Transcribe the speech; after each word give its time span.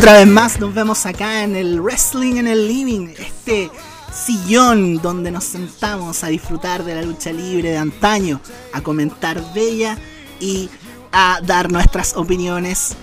Otra 0.00 0.14
vez 0.14 0.26
más 0.26 0.58
nos 0.58 0.72
vemos 0.72 1.04
acá 1.04 1.44
en 1.44 1.54
el 1.54 1.78
Wrestling 1.78 2.36
en 2.36 2.46
el 2.46 2.66
Living, 2.66 3.08
este 3.18 3.70
sillón 4.10 4.96
donde 5.02 5.30
nos 5.30 5.44
sentamos 5.44 6.24
a 6.24 6.28
disfrutar 6.28 6.84
de 6.84 6.94
la 6.94 7.02
lucha 7.02 7.30
libre 7.32 7.68
de 7.68 7.76
antaño, 7.76 8.40
a 8.72 8.80
comentar 8.80 9.52
de 9.52 9.60
ella 9.60 9.98
y 10.40 10.70
a 11.12 11.40
dar 11.44 11.70
nuestras 11.70 12.16
opiniones 12.16 12.96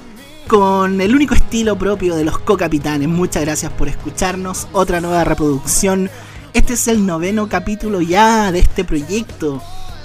con 0.48 1.00
el 1.00 1.14
único 1.14 1.36
estilo 1.36 1.78
propio 1.78 2.16
de 2.16 2.26
los 2.26 2.40
co-capitanes. 2.40 3.08
Muchas 3.08 3.44
gracias 3.44 3.72
por 3.73 3.90
escucharnos. 3.90 4.68
Otra 4.72 5.00
nueva 5.00 5.23
reproducción. 5.23 6.09
Este 6.54 6.73
es 6.73 6.88
el 6.88 7.06
noveno 7.06 7.48
capítulo 7.48 8.02
ya 8.02 8.52
de 8.52 8.58
este 8.58 8.84
proyecto 8.84 9.62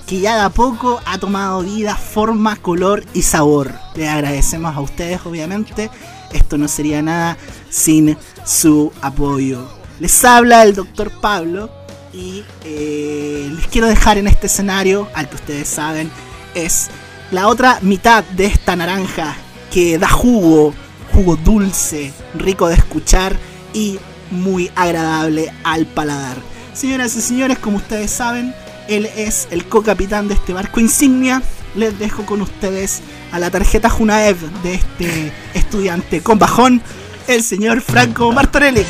que 0.06 0.20
ya 0.20 0.34
de 0.34 0.43
a 0.43 0.51
poco 0.51 1.01
ha 1.06 1.16
tomado 1.16 1.62
vida, 1.62 1.96
forma, 1.96 2.56
color 2.56 3.02
y 3.15 3.23
sabor. 3.23 3.73
Les 3.95 4.10
agradecemos 4.10 4.77
a 4.77 4.80
ustedes, 4.80 5.20
obviamente. 5.24 5.90
Esto 6.32 6.59
no 6.59 6.68
sería 6.68 7.02
nada 7.02 7.36
sin 7.70 8.16
su 8.45 8.92
apoyo. 9.00 9.68
Les 10.00 10.24
habla 10.24 10.62
el 10.62 10.74
doctor 10.74 11.10
Pablo 11.20 11.70
y 12.12 12.45
eh, 12.65 13.51
les 13.54 13.66
quiero 13.68 13.87
dejar 13.87 14.18
en 14.18 14.26
este 14.26 14.46
escenario, 14.46 15.09
al 15.15 15.29
que 15.29 15.37
ustedes 15.37 15.68
saben, 15.68 16.10
es 16.54 16.88
la 17.30 17.48
otra 17.48 17.79
mitad 17.82 18.24
de 18.24 18.46
esta 18.46 18.76
naranja 18.76 19.37
que 19.70 19.98
da 19.98 20.09
jugo, 20.09 20.74
jugo 21.12 21.37
dulce, 21.37 22.12
rico 22.35 22.68
de 22.68 22.74
escuchar 22.74 23.37
y 23.73 23.98
muy 24.30 24.70
agradable 24.74 25.52
al 25.64 25.87
paladar. 25.87 26.37
Señoras 26.74 27.16
y 27.16 27.20
señores, 27.20 27.59
como 27.59 27.79
ustedes 27.79 28.10
saben, 28.10 28.54
él 28.88 29.09
es 29.16 29.48
el 29.51 29.66
co-capitán 29.66 30.29
de 30.29 30.35
este 30.35 30.52
barco 30.52 30.80
insignia. 30.80 31.42
Les 31.74 31.98
dejo 31.98 32.26
con 32.26 32.42
ustedes 32.42 33.01
a 33.33 33.38
la 33.38 33.51
tarjeta 33.51 33.88
Junaev 33.88 34.37
de 34.63 34.75
este 34.75 35.33
estudiante 35.55 36.23
con 36.23 36.38
bajón, 36.38 36.83
el 37.27 37.43
señor 37.43 37.80
Franco 37.80 38.30
Martorelli. 38.33 38.85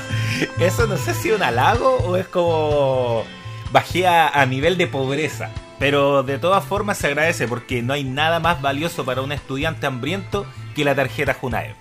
Eso 0.58 0.86
no 0.86 0.96
sé 0.96 1.12
si 1.12 1.28
es 1.28 1.36
un 1.36 1.42
halago 1.42 1.96
o 1.96 2.16
es 2.16 2.26
como 2.28 3.24
bajé 3.72 4.06
a, 4.06 4.46
nivel 4.46 4.78
de 4.78 4.86
pobreza. 4.86 5.50
Pero 5.78 6.22
de 6.22 6.38
todas 6.38 6.64
formas 6.64 6.98
se 6.98 7.08
agradece 7.08 7.48
porque 7.48 7.82
no 7.82 7.92
hay 7.92 8.04
nada 8.04 8.38
más 8.38 8.62
valioso 8.62 9.04
para 9.04 9.22
un 9.22 9.32
estudiante 9.32 9.86
hambriento 9.86 10.46
que 10.74 10.84
la 10.84 10.94
tarjeta 10.94 11.34
Junaev. 11.34 11.74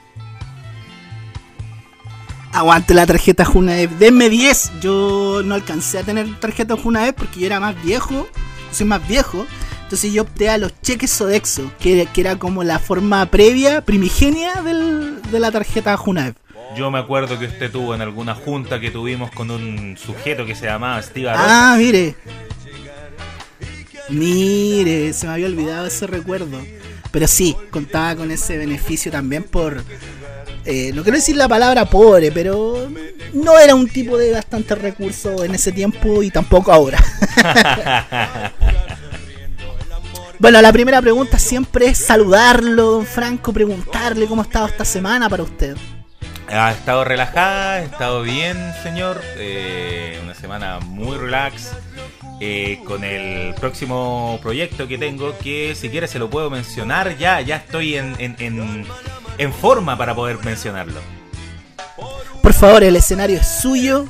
Aguante 2.53 2.93
la 2.93 3.05
tarjeta 3.05 3.45
Junaev. 3.45 3.91
Denme 3.97 4.29
10. 4.29 4.79
Yo 4.81 5.41
no 5.43 5.53
alcancé 5.53 5.99
a 5.99 6.03
tener 6.03 6.39
tarjeta 6.39 6.75
Junaev 6.75 7.13
porque 7.13 7.41
yo 7.41 7.45
era 7.45 7.59
más 7.59 7.81
viejo. 7.83 8.27
Soy 8.71 8.87
más 8.87 9.05
viejo. 9.07 9.45
Entonces 9.89 10.13
yo 10.13 10.21
opté 10.21 10.51
a 10.51 10.59
los 10.59 10.71
cheques 10.83 11.09
Sodexo, 11.09 11.71
que, 11.79 12.07
que 12.13 12.21
era 12.21 12.35
como 12.35 12.63
la 12.63 12.77
forma 12.77 13.25
previa, 13.25 13.81
primigenia 13.81 14.61
de 14.61 15.39
la 15.39 15.51
tarjeta 15.51 15.97
Junaev. 15.97 16.35
Yo 16.77 16.91
me 16.91 16.99
acuerdo 16.99 17.39
que 17.39 17.45
usted 17.45 17.71
tuvo 17.71 17.95
en 17.95 18.01
alguna 18.01 18.35
junta 18.35 18.79
que 18.79 18.91
tuvimos 18.91 19.31
con 19.31 19.49
un 19.49 19.97
sujeto 19.97 20.45
que 20.45 20.53
se 20.53 20.67
llamaba 20.67 21.01
Steve 21.01 21.31
Ah, 21.33 21.73
mire. 21.75 22.15
Mire, 24.09 25.11
se 25.11 25.25
me 25.25 25.33
había 25.33 25.47
olvidado 25.47 25.87
ese 25.87 26.05
recuerdo. 26.05 26.61
Pero 27.09 27.25
sí, 27.25 27.57
contaba 27.71 28.15
con 28.15 28.29
ese 28.29 28.59
beneficio 28.59 29.11
también 29.11 29.41
por... 29.41 29.83
Eh, 30.65 30.91
no 30.93 31.01
quiero 31.01 31.17
decir 31.17 31.35
la 31.35 31.47
palabra 31.47 31.85
pobre, 31.85 32.31
pero 32.31 32.87
no 33.33 33.57
era 33.57 33.73
un 33.73 33.87
tipo 33.87 34.19
de 34.19 34.33
bastante 34.33 34.75
recursos 34.75 35.43
en 35.43 35.55
ese 35.55 35.71
tiempo 35.71 36.21
y 36.21 36.29
tampoco 36.29 36.71
ahora. 36.71 37.03
bueno, 40.39 40.61
la 40.61 40.71
primera 40.73 41.01
pregunta 41.01 41.37
siempre 41.37 41.87
es 41.87 41.97
saludarlo, 41.97 42.91
don 42.91 43.05
Franco, 43.05 43.53
preguntarle 43.53 44.25
cómo 44.27 44.41
ha 44.41 44.45
estado 44.45 44.67
esta 44.67 44.85
semana 44.85 45.29
para 45.29 45.43
usted. 45.43 45.77
Ha 46.51 46.71
estado 46.71 47.03
relajada, 47.03 47.73
ha 47.73 47.81
estado 47.83 48.23
bien, 48.23 48.57
señor. 48.81 49.21
Eh, 49.37 50.19
una 50.23 50.33
semana 50.33 50.79
muy 50.79 51.17
relax. 51.17 51.73
Eh, 52.41 52.79
con 52.85 53.03
el 53.03 53.53
próximo 53.55 54.39
proyecto 54.41 54.87
que 54.87 54.97
tengo, 54.97 55.37
que 55.39 55.75
si 55.75 55.89
quiere 55.89 56.07
se 56.07 56.19
lo 56.19 56.29
puedo 56.29 56.49
mencionar 56.49 57.17
ya, 57.17 57.41
ya 57.41 57.57
estoy 57.57 57.95
en, 57.95 58.15
en, 58.17 59.53
forma 59.53 59.97
para 59.97 60.15
poder 60.15 60.37
mencionarlo. 60.45 61.01
Por 62.41 62.53
favor, 62.53 62.81
el 62.85 62.95
escenario 62.95 63.39
es 63.39 63.47
suyo. 63.61 64.05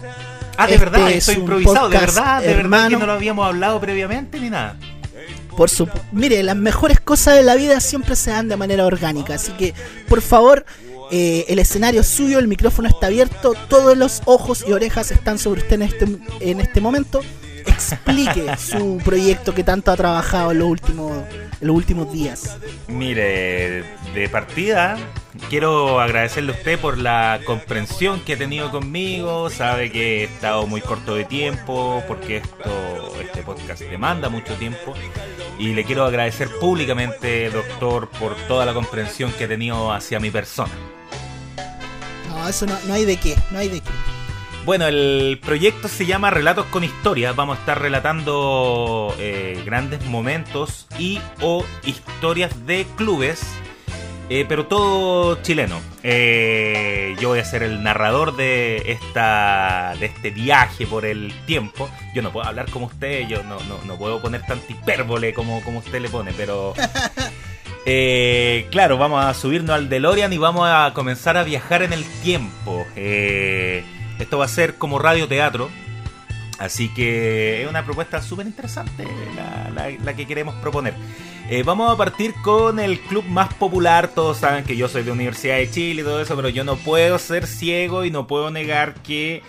Ah, 0.57 0.67
de 0.67 0.77
verdad, 0.77 1.09
estoy 1.09 1.35
improvisado, 1.35 1.89
de 1.89 1.97
verdad, 1.97 2.41
de 2.43 2.53
verdad 2.53 2.89
que 2.89 2.97
no 2.97 3.07
lo 3.07 3.13
habíamos 3.13 3.47
hablado 3.47 3.79
previamente 3.79 4.39
ni 4.39 4.51
nada. 4.51 4.75
Por 5.59 5.69
supuesto. 5.69 6.07
Mire, 6.13 6.41
las 6.41 6.55
mejores 6.55 7.01
cosas 7.01 7.35
de 7.35 7.43
la 7.43 7.53
vida 7.55 7.81
siempre 7.81 8.15
se 8.15 8.31
dan 8.31 8.47
de 8.47 8.55
manera 8.55 8.85
orgánica, 8.85 9.33
así 9.33 9.51
que 9.51 9.73
por 10.07 10.21
favor 10.21 10.65
eh, 11.11 11.43
el 11.49 11.59
escenario 11.59 11.99
es 11.99 12.07
suyo, 12.07 12.39
el 12.39 12.47
micrófono 12.47 12.87
está 12.87 13.07
abierto, 13.07 13.53
todos 13.67 13.97
los 13.97 14.21
ojos 14.23 14.63
y 14.65 14.71
orejas 14.71 15.11
están 15.11 15.37
sobre 15.37 15.59
usted 15.59 15.73
en 15.73 15.81
este, 15.81 16.07
en 16.39 16.61
este 16.61 16.79
momento. 16.79 17.19
Explique 17.69 18.57
su 18.57 18.99
proyecto 19.03 19.53
que 19.53 19.63
tanto 19.63 19.91
ha 19.91 19.95
trabajado 19.95 20.51
en 20.51 20.59
los 20.59 20.67
últimos, 20.67 21.23
en 21.61 21.67
los 21.67 21.75
últimos 21.75 22.11
días. 22.11 22.57
Mire, 22.87 23.83
de 24.13 24.29
partida, 24.29 24.97
quiero 25.49 25.99
agradecerle 25.99 26.53
a 26.53 26.55
usted 26.55 26.79
por 26.79 26.97
la 26.97 27.39
comprensión 27.45 28.19
que 28.21 28.33
ha 28.33 28.37
tenido 28.37 28.71
conmigo. 28.71 29.49
Sabe 29.49 29.91
que 29.91 30.21
he 30.21 30.23
estado 30.25 30.67
muy 30.67 30.81
corto 30.81 31.15
de 31.15 31.25
tiempo 31.25 32.03
porque 32.07 32.37
esto, 32.37 33.13
este 33.21 33.43
podcast 33.43 33.81
demanda 33.81 34.29
mucho 34.29 34.53
tiempo. 34.55 34.93
Y 35.57 35.73
le 35.73 35.83
quiero 35.83 36.05
agradecer 36.05 36.49
públicamente, 36.59 37.49
doctor, 37.49 38.09
por 38.09 38.35
toda 38.47 38.65
la 38.65 38.73
comprensión 38.73 39.31
que 39.33 39.45
ha 39.45 39.47
tenido 39.47 39.91
hacia 39.91 40.19
mi 40.19 40.31
persona. 40.31 40.73
No, 42.29 42.47
eso 42.47 42.65
no, 42.65 42.77
no 42.87 42.93
hay 42.93 43.05
de 43.05 43.17
qué, 43.17 43.35
no 43.51 43.59
hay 43.59 43.69
de 43.69 43.81
qué. 43.81 44.18
Bueno, 44.69 44.85
el 44.85 45.39
proyecto 45.43 45.87
se 45.87 46.05
llama 46.05 46.29
Relatos 46.29 46.67
con 46.67 46.83
Historia. 46.83 47.33
Vamos 47.33 47.57
a 47.57 47.61
estar 47.61 47.81
relatando 47.81 49.15
eh, 49.17 49.59
grandes 49.65 50.05
momentos 50.05 50.85
y 50.99 51.19
o 51.41 51.65
historias 51.83 52.67
de 52.67 52.85
clubes, 52.95 53.41
eh, 54.29 54.45
pero 54.47 54.67
todo 54.67 55.41
chileno. 55.41 55.81
Eh, 56.03 57.15
yo 57.19 57.29
voy 57.29 57.39
a 57.39 57.45
ser 57.45 57.63
el 57.63 57.81
narrador 57.81 58.35
de 58.35 58.91
esta 58.91 59.95
de 59.99 60.05
este 60.05 60.29
viaje 60.29 60.85
por 60.85 61.03
el 61.03 61.33
tiempo. 61.47 61.89
Yo 62.13 62.21
no 62.21 62.31
puedo 62.31 62.45
hablar 62.45 62.69
como 62.69 62.85
usted, 62.85 63.27
yo 63.27 63.41
no, 63.41 63.57
no, 63.61 63.79
no 63.85 63.97
puedo 63.97 64.21
poner 64.21 64.45
tanta 64.45 64.71
hipérbole 64.71 65.33
como, 65.33 65.63
como 65.63 65.79
usted 65.79 65.99
le 65.99 66.09
pone, 66.09 66.31
pero 66.37 66.75
Eh, 67.85 68.67
claro, 68.69 68.97
vamos 68.97 69.23
a 69.23 69.33
subirnos 69.33 69.75
al 69.75 69.89
DeLorean 69.89 70.31
y 70.33 70.37
vamos 70.37 70.67
a 70.69 70.91
comenzar 70.93 71.37
a 71.37 71.43
viajar 71.43 71.81
en 71.81 71.93
el 71.93 72.03
tiempo. 72.21 72.85
Eh, 72.95 73.83
esto 74.19 74.37
va 74.37 74.45
a 74.45 74.49
ser 74.49 74.75
como 74.75 74.99
radioteatro. 74.99 75.69
Así 76.59 76.89
que 76.89 77.63
es 77.63 77.69
una 77.69 77.85
propuesta 77.85 78.21
súper 78.21 78.45
interesante 78.45 79.07
la, 80.03 80.13
que 80.13 80.27
queremos 80.27 80.55
proponer. 80.55 80.93
Eh, 81.49 81.63
vamos 81.63 81.91
a 81.91 81.95
partir 81.95 82.33
con 82.43 82.79
el 82.79 82.99
club 82.99 83.23
más 83.25 83.53
popular. 83.53 84.09
Todos 84.09 84.37
saben 84.37 84.65
que 84.65 84.75
yo 84.75 84.89
soy 84.89 85.03
de 85.03 85.11
Universidad 85.11 85.55
de 85.55 85.71
Chile 85.71 86.01
y 86.01 86.03
todo 86.03 86.21
eso, 86.21 86.35
pero 86.35 86.49
yo 86.49 86.65
no 86.65 86.75
puedo 86.75 87.17
ser 87.17 87.47
ciego 87.47 88.03
y 88.03 88.11
no 88.11 88.27
puedo 88.27 88.51
negar 88.51 88.95
que 88.95 89.41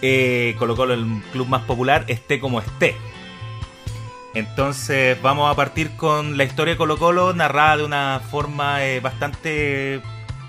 eh, 0.00 0.54
Colo 0.60 0.76
Colo, 0.76 0.94
el 0.94 1.22
club 1.32 1.48
más 1.48 1.62
popular, 1.62 2.04
esté 2.06 2.38
como 2.38 2.60
esté. 2.60 2.94
Entonces 4.34 5.20
vamos 5.20 5.50
a 5.50 5.56
partir 5.56 5.90
con 5.96 6.36
la 6.36 6.44
historia 6.44 6.74
de 6.74 6.78
Colo 6.78 6.98
Colo 6.98 7.34
narrada 7.34 7.78
de 7.78 7.84
una 7.84 8.20
forma 8.30 8.84
eh, 8.84 9.00
bastante 9.00 10.00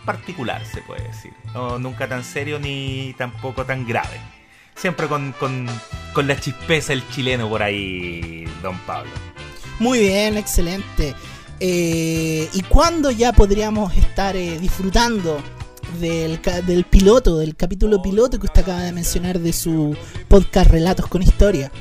particular, 0.06 0.64
se 0.66 0.82
puede 0.82 1.04
decir. 1.04 1.34
No, 1.54 1.80
nunca 1.80 2.08
tan 2.08 2.24
serio 2.24 2.60
ni 2.60 3.14
tampoco 3.18 3.66
tan 3.66 3.86
grave. 3.88 4.20
Siempre 4.76 5.08
con, 5.08 5.68
la 6.16 6.40
chispeza 6.40 6.94
el 6.94 7.08
chileno 7.10 7.50
por 7.50 7.64
ahí, 7.64 8.46
don 8.62 8.78
Pablo. 8.80 9.12
Muy 9.80 10.00
bien, 10.00 10.38
excelente. 10.38 11.16
Eh, 11.60 12.48
¿Y 12.54 12.62
cuándo 12.64 13.12
ya 13.12 13.34
podríamos 13.34 13.96
estar 13.98 14.36
eh, 14.36 14.58
disfrutando 14.60 15.42
del, 16.00 16.40
del 16.66 16.86
piloto, 16.86 17.38
del 17.38 17.56
capítulo 17.56 18.02
piloto 18.02 18.40
que 18.40 18.46
usted 18.46 18.62
acaba 18.62 18.84
de 18.84 18.94
mencionar 18.94 19.40
de 19.40 19.52
su 19.52 19.98
podcast 20.28 20.72
Relatos 20.72 21.08
con 21.08 21.22
Historia? 21.22 21.72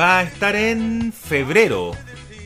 va 0.00 0.20
a 0.20 0.22
estar 0.22 0.56
en 0.56 1.12
febrero. 1.12 1.92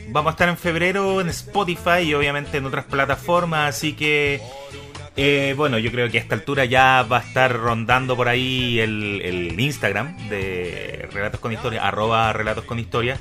Vamos 0.09 0.31
a 0.31 0.33
estar 0.33 0.49
en 0.49 0.57
febrero 0.57 1.21
en 1.21 1.29
Spotify 1.29 2.01
y 2.03 2.13
obviamente 2.13 2.57
en 2.57 2.65
otras 2.65 2.85
plataformas, 2.85 3.75
así 3.75 3.93
que 3.93 4.41
eh, 5.17 5.53
bueno, 5.55 5.77
yo 5.79 5.91
creo 5.91 6.09
que 6.09 6.17
a 6.17 6.21
esta 6.21 6.35
altura 6.35 6.65
ya 6.65 7.03
va 7.03 7.19
a 7.19 7.21
estar 7.21 7.53
rondando 7.53 8.17
por 8.17 8.27
ahí 8.27 8.79
el, 8.79 9.55
Instagram 9.57 10.29
de 10.29 11.07
Relatos 11.11 11.39
con 11.39 11.53
Historia, 11.53 11.87
arroba 11.87 12.33
Relatos 12.33 12.65
con 12.65 12.79
Historia. 12.79 13.17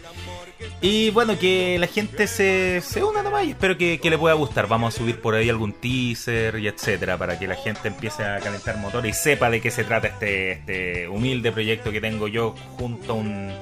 Y 0.80 1.10
bueno, 1.10 1.38
que 1.38 1.78
la 1.78 1.86
gente 1.86 2.26
se, 2.26 2.80
se 2.80 3.04
una 3.04 3.22
nomás 3.22 3.46
y 3.46 3.50
espero 3.50 3.78
que, 3.78 3.98
le 4.02 4.18
pueda 4.18 4.34
gustar. 4.34 4.66
Vamos 4.66 4.94
a 4.94 4.98
subir 4.98 5.20
por 5.20 5.34
ahí 5.34 5.48
algún 5.48 5.72
teaser 5.72 6.58
y 6.58 6.66
etcétera 6.66 7.16
para 7.16 7.38
que 7.38 7.46
la 7.46 7.54
gente 7.54 7.88
empiece 7.88 8.24
a 8.24 8.40
calentar 8.40 8.78
motor 8.78 9.06
y 9.06 9.12
sepa 9.12 9.48
de 9.50 9.60
qué 9.60 9.70
se 9.70 9.84
trata 9.84 10.08
este, 10.08 10.52
este 10.52 11.08
humilde 11.08 11.52
proyecto 11.52 11.92
que 11.92 12.00
tengo 12.00 12.28
yo 12.28 12.54
junto 12.76 13.12
a 13.12 13.16
un 13.16 13.52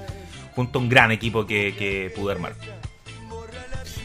junto 0.54 0.78
a 0.78 0.82
un 0.82 0.88
gran 0.88 1.10
equipo 1.10 1.46
que, 1.46 1.74
que 1.78 2.12
pude 2.14 2.32
armar. 2.32 2.54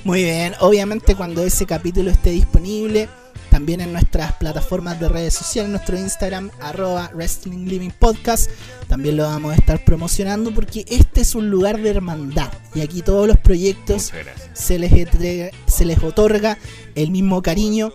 Muy 0.07 0.24
bien, 0.24 0.54
obviamente 0.62 1.15
cuando 1.15 1.44
ese 1.44 1.65
capítulo 1.65 2.09
esté 2.09 2.30
disponible, 2.30 3.09
también 3.50 3.81
en 3.81 3.92
nuestras 3.92 4.31
plataformas 4.38 5.01
de 5.01 5.09
redes 5.09 5.33
sociales, 5.33 5.69
nuestro 5.69 6.00
Instagram, 6.00 6.50
arroba 6.62 7.12
Wrestling 7.13 7.65
Living 7.65 7.89
Podcast, 7.89 8.50
también 8.88 9.18
lo 9.18 9.24
vamos 9.24 9.51
a 9.51 9.56
estar 9.57 9.83
promocionando 9.83 10.54
porque 10.54 10.86
este 10.88 11.19
es 11.19 11.36
un 11.36 11.50
lugar 11.50 11.81
de 11.81 11.89
hermandad 11.89 12.50
y 12.74 12.80
aquí 12.80 13.01
todos 13.01 13.27
los 13.27 13.38
proyectos 13.38 14.13
se 14.54 14.80
les, 14.80 15.09
se 15.65 15.83
les 15.83 16.01
otorga 16.01 16.57
el 16.95 17.12
mismo 17.12 17.42
cariño, 17.42 17.92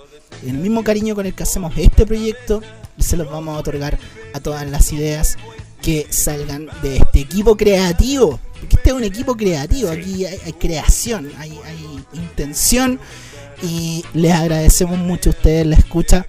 el 0.47 0.59
mismo 0.59 0.85
cariño 0.85 1.15
con 1.15 1.25
el 1.25 1.33
que 1.33 1.45
hacemos 1.45 1.73
este 1.79 2.05
proyecto 2.05 2.61
y 2.99 3.05
se 3.05 3.17
los 3.17 3.31
vamos 3.31 3.57
a 3.57 3.61
otorgar 3.61 3.99
a 4.35 4.41
todas 4.41 4.69
las 4.69 4.93
ideas 4.93 5.39
que 5.83 6.07
salgan 6.11 6.69
de 6.83 6.99
este 6.99 7.21
equipo 7.21 7.57
creativo. 7.57 8.41
Porque 8.61 8.77
este 8.77 8.91
es 8.91 8.95
un 8.95 9.05
equipo 9.05 9.37
creativo, 9.37 9.91
aquí 9.91 10.25
hay, 10.25 10.53
creación, 10.53 11.33
hay, 11.37 11.59
intención 12.13 13.01
y 13.63 14.05
les 14.15 14.33
agradecemos 14.33 14.99
mucho 14.99 15.31
a 15.31 15.33
ustedes 15.33 15.67
la 15.67 15.77
escucha 15.77 16.27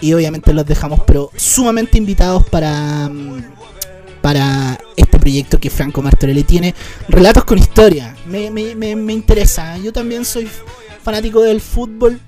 y 0.00 0.12
obviamente 0.12 0.52
los 0.52 0.66
dejamos 0.66 1.00
pero 1.06 1.30
sumamente 1.36 1.98
invitados 1.98 2.44
para 2.48 3.08
mm, 3.08 3.44
para 4.22 4.78
este 4.96 5.18
proyecto 5.18 5.60
que 5.60 5.70
Franco 5.70 6.02
Martorelli 6.02 6.42
tiene 6.42 6.74
relatos 7.08 7.44
con 7.44 7.58
historia 7.58 8.14
me, 8.26 8.50
me, 8.50 8.74
me 8.74 9.12
interesa 9.12 9.76
yo 9.78 9.92
también 9.92 10.24
soy 10.24 10.48
fanático 11.02 11.42
del 11.42 11.60
fútbol 11.60 12.20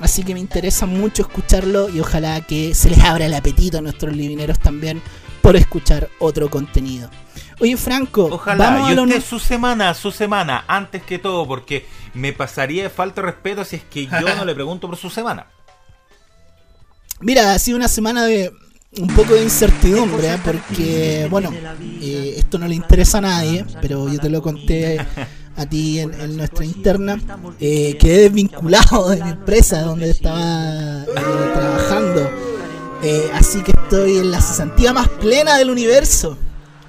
así 0.00 0.22
que 0.22 0.34
me 0.34 0.40
interesa 0.40 0.86
mucho 0.86 1.22
escucharlo 1.22 1.88
y 1.88 2.00
ojalá 2.00 2.40
que 2.40 2.74
se 2.74 2.90
les 2.90 3.00
abra 3.00 3.26
el 3.26 3.34
apetito 3.34 3.78
a 3.78 3.80
nuestros 3.80 4.14
livineros 4.14 4.58
también 4.58 5.00
por 5.44 5.56
escuchar 5.56 6.08
otro 6.20 6.48
contenido. 6.48 7.10
Oye, 7.60 7.76
Franco, 7.76 8.28
ojalá 8.32 8.70
vamos 8.70 8.92
y 8.92 8.98
usted 8.98 9.22
su 9.22 9.38
semana, 9.38 9.94
su 9.94 10.10
semana, 10.10 10.64
antes 10.66 11.02
que 11.02 11.18
todo, 11.18 11.46
porque 11.46 11.86
me 12.14 12.32
pasaría 12.32 12.82
de 12.82 12.90
falta 12.90 13.20
de 13.20 13.28
respeto 13.28 13.64
si 13.64 13.76
es 13.76 13.82
que 13.84 14.06
yo 14.06 14.34
no 14.36 14.44
le 14.44 14.54
pregunto 14.54 14.88
por 14.88 14.96
su 14.96 15.10
semana. 15.10 15.46
Mira, 17.20 17.52
ha 17.52 17.58
sido 17.58 17.76
una 17.76 17.88
semana 17.88 18.24
de 18.24 18.52
un 18.98 19.08
poco 19.08 19.34
de 19.34 19.42
incertidumbre, 19.42 20.34
¿eh? 20.34 20.38
porque, 20.44 21.26
bueno, 21.30 21.52
eh, 22.00 22.34
esto 22.36 22.58
no 22.58 22.68
le 22.68 22.74
interesa 22.74 23.18
a 23.18 23.22
nadie, 23.22 23.64
pero 23.80 24.08
yo 24.08 24.18
te 24.18 24.28
lo 24.28 24.42
conté 24.42 24.98
a 25.56 25.66
ti 25.66 26.00
en, 26.00 26.36
nuestra 26.36 26.64
interna. 26.64 27.20
Eh, 27.60 27.96
quedé 27.98 28.22
desvinculado 28.22 29.10
de 29.10 29.22
mi 29.22 29.30
empresa 29.30 29.82
donde 29.82 30.10
estaba 30.10 31.04
trabajando 31.54 32.30
eh, 33.04 33.30
así 33.34 33.62
que 33.62 33.72
estoy 33.72 34.16
en 34.16 34.30
la 34.30 34.40
cesantía 34.40 34.94
más 34.94 35.08
plena 35.08 35.58
del 35.58 35.68
universo. 35.68 36.38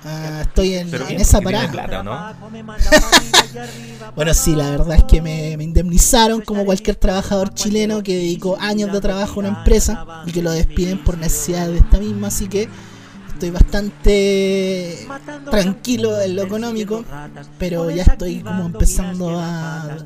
Ah, 0.07 0.41
estoy 0.41 0.75
en, 0.75 0.93
esa 1.19 1.41
parada. 1.41 2.35
bueno, 4.15 4.33
sí, 4.35 4.55
la 4.55 4.69
verdad 4.69 4.97
es 4.97 5.03
que 5.05 5.19
me, 5.19 5.53
indemnizaron 5.53 6.41
como 6.41 6.63
cualquier 6.63 6.95
trabajador 6.95 7.51
chileno 7.55 8.03
que 8.03 8.15
dedicó 8.15 8.55
años 8.59 8.91
de 8.91 9.01
trabajo 9.01 9.37
a 9.37 9.39
una 9.39 9.49
empresa 9.57 10.23
y 10.27 10.31
que 10.31 10.43
lo 10.43 10.51
despiden 10.51 11.03
por 11.03 11.17
necesidad 11.17 11.67
de 11.67 11.79
esta 11.79 11.97
misma. 11.97 12.27
Así 12.27 12.47
que 12.47 12.69
estoy 13.33 13.49
bastante 13.49 15.07
tranquilo 15.49 16.21
en 16.21 16.35
lo 16.35 16.43
económico, 16.43 17.03
pero 17.57 17.89
ya 17.89 18.03
estoy 18.03 18.41
como 18.41 18.67
empezando 18.67 19.39
a 19.39 19.97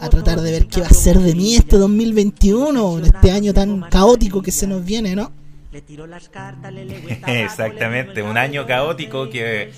a 0.00 0.08
tratar 0.08 0.40
de 0.40 0.52
ver 0.52 0.66
qué 0.68 0.80
va 0.80 0.86
a 0.86 0.94
ser 0.94 1.18
de 1.18 1.34
mí 1.34 1.54
este 1.54 1.76
2021, 1.76 2.98
en 2.98 3.04
este 3.04 3.30
año 3.30 3.52
tan 3.52 3.82
caótico 3.82 4.40
que 4.40 4.52
se 4.52 4.66
nos 4.66 4.82
viene, 4.82 5.14
¿no? 5.14 5.32
Exactamente, 7.26 8.22
un 8.22 8.36
año 8.36 8.66
caótico 8.66 9.30
que, 9.30 9.72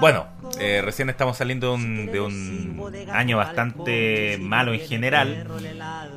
bueno, 0.00 0.26
eh, 0.58 0.80
recién 0.82 1.10
estamos 1.10 1.36
saliendo 1.36 1.76
de 1.76 2.20
un, 2.20 2.80
año 3.12 3.36
bastante 3.36 4.38
malo 4.40 4.72
en 4.72 4.80
general. 4.80 5.46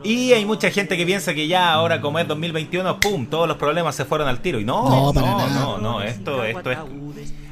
Y 0.04 0.31
hay 0.31 0.45
mucha 0.45 0.71
gente 0.71 0.95
que 0.95 1.06
piensa 1.06 1.33
que 1.33 1.48
ya 1.48 1.74
ahora 1.74 2.00
como 2.00 2.19
es 2.19 2.27
2021, 2.27 3.00
¡pum!, 3.00 3.25
todos 3.25 3.48
los 3.48 3.57
problemas 3.57 3.95
se 3.95 4.06
fueron 4.06 4.27
al 4.27 4.39
tiro. 4.39 4.60
Y 4.60 4.66
no, 4.66 5.12
no, 5.12 5.50
no, 5.50 5.77
no, 5.77 6.01
esto, 6.01 6.44
esto 6.45 6.71
es 6.71 6.77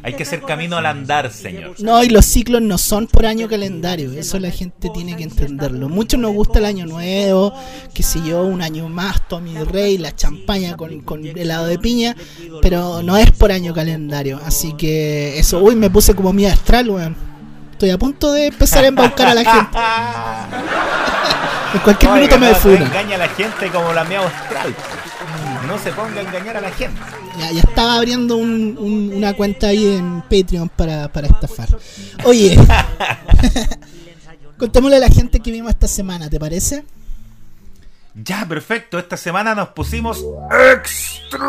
hay 0.08 0.14
que 0.14 0.24
hacer 0.24 0.42
camino 0.42 0.78
al 0.78 0.86
andar, 0.86 1.30
señor. 1.34 1.76
No, 1.80 2.02
y 2.02 2.08
los 2.08 2.26
ciclos 2.26 2.62
no 2.62 2.78
son 2.78 3.08
por 3.08 3.26
año 3.26 3.50
calendario, 3.50 4.14
eso 4.14 4.40
la 4.40 4.52
gente 4.52 4.90
tiene 4.94 5.18
que 5.18 5.24
entenderlo. 5.24 5.90
Muchos 5.90 6.18
nos 6.18 6.32
gusta 6.32 6.60
el 6.60 6.66
año 6.66 6.86
nuevo, 6.86 7.54
que 7.94 8.04
si 8.04 8.24
yo, 8.24 8.44
un 8.44 8.62
año 8.62 8.88
más, 8.88 9.28
Tommy 9.28 9.58
Rey, 9.66 9.98
la 9.98 10.16
champaña 10.16 10.78
con, 10.78 11.02
con 11.02 11.26
helado 11.26 11.66
de 11.66 11.78
piña, 11.78 12.16
pero 12.62 13.04
no 13.04 13.18
es 13.18 13.32
por 13.32 13.52
año 13.52 13.74
calendario. 13.74 14.40
Así 14.46 14.72
que 14.78 15.38
eso, 15.38 15.60
uy, 15.60 15.76
me 15.76 15.90
puse 15.90 16.16
como 16.16 16.32
mi 16.32 16.46
astral, 16.46 16.90
weón. 16.90 17.18
Estoy 17.74 17.90
a 17.90 17.98
punto 17.98 18.32
de 18.32 18.48
empezar 18.48 18.86
a 18.86 18.88
embaucar 18.88 19.28
a 19.28 19.34
la 19.34 19.44
gente. 19.44 19.78
en 21.74 21.80
cualquier 21.82 22.12
minuto 22.14 22.40
me 22.40 22.50
no, 22.50 22.86
engaña 22.86 23.16
a 23.16 23.20
la 23.20 23.28
gente 23.28 23.70
como 23.72 23.92
la 23.92 24.06
mía 24.06 24.22
astral. 24.22 24.74
No 25.68 25.78
se 25.78 25.92
ponga 25.92 26.22
a 26.22 26.24
engañar 26.24 26.56
a 26.56 26.62
la 26.62 26.72
gente. 26.72 26.98
Ya, 27.38 27.50
estaba 27.50 27.98
abriendo 27.98 28.38
una 28.38 29.34
cuenta 29.34 29.68
ahí 29.68 29.86
en 29.96 30.22
Patreon 30.22 30.70
para, 30.70 31.12
para 31.12 31.28
estafar. 31.28 31.68
Oye, 32.24 32.58
contémosle 34.58 34.96
a 34.96 35.00
la 35.00 35.10
gente 35.10 35.42
que 35.42 35.52
vimos 35.52 35.72
esta 35.72 35.90
semana, 35.90 36.30
¿te 36.30 36.40
parece? 36.40 36.86
Ya, 38.16 38.46
perfecto. 38.48 38.98
Esta 38.98 39.18
semana 39.18 39.54
nos 39.54 39.68
pusimos 39.70 40.24
Extreme. 40.74 41.48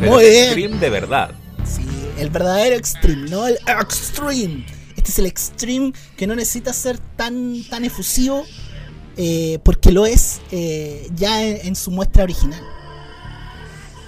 Muy 0.00 0.24
bien. 0.24 0.44
Extreme 0.44 0.78
de 0.78 0.90
verdad. 0.90 1.30
Sí, 1.64 1.86
el 2.18 2.30
verdadero 2.30 2.76
Extreme, 2.76 3.28
no 3.28 3.46
el 3.46 3.58
Extreme. 3.66 4.64
Este 4.96 5.10
es 5.10 5.18
el 5.18 5.26
Extreme 5.26 5.92
que 6.16 6.26
no 6.26 6.34
necesita 6.34 6.72
ser 6.72 6.98
tan, 6.98 7.62
tan 7.68 7.84
efusivo 7.84 8.46
eh, 9.16 9.58
porque 9.62 9.92
lo 9.92 10.06
es 10.06 10.40
eh, 10.50 11.08
ya 11.14 11.42
en, 11.44 11.76
su 11.76 11.90
muestra 11.90 12.24
original. 12.24 12.60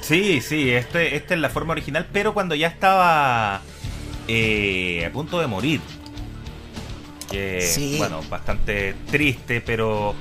Sí, 0.01 0.41
sí, 0.41 0.71
este, 0.71 1.17
esta 1.17 1.35
es 1.35 1.41
la 1.41 1.51
forma 1.51 1.73
original, 1.73 2.07
pero 2.13 2.33
cuando 2.35 2.55
ya 2.55 2.69
estaba 2.69 3.61
eh, 4.29 5.05
a 5.07 5.13
punto 5.13 5.41
de 5.41 5.47
morir. 5.47 5.81
Que, 7.31 7.97
bueno, 7.99 8.23
bastante 8.31 8.95
triste, 9.11 9.61
pero 9.61 10.15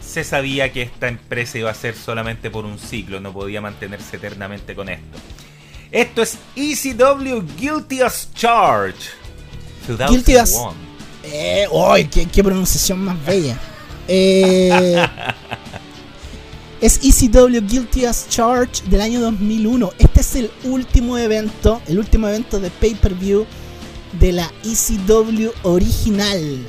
se 0.00 0.24
sabía 0.24 0.72
que 0.72 0.82
esta 0.82 1.06
empresa 1.06 1.58
iba 1.58 1.70
a 1.70 1.74
ser 1.74 1.94
solamente 1.94 2.50
por 2.50 2.64
un 2.64 2.78
ciclo, 2.78 3.20
no 3.20 3.32
podía 3.32 3.60
mantenerse 3.60 4.16
eternamente 4.16 4.74
con 4.74 4.88
esto. 4.88 5.18
Esto 5.92 6.22
es 6.22 6.38
ECW 6.56 7.44
Guilty 7.56 8.02
as 8.02 8.32
Charge. 8.34 9.10
Guilty 10.08 10.36
as... 10.36 10.60
Eh, 11.22 11.68
qué, 12.12 12.26
qué 12.26 12.42
pronunciación 12.42 12.98
más 13.04 13.24
bella! 13.24 13.56
Eh, 14.08 15.06
es 16.80 17.00
ECW 17.02 17.66
Guilty 17.66 18.04
as 18.04 18.28
Charge 18.28 18.82
del 18.88 19.00
año 19.00 19.20
2001. 19.20 19.90
Este 19.98 20.20
es 20.20 20.36
el 20.36 20.50
último 20.64 21.16
evento, 21.16 21.80
el 21.86 21.98
último 21.98 22.28
evento 22.28 22.60
de 22.60 22.70
pay-per-view 22.70 23.46
de 24.20 24.32
la 24.32 24.52
ECW 24.64 25.50
original. 25.62 26.68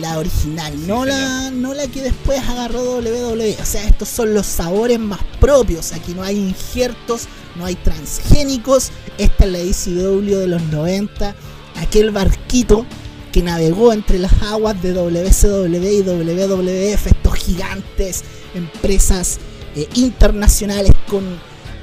La 0.00 0.18
original, 0.18 0.72
no, 0.86 1.04
la, 1.04 1.50
no 1.50 1.74
la 1.74 1.86
que 1.86 2.00
después 2.00 2.40
agarró 2.48 2.96
WWE. 2.98 3.58
O 3.60 3.64
sea, 3.66 3.84
estos 3.84 4.08
son 4.08 4.32
los 4.32 4.46
sabores 4.46 4.98
más 4.98 5.20
propios. 5.38 5.92
Aquí 5.92 6.14
no 6.14 6.22
hay 6.22 6.38
injertos, 6.38 7.28
no 7.56 7.66
hay 7.66 7.74
transgénicos. 7.74 8.90
Esta 9.18 9.44
es 9.44 9.52
la 9.52 9.58
ECW 9.58 10.38
de 10.38 10.46
los 10.46 10.62
90. 10.62 11.34
Aquel 11.76 12.10
barquito 12.10 12.86
que 13.32 13.42
navegó 13.42 13.92
entre 13.92 14.18
las 14.18 14.42
aguas 14.42 14.80
de 14.82 14.92
WCW 14.92 15.84
y 15.84 16.02
WWF, 16.02 17.06
estos 17.06 17.34
gigantes, 17.34 18.22
empresas 18.54 19.38
eh, 19.74 19.88
internacionales 19.94 20.92
con 21.08 21.24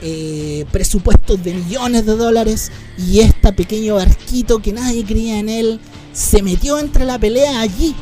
eh, 0.02 0.66
presupuestos 0.72 1.44
de 1.44 1.56
millones 1.56 2.06
de 2.06 2.16
dólares 2.16 2.72
y 2.98 3.20
este 3.20 3.52
pequeño 3.52 3.96
barquito 3.96 4.60
que 4.60 4.72
nadie 4.72 5.04
creía 5.04 5.40
en 5.40 5.50
él 5.50 5.80
se 6.14 6.42
metió 6.42 6.80
entre 6.80 7.04
la 7.06 7.18
pelea 7.18 7.60
allí. 7.60 7.96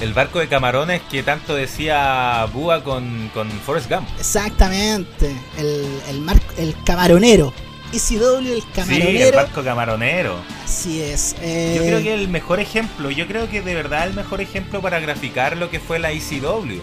El 0.00 0.12
barco 0.12 0.40
de 0.40 0.48
camarones 0.48 1.00
que 1.10 1.22
tanto 1.22 1.54
decía 1.54 2.46
Búa 2.52 2.82
con, 2.84 3.30
con 3.32 3.50
Forrest 3.50 3.90
Gump. 3.90 4.06
Exactamente, 4.18 5.34
el, 5.58 5.86
el, 6.08 6.40
el 6.58 6.74
camaronero. 6.84 7.52
ECW, 7.92 8.52
el 8.52 8.64
camaronero. 8.74 9.10
Sí, 9.10 9.22
el 9.22 9.34
barco 9.34 9.62
camaronero. 9.62 10.36
Así 10.64 11.02
es. 11.02 11.34
Yo 11.34 11.82
creo 11.82 12.02
que 12.02 12.14
el 12.14 12.28
mejor 12.28 12.60
ejemplo, 12.60 13.10
yo 13.10 13.26
creo 13.26 13.48
que 13.48 13.62
de 13.62 13.74
verdad 13.74 14.06
el 14.06 14.14
mejor 14.14 14.40
ejemplo 14.40 14.80
para 14.82 15.00
graficar 15.00 15.56
lo 15.56 15.70
que 15.70 15.80
fue 15.80 15.98
la 15.98 16.10
ECW. 16.10 16.80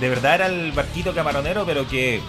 De 0.00 0.08
verdad 0.08 0.34
era 0.34 0.46
el 0.46 0.72
barquito 0.72 1.14
camaronero, 1.14 1.64
pero 1.64 1.88
que 1.88 2.20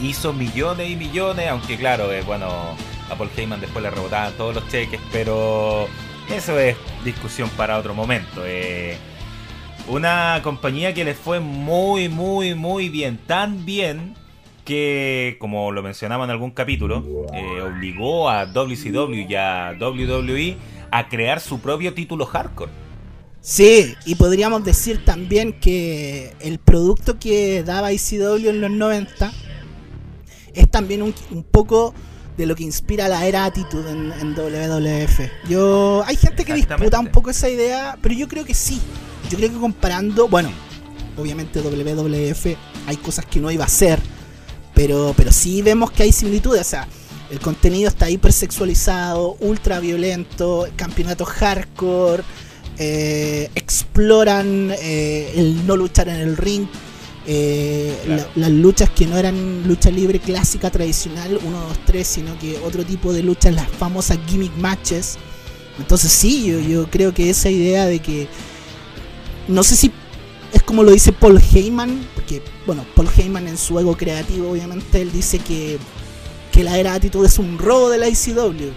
hizo 0.00 0.32
millones 0.32 0.90
y 0.90 0.96
millones, 0.96 1.48
aunque 1.48 1.76
claro, 1.76 2.12
eh, 2.12 2.22
bueno, 2.22 2.76
a 3.10 3.14
Paul 3.16 3.30
Heyman 3.36 3.60
después 3.60 3.82
le 3.82 3.90
rebotaban 3.90 4.32
todos 4.34 4.54
los 4.54 4.68
cheques, 4.68 5.00
pero 5.12 5.88
eso 6.34 6.58
es 6.58 6.76
discusión 7.04 7.48
para 7.50 7.78
otro 7.78 7.94
momento. 7.94 8.42
Eh. 8.44 8.96
una 9.88 10.40
compañía 10.42 10.94
que 10.94 11.04
le 11.04 11.14
fue 11.14 11.40
muy, 11.40 12.08
muy, 12.08 12.54
muy 12.54 12.88
bien, 12.88 13.18
tan 13.18 13.64
bien 13.64 14.14
que, 14.64 15.36
como 15.38 15.72
lo 15.72 15.82
mencionaba 15.82 16.24
en 16.24 16.30
algún 16.30 16.50
capítulo, 16.50 17.04
eh, 17.32 17.62
obligó 17.62 18.28
a 18.28 18.46
WCW 18.46 19.26
y 19.28 19.34
a 19.34 19.76
WWE 19.78 20.56
a 20.90 21.08
crear 21.08 21.40
su 21.40 21.60
propio 21.60 21.94
título 21.94 22.26
hardcore. 22.26 22.72
Sí, 23.40 23.94
y 24.06 24.14
podríamos 24.14 24.64
decir 24.64 25.04
también 25.04 25.52
que 25.52 26.32
el 26.40 26.58
producto 26.58 27.18
que 27.18 27.62
daba 27.62 27.92
ICW 27.92 28.48
en 28.48 28.60
los 28.62 28.70
90 28.70 29.32
es 30.54 30.70
también 30.70 31.02
un, 31.02 31.12
poco 31.42 31.92
de 32.38 32.46
lo 32.46 32.54
que 32.54 32.62
inspira 32.62 33.06
la 33.06 33.26
era 33.26 33.44
Attitude 33.44 33.90
en, 33.90 34.12
en, 34.12 34.34
WWF. 34.34 35.48
Yo, 35.48 36.02
hay 36.06 36.16
gente 36.16 36.44
que 36.44 36.54
disputa 36.54 36.98
un 36.98 37.08
poco 37.08 37.28
esa 37.28 37.50
idea, 37.50 37.98
pero 38.00 38.14
yo 38.14 38.28
creo 38.28 38.44
que 38.46 38.54
sí. 38.54 38.80
Yo 39.28 39.36
creo 39.36 39.50
que 39.50 39.58
comparando, 39.58 40.26
bueno, 40.28 40.50
obviamente 41.18 41.60
WWF 41.60 42.46
hay 42.86 42.96
cosas 42.96 43.26
que 43.26 43.40
no 43.40 43.50
iba 43.50 43.64
a 43.64 43.68
ser, 43.68 44.00
pero, 44.74 45.14
pero 45.16 45.32
sí 45.32 45.62
vemos 45.62 45.90
que 45.90 46.02
hay 46.02 46.12
similitudes. 46.12 46.60
O 46.60 46.64
sea, 46.64 46.88
el 47.30 47.40
contenido 47.40 47.88
está 47.88 48.10
hipersexualizado, 48.10 49.36
ultra 49.40 49.80
violento, 49.80 50.68
campeonatos 50.76 51.28
hardcore, 51.28 52.22
eh, 52.78 53.50
exploran 53.54 54.72
eh, 54.72 55.32
el 55.36 55.66
no 55.66 55.76
luchar 55.76 56.08
en 56.08 56.16
el 56.16 56.36
ring. 56.36 56.66
Eh, 57.26 57.96
las 58.34 58.50
luchas 58.50 58.90
que 58.90 59.06
no 59.06 59.16
eran 59.16 59.66
lucha 59.66 59.90
libre 59.90 60.20
clásica 60.20 60.70
tradicional 60.70 61.40
1, 61.42 61.58
2, 61.58 61.78
3 61.86 62.06
sino 62.06 62.38
que 62.38 62.58
otro 62.58 62.84
tipo 62.84 63.14
de 63.14 63.22
luchas 63.22 63.54
las 63.54 63.66
famosas 63.66 64.18
gimmick 64.26 64.54
matches 64.58 65.16
entonces 65.78 66.12
sí 66.12 66.44
yo, 66.44 66.60
yo 66.60 66.90
creo 66.90 67.14
que 67.14 67.30
esa 67.30 67.48
idea 67.48 67.86
de 67.86 68.00
que 68.00 68.28
no 69.48 69.62
sé 69.62 69.74
si 69.74 69.90
es 70.54 70.62
como 70.62 70.84
lo 70.84 70.92
dice 70.92 71.12
Paul 71.12 71.40
Heyman, 71.40 72.06
porque, 72.24 72.42
bueno, 72.64 72.86
Paul 72.94 73.08
Heyman 73.14 73.48
en 73.48 73.58
su 73.58 73.78
ego 73.78 73.96
creativo, 73.96 74.50
obviamente, 74.50 75.02
él 75.02 75.12
dice 75.12 75.38
que, 75.38 75.78
que 76.50 76.64
la 76.64 76.78
era 76.78 76.94
actitud 76.94 77.24
es 77.24 77.38
un 77.38 77.58
robo 77.58 77.90
de 77.90 77.98
la 77.98 78.08
ICW. 78.08 78.72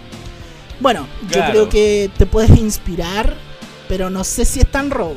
Bueno, 0.80 1.08
yo 1.30 1.40
creo 1.50 1.68
que 1.68 2.10
te 2.18 2.26
puedes 2.26 2.50
inspirar, 2.58 3.34
pero 3.88 4.10
no 4.10 4.22
sé 4.22 4.44
si 4.44 4.60
es 4.60 4.70
tan 4.70 4.90
robo. 4.90 5.16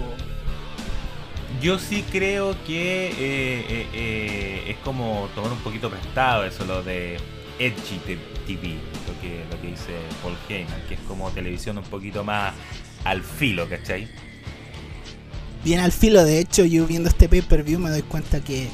Yo 1.62 1.78
sí 1.78 2.06
creo 2.10 2.56
que 2.66 3.08
eh, 3.08 3.14
eh, 3.20 3.88
eh, 3.94 4.64
es 4.70 4.78
como 4.78 5.28
tomar 5.36 5.52
un 5.52 5.60
poquito 5.60 5.90
prestado 5.90 6.46
eso, 6.46 6.66
lo 6.66 6.82
de 6.82 7.18
Edgy 7.60 8.00
TV, 8.48 8.76
lo 9.08 9.22
que, 9.22 9.44
lo 9.52 9.62
que 9.62 9.68
dice 9.68 9.94
Paul 10.24 10.36
Heyman, 10.48 10.82
que 10.88 10.94
es 10.94 11.00
como 11.02 11.30
televisión 11.32 11.78
un 11.78 11.84
poquito 11.84 12.24
más 12.24 12.54
al 13.04 13.22
filo, 13.22 13.68
¿cachai? 13.70 14.08
Bien 15.64 15.80
al 15.80 15.92
filo. 15.92 16.24
De 16.24 16.40
hecho, 16.40 16.66
yo 16.66 16.86
viendo 16.86 17.10
este 17.10 17.30
pay-per-view 17.30 17.80
me 17.80 17.90
doy 17.90 18.04
cuenta 18.04 18.40
que. 18.42 18.70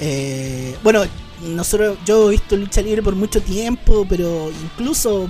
Eh, 0.00 0.76
bueno, 0.82 1.04
nosotros, 1.42 1.98
yo 2.04 2.28
he 2.28 2.32
visto 2.32 2.56
lucha 2.56 2.82
libre 2.82 3.02
por 3.02 3.14
mucho 3.14 3.40
tiempo, 3.40 4.06
pero 4.08 4.50
incluso 4.62 5.28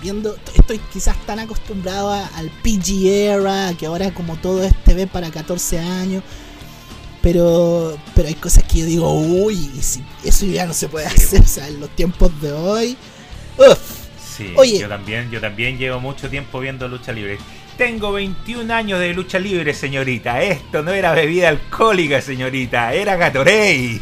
viendo, 0.00 0.36
estoy 0.54 0.78
quizás 0.92 1.16
tan 1.26 1.38
acostumbrado 1.38 2.12
al 2.12 2.50
PG 2.62 3.06
era, 3.06 3.74
que 3.78 3.86
ahora 3.86 4.12
como 4.12 4.36
todo 4.36 4.62
es 4.62 4.74
TV 4.84 5.06
para 5.06 5.30
14 5.30 5.78
años. 5.78 6.22
Pero, 7.22 7.98
pero 8.14 8.28
hay 8.28 8.34
cosas 8.34 8.62
que 8.64 8.80
yo 8.80 8.86
digo, 8.86 9.12
uy, 9.12 9.70
eso 10.24 10.46
ya 10.46 10.64
no 10.64 10.72
se 10.72 10.88
puede 10.88 11.06
hacer, 11.06 11.40
o 11.40 11.46
sea, 11.46 11.66
en 11.66 11.80
los 11.80 11.90
tiempos 11.90 12.30
de 12.40 12.52
hoy. 12.52 12.96
Uf. 13.58 13.78
Sí, 14.36 14.52
Oye, 14.56 14.78
yo 14.78 14.88
también, 14.88 15.30
yo 15.30 15.40
también 15.40 15.78
llevo 15.78 15.98
mucho 15.98 16.28
tiempo 16.28 16.60
viendo 16.60 16.86
lucha 16.88 17.12
libre. 17.12 17.38
Tengo 17.76 18.12
21 18.12 18.72
años 18.72 18.98
de 18.98 19.12
lucha 19.12 19.38
libre, 19.38 19.74
señorita. 19.74 20.40
Esto 20.40 20.82
no 20.82 20.92
era 20.92 21.12
bebida 21.12 21.50
alcohólica, 21.50 22.22
señorita. 22.22 22.94
Era 22.94 23.16
Gatorade. 23.16 24.00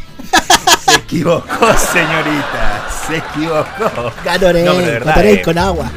Se 0.79 0.95
equivocó, 0.95 1.73
señorita. 1.73 2.87
Se 3.05 3.17
equivocó. 3.17 4.13
Gatorade, 4.23 4.63
no, 4.63 4.75
Gatorade 4.75 5.33
eh. 5.33 5.41
con 5.41 5.57
agua. 5.57 5.91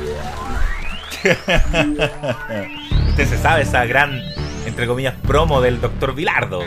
Usted 3.10 3.28
se 3.28 3.38
sabe 3.38 3.62
esa 3.62 3.84
gran, 3.84 4.22
entre 4.66 4.88
comillas, 4.88 5.14
promo 5.24 5.60
del 5.60 5.80
doctor 5.80 6.16
Vilardo. 6.16 6.64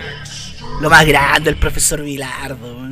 Lo 0.79 0.89
más 0.89 1.05
grande, 1.05 1.49
el 1.49 1.57
profesor 1.57 2.03
Vilardo. 2.03 2.87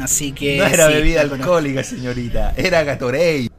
Así 0.00 0.32
que. 0.32 0.56
No 0.56 0.64
era 0.64 0.86
bebida 0.88 1.20
alcohólica, 1.20 1.84
señorita. 1.84 2.54
Era 2.56 2.82
Gatorade. 2.82 3.50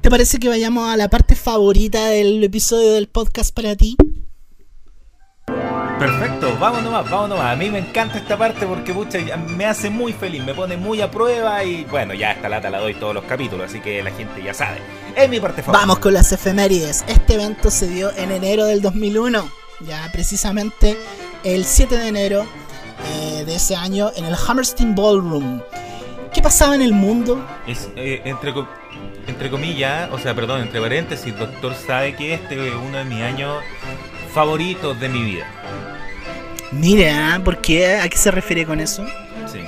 ¿Te 0.00 0.10
parece 0.10 0.38
que 0.38 0.48
vayamos 0.48 0.88
a 0.88 0.96
la 0.96 1.08
parte 1.08 1.34
favorita 1.34 2.06
del 2.06 2.42
episodio 2.44 2.92
del 2.92 3.08
podcast 3.08 3.52
para 3.52 3.74
ti? 3.74 3.96
Perfecto, 5.98 6.56
vamos 6.60 6.84
nomás, 6.84 7.10
vamos 7.10 7.30
nomás. 7.30 7.52
A 7.52 7.56
mí 7.56 7.68
me 7.68 7.80
encanta 7.80 8.18
esta 8.18 8.38
parte 8.38 8.64
porque 8.64 8.94
pucha, 8.94 9.18
me 9.36 9.66
hace 9.66 9.90
muy 9.90 10.12
feliz, 10.12 10.44
me 10.44 10.54
pone 10.54 10.76
muy 10.76 11.00
a 11.00 11.10
prueba 11.10 11.64
y 11.64 11.84
bueno, 11.84 12.14
ya 12.14 12.30
esta 12.30 12.48
lata 12.48 12.70
la 12.70 12.78
doy 12.78 12.94
todos 12.94 13.12
los 13.12 13.24
capítulos, 13.24 13.68
así 13.68 13.80
que 13.80 14.00
la 14.00 14.12
gente 14.12 14.40
ya 14.40 14.54
sabe. 14.54 14.78
Es 15.16 15.28
mi 15.28 15.40
parte 15.40 15.62
favorita. 15.62 15.80
Vamos 15.80 15.98
con 15.98 16.14
las 16.14 16.30
efemérides. 16.30 17.04
Este 17.08 17.34
evento 17.34 17.68
se 17.68 17.88
dio 17.88 18.12
en 18.16 18.30
enero 18.30 18.66
del 18.66 18.80
2001, 18.80 19.50
ya 19.80 20.08
precisamente 20.12 20.96
el 21.42 21.64
7 21.64 21.96
de 21.96 22.06
enero 22.06 22.46
eh, 23.04 23.42
de 23.44 23.56
ese 23.56 23.74
año 23.74 24.12
en 24.14 24.26
el 24.26 24.36
Hammerstein 24.36 24.94
Ballroom. 24.94 25.60
¿Qué 26.32 26.40
pasaba 26.40 26.76
en 26.76 26.82
el 26.82 26.92
mundo? 26.92 27.44
Es, 27.66 27.88
eh, 27.96 28.22
entre 28.24 28.54
entre 29.28 29.50
comillas, 29.50 30.10
o 30.10 30.18
sea, 30.18 30.34
perdón, 30.34 30.62
entre 30.62 30.80
paréntesis, 30.80 31.36
doctor 31.38 31.74
sabe 31.74 32.14
que 32.16 32.34
este 32.34 32.68
es 32.68 32.74
uno 32.74 32.98
de 32.98 33.04
mis 33.04 33.22
años 33.22 33.62
favoritos 34.32 34.98
de 34.98 35.08
mi 35.08 35.22
vida. 35.22 35.46
Mira, 36.72 37.40
¿por 37.44 37.58
qué? 37.58 37.96
¿A 37.96 38.08
qué 38.08 38.16
se 38.16 38.30
refiere 38.30 38.66
con 38.66 38.80
eso? 38.80 39.06
Sí. 39.46 39.60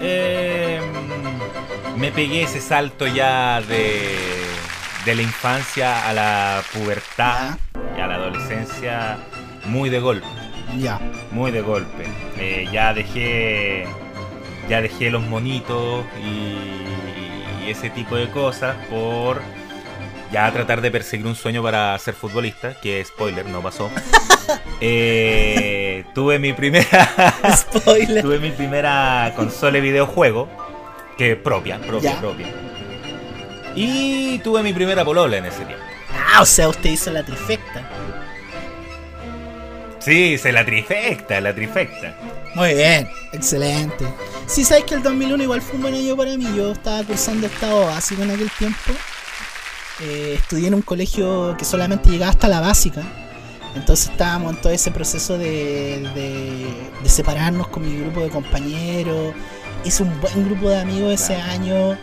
Em, 0.00 0.82
me 1.96 2.10
pegué 2.10 2.42
ese 2.42 2.60
salto 2.60 3.06
ya 3.06 3.60
de, 3.62 4.16
de 5.04 5.14
la 5.14 5.22
infancia 5.22 6.08
a 6.08 6.12
la 6.12 6.62
pubertad 6.72 7.58
y 7.96 8.00
a 8.00 8.06
la 8.06 8.14
adolescencia 8.16 9.18
muy 9.64 9.88
de 9.88 10.00
golpe. 10.00 10.26
Ya. 10.78 11.00
Muy 11.30 11.50
de 11.50 11.60
golpe. 11.60 12.04
Eh, 12.38 12.68
ya 12.72 12.92
dejé. 12.92 13.86
Ya 14.68 14.82
dejé 14.82 15.10
los 15.10 15.22
monitos 15.22 16.04
y 16.20 17.05
ese 17.70 17.90
tipo 17.90 18.16
de 18.16 18.28
cosas 18.30 18.76
por 18.88 19.40
ya 20.32 20.50
tratar 20.52 20.80
de 20.80 20.90
perseguir 20.90 21.26
un 21.26 21.34
sueño 21.34 21.62
para 21.62 21.98
ser 21.98 22.14
futbolista, 22.14 22.74
que 22.80 23.04
spoiler, 23.04 23.46
no 23.46 23.62
pasó. 23.62 23.90
Eh, 24.80 26.04
tuve 26.14 26.38
mi 26.38 26.52
primera 26.52 26.86
spoiler. 27.56 28.22
tuve 28.22 28.38
mi 28.38 28.50
primera 28.50 29.32
consola 29.34 29.72
de 29.72 29.80
videojuego, 29.80 30.48
que 31.18 31.34
propia, 31.34 31.78
propia, 31.80 32.20
propia. 32.20 32.46
Y 33.74 34.38
tuve 34.40 34.62
mi 34.62 34.72
primera 34.72 35.04
polola 35.04 35.38
en 35.38 35.46
ese 35.46 35.64
tiempo. 35.64 35.84
Ah, 36.32 36.42
o 36.42 36.46
sea, 36.46 36.68
usted 36.68 36.90
hizo 36.90 37.10
la 37.10 37.24
trifecta. 37.24 37.88
Sí, 39.98 40.34
hice 40.34 40.52
la 40.52 40.64
trifecta, 40.64 41.40
la 41.40 41.52
trifecta. 41.54 42.14
Muy 42.56 42.72
bien, 42.72 43.06
excelente. 43.32 44.06
Sí, 44.46 44.64
sabes 44.64 44.84
que 44.84 44.94
el 44.94 45.02
2001 45.02 45.42
igual 45.42 45.60
fue 45.60 45.76
un 45.76 45.82
buen 45.82 45.94
año 45.94 46.16
para 46.16 46.34
mí. 46.38 46.46
Yo 46.56 46.72
estaba 46.72 47.04
cursando 47.04 47.46
estado 47.48 47.84
básico 47.84 48.22
en 48.22 48.30
aquel 48.30 48.50
tiempo. 48.52 48.92
Eh, 50.00 50.36
estudié 50.38 50.68
en 50.68 50.74
un 50.74 50.80
colegio 50.80 51.54
que 51.58 51.66
solamente 51.66 52.08
llegaba 52.08 52.30
hasta 52.30 52.48
la 52.48 52.60
básica. 52.60 53.02
Entonces 53.74 54.08
estábamos 54.08 54.54
en 54.54 54.62
todo 54.62 54.72
ese 54.72 54.90
proceso 54.90 55.36
de, 55.36 56.00
de, 57.02 57.08
separarnos 57.10 57.68
con 57.68 57.82
mi 57.82 57.94
grupo 58.00 58.22
de 58.22 58.30
compañeros. 58.30 59.34
Hice 59.84 60.04
un 60.04 60.18
buen 60.22 60.46
grupo 60.46 60.70
de 60.70 60.80
amigos 60.80 61.12
ese 61.12 61.36
año. 61.36 61.98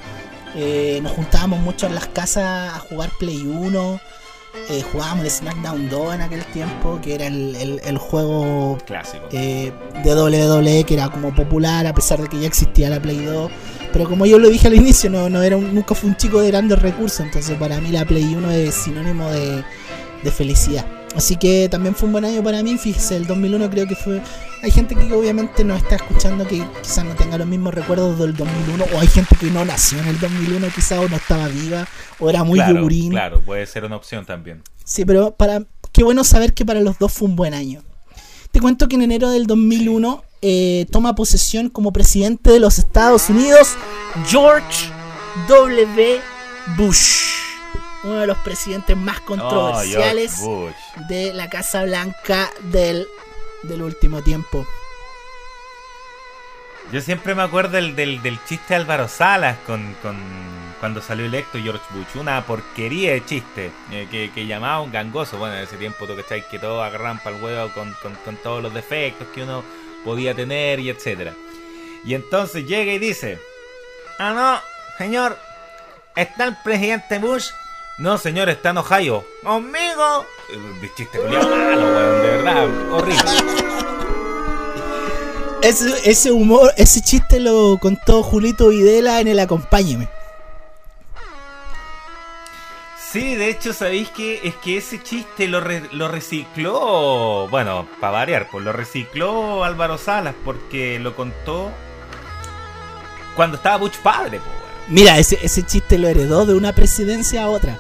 Eh, 0.54 1.00
nos 1.02 1.14
juntábamos 1.14 1.62
mucho 1.62 1.88
en 1.88 1.96
las 1.96 2.06
casas 2.06 2.76
a 2.76 2.78
jugar 2.78 3.10
Play 3.18 3.42
1 3.42 4.00
eh, 4.70 4.82
jugábamos 4.92 5.26
el 5.26 5.32
SmackDown 5.32 5.90
2 5.90 6.16
en 6.16 6.22
aquel 6.22 6.46
tiempo, 6.46 7.00
que 7.02 7.16
era 7.16 7.28
el, 7.28 7.98
juego 7.98 8.78
clásico 8.86 9.28
eh, 9.32 9.72
de 10.04 10.16
WWE 10.16 10.84
que 10.84 10.94
era 10.94 11.10
como 11.10 11.34
popular 11.34 11.86
a 11.88 11.94
pesar 11.94 12.22
de 12.22 12.28
que 12.28 12.40
ya 12.40 12.48
existía 12.48 12.90
la 12.90 13.02
Play 13.02 13.26
2. 13.26 13.52
Pero 13.92 14.10
como 14.10 14.26
yo 14.26 14.40
lo 14.40 14.50
dije 14.50 14.68
al 14.68 14.76
inicio, 14.76 15.10
no, 15.10 15.30
no 15.30 15.42
era 15.44 15.58
nunca 15.58 15.96
fue 15.96 16.10
un 16.10 16.18
chico 16.18 16.42
de 16.42 16.48
grandes 16.48 16.82
recursos, 16.82 17.20
entonces 17.20 17.58
para 17.58 17.80
mí 17.80 17.90
la 17.90 18.06
Play 18.06 18.36
1 18.36 18.52
es 18.52 18.74
sinónimo 18.74 19.30
de, 19.30 19.64
de 20.24 20.32
felicidad. 20.32 20.86
Así 21.16 21.36
que 21.36 21.68
también 21.70 21.96
fue 21.96 22.08
un 22.08 22.14
buen 22.14 22.26
año 22.26 22.44
para 22.44 22.64
mí, 22.64 22.78
fíjese, 22.78 23.16
el 23.16 23.28
2001 23.28 23.70
creo 23.70 23.88
que 23.88 23.96
fue... 23.96 24.22
Hay 24.64 24.72
gente 24.72 24.96
que 24.96 25.14
obviamente 25.14 25.64
no 25.64 25.76
está 25.76 25.96
escuchando 25.96 26.48
que 26.48 26.66
quizás 26.82 27.04
no 27.04 27.16
tenga 27.16 27.38
los 27.38 27.46
mismos 27.46 27.74
recuerdos 27.74 28.18
del 28.18 28.36
2001, 28.36 28.86
o 28.94 29.00
hay 29.00 29.08
gente 29.08 29.36
que 29.36 29.48
no 29.48 29.66
nació 29.66 30.00
en 30.00 30.08
el 30.08 30.20
2001 30.20 30.68
quizás 30.74 31.00
o 31.00 31.10
no 31.10 31.18
estaba 31.18 31.48
viva, 31.50 31.88
o 32.20 32.30
era 32.30 32.44
muy 32.44 32.60
claro, 32.60 32.88
Claro, 32.88 33.42
puede 33.42 33.66
ser 33.66 33.84
una 33.84 33.98
opción 33.98 34.26
también. 34.26 34.64
Sí, 34.84 35.06
pero 35.06 35.36
para 35.36 35.64
qué 35.92 36.04
bueno 36.04 36.24
saber 36.24 36.54
que 36.54 36.66
para 36.66 36.80
los 36.80 36.98
dos 36.98 37.12
fue 37.12 37.28
un 37.28 37.36
buen 37.36 37.54
año. 37.54 37.84
Te 38.52 38.60
cuento 38.60 38.88
que 38.88 38.96
en 38.96 39.02
enero 39.04 39.30
del 39.30 39.48
2001 39.48 40.24
eh, 40.42 40.86
toma 40.92 41.16
posesión 41.16 41.70
como 41.70 41.92
presidente 41.92 42.52
de 42.52 42.60
los 42.60 42.80
Estados 42.80 43.30
Unidos 43.30 43.76
George 44.28 44.90
W. 45.48 46.20
Bush 46.78 47.53
uno 48.04 48.20
de 48.20 48.28
los 48.28 48.38
presidentes 48.40 48.98
más 48.98 49.20
oh, 49.20 49.26
controversiales 49.26 50.42
de 51.08 51.34
la 51.34 51.50
Casa 51.50 51.84
Blanca 51.84 52.50
del, 52.62 53.08
del 53.64 53.82
último 53.82 54.22
tiempo. 54.22 54.68
Yo 56.92 57.02
siempre 57.02 57.34
me 57.34 57.42
acuerdo 57.42 57.72
del, 57.72 57.96
del, 57.96 58.40
chiste 58.46 58.66
de 58.70 58.76
Álvaro 58.76 59.08
Salas 59.08 59.58
con, 59.66 59.96
cuando 60.80 61.02
salió 61.02 61.26
electo 61.26 61.58
George 61.58 61.84
Bush. 61.92 62.22
Una 62.22 62.46
porquería 62.46 63.14
de 63.14 63.26
chiste 63.26 63.72
eh, 63.92 64.08
que, 64.12 64.32
que, 64.32 64.46
llamaba 64.46 64.82
un 64.82 64.92
gangoso. 64.92 65.38
Bueno, 65.38 65.56
en 65.56 65.64
ese 65.64 65.78
tiempo, 65.78 66.06
tú 66.06 66.16
cachai, 66.16 66.48
que 66.48 66.60
todos 66.60 66.86
agarran 66.86 67.18
para 67.20 67.36
el 67.36 67.44
huevo 67.44 67.70
con, 67.74 67.94
con, 68.02 68.14
con, 68.24 68.36
todos 68.38 68.62
los 68.62 68.74
defectos 68.74 69.28
que 69.34 69.44
uno 69.44 69.64
podía 70.04 70.36
tener 70.36 70.80
y 70.80 70.90
etcétera. 70.90 71.34
Y 72.06 72.14
entonces 72.14 72.68
llega 72.68 72.94
y 72.94 73.00
dice: 73.00 73.40
Ah, 74.20 74.34
no, 74.34 74.98
señor, 74.98 75.40
está 76.16 76.46
el 76.46 76.58
presidente 76.64 77.18
Bush. 77.18 77.50
No, 77.98 78.18
señor, 78.18 78.50
está 78.50 78.72
en 78.72 78.78
Ohio. 78.80 79.24
¡Conmigo! 79.44 80.26
De 80.82 80.94
chiste 80.96 81.20
malo, 81.20 81.40
weón, 81.40 82.22
de 82.22 82.28
verdad, 82.28 82.92
horrible. 82.92 83.24
Ese, 85.62 86.10
ese 86.10 86.32
humor, 86.32 86.74
ese 86.76 87.02
chiste 87.02 87.40
lo 87.40 87.78
contó 87.80 88.24
Julito 88.24 88.70
Videla 88.70 89.22
en 89.22 89.28
el 89.28 89.40
Acompáñeme. 89.40 90.10
Sí, 93.12 93.36
de 93.36 93.50
hecho, 93.50 93.74
¿sabéis 93.74 94.10
que 94.10 94.40
es 94.44 94.56
que 94.56 94.78
ese 94.78 95.02
chiste 95.02 95.48
lo, 95.48 95.62
re, 95.62 95.84
lo 95.92 96.08
recicló? 96.08 97.48
Bueno, 97.48 97.88
para 98.02 98.12
variar, 98.12 98.48
pues 98.50 98.66
lo 98.66 98.74
recicló 98.74 99.64
Álvaro 99.64 100.00
Salas 100.00 100.34
porque 100.44 100.98
lo 100.98 101.16
contó 101.16 101.72
cuando 103.36 103.58
estaba 103.58 103.78
Bush 103.78 103.98
padre, 104.02 104.40
pues. 104.40 104.63
Mira, 104.90 105.18
ese, 105.18 105.40
ese 105.42 105.64
chiste 105.64 105.98
lo 105.98 106.08
heredó 106.08 106.46
de 106.46 106.54
una 106.54 106.74
presidencia 106.74 107.44
a 107.44 107.50
otra. 107.50 107.78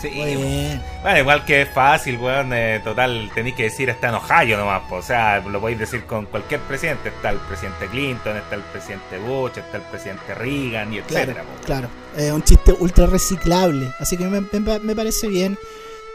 Sí, 0.00 0.10
bueno. 0.16 0.82
bueno, 1.02 1.18
igual 1.18 1.44
que 1.44 1.62
es 1.62 1.68
fácil, 1.68 2.16
weón, 2.16 2.54
eh, 2.54 2.80
total, 2.82 3.30
tenéis 3.34 3.54
que 3.54 3.64
decir 3.64 3.90
está 3.90 4.08
en 4.08 4.14
Ohio 4.14 4.56
nomás, 4.56 4.82
po. 4.88 4.96
o 4.96 5.02
sea, 5.02 5.40
lo 5.40 5.60
podéis 5.60 5.78
decir 5.78 6.06
con 6.06 6.24
cualquier 6.24 6.60
presidente, 6.60 7.10
está 7.10 7.28
el 7.28 7.36
presidente 7.36 7.86
Clinton, 7.88 8.38
está 8.38 8.54
el 8.54 8.62
presidente 8.62 9.18
Bush, 9.18 9.58
está 9.58 9.76
el 9.76 9.82
presidente 9.82 10.34
Reagan 10.34 10.94
y 10.94 10.98
etcétera. 10.98 11.44
Claro, 11.66 11.88
claro. 11.88 11.88
Eh, 12.16 12.32
un 12.32 12.42
chiste 12.42 12.72
ultra 12.80 13.06
reciclable, 13.06 13.92
así 13.98 14.16
que 14.16 14.24
me, 14.24 14.40
me, 14.40 14.78
me 14.78 14.96
parece 14.96 15.28
bien. 15.28 15.58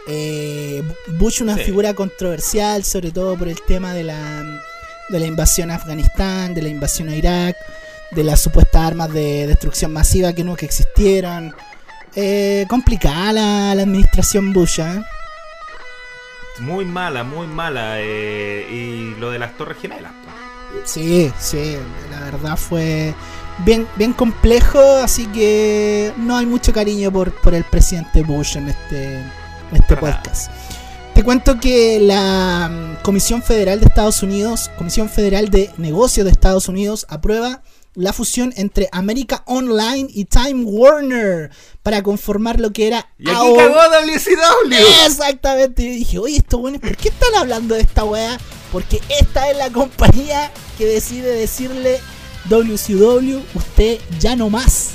Eh, 0.07 0.83
Bush 1.19 1.41
una 1.41 1.55
sí. 1.55 1.65
figura 1.65 1.93
controversial, 1.93 2.83
sobre 2.83 3.11
todo 3.11 3.37
por 3.37 3.47
el 3.47 3.61
tema 3.61 3.93
de 3.93 4.03
la, 4.03 4.43
de 5.09 5.19
la 5.19 5.25
invasión 5.27 5.69
a 5.69 5.75
Afganistán, 5.75 6.55
de 6.55 6.63
la 6.63 6.69
invasión 6.69 7.09
a 7.09 7.15
Irak, 7.15 7.55
de 8.15 8.23
las 8.23 8.39
supuestas 8.41 8.81
armas 8.81 9.11
de 9.11 9.45
destrucción 9.45 9.91
masiva 9.93 10.33
que 10.33 10.43
nunca 10.43 10.65
existieron 10.65 11.53
eh, 12.15 12.65
complicada 12.69 13.33
la, 13.33 13.75
la, 13.75 13.83
administración 13.83 14.53
Bush. 14.53 14.79
¿eh? 14.79 15.03
Muy 16.59 16.85
mala, 16.85 17.23
muy 17.23 17.45
mala. 17.45 17.99
Eh, 17.99 18.65
y 18.71 19.19
lo 19.19 19.31
de 19.31 19.39
las 19.39 19.57
Torres 19.57 19.77
Gemelas. 19.81 20.13
Sí, 20.85 21.31
sí, 21.39 21.77
la 22.11 22.21
verdad 22.21 22.57
fue 22.57 23.13
bien, 23.59 23.87
bien 23.95 24.13
complejo, 24.13 24.79
así 24.79 25.25
que 25.27 26.11
no 26.17 26.37
hay 26.37 26.45
mucho 26.45 26.73
cariño 26.73 27.11
por, 27.11 27.31
por 27.33 27.53
el 27.53 27.63
presidente 27.63 28.23
Bush 28.23 28.57
en 28.57 28.69
este, 28.69 29.15
en 29.19 29.73
este 29.73 29.95
podcast. 29.95 30.51
Te 31.13 31.23
cuento 31.23 31.59
que 31.59 31.99
la 32.01 32.69
mm, 32.69 33.03
Comisión 33.03 33.41
Federal 33.41 33.79
de 33.79 33.85
Estados 33.85 34.21
Unidos, 34.21 34.69
Comisión 34.77 35.07
Federal 35.07 35.49
de 35.49 35.71
Negocios 35.77 36.25
de 36.25 36.31
Estados 36.31 36.67
Unidos, 36.67 37.05
aprueba 37.09 37.61
la 37.95 38.13
fusión 38.13 38.53
entre 38.57 38.89
América 38.91 39.43
Online 39.47 40.07
y 40.09 40.25
Time 40.25 40.63
Warner 40.65 41.49
para 41.81 42.03
conformar 42.03 42.59
lo 42.59 42.71
que 42.71 42.87
era 42.87 43.09
y 43.17 43.29
aquí 43.29 43.37
AO... 43.37 43.55
cagó 43.55 43.75
WCW 43.75 45.05
exactamente 45.05 45.83
y 45.83 45.89
dije 45.89 46.19
oye 46.19 46.37
estos 46.37 46.59
buenos 46.59 46.81
¿por 46.81 46.95
qué 46.97 47.09
están 47.09 47.33
hablando 47.35 47.75
de 47.75 47.81
esta 47.81 48.03
wea? 48.03 48.37
porque 48.71 49.01
esta 49.09 49.49
es 49.49 49.57
la 49.57 49.69
compañía 49.71 50.51
que 50.77 50.85
decide 50.85 51.33
decirle 51.33 51.99
WCW 52.49 53.39
usted 53.55 53.99
ya 54.19 54.35
no 54.35 54.49
más 54.49 54.91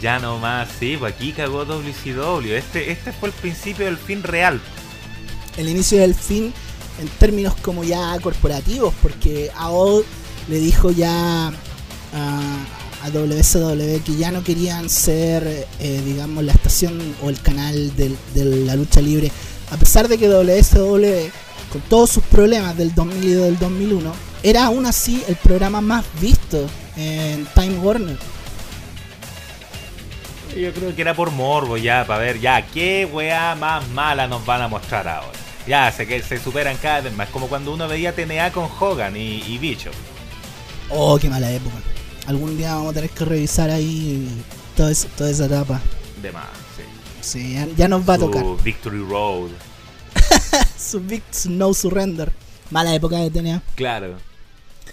ya 0.00 0.18
no 0.18 0.38
más 0.38 0.68
sí 0.78 0.96
pues 0.98 1.14
aquí 1.14 1.32
cagó 1.32 1.64
WCW 1.64 2.52
este, 2.52 2.90
este 2.90 3.12
fue 3.12 3.28
el 3.28 3.34
principio 3.34 3.86
del 3.86 3.98
fin 3.98 4.22
real. 4.22 4.60
El 5.56 5.68
inicio 5.68 5.98
del 5.98 6.14
fin 6.14 6.52
en 7.00 7.08
términos 7.08 7.54
como 7.62 7.84
ya 7.84 8.18
corporativos 8.20 8.94
porque 9.02 9.50
AO 9.56 10.02
le 10.48 10.58
dijo 10.58 10.90
ya 10.90 11.48
a, 11.48 12.66
WCW 13.12 14.02
que 14.04 14.16
ya 14.16 14.32
no 14.32 14.42
querían 14.42 14.90
ser, 14.90 15.68
eh, 15.78 16.02
digamos, 16.04 16.42
la 16.42 16.52
estación 16.52 17.14
o 17.22 17.30
el 17.30 17.40
canal 17.40 17.94
de, 17.94 18.16
de, 18.34 18.44
la 18.44 18.74
lucha 18.74 19.00
libre. 19.00 19.30
A 19.70 19.76
pesar 19.76 20.08
de 20.08 20.18
que 20.18 20.26
WCW, 20.26 21.30
con 21.70 21.82
todos 21.82 22.10
sus 22.10 22.24
problemas 22.24 22.76
del 22.76 22.92
2000 22.94 23.24
y 23.24 23.32
del 23.32 23.58
2001, 23.60 24.12
era 24.42 24.66
aún 24.66 24.86
así 24.86 25.22
el 25.28 25.36
programa 25.36 25.80
más 25.80 26.04
visto 26.20 26.68
en 26.96 27.46
Time 27.54 27.78
Warner. 27.78 28.18
Yo 30.56 30.72
creo 30.72 30.94
que 30.94 31.02
era 31.02 31.14
por 31.14 31.30
morbo 31.30 31.76
ya, 31.76 32.04
para 32.06 32.20
ver 32.20 32.40
ya 32.40 32.66
qué 32.66 33.04
weá 33.04 33.54
más 33.54 33.86
mala 33.88 34.26
nos 34.26 34.44
van 34.46 34.62
a 34.62 34.68
mostrar 34.68 35.06
ahora. 35.06 35.38
Ya, 35.66 35.92
se, 35.92 36.06
que 36.06 36.22
se 36.22 36.38
superan 36.38 36.76
cada 36.78 37.02
vez 37.02 37.12
más, 37.12 37.28
como 37.28 37.48
cuando 37.48 37.74
uno 37.74 37.86
veía 37.86 38.14
TNA 38.14 38.52
con 38.52 38.68
Hogan 38.80 39.16
y, 39.16 39.42
y 39.46 39.58
Bicho. 39.58 39.90
Oh, 40.90 41.18
qué 41.18 41.28
mala 41.28 41.50
época. 41.50 41.76
Algún 42.26 42.56
día 42.56 42.74
vamos 42.74 42.90
a 42.90 42.94
tener 42.94 43.10
que 43.10 43.24
revisar 43.24 43.70
ahí 43.70 44.28
toda 44.76 44.90
esa, 44.90 45.08
toda 45.08 45.30
esa 45.30 45.46
etapa. 45.46 45.80
De 46.22 46.32
más, 46.32 46.48
sí. 46.76 46.82
Sí, 47.20 47.54
ya, 47.54 47.66
ya 47.76 47.88
nos 47.88 48.08
va 48.08 48.14
a 48.14 48.18
Su 48.18 48.24
tocar. 48.26 48.44
Victory 48.64 49.00
Road. 49.00 49.50
su, 50.78 51.02
su 51.30 51.50
No 51.50 51.74
Surrender. 51.74 52.32
Mala 52.70 52.94
época 52.94 53.22
que 53.22 53.30
tenía. 53.30 53.62
Claro. 53.74 54.16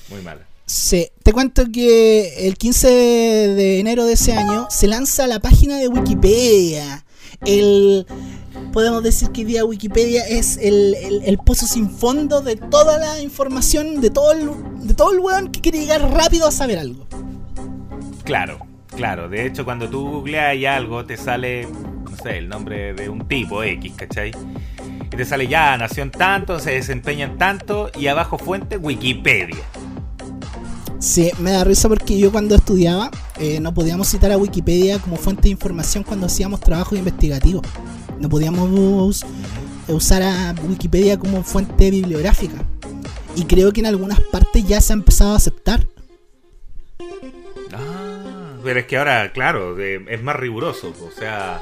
Muy 0.09 0.21
mala. 0.21 0.45
Sí, 0.65 1.09
te 1.23 1.33
cuento 1.33 1.65
que 1.71 2.47
el 2.47 2.57
15 2.57 2.87
de 2.87 3.79
enero 3.79 4.05
de 4.05 4.13
ese 4.13 4.33
año 4.33 4.67
se 4.69 4.87
lanza 4.87 5.27
la 5.27 5.39
página 5.39 5.77
de 5.77 5.87
Wikipedia. 5.87 7.03
El, 7.45 8.05
podemos 8.71 9.03
decir 9.03 9.29
que 9.31 9.45
día 9.45 9.65
Wikipedia 9.65 10.25
es 10.27 10.57
el, 10.57 10.95
el, 11.23 11.37
pozo 11.37 11.65
sin 11.65 11.89
fondo 11.89 12.41
de 12.41 12.55
toda 12.55 12.97
la 12.97 13.21
información, 13.21 14.01
de 14.01 14.09
todo 14.09 14.31
el, 14.31 14.49
de 14.87 14.93
todo 14.93 15.11
el 15.11 15.19
weón 15.19 15.51
que 15.51 15.61
quiere 15.61 15.79
llegar 15.79 16.01
rápido 16.11 16.47
a 16.47 16.51
saber 16.51 16.79
algo. 16.79 17.07
Claro, 18.23 18.59
claro. 18.95 19.29
De 19.29 19.45
hecho, 19.45 19.65
cuando 19.65 19.89
tú 19.89 20.09
googleas 20.09 20.57
algo, 20.75 21.05
te 21.05 21.17
sale, 21.17 21.67
no 21.67 22.15
sé, 22.21 22.37
el 22.37 22.49
nombre 22.49 22.93
de 22.93 23.09
un 23.09 23.27
tipo 23.27 23.63
X, 23.63 23.93
¿cachai? 23.95 24.31
Y 25.11 25.15
te 25.15 25.25
sale 25.25 25.47
ya, 25.47 25.77
nació 25.77 26.03
en 26.03 26.11
tanto, 26.11 26.59
se 26.59 26.71
desempeña 26.71 27.25
en 27.25 27.37
tanto, 27.37 27.91
y 27.97 28.07
abajo 28.07 28.37
fuente 28.37 28.77
Wikipedia. 28.77 29.63
Sí, 31.03 31.31
me 31.37 31.51
da 31.51 31.65
risa 31.65 31.89
porque 31.89 32.17
yo 32.17 32.31
cuando 32.31 32.55
estudiaba 32.55 33.11
eh, 33.37 33.59
no 33.59 33.73
podíamos 33.73 34.07
citar 34.07 34.31
a 34.31 34.37
Wikipedia 34.37 34.99
como 34.99 35.17
fuente 35.17 35.43
de 35.43 35.49
información 35.49 36.01
cuando 36.05 36.27
hacíamos 36.27 36.61
trabajo 36.61 36.95
investigativo. 36.95 37.61
No 38.21 38.29
podíamos 38.29 39.25
usar 39.89 40.23
a 40.23 40.55
Wikipedia 40.65 41.19
como 41.19 41.43
fuente 41.43 41.91
bibliográfica. 41.91 42.65
Y 43.35 43.43
creo 43.43 43.73
que 43.73 43.81
en 43.81 43.87
algunas 43.87 44.21
partes 44.21 44.65
ya 44.65 44.79
se 44.79 44.93
ha 44.93 44.95
empezado 44.95 45.33
a 45.33 45.35
aceptar. 45.35 45.85
Ah, 47.73 48.55
pero 48.63 48.79
es 48.79 48.85
que 48.85 48.95
ahora, 48.95 49.33
claro, 49.33 49.77
es 49.77 50.23
más 50.23 50.37
riguroso. 50.37 50.93
O 51.05 51.11
sea, 51.19 51.61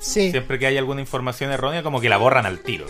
sí. 0.00 0.32
siempre 0.32 0.58
que 0.58 0.66
hay 0.66 0.76
alguna 0.78 1.00
información 1.00 1.52
errónea, 1.52 1.84
como 1.84 2.00
que 2.00 2.08
la 2.08 2.16
borran 2.16 2.44
al 2.44 2.58
tiro. 2.58 2.86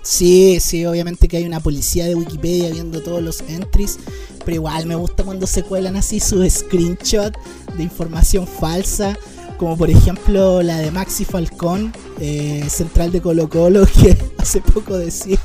Sí, 0.00 0.60
sí, 0.60 0.86
obviamente 0.86 1.28
que 1.28 1.36
hay 1.36 1.44
una 1.44 1.60
policía 1.60 2.06
de 2.06 2.14
Wikipedia 2.14 2.70
viendo 2.70 3.02
todos 3.02 3.20
los 3.22 3.40
entries, 3.42 3.98
pero 4.46 4.54
igual 4.54 4.86
me 4.86 4.94
gusta 4.94 5.24
cuando 5.24 5.44
se 5.44 5.64
cuelan 5.64 5.96
así 5.96 6.20
sus 6.20 6.48
screenshots 6.50 7.36
de 7.76 7.82
información 7.82 8.46
falsa, 8.46 9.18
como 9.58 9.76
por 9.76 9.90
ejemplo 9.90 10.62
la 10.62 10.78
de 10.78 10.92
Maxi 10.92 11.24
Falcón, 11.24 11.92
eh, 12.20 12.64
central 12.68 13.10
de 13.10 13.20
Colo 13.20 13.48
Colo, 13.50 13.84
que 14.00 14.16
hace 14.38 14.60
poco 14.60 14.96
decía 14.96 15.36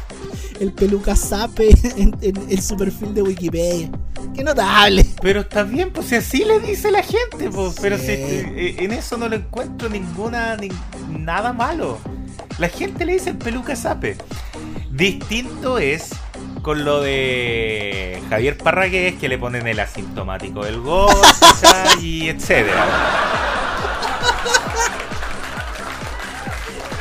el 0.59 0.71
peluca 0.71 1.15
Zape 1.15 1.69
en, 1.97 2.15
en, 2.21 2.35
en, 2.47 2.61
su 2.61 2.77
perfil 2.77 3.15
de 3.15 3.23
Wikipedia. 3.23 3.89
Qué 4.35 4.43
notable. 4.43 5.03
Pero 5.19 5.41
está 5.41 5.63
bien, 5.63 5.91
pues 5.91 6.05
si 6.05 6.15
así 6.15 6.45
le 6.45 6.59
dice 6.59 6.91
la 6.91 7.01
gente, 7.01 7.49
pues, 7.51 7.73
sí. 7.73 7.79
pero 7.81 7.97
si, 7.97 8.11
eh, 8.11 8.75
en 8.77 8.91
eso 8.91 9.17
no 9.17 9.27
le 9.27 9.37
encuentro 9.37 9.89
ninguna, 9.89 10.55
ni, 10.57 10.69
nada 11.09 11.51
malo. 11.53 11.97
La 12.59 12.69
gente 12.69 13.05
le 13.05 13.13
dice 13.13 13.33
peluca 13.33 13.75
Zape. 13.75 14.15
Distinto 14.91 15.79
es 15.79 16.11
con 16.61 16.85
lo 16.85 17.01
de 17.01 18.21
Javier 18.29 18.57
Parragués, 18.57 19.15
que 19.15 19.27
le 19.27 19.37
ponen 19.37 19.67
el 19.67 19.79
asintomático 19.79 20.63
del 20.63 20.79
gol, 20.79 21.13
y 22.01 22.29
etcétera. 22.29 22.85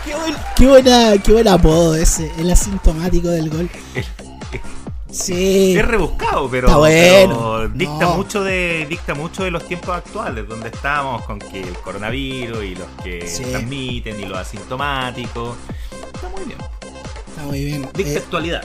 Qué, 0.05 0.15
buen, 0.15 0.37
qué, 0.57 0.67
buena, 0.67 1.19
qué 1.23 1.33
buen 1.33 1.49
apodo 1.49 1.95
ese, 1.95 2.33
el 2.39 2.51
asintomático 2.51 3.29
del 3.29 3.51
gol. 3.51 3.71
Sí. 5.11 5.77
Es 5.77 5.85
rebuscado, 5.87 6.49
pero, 6.49 6.69
Está 6.69 6.79
bueno. 6.79 7.57
pero 7.57 7.69
dicta 7.69 8.05
no. 8.05 8.17
mucho 8.17 8.45
de 8.45 8.87
dicta 8.89 9.15
mucho 9.15 9.43
de 9.43 9.51
los 9.51 9.67
tiempos 9.67 9.91
actuales, 9.91 10.49
donde 10.49 10.69
estamos 10.69 11.23
con 11.25 11.39
que 11.39 11.61
el 11.61 11.75
coronavirus 11.79 12.65
y 12.65 12.75
los 12.77 12.89
que 13.03 13.27
sí. 13.27 13.43
transmiten 13.43 14.21
y 14.21 14.25
los 14.25 14.39
asintomáticos. 14.39 15.57
Está 16.15 16.29
muy 16.29 16.45
bien. 16.45 16.59
Está 17.29 17.43
muy 17.43 17.65
bien. 17.65 17.89
Dicta 17.93 18.13
eh, 18.13 18.19
actualidad. 18.19 18.63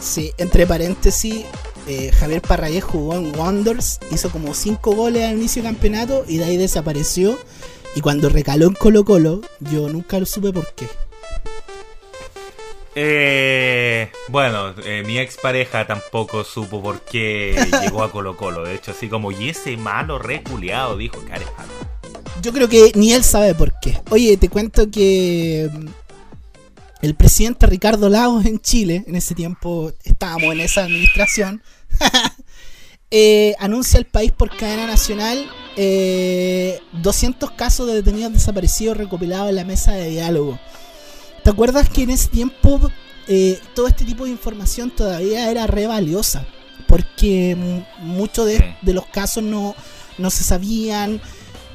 Sí, 0.00 0.32
entre 0.38 0.66
paréntesis, 0.66 1.44
eh, 1.86 2.12
Javier 2.12 2.42
Parragués 2.42 2.84
jugó 2.84 3.14
en 3.14 3.36
Wonders, 3.36 3.98
hizo 4.10 4.30
como 4.30 4.54
5 4.54 4.94
goles 4.94 5.24
al 5.24 5.36
inicio 5.36 5.62
del 5.62 5.72
campeonato 5.72 6.24
y 6.28 6.38
de 6.38 6.44
ahí 6.44 6.56
desapareció. 6.56 7.38
Y 7.94 8.00
cuando 8.00 8.28
recaló 8.28 8.66
en 8.66 8.74
Colo 8.74 9.04
Colo, 9.04 9.40
yo 9.60 9.88
nunca 9.88 10.18
lo 10.18 10.26
supe 10.26 10.52
por 10.52 10.72
qué. 10.74 10.86
Eh, 12.94 14.10
bueno, 14.28 14.74
eh, 14.84 15.02
mi 15.06 15.18
expareja 15.18 15.86
tampoco 15.86 16.44
supo 16.44 16.82
por 16.82 17.00
qué 17.00 17.56
llegó 17.82 18.02
a 18.02 18.12
Colo 18.12 18.36
Colo. 18.36 18.64
De 18.64 18.74
hecho, 18.74 18.90
así 18.90 19.08
como, 19.08 19.32
y 19.32 19.48
ese 19.48 19.76
malo 19.76 20.18
reculeado, 20.18 20.96
dijo 20.96 21.18
Carejano. 21.26 21.72
Yo 22.42 22.52
creo 22.52 22.68
que 22.68 22.92
ni 22.94 23.12
él 23.12 23.24
sabe 23.24 23.54
por 23.54 23.72
qué. 23.80 24.00
Oye, 24.10 24.36
te 24.36 24.48
cuento 24.48 24.90
que 24.90 25.70
el 27.02 27.14
presidente 27.14 27.66
Ricardo 27.66 28.08
Lagos 28.08 28.46
en 28.46 28.60
Chile, 28.60 29.04
en 29.06 29.16
ese 29.16 29.34
tiempo 29.34 29.92
estábamos 30.04 30.52
en 30.52 30.60
esa 30.60 30.84
administración, 30.84 31.62
eh, 33.10 33.54
anuncia 33.58 33.98
al 33.98 34.06
país 34.06 34.32
por 34.32 34.56
cadena 34.56 34.86
nacional 34.86 35.48
200 35.76 37.52
casos 37.52 37.86
de 37.86 37.94
detenidos 37.94 38.32
desaparecidos 38.32 38.96
recopilados 38.96 39.50
en 39.50 39.56
la 39.56 39.64
mesa 39.64 39.92
de 39.92 40.10
diálogo. 40.10 40.58
¿Te 41.48 41.50
acuerdas 41.50 41.88
que 41.88 42.02
en 42.02 42.10
ese 42.10 42.28
tiempo 42.28 42.78
eh, 43.26 43.58
todo 43.74 43.86
este 43.86 44.04
tipo 44.04 44.24
de 44.24 44.30
información 44.30 44.90
todavía 44.90 45.50
era 45.50 45.66
re 45.66 45.86
valiosa? 45.86 46.46
Porque 46.86 47.56
muchos 48.00 48.44
de, 48.46 48.76
los 48.82 49.06
casos 49.06 49.42
no, 49.42 49.74
se 50.30 50.44
sabían. 50.44 51.22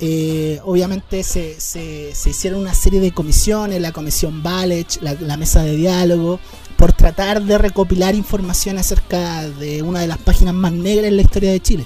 Eh, 0.05 0.59
obviamente 0.65 1.23
se, 1.23 1.61
se, 1.61 2.11
hicieron 2.29 2.59
una 2.59 2.73
serie 2.73 2.99
de 2.99 3.13
comisiones, 3.13 3.79
la 3.79 3.93
comisión 3.93 4.43
Balech, 4.43 5.01
la, 5.01 5.37
mesa 5.37 5.63
de 5.63 5.77
diálogo, 5.77 6.41
por 6.75 6.91
tratar 6.91 7.41
de 7.41 7.57
recopilar 7.57 8.13
información 8.13 8.77
acerca 8.77 9.47
de 9.47 9.81
una 9.81 10.01
de 10.01 10.07
las 10.07 10.17
páginas 10.17 10.55
más 10.55 10.73
negras 10.73 11.05
en 11.05 11.15
la 11.15 11.21
historia 11.21 11.51
de 11.51 11.61
Chile 11.61 11.85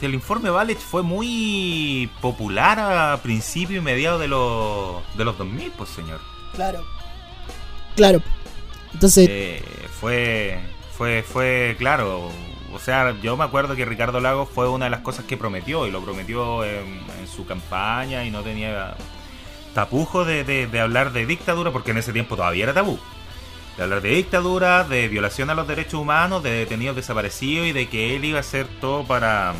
el 0.00 0.14
informe 0.14 0.50
Balech 0.50 0.78
fue 0.78 1.02
muy 1.02 2.10
popular 2.20 2.78
a 2.78 3.20
principios 3.22 3.78
y 3.78 3.84
mediados 3.84 4.20
de 4.20 4.28
los, 4.28 5.02
de 5.16 5.24
los 5.24 5.36
2000, 5.38 5.72
pues 5.72 5.90
señor. 5.90 6.20
Claro. 6.54 6.84
Claro. 7.96 8.22
Entonces... 8.92 9.28
Eh, 9.28 9.62
fue, 10.00 10.58
fue, 10.96 11.24
fue, 11.24 11.74
claro. 11.78 12.30
O 12.72 12.78
sea, 12.78 13.14
yo 13.22 13.36
me 13.36 13.44
acuerdo 13.44 13.74
que 13.76 13.84
Ricardo 13.84 14.20
Lagos 14.20 14.48
fue 14.52 14.68
una 14.68 14.86
de 14.86 14.90
las 14.90 15.00
cosas 15.00 15.24
que 15.24 15.36
prometió 15.36 15.86
y 15.86 15.90
lo 15.90 16.02
prometió 16.02 16.64
en, 16.64 17.00
su 17.34 17.46
campaña 17.46 18.24
y 18.24 18.30
no 18.30 18.42
tenía 18.42 18.94
tapujo 19.74 20.24
de, 20.24 20.68
hablar 20.80 21.12
de 21.12 21.26
dictadura 21.26 21.70
porque 21.70 21.92
en 21.92 21.98
ese 21.98 22.12
tiempo 22.12 22.36
todavía 22.36 22.64
era 22.64 22.74
tabú 22.74 22.98
de 23.76 23.84
hablar 23.84 24.00
de 24.00 24.08
dictadura, 24.08 24.82
de 24.82 25.06
violación 25.06 25.50
a 25.50 25.54
los 25.54 25.68
derechos 25.68 25.94
humanos, 26.00 26.42
de 26.42 26.50
detenidos 26.50 26.96
desaparecidos 26.96 27.68
y 27.68 27.72
de 27.72 27.88
que 27.88 28.16
él 28.16 28.24
iba 28.24 28.38
a 28.38 28.40
hacer 28.40 28.66
todo 28.80 29.04
para 29.04 29.54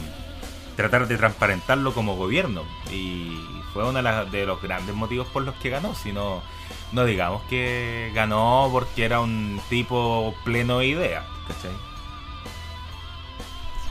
tratar 0.74 1.06
de 1.06 1.16
transparentarlo 1.16 1.94
como 1.94 2.16
gobierno. 2.16 2.64
Y 2.90 3.38
fue 3.72 3.88
uno 3.88 4.02
de, 4.02 4.46
los 4.46 4.60
grandes 4.60 4.94
motivos 4.94 5.28
por 5.28 5.44
los 5.44 5.54
que 5.56 5.70
ganó, 5.70 5.94
sino 5.94 6.42
no 6.90 7.04
digamos 7.04 7.42
que 7.42 8.10
ganó 8.12 8.68
porque 8.72 9.04
era 9.04 9.20
un 9.20 9.60
tipo 9.68 10.34
pleno 10.44 10.80
de 10.80 10.86
idea, 10.86 11.24
¿cachai? 11.46 11.87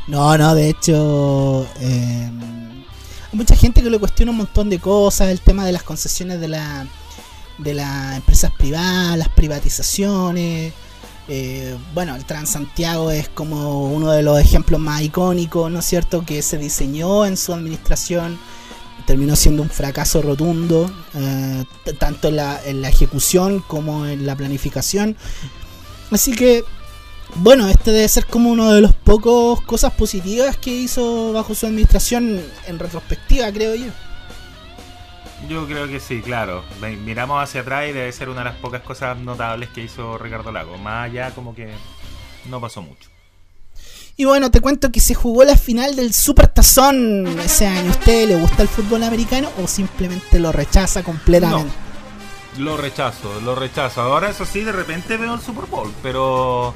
No, 0.08 0.38
no, 0.38 0.56
de 0.56 0.70
hecho, 0.70 1.67
eh, 1.82 2.30
hay 3.32 3.38
mucha 3.38 3.56
gente 3.56 3.84
que 3.84 3.89
le 3.89 4.00
cuestiona 4.00 4.32
un 4.32 4.38
montón 4.38 4.70
de 4.70 4.80
cosas, 4.80 5.30
el 5.30 5.41
tema 5.41 5.65
de 5.65 5.74
las 5.74 5.84
concesiones 5.84 6.39
de, 6.39 6.48
la, 6.48 6.88
de 7.58 7.74
las 7.74 8.15
empresas 8.15 8.52
privadas, 8.58 9.17
las 9.17 9.30
privatizaciones. 9.30 10.74
Eh, 11.28 11.78
bueno, 11.93 12.15
el 12.15 12.24
Transantiago 12.24 13.12
es 13.12 13.28
como 13.28 13.89
uno 13.91 14.12
de 14.12 14.24
los 14.24 14.39
ejemplos 14.39 14.80
más 14.80 15.02
icónicos, 15.02 15.70
¿no 15.70 15.80
es 15.80 15.86
cierto?, 15.86 16.24
que 16.26 16.41
se 16.41 16.58
diseñó 16.58 17.26
en 17.26 17.36
su 17.36 17.54
administración, 17.54 18.39
terminó 19.06 19.36
siendo 19.36 19.62
un 19.62 19.70
fracaso 19.70 20.22
rotundo, 20.22 20.89
eh, 21.15 21.65
tanto 22.00 22.30
en 22.30 22.38
la, 22.38 22.62
en 22.65 22.82
la 22.82 22.88
ejecución 22.88 23.62
como 23.67 24.06
en 24.06 24.26
la 24.26 24.38
planificación. 24.38 25.17
Así 26.12 26.32
que, 26.32 26.63
bueno, 27.36 27.68
este 27.68 27.92
debe 27.92 28.08
ser 28.08 28.26
como 28.26 28.50
uno 28.50 28.72
de 28.72 28.82
los 28.82 28.94
pocos 28.94 29.62
cosas 29.62 29.94
positivas 29.94 30.58
que 30.58 30.72
hizo 30.72 31.34
bajo 31.34 31.54
su 31.54 31.66
administración 31.66 32.42
en 32.66 32.80
retrospectiva, 32.80 33.52
creo 33.52 33.76
yo. 33.76 33.92
Yo 35.48 35.68
creo 35.68 35.88
que 35.88 36.00
sí, 36.00 36.22
claro. 36.22 36.63
Miramos 37.06 37.42
hacia 37.44 37.62
atrás 37.62 37.88
y 37.90 37.94
debe 37.94 38.12
ser 38.12 38.30
una 38.30 38.40
de 38.40 38.46
las 38.46 38.56
pocas 38.56 38.82
cosas 38.82 39.18
notables 39.18 39.70
que 39.70 39.82
hizo 39.82 40.18
Ricardo 40.18 40.52
Lago. 40.52 40.78
Más 40.78 41.10
allá 41.10 41.32
como 41.32 41.54
que 41.54 41.70
no 42.50 42.60
pasó 42.60 42.82
mucho. 42.82 43.10
Y 44.16 44.26
bueno, 44.26 44.50
te 44.50 44.62
cuento 44.62 44.92
que 44.92 45.00
se 45.00 45.13
jugó 45.13 45.44
la 45.44 45.56
final 45.56 45.96
del 45.96 46.12
Super 46.12 46.48
Tazón 46.48 47.28
ese 47.40 47.68
año. 47.68 47.92
¿Usted 47.92 48.28
le 48.28 48.36
gusta 48.36 48.63
el 48.63 48.68
fútbol 48.68 49.04
americano 49.04 49.50
o 49.63 49.68
simplemente 49.68 50.40
lo 50.40 50.52
rechaza 50.52 51.04
completamente? 51.04 51.72
lo 52.58 52.78
rechazo, 52.78 53.40
lo 53.42 53.56
rechazo. 53.56 54.02
Ahora 54.02 54.30
eso 54.30 54.46
sí, 54.46 54.62
de 54.62 54.72
repente 54.72 55.18
veo 55.18 55.34
el 55.34 55.42
Super 55.42 55.66
Bowl, 55.66 55.92
pero 56.02 56.74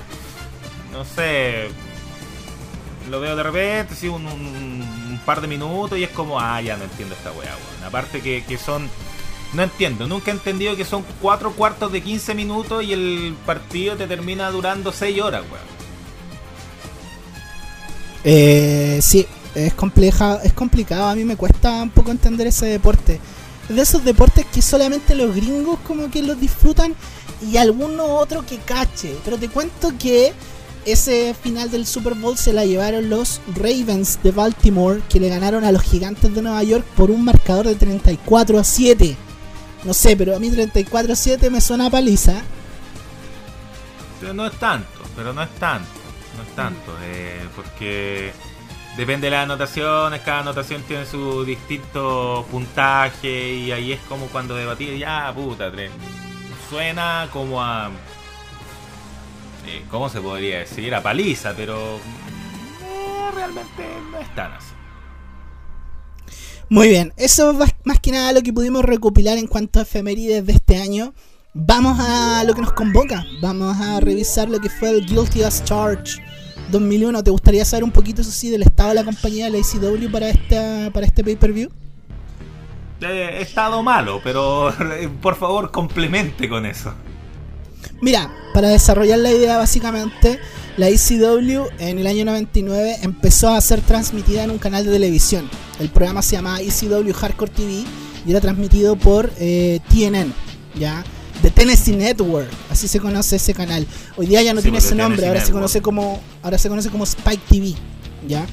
no 0.92 1.06
sé, 1.06 1.70
lo 3.10 3.20
veo 3.20 3.36
de 3.36 3.44
repente, 3.44 3.96
sí, 3.96 4.08
un, 4.08 5.20
par 5.26 5.42
de 5.42 5.48
minutos 5.48 5.98
y 5.98 6.04
es 6.04 6.10
como, 6.10 6.40
ah, 6.40 6.62
ya 6.62 6.78
no 6.78 6.84
entiendo 6.84 7.16
esta 7.16 7.32
weá, 7.32 7.56
weón. 7.56 7.84
Aparte 7.86 8.22
que, 8.22 8.58
son... 8.58 8.90
No 9.54 9.64
entiendo, 9.64 10.08
nunca 10.08 10.32
he 10.32 10.34
entendido 10.34 10.78
que 10.78 10.86
son 10.86 11.04
cuatro 11.22 11.52
cuartos 11.52 11.92
de 11.92 12.02
15 12.02 12.34
minutos 12.36 12.84
y 12.84 12.94
el 12.94 13.36
partido 13.46 13.98
te 13.98 14.08
termina 14.08 14.50
durando 14.50 14.92
6 14.92 15.22
horas, 15.22 15.44
weón. 15.52 15.72
Eh, 18.24 19.00
sí, 19.02 19.28
es 19.56 19.74
compleja, 19.74 20.40
es 20.44 20.54
complicado, 20.54 21.10
a 21.10 21.16
mí 21.16 21.26
me 21.26 21.36
cuesta 21.36 21.82
un 21.82 21.90
poco 21.90 22.12
entender 22.12 22.48
ese 22.48 22.68
deporte. 22.68 23.20
De 23.68 23.82
esos 23.82 24.04
deportes 24.04 24.46
que 24.46 24.62
solamente 24.62 25.16
los 25.16 25.36
gringos 25.36 25.80
como 25.86 26.10
que 26.10 26.22
los 26.22 26.40
disfrutan 26.40 26.96
y 27.42 27.58
alguno 27.58 28.06
otro 28.06 28.46
que 28.46 28.58
cache. 28.58 29.16
Pero 29.24 29.38
te 29.38 29.50
cuento 29.50 29.92
que 30.00 30.34
ese 30.86 31.34
final 31.34 31.70
del 31.70 31.86
Super 31.86 32.16
Bowl 32.16 32.38
se 32.38 32.54
la 32.54 32.66
llevaron 32.66 33.10
los 33.10 33.42
Ravens 33.56 34.20
de 34.24 34.32
Baltimore, 34.32 35.02
que 35.10 35.20
le 35.20 35.30
ganaron 35.30 35.64
a 35.64 35.72
los 35.72 35.84
Gigantes 35.84 36.34
de 36.34 36.42
Nueva 36.42 36.64
York 36.64 36.86
por 36.96 37.12
un 37.12 37.24
marcador 37.24 37.68
de 37.68 37.76
34 37.76 38.60
a 38.60 38.64
7. 38.64 39.16
No 39.84 39.94
sé, 39.94 40.16
pero 40.16 40.36
a 40.36 40.40
mí 40.40 40.50
34 40.50 41.14
a 41.14 41.16
7 41.16 41.50
me 41.50 41.62
suena 41.62 41.90
paliza. 41.90 42.42
Pero 44.20 44.34
no 44.34 44.46
es 44.46 44.54
tanto, 44.54 45.02
pero 45.16 45.34
no 45.34 45.42
es 45.42 45.50
tanto, 45.56 45.90
no 46.38 46.44
es 46.44 46.56
tanto, 46.56 46.96
eh, 47.04 47.42
porque 47.56 48.32
depende 48.96 49.28
de 49.28 49.32
las 49.32 49.44
anotaciones, 49.46 50.22
cada 50.22 50.42
anotación 50.42 50.84
tiene 50.84 51.06
su 51.06 51.44
distinto 51.44 52.46
puntaje 52.52 53.54
y 53.54 53.72
ahí 53.72 53.92
es 53.94 54.00
como 54.02 54.28
cuando 54.28 54.56
debatí, 54.56 55.00
ya 55.00 55.34
puta, 55.34 55.72
suena 56.70 57.28
como 57.34 57.64
a 57.64 57.90
eh, 59.68 59.84
¿cómo 59.90 60.10
se 60.10 60.22
podría 60.22 60.60
decir? 60.60 60.94
A 60.96 61.02
paliza, 61.02 61.54
pero 61.56 61.98
eh, 61.98 63.32
realmente 63.34 63.84
no 64.12 64.18
es 64.20 64.36
tan 64.36 64.54
así. 64.54 64.74
Muy 66.70 66.88
bien, 66.88 67.14
eso 67.18 67.52
es 67.52 67.76
más 67.84 68.00
que 68.00 68.12
nada 68.12 68.32
lo 68.32 68.42
que 68.42 68.54
pudimos 68.54 68.84
recopilar 68.84 69.38
en 69.38 69.48
cuanto 69.48 69.80
a 69.80 69.82
efemérides 69.82 70.46
de 70.46 70.54
este 70.54 70.78
año. 70.78 71.14
Vamos 71.54 72.00
a 72.00 72.46
lo 72.46 72.54
que 72.54 72.62
nos 72.62 72.72
convoca, 72.72 73.26
vamos 73.42 73.78
a 73.82 74.00
revisar 74.00 74.50
lo 74.50 74.60
que 74.60 74.70
fue 74.70 74.92
el 74.92 75.06
Guilty 75.06 75.44
as 75.44 75.66
Charge 75.66 76.22
2001. 76.72 77.24
¿Te 77.24 77.32
gustaría 77.32 77.66
saber 77.66 77.84
un 77.84 77.92
poquito, 77.92 78.22
eso 78.22 78.32
sí, 78.32 78.50
del 78.50 78.64
estado 78.64 78.90
de 78.90 78.96
la 78.96 79.04
compañía 79.04 79.46
de 79.46 79.52
la 79.52 79.58
ACW 79.58 80.10
para, 80.10 80.30
esta, 80.30 80.90
para 80.94 81.06
este 81.06 81.26
pay-per-view? 81.26 81.70
Eh, 83.02 83.38
he 83.40 83.42
estado 83.42 83.84
malo, 83.84 84.22
pero 84.24 84.74
por 85.22 85.36
favor 85.36 85.72
complemente 85.72 86.48
con 86.48 86.66
eso. 86.66 86.94
Mira, 88.02 88.34
para 88.54 88.70
desarrollar 88.70 89.20
la 89.20 89.32
idea 89.32 89.58
básicamente, 89.58 90.40
la 90.76 90.90
ECW 90.90 91.68
en 91.78 92.00
el 92.00 92.08
año 92.08 92.26
99 92.26 92.98
empezó 93.04 93.50
a 93.50 93.62
ser 93.62 93.82
transmitida 93.82 94.44
en 94.44 94.50
un 94.50 94.58
canal 94.58 94.86
de 94.86 94.92
televisión. 94.92 95.48
El 95.80 95.90
programa 95.90 96.24
se 96.24 96.36
llamaba 96.36 96.62
ECW 96.62 97.14
Hardcore 97.14 97.52
TV 97.52 97.84
y 98.26 98.32
era 98.32 98.42
transmitido 98.42 98.96
por 98.96 99.32
eh, 99.38 99.80
TNN, 99.90 100.34
¿ya? 100.80 101.04
The 101.44 101.52
Tennessee 101.52 101.96
Network, 101.96 102.50
así 102.70 102.88
se 102.88 103.00
conoce 103.00 103.36
ese 103.36 103.54
canal. 103.54 103.86
Hoy 104.18 104.26
día 104.26 104.42
ya 104.42 104.54
no 104.54 104.62
tiene 104.62 104.80
ese 104.80 104.96
nombre, 104.96 105.28
ahora 105.28 105.44
se 105.46 105.52
conoce 105.52 105.82
como 105.82 106.20
ahora 106.42 106.58
se 106.58 106.70
conoce 106.70 106.90
como 106.90 107.04
Spike 107.04 107.44
TV, 107.50 107.74
¿ya? 108.28 108.46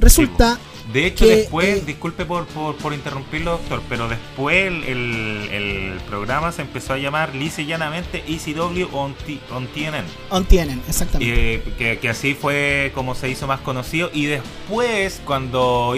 Resulta 0.00 0.58
de 0.92 1.06
hecho, 1.06 1.26
después, 1.26 1.66
eh, 1.66 1.82
disculpe 1.84 2.24
por, 2.24 2.46
por, 2.46 2.92
interrumpirlo, 2.94 3.52
doctor, 3.52 3.82
pero 3.88 4.08
después 4.08 4.66
el, 4.66 6.00
programa 6.08 6.52
se 6.52 6.62
empezó 6.62 6.92
a 6.92 6.98
llamar 6.98 7.34
lisa 7.34 7.62
y 7.62 7.66
llanamente 7.66 8.22
ECW 8.28 8.86
on, 8.92 9.14
on 9.50 9.66
TNN. 9.66 10.04
On 10.30 10.44
TNN, 10.44 10.80
exactamente. 10.88 11.54
Eh, 11.56 11.98
que, 12.00 12.08
así 12.08 12.34
fue 12.34 12.92
como 12.94 13.16
se 13.16 13.28
hizo 13.28 13.48
más 13.48 13.60
conocido. 13.60 14.10
Y 14.12 14.26
después, 14.26 15.20
cuando 15.24 15.94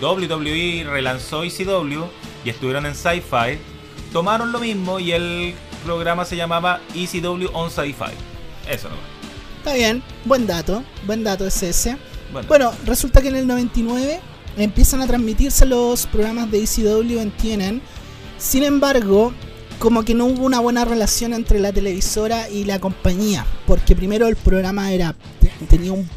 WWE 0.00 0.84
relanzó 0.84 1.42
ECW 1.42 2.04
y 2.44 2.50
estuvieron 2.50 2.86
en 2.86 2.94
Sci-Fi, 2.94 3.58
tomaron 4.12 4.52
lo 4.52 4.60
mismo 4.60 5.00
y 5.00 5.12
el 5.12 5.54
programa 5.84 6.24
se 6.24 6.36
llamaba 6.36 6.80
ECW 6.94 7.48
on 7.52 7.70
Sci-Fi. 7.70 8.14
Eso 8.70 8.88
no 8.88 9.18
Está 9.58 9.74
bien, 9.74 10.02
buen 10.24 10.46
dato, 10.46 10.84
buen 11.04 11.24
dato 11.24 11.46
es 11.46 11.62
ese. 11.62 11.96
Bueno, 12.46 12.72
resulta 12.84 13.22
que 13.22 13.28
en 13.28 13.36
el 13.36 13.46
99 13.46 14.20
empiezan 14.56 15.00
a 15.00 15.06
transmitirse 15.06 15.64
los 15.66 16.06
programas 16.06 16.50
de 16.50 16.62
ECW 16.62 17.20
en 17.20 17.30
TNN. 17.30 17.82
Sin 18.38 18.62
embargo, 18.64 19.32
como 19.78 20.04
que 20.04 20.14
no 20.14 20.26
hubo 20.26 20.44
una 20.44 20.60
buena 20.60 20.84
relación 20.84 21.32
entre 21.32 21.60
la 21.60 21.72
televisora 21.72 22.48
y 22.48 22.64
la 22.64 22.80
compañía, 22.80 23.46
porque 23.66 23.94
primero 23.94 24.26
el 24.26 24.36
programa 24.36 24.92
era 24.92 25.14
tenía 25.68 25.92
un, 25.92 26.08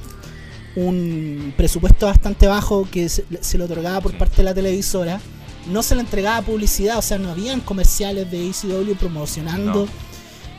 un 0.76 1.54
presupuesto 1.56 2.08
bastante 2.08 2.48
bajo 2.48 2.88
que 2.90 3.10
se, 3.10 3.26
le 3.30 3.64
otorgaba 3.64 4.02
por 4.02 4.18
parte 4.18 4.38
de 4.38 4.44
la 4.44 4.54
televisora, 4.54 5.20
no 5.68 5.84
se 5.84 5.96
le 5.96 6.02
entregaba 6.02 6.42
publicidad, 6.42 6.98
o 6.98 7.02
sea, 7.02 7.18
no 7.18 7.30
habían 7.30 7.62
comerciales 7.62 8.30
de 8.32 8.50
ECW 8.50 8.96
promocionando 8.96 9.88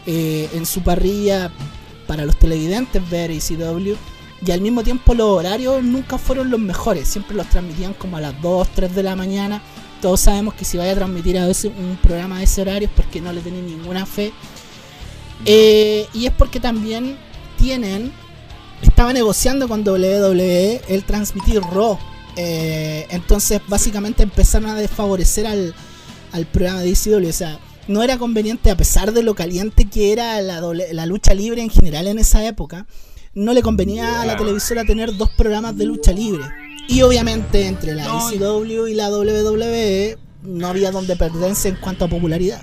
eh, 0.07 0.49
en 0.55 0.65
su 0.65 0.83
parrilla 0.83 1.51
para 2.07 2.25
los 2.25 2.39
televidentes 2.39 3.09
ver 3.11 3.31
ECW. 3.31 3.97
Y 4.45 4.51
al 4.51 4.61
mismo 4.61 4.83
tiempo 4.83 5.15
los 5.15 5.29
horarios 5.29 5.83
nunca 5.83 6.19
fueron 6.19 6.51
los 6.51 6.61
mejores, 6.61 7.09
siempre 7.09 7.37
los 7.37 7.49
transmitían 7.49 7.95
como 7.95 8.17
a 8.17 8.21
las 8.21 8.41
2, 8.43 8.69
3 8.75 8.95
de 8.95 9.03
la 9.03 9.17
mañana 9.17 9.63
todos 10.03 10.21
sabemos 10.21 10.55
que 10.55 10.65
si 10.65 10.77
vaya 10.77 10.93
a 10.93 10.95
transmitir 10.97 11.39
a 11.39 11.47
veces 11.47 11.71
un 11.79 11.97
programa 12.03 12.39
de 12.39 12.45
ese 12.45 12.61
horario 12.61 12.89
es 12.89 12.95
porque 12.95 13.21
no 13.21 13.33
le 13.33 13.41
tienen 13.41 13.65
ninguna 13.65 14.05
fe. 14.05 14.33
Eh, 15.47 16.07
y 16.13 16.27
es 16.27 16.33
porque 16.33 16.59
también 16.59 17.17
tienen, 17.57 18.13
estaba 18.83 19.13
negociando 19.13 19.69
con 19.69 19.89
WWE 19.89 20.83
el 20.89 21.05
transmitir 21.05 21.63
Raw. 21.63 21.99
Eh, 22.35 23.07
entonces 23.11 23.61
básicamente 23.69 24.25
empezaron 24.25 24.71
a 24.71 24.75
desfavorecer 24.75 25.47
al, 25.47 25.73
programa 26.51 26.81
de 26.81 26.91
ECW. 26.91 27.29
O 27.29 27.33
sea, 27.33 27.61
no 27.87 28.03
era 28.03 28.19
conveniente, 28.19 28.73
a 28.73 28.77
pesar 28.77 29.13
de 29.13 29.23
lo 29.23 29.37
caliente 29.37 29.85
que 29.85 30.13
era 30.13 30.43
la, 30.43 30.61
la 30.61 31.07
lucha 31.07 31.33
libre 31.33 31.63
en 31.63 31.71
general 31.71 32.09
en 32.09 32.19
esa 32.19 32.45
época, 32.45 32.87
no 33.35 33.53
le 33.53 33.63
convenía 33.63 34.23
a 34.23 34.27
la 34.27 34.37
televisora 34.37 34.85
tener 34.85 35.17
dos 35.17 35.31
programas 35.31 35.77
de 35.77 35.87
lucha 35.87 36.13
libre. 36.13 36.45
Y 36.89 37.03
obviamente 37.03 37.67
entre 37.67 37.95
la 37.95 38.05
ECW 38.05 38.89
y 38.89 38.95
la 38.95 39.11
WWE 39.11 40.19
no 40.43 40.67
había 40.67 40.91
donde 40.91 41.17
perderse 41.17 41.69
en 41.69 41.77
cuanto 41.77 42.05
a 42.05 42.09
popularidad. 42.09 42.63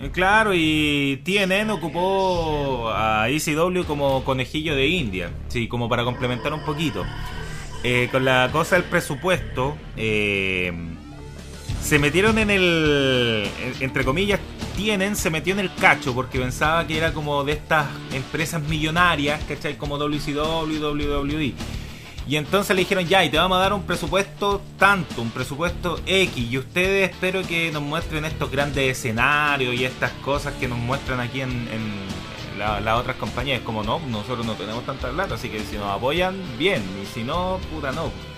Eh, 0.00 0.10
claro, 0.12 0.52
y 0.54 1.20
TNN 1.24 1.70
ocupó 1.70 2.90
a 2.90 3.28
ECW 3.28 3.84
como 3.86 4.24
conejillo 4.24 4.74
de 4.74 4.86
India, 4.86 5.30
sí, 5.48 5.68
como 5.68 5.88
para 5.88 6.04
complementar 6.04 6.52
un 6.52 6.64
poquito. 6.64 7.04
Eh, 7.82 8.08
con 8.10 8.24
la 8.24 8.48
cosa 8.50 8.76
del 8.76 8.84
presupuesto, 8.84 9.76
eh, 9.96 10.72
se 11.84 11.98
metieron 11.98 12.38
en 12.38 12.48
el, 12.48 13.46
entre 13.80 14.06
comillas, 14.06 14.40
tienen, 14.74 15.14
se 15.16 15.28
metió 15.28 15.52
en 15.52 15.60
el 15.60 15.74
cacho 15.74 16.14
porque 16.14 16.40
pensaba 16.40 16.86
que 16.86 16.96
era 16.96 17.12
como 17.12 17.44
de 17.44 17.52
estas 17.52 17.86
empresas 18.12 18.62
millonarias, 18.62 19.44
¿cachai? 19.44 19.76
Como 19.76 19.98
WCW, 19.98 20.78
WWE. 20.82 21.54
Y 22.26 22.36
entonces 22.36 22.74
le 22.74 22.80
dijeron, 22.80 23.06
ya, 23.06 23.22
y 23.22 23.28
te 23.28 23.36
vamos 23.36 23.58
a 23.58 23.60
dar 23.60 23.74
un 23.74 23.82
presupuesto 23.82 24.62
tanto, 24.78 25.20
un 25.20 25.30
presupuesto 25.30 26.00
X, 26.06 26.50
y 26.50 26.56
ustedes 26.56 27.10
espero 27.10 27.42
que 27.42 27.70
nos 27.70 27.82
muestren 27.82 28.24
estos 28.24 28.50
grandes 28.50 28.96
escenarios 28.96 29.74
y 29.74 29.84
estas 29.84 30.10
cosas 30.24 30.54
que 30.54 30.66
nos 30.66 30.78
muestran 30.78 31.20
aquí 31.20 31.42
en, 31.42 31.68
las 32.58 32.98
otras 32.98 33.16
compañías. 33.16 33.60
Como 33.60 33.82
no, 33.82 34.00
nosotros 34.08 34.46
no 34.46 34.54
tenemos 34.54 34.86
tanta 34.86 35.10
plata, 35.10 35.34
así 35.34 35.50
que 35.50 35.60
si 35.60 35.76
nos 35.76 35.88
apoyan, 35.88 36.34
bien, 36.56 36.82
y 37.02 37.04
si 37.04 37.24
no, 37.24 37.60
puta 37.70 37.92
no. 37.92 38.33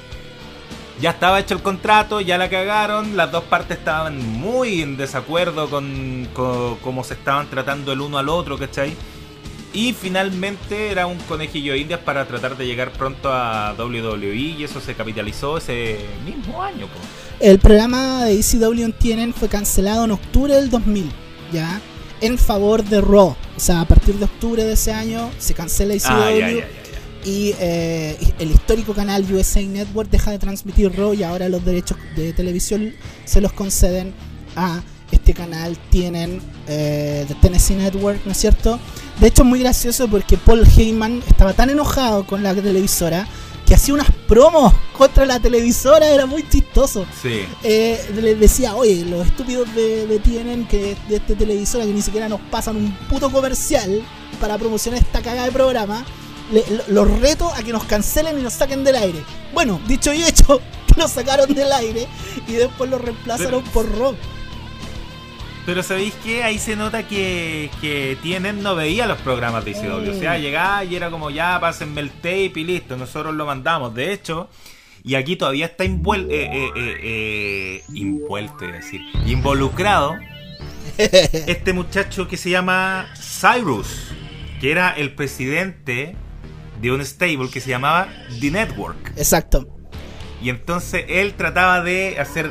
Ya 1.01 1.11
estaba 1.11 1.41
hecho 1.41 1.55
el 1.55 1.63
contrato, 1.63 2.23
ya 2.23 2.39
la 2.39 2.49
cagaron, 2.49 3.17
las 3.17 3.31
dos 3.31 3.45
partes 3.45 3.79
estaban 3.79 4.19
muy 4.19 4.81
en 4.81 4.97
desacuerdo 4.97 5.69
con, 5.69 6.27
con 6.33 6.77
cómo 6.77 7.05
se 7.05 7.15
estaban 7.15 7.51
tratando 7.51 7.93
el 7.93 8.01
uno 8.01 8.17
al 8.17 8.31
otro, 8.31 8.59
¿cachai? 8.59 8.95
Y 9.75 9.93
finalmente 9.93 10.91
era 10.91 11.07
un 11.07 11.19
conejillo 11.19 11.75
de 11.75 11.81
indias 11.81 12.01
para 12.01 12.27
tratar 12.27 12.57
de 12.57 12.67
llegar 12.67 12.93
pronto 12.93 13.31
a 13.31 13.75
WWE 13.79 14.35
y 14.35 14.65
eso 14.65 14.81
se 14.81 14.95
capitalizó 14.95 15.59
ese 15.59 15.99
mismo 16.25 16.63
año. 16.63 16.89
El 17.41 17.59
programa 17.59 18.25
de 18.25 18.41
ECW 18.41 18.85
en 18.85 18.93
TNN 18.95 19.35
fue 19.35 19.49
cancelado 19.49 20.07
en 20.07 20.13
octubre 20.13 20.55
del 20.55 20.71
2000, 20.71 21.13
¿ya? 21.53 21.79
En 22.23 22.39
favor 22.39 22.83
de 22.83 23.03
Raw. 23.03 23.37
O 23.57 23.61
sea, 23.61 23.83
a 23.83 23.85
partir 23.85 24.15
de 24.15 24.25
octubre 24.25 24.65
de 24.65 24.73
ese 24.73 24.95
año 24.95 25.31
se 25.39 25.53
cancela 25.53 25.93
ECW. 25.93 26.63
Ah, 26.63 26.65
y 27.27 27.55
eh, 27.59 28.17
el 28.39 28.53
histórico 28.53 28.95
canal 28.95 29.27
USA 29.31 29.61
Network 29.61 30.09
deja 30.09 30.31
de 30.31 30.39
transmitir 30.39 30.97
Raw 30.97 31.13
y 31.13 31.25
ahora 31.25 31.49
los 31.49 31.65
derechos 31.65 31.99
de 32.15 32.33
televisión 32.33 32.95
se 33.25 33.41
los 33.41 33.53
conceden 33.53 34.15
a 34.55 34.81
este 35.11 35.35
canal 35.35 35.77
tienen 35.91 36.41
eh, 36.69 37.27
Tennessee 37.43 37.75
Network, 37.75 38.25
¿no 38.25 38.33
es 38.33 38.39
cierto? 38.39 38.79
De 39.21 39.27
hecho 39.27 39.43
es 39.43 39.49
muy 39.49 39.61
gracioso 39.61 40.09
porque 40.09 40.37
Paul 40.37 40.65
Heyman 40.65 41.23
estaba 41.29 41.53
tan 41.53 41.69
enojado 41.71 42.25
con 42.27 42.45
la 42.45 42.55
televisora 42.55 43.27
que 43.67 43.75
hacía 43.75 43.95
unas 43.95 44.11
promos 44.29 44.73
contra 44.97 45.27
la 45.27 45.41
televisora, 45.41 46.07
era 46.07 46.27
muy 46.27 46.49
chistoso. 46.49 47.05
Sí. 47.21 47.41
Eh, 47.65 48.01
les 48.15 48.39
decía, 48.39 48.77
oye, 48.77 49.05
los 49.05 49.27
estúpidos 49.27 49.75
de, 49.75 50.07
de 50.07 50.19
TNN, 50.21 50.69
que 50.69 50.97
de 51.09 51.17
esta 51.17 51.35
televisora 51.35 51.85
que 51.85 51.93
ni 51.93 52.03
siquiera 52.03 52.29
nos 52.29 52.41
pasan 52.43 52.77
un 52.77 52.93
puto 53.11 53.29
comercial 53.31 54.03
para 54.41 54.57
promocionar 54.57 55.03
esta 55.03 55.21
cagada 55.21 55.47
de 55.47 55.53
programa, 55.53 56.05
los 56.89 57.21
reto 57.21 57.53
a 57.53 57.63
que 57.63 57.73
nos 57.73 57.85
cancelen 57.85 58.39
y 58.39 58.43
nos 58.43 58.55
saquen 58.55 58.85
del 58.85 58.97
aire. 58.97 59.19
Bueno, 59.53 59.81
dicho 59.87 60.13
y 60.13 60.23
hecho, 60.23 60.61
nos 60.97 61.11
sacaron 61.11 61.53
del 61.55 61.73
aire 61.73 62.07
y 62.47 62.53
después 62.53 62.91
lo 62.91 62.99
reemplazaron 62.99 63.63
por 63.65 63.91
rock. 63.97 64.17
Pero 65.65 65.83
¿sabéis 65.83 66.15
que 66.23 66.45
Ahí 66.45 66.61
se 66.61 66.77
nota 66.77 67.09
que, 67.09 67.71
que 67.81 68.17
tienen 68.23 68.63
no 68.63 68.77
veía 68.77 69.07
los 69.07 69.19
programas 69.19 69.65
de 69.65 69.73
ICW. 69.73 70.11
O 70.11 70.19
sea, 70.19 70.39
mm. 70.39 70.41
llegaba 70.41 70.85
y 70.85 70.95
era 70.95 71.11
como 71.11 71.31
ya, 71.31 71.59
pásenme 71.61 72.01
el 72.01 72.11
tape 72.11 72.53
y 72.55 72.65
listo, 72.65 72.97
nosotros 72.97 73.35
lo 73.35 73.47
mandamos. 73.47 73.93
De 73.93 74.13
hecho, 74.13 74.49
y 75.03 75.15
aquí 75.17 75.37
todavía 75.37 75.67
está 75.67 75.85
eh, 75.85 75.93
eh, 76.31 76.71
eh, 76.77 77.83
es 77.89 78.73
decir, 78.73 79.01
involucrado 79.25 80.17
este 80.99 81.73
muchacho 81.73 82.27
que 82.27 82.37
se 82.37 82.51
llama 82.51 83.09
Cyrus, 83.17 84.13
que 84.61 84.73
era 84.73 84.91
el 84.91 85.15
presidente 85.15 86.17
de 86.81 86.93
un 86.93 87.05
stable 87.05 87.51
que 87.51 87.61
se 87.61 87.71
llamaba 87.71 88.09
The 88.41 88.51
Network. 88.51 89.13
Exacto. 89.17 89.69
Y 90.43 90.51
entonces 90.51 91.05
él 91.09 91.35
trataba 91.35 91.83
de 91.83 92.19
hacer 92.21 92.51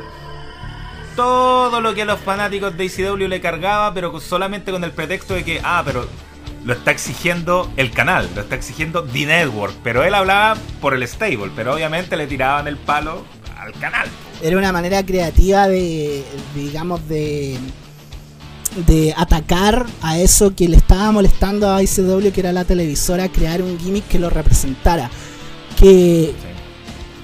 todo 1.14 1.80
lo 1.80 1.94
que 1.94 2.02
a 2.02 2.04
los 2.04 2.20
fanáticos 2.20 2.76
de 2.76 2.84
ICW 2.84 3.26
le 3.28 3.40
cargaba, 3.40 3.92
pero 3.94 4.20
solamente 4.20 4.70
con 4.70 4.84
el 4.84 4.90
pretexto 4.90 5.34
de 5.34 5.44
que, 5.44 5.60
ah, 5.64 5.82
pero 5.84 6.06
lo 6.64 6.72
está 6.72 6.90
exigiendo 6.90 7.72
el 7.76 7.92
canal, 7.92 8.28
lo 8.34 8.42
está 8.42 8.56
exigiendo 8.56 9.04
The 9.04 9.26
Network, 9.26 9.74
pero 9.82 10.04
él 10.04 10.14
hablaba 10.14 10.56
por 10.80 10.94
el 10.94 11.06
stable, 11.06 11.50
pero 11.54 11.74
obviamente 11.74 12.16
le 12.16 12.26
tiraban 12.26 12.66
el 12.66 12.76
palo 12.76 13.24
al 13.58 13.72
canal. 13.74 14.08
Era 14.42 14.58
una 14.58 14.72
manera 14.72 15.04
creativa 15.06 15.68
de, 15.68 16.24
digamos, 16.54 17.08
de 17.08 17.56
de 18.86 19.14
atacar 19.16 19.86
a 20.02 20.18
eso 20.18 20.54
que 20.54 20.68
le 20.68 20.76
estaba 20.76 21.12
molestando 21.12 21.70
a 21.70 21.82
ICW, 21.82 22.30
que 22.32 22.40
era 22.40 22.52
la 22.52 22.64
televisora, 22.64 23.28
crear 23.28 23.62
un 23.62 23.78
gimmick 23.78 24.06
que 24.08 24.18
lo 24.18 24.30
representara. 24.30 25.10
Que 25.78 26.34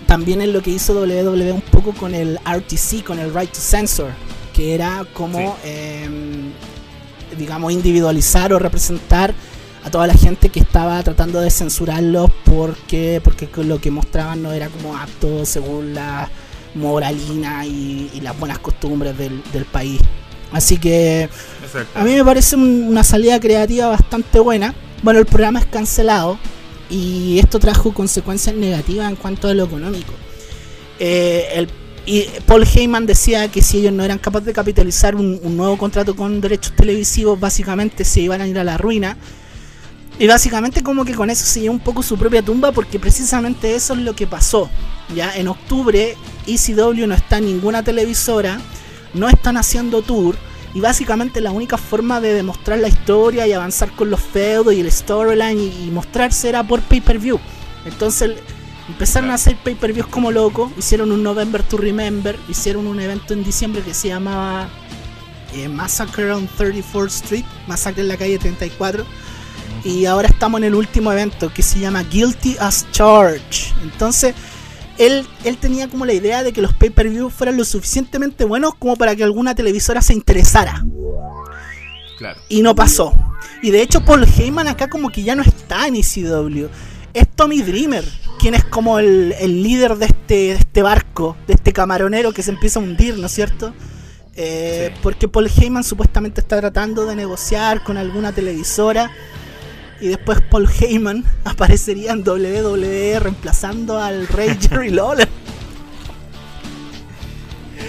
también 0.07 0.43
es 0.43 0.49
lo 0.49 0.63
que 0.63 0.71
hizo 0.71 0.95
WWE 0.95 1.53
un 1.53 1.63
poco 1.63 1.93
con 1.93 2.15
el 2.15 2.39
RTC, 2.45 3.03
con 3.05 3.19
el 3.19 3.35
Right 3.35 3.51
to 3.51 3.61
Censor, 3.61 4.11
que 4.55 4.75
era 4.75 5.05
como, 5.13 5.57
em, 5.65 6.53
digamos, 7.39 7.73
individualizar 7.73 8.53
o 8.53 8.59
representar 8.59 9.35
a 9.85 9.91
toda 9.91 10.07
la 10.07 10.15
gente 10.15 10.49
que 10.49 10.61
estaba 10.61 11.03
tratando 11.03 11.41
de 11.41 11.51
censurarlos 11.51 12.31
porque, 12.45 13.21
porque 13.25 13.49
lo 13.65 13.81
que 13.81 13.91
mostraban 13.91 14.43
no 14.43 14.53
era 14.53 14.69
como 14.69 14.97
apto 14.97 15.45
según 15.45 15.95
la 15.95 16.29
moralina 16.75 17.67
y, 17.67 18.21
las 18.23 18.39
buenas 18.39 18.59
costumbres 18.59 19.17
del, 19.17 19.65
país. 19.71 20.01
Así 20.53 20.77
que 20.77 21.29
a 21.95 22.05
mí 22.05 22.15
me 22.15 22.25
parece 22.25 22.57
una 22.57 23.05
salida 23.05 23.41
creativa 23.41 23.89
bastante 23.89 24.39
buena. 24.41 24.75
Bueno, 25.03 25.19
el 25.19 25.27
programa 25.27 25.59
es 25.59 25.67
cancelado, 25.67 26.39
y 26.93 27.39
esto 27.39 27.59
trajo 27.59 27.95
consecuencias 27.95 28.55
negativas 28.55 29.09
en 29.09 29.17
cuanto 29.17 29.49
a 29.49 29.55
lo 29.55 29.65
económico. 29.65 30.13
Eh, 30.99 31.67
y 32.05 32.27
Paul 32.47 32.67
Heyman 32.67 33.07
decía 33.07 33.49
que 33.49 33.63
si 33.63 33.79
ellos 33.79 33.93
no 33.93 34.05
eran 34.05 34.19
capaces 34.19 34.47
de 34.47 34.53
capitalizar 34.53 35.15
un, 35.15 35.41
nuevo 35.57 35.79
contrato 35.79 36.15
con 36.15 36.41
derechos 36.41 36.75
televisivos, 36.77 37.41
básicamente 37.41 38.05
se 38.05 38.21
iban 38.21 38.43
a 38.43 38.47
ir 38.47 38.59
a 38.59 38.65
la 38.65 38.77
ruina. 38.77 39.17
Y 40.19 40.27
básicamente 40.27 40.83
como 40.83 41.07
que 41.07 41.15
con 41.15 41.31
eso 41.31 41.47
se 41.47 41.63
llevó 41.63 41.75
un 41.75 41.81
poco 41.81 42.03
su 42.03 42.19
propia 42.19 42.43
tumba 42.43 42.73
porque 42.73 42.99
precisamente 42.99 43.75
eso 43.75 43.95
es 43.95 44.01
lo 44.01 44.15
que 44.15 44.27
pasó. 44.27 44.69
Ya 45.15 45.35
en 45.35 45.49
octubre 45.49 46.15
ECW 46.47 47.07
no 47.07 47.15
está 47.15 47.39
en 47.39 47.47
ninguna 47.47 47.83
televisora, 47.83 48.61
no 49.15 49.29
están 49.29 49.57
haciendo 49.57 50.03
tour 50.03 50.37
y 50.75 50.81
básicamente 50.81 51.41
la 51.41 51.51
única 51.51 51.77
forma 51.77 52.21
de 52.21 52.33
demostrar 52.33 52.79
la 52.79 52.89
historia 52.89 53.47
y 53.47 53.53
avanzar 53.53 53.91
con 53.93 54.11
los 54.11 54.21
feudos 54.21 54.73
y 54.75 54.81
el 54.81 54.91
storyline 54.91 55.59
y, 55.59 55.91
mostrarse 55.91 56.49
era 56.49 56.63
por 56.63 56.81
pay-per-view. 56.81 57.39
Entonces 57.85 58.39
empezaron 58.89 59.31
a 59.31 59.35
hacer 59.35 59.57
pay-per-views 59.57 60.09
como 60.09 60.31
locos, 60.31 60.73
hicieron 60.79 61.13
un 61.13 61.23
November 61.23 61.63
to 61.63 61.77
Remember, 61.77 62.39
hicieron 62.49 62.87
un 62.87 63.01
evento 63.01 63.35
en 63.35 63.45
diciembre 63.45 63.83
que 63.83 63.93
se 63.93 64.09
llamaba 64.09 64.69
eh, 65.55 65.69
Massacre 65.69 66.33
on 66.33 66.49
34th 66.49 67.07
Street, 67.09 67.45
Massacre 67.67 68.03
en 68.03 68.09
la 68.09 68.17
calle 68.17 68.39
34. 68.39 69.05
Y 69.85 70.07
ahora 70.07 70.29
estamos 70.29 70.59
en 70.59 70.65
el 70.65 70.75
último 70.75 71.13
evento 71.13 71.53
que 71.53 71.63
se 71.63 71.81
llama 71.81 72.03
Guilty 72.05 72.57
as 72.61 72.87
Charged. 72.93 73.75
Entonces, 73.83 74.35
él, 74.99 75.27
él 75.45 75.57
tenía 75.59 75.89
como 75.89 76.07
la 76.07 76.13
idea 76.13 76.43
de 76.43 76.53
que 76.53 76.63
los 76.63 76.73
pay-per-view 76.75 77.31
fueran 77.31 77.57
lo 77.57 77.65
suficientemente 77.65 78.45
buenos 78.45 78.75
como 78.75 78.97
para 78.97 79.17
que 79.17 79.25
alguna 79.25 79.55
televisora 79.55 80.03
se 80.03 80.13
interesara. 80.13 80.85
Claro. 82.19 82.41
Y 82.49 82.63
no 82.63 82.75
pasó. 82.75 83.13
Y 83.63 83.71
de 83.71 83.83
hecho 83.83 84.05
Paul 84.05 84.25
Heyman 84.25 84.69
acá 84.69 84.89
como 84.89 85.11
que 85.11 85.23
ya 85.23 85.35
no 85.35 85.43
está 85.43 85.87
en 85.87 85.97
ECW. 85.97 86.67
Es 87.15 87.29
Tommy 87.29 87.63
Dreamer, 87.63 88.05
quien 88.39 88.55
es 88.55 88.65
como 88.65 88.99
el, 88.99 89.35
el 89.39 89.63
líder 89.63 89.97
de 89.97 90.07
este, 90.07 90.35
de 90.35 90.53
este 90.53 90.83
barco, 90.83 91.37
de 91.47 91.55
este 91.55 91.73
camaronero 91.73 92.33
que 92.33 92.43
se 92.43 92.51
empieza 92.51 92.81
a 92.81 92.83
hundir, 92.83 93.19
¿no 93.19 93.27
es 93.27 93.33
cierto? 93.33 93.75
Eh, 94.35 94.91
Sí. 94.93 95.01
Porque 95.03 95.29
Paul 95.29 95.49
Heyman 95.49 95.85
supuestamente 95.85 96.41
está 96.41 96.59
tratando 96.59 97.07
de 97.07 97.15
negociar 97.17 97.83
con 97.85 97.97
alguna 97.97 98.33
televisora. 98.33 99.11
Y 100.03 100.09
después 100.09 100.41
Paul 100.51 100.69
Heyman 100.69 101.25
aparecería 101.45 102.13
en 102.13 102.29
WWE 102.29 103.19
reemplazando 103.21 103.99
al 104.01 104.27
rey 104.29 104.57
Jerry 104.61 104.91
Lawler. 104.91 105.29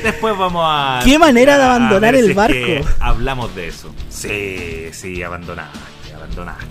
Después 0.04 0.38
vamos 0.38 0.64
a. 0.66 1.02
Qué 1.04 1.18
manera 1.18 1.58
de 1.58 1.64
abandonar 1.64 2.14
el 2.16 2.26
si 2.26 2.30
es 2.32 2.36
barco. 2.36 2.54
que 2.54 2.84
hablamos 3.00 3.56
de 3.56 3.68
eso. 3.70 3.94
Sí, 4.10 4.88
sí, 4.92 5.24
abandonaste, 5.24 5.80
abandonaste. 6.16 6.66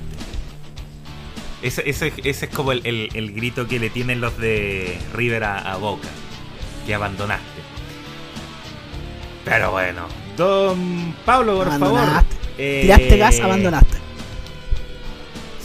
Ese, 1.62 1.88
ese, 1.88 2.12
ese 2.24 2.46
es 2.46 2.50
como 2.54 2.72
el, 2.72 2.82
el- 2.84 3.08
el 3.14 3.32
grito 3.32 3.66
que 3.68 3.78
le 3.78 3.88
tienen 3.88 4.20
los 4.20 4.36
de 4.38 4.98
River 5.14 5.44
a, 5.44 5.58
a 5.72 5.76
Boca. 5.76 6.08
Que 6.86 6.94
abandonaste. 6.94 7.44
Pero 9.44 9.70
bueno. 9.70 10.06
Don 10.36 11.14
Pablo, 11.24 11.56
por 11.58 11.68
favor. 11.70 11.88
Abandonaste. 12.00 12.36
eh, 12.58 12.80
Tiraste 12.82 13.16
gas, 13.16 13.40
abandonaste. 13.40 13.96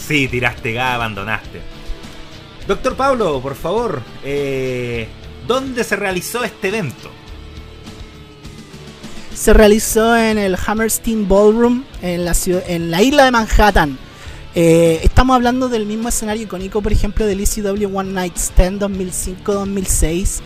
Sí, 0.08 0.28
tiraste 0.28 0.74
gas, 0.74 0.96
abandonaste. 0.96 1.62
Doctor 2.68 2.96
Pablo, 2.96 3.42
por 3.42 3.56
favor. 3.56 4.02
eh, 4.24 5.08
¿Dónde 5.48 5.84
se 5.84 5.96
realizó 5.96 6.44
este 6.44 6.68
evento? 6.70 7.12
se 9.34 9.54
realizó 9.54 10.18
en 10.18 10.40
el 10.40 10.58
Hammerstein 10.66 11.28
Ballroom 11.30 11.84
en 12.02 12.26
la, 12.26 12.34
ciudad, 12.34 12.64
en 12.68 12.90
la 12.90 13.04
isla 13.04 13.24
de 13.26 13.30
Manhattan. 13.32 13.96
Eh, 14.56 15.00
estamos 15.04 15.36
hablando 15.36 15.70
del 15.70 15.86
mismo 15.86 16.10
escenario 16.10 16.42
icónico, 16.44 16.82
por 16.82 16.92
ejemplo, 16.92 17.24
del 17.28 17.40
ECW 17.42 17.96
One 17.96 18.14
Night 18.14 18.36
Stand 18.36 18.82
2005-2006. 18.82 20.40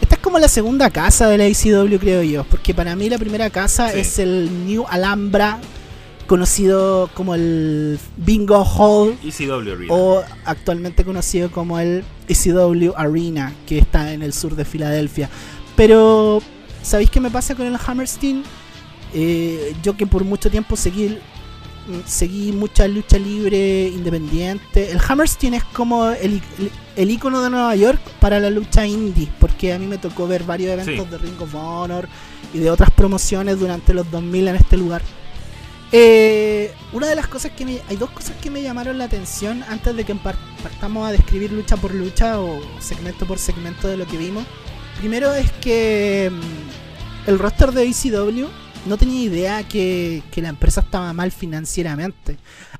Esta 0.00 0.14
es 0.14 0.20
como 0.22 0.38
la 0.38 0.48
segunda 0.48 0.88
casa 0.88 1.28
de 1.28 1.36
la 1.36 1.44
ECW, 1.44 1.98
creo 1.98 2.22
yo, 2.22 2.44
porque 2.44 2.72
para 2.72 2.96
mí 2.96 3.10
la 3.10 3.18
primera 3.18 3.50
casa 3.50 3.90
Sí. 3.92 3.98
es 4.00 4.18
el 4.18 4.66
New 4.66 4.86
Alhambra, 4.88 5.58
conocido 6.28 7.10
como 7.14 7.34
el 7.34 7.98
Bingo 8.18 8.62
Hall, 8.64 9.18
ECW 9.24 9.72
Arena. 9.72 9.92
o 9.94 10.22
actualmente 10.44 11.04
conocido 11.04 11.50
como 11.50 11.78
el 11.80 12.04
ECW 12.28 12.92
Arena, 12.96 13.52
que 13.66 13.78
está 13.78 14.12
en 14.12 14.22
el 14.22 14.32
sur 14.32 14.54
de 14.54 14.64
Filadelfia. 14.64 15.28
Pero, 15.74 16.40
¿sabéis 16.82 17.10
qué 17.10 17.20
me 17.20 17.30
pasa 17.30 17.54
con 17.56 17.66
el 17.66 17.76
Hammerstein? 17.84 18.44
Eh, 19.14 19.74
yo 19.82 19.96
que 19.96 20.06
por 20.06 20.22
mucho 20.24 20.50
tiempo 20.50 20.76
seguí, 20.76 21.18
seguí 22.04 22.52
mucha 22.52 22.86
lucha 22.86 23.16
libre 23.18 23.88
independiente. 23.88 24.90
El 24.90 25.00
Hammerstein 25.08 25.54
es 25.54 25.64
como 25.64 26.08
el, 26.10 26.42
el, 26.58 26.70
el 26.96 27.10
icono 27.10 27.40
de 27.40 27.48
Nueva 27.50 27.74
York 27.74 28.00
para 28.20 28.38
la 28.38 28.50
lucha 28.50 28.86
indie, 28.86 29.28
porque 29.40 29.72
a 29.72 29.78
mí 29.78 29.86
me 29.86 29.96
tocó 29.98 30.26
ver 30.28 30.44
varios 30.44 30.72
eventos 30.72 31.06
Sí. 31.06 31.10
de 31.10 31.18
Ring 31.18 31.40
of 31.40 31.54
Honor 31.54 32.06
y 32.52 32.58
de 32.58 32.70
otras 32.70 32.90
promociones 32.90 33.58
durante 33.58 33.94
los 33.94 34.10
2000 34.10 34.48
en 34.48 34.56
este 34.56 34.76
lugar. 34.76 35.00
Eh, 35.90 36.72
una 36.92 37.06
de 37.08 37.14
las 37.14 37.28
cosas 37.28 37.52
que 37.52 37.64
me. 37.64 37.80
Hay 37.88 37.96
dos 37.96 38.10
cosas 38.10 38.36
que 38.42 38.50
me 38.50 38.62
llamaron 38.62 38.98
la 38.98 39.04
atención 39.04 39.62
antes 39.68 39.96
de 39.96 40.04
que 40.04 40.14
par- 40.14 40.36
partamos 40.62 41.08
a 41.08 41.12
describir 41.12 41.50
lucha 41.52 41.76
por 41.76 41.94
lucha 41.94 42.40
o 42.40 42.60
segmento 42.80 43.26
por 43.26 43.38
segmento 43.38 43.88
de 43.88 43.96
lo 43.96 44.06
que 44.06 44.18
vimos. 44.18 44.44
Primero 44.98 45.32
es 45.32 45.50
que 45.52 46.30
mm, 46.30 47.28
el 47.30 47.38
roster 47.38 47.72
de 47.72 47.84
ECW 47.84 48.46
no 48.86 48.96
tenía 48.98 49.22
idea 49.22 49.62
que, 49.66 50.22
que 50.30 50.42
la 50.42 50.50
empresa 50.50 50.80
estaba 50.82 51.12
mal 51.12 51.32
financieramente. 51.32 52.36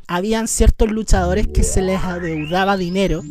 Habían 0.07 0.47
ciertos 0.49 0.91
luchadores 0.91 1.47
que 1.49 1.63
se 1.63 1.81
les 1.83 2.03
adeudaba 2.03 2.77
dinero. 2.77 3.23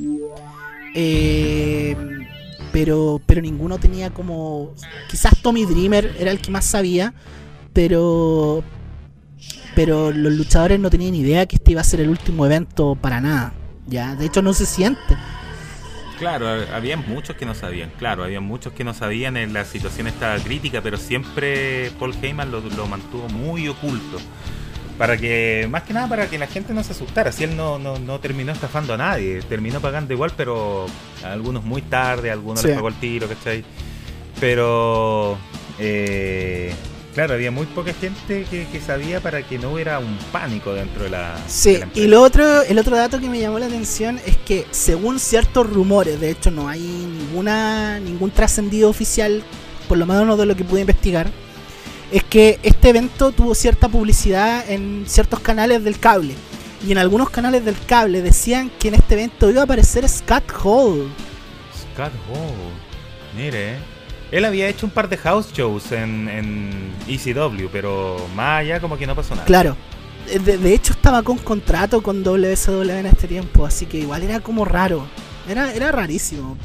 eh, 0.96 1.96
pero, 2.72 3.22
pero 3.26 3.42
ninguno 3.42 3.78
tenía 3.78 4.10
como. 4.12 4.74
Quizás 5.10 5.34
Tommy 5.42 5.66
Dreamer 5.66 6.16
era 6.20 6.32
el 6.32 6.40
que 6.42 6.52
más 6.52 6.66
sabía. 6.66 7.14
Pero, 7.74 8.64
pero 9.78 10.10
los 10.12 10.34
luchadores 10.34 10.80
no 10.80 10.90
tenían 10.90 11.14
idea 11.14 11.46
que 11.46 11.58
este 11.58 11.74
iba 11.74 11.82
a 11.82 11.84
ser 11.84 12.02
el 12.02 12.10
último 12.10 12.48
evento 12.48 12.96
para 13.00 13.22
nada. 13.22 13.54
Ya, 13.86 14.16
de 14.16 14.26
hecho 14.26 14.42
no 14.42 14.52
se 14.54 14.66
siente. 14.66 15.16
Claro, 16.18 16.48
ha- 16.48 16.76
había 16.76 16.98
muchos 16.98 17.36
que 17.36 17.46
no 17.46 17.54
sabían, 17.54 17.92
claro, 18.00 18.24
había 18.24 18.42
muchos 18.42 18.74
que 18.74 18.84
no 18.84 18.96
sabían, 18.96 19.38
en 19.38 19.54
la 19.54 19.66
situación 19.66 20.08
estaba 20.08 20.36
crítica, 20.40 20.82
pero 20.82 20.98
siempre 20.98 21.92
Paul 22.00 22.16
Heyman 22.20 22.50
lo, 22.50 22.60
lo 22.62 22.88
mantuvo 22.88 23.30
muy 23.30 23.68
oculto. 23.68 24.18
Para 24.98 25.16
que, 25.16 25.68
más 25.70 25.84
que 25.84 25.94
nada, 25.94 26.08
para 26.10 26.28
que 26.28 26.40
la 26.40 26.48
gente 26.48 26.74
no 26.74 26.84
se 26.84 26.94
asustara. 26.94 27.32
Si 27.32 27.44
él 27.44 27.56
no, 27.56 27.78
no, 27.78 28.00
no 28.00 28.20
terminó 28.20 28.52
estafando 28.52 28.96
a 28.96 28.98
nadie, 28.98 29.42
terminó 29.44 29.80
pagando 29.80 30.12
igual, 30.12 30.32
pero 30.36 30.88
a 31.24 31.32
algunos 31.34 31.64
muy 31.64 31.84
tarde, 31.84 32.32
a 32.32 32.34
algunos 32.34 32.62
Sí. 32.62 32.68
les 32.70 32.76
pagó 32.78 32.88
el 32.88 32.96
tiro, 32.96 33.28
¿cachai? 33.28 33.64
Pero, 34.40 35.38
eh, 35.78 36.74
claro, 37.18 37.34
había 37.34 37.50
muy 37.50 37.66
poca 37.66 37.96
gente 37.96 38.46
que, 38.48 38.68
que 38.68 38.80
sabía 38.80 39.20
para 39.20 39.42
que 39.42 39.58
no 39.58 39.72
hubiera 39.72 39.98
un 39.98 40.20
pánico 40.32 40.76
dentro 40.76 41.06
de 41.06 41.10
la. 41.10 41.34
de 41.34 41.42
Sí, 41.48 41.78
la 41.78 41.88
y 41.96 42.06
lo 42.06 42.22
otro, 42.22 42.62
el 42.62 42.78
otro 42.78 42.96
dato 42.96 43.20
que 43.20 43.28
me 43.28 43.40
llamó 43.40 43.58
la 43.58 43.66
atención 43.66 44.20
es 44.28 44.38
que 44.38 44.68
según 44.70 45.20
ciertos 45.20 45.68
rumores, 45.68 46.22
de 46.22 46.30
hecho 46.30 46.52
no 46.52 46.70
hay 46.70 46.80
ninguna 46.80 48.00
ningún 48.00 48.30
trascendido 48.30 48.88
oficial, 48.88 49.42
por 49.88 49.98
lo 49.98 50.06
menos 50.06 50.28
no 50.28 50.38
de 50.38 50.46
lo 50.46 50.56
que 50.56 50.64
pude 50.64 50.82
investigar, 50.82 51.32
es 52.12 52.24
que 52.24 52.60
este 52.62 52.90
evento 52.90 53.32
tuvo 53.32 53.56
cierta 53.56 53.90
publicidad 53.90 54.70
en 54.70 55.06
ciertos 55.08 55.40
canales 55.40 55.84
del 55.84 55.98
cable. 55.98 56.36
Y 56.88 56.92
en 56.92 57.00
algunos 57.00 57.32
canales 57.32 57.66
del 57.66 57.78
cable 57.88 58.22
decían 58.22 58.70
que 58.78 58.90
en 58.90 58.94
este 58.94 59.16
evento 59.16 59.50
iba 59.50 59.62
a 59.62 59.64
aparecer 59.64 60.08
Scott 60.08 60.52
Hall. 60.64 61.10
Scott 61.96 62.14
Hall. 62.30 62.54
Mire, 63.36 63.74
eh. 63.74 63.97
Él 64.32 64.46
había 64.46 64.68
hecho 64.68 64.86
un 64.86 64.92
par 64.92 65.10
de 65.10 65.18
house 65.18 65.52
shows 65.54 65.92
en, 65.92 66.28
en 66.30 66.94
ECW, 67.08 67.68
pero 67.72 68.18
más 68.36 68.62
allá 68.62 68.80
como 68.80 68.98
que 68.98 69.08
no 69.08 69.16
pasó 69.16 69.36
nada. 69.36 69.46
Claro. 69.46 69.76
De, 70.44 70.58
de 70.58 70.74
hecho 70.74 70.92
estaba 70.92 71.24
con 71.24 71.38
contrato 71.38 72.02
con 72.04 72.22
WSW 72.24 72.90
en 72.90 73.06
este 73.06 73.28
tiempo, 73.28 73.66
así 73.66 73.86
que 73.86 73.98
igual 74.00 74.24
era 74.24 74.42
como 74.42 74.66
raro. 74.66 75.08
Era, 75.48 75.74
era 75.74 75.92
rarísimo. 75.92 76.58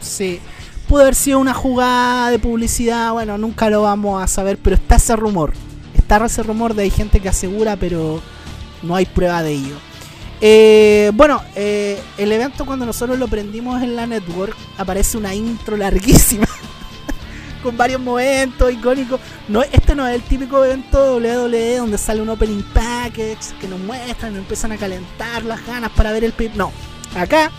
Sí. 0.00 0.40
Pudo 0.86 1.02
haber 1.02 1.14
sido 1.14 1.38
una 1.38 1.54
jugada 1.54 2.30
de 2.30 2.38
publicidad, 2.38 3.12
bueno, 3.12 3.38
nunca 3.38 3.70
lo 3.70 3.82
vamos 3.82 4.22
a 4.22 4.26
saber, 4.26 4.58
pero 4.58 4.76
está 4.76 4.96
ese 4.96 5.16
rumor. 5.16 5.52
Está 5.96 6.24
ese 6.24 6.42
rumor 6.42 6.74
de 6.74 6.84
hay 6.84 6.90
gente 6.90 7.20
que 7.20 7.28
asegura, 7.28 7.76
pero 7.76 8.22
no 8.82 8.94
hay 8.94 9.06
prueba 9.06 9.42
de 9.42 9.52
ello. 9.52 9.74
Eh, 10.40 11.10
bueno, 11.14 11.42
eh, 11.56 12.00
el 12.16 12.30
evento 12.30 12.64
cuando 12.64 12.86
nosotros 12.86 13.18
lo 13.18 13.26
prendimos 13.26 13.82
en 13.82 13.96
la 13.96 14.06
network 14.06 14.56
aparece 14.76 15.18
una 15.18 15.34
intro 15.34 15.76
larguísima 15.76 16.46
con 17.62 17.76
varios 17.76 18.00
momentos 18.00 18.72
icónicos. 18.72 19.20
No, 19.48 19.62
este 19.62 19.94
no 19.94 20.06
es 20.06 20.14
el 20.14 20.22
típico 20.22 20.64
evento 20.64 21.16
WWE 21.16 21.76
donde 21.78 21.98
sale 21.98 22.22
un 22.22 22.28
opening 22.28 22.62
package 22.74 23.54
que 23.60 23.68
nos 23.68 23.80
muestran, 23.80 24.32
nos 24.32 24.40
empiezan 24.40 24.72
a 24.72 24.76
calentar 24.76 25.44
las 25.44 25.64
ganas 25.66 25.90
para 25.92 26.12
ver 26.12 26.24
el 26.24 26.32
pay. 26.32 26.50
No, 26.54 26.72
acá, 27.16 27.50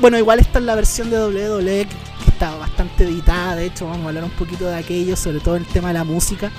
bueno, 0.00 0.18
igual 0.18 0.40
esta 0.40 0.58
es 0.58 0.64
la 0.64 0.74
versión 0.74 1.10
de 1.10 1.18
WWE 1.18 1.86
que, 1.86 2.06
está 2.28 2.54
bastante 2.56 3.04
editada. 3.04 3.56
De 3.56 3.66
hecho, 3.66 3.86
vamos 3.86 4.04
a 4.04 4.08
hablar 4.08 4.24
un 4.24 4.30
poquito 4.30 4.66
de 4.66 4.76
aquello, 4.76 5.16
sobre 5.16 5.40
todo 5.40 5.56
el 5.56 5.64
tema 5.64 5.88
de 5.88 5.94
la 5.94 6.04
música. 6.04 6.50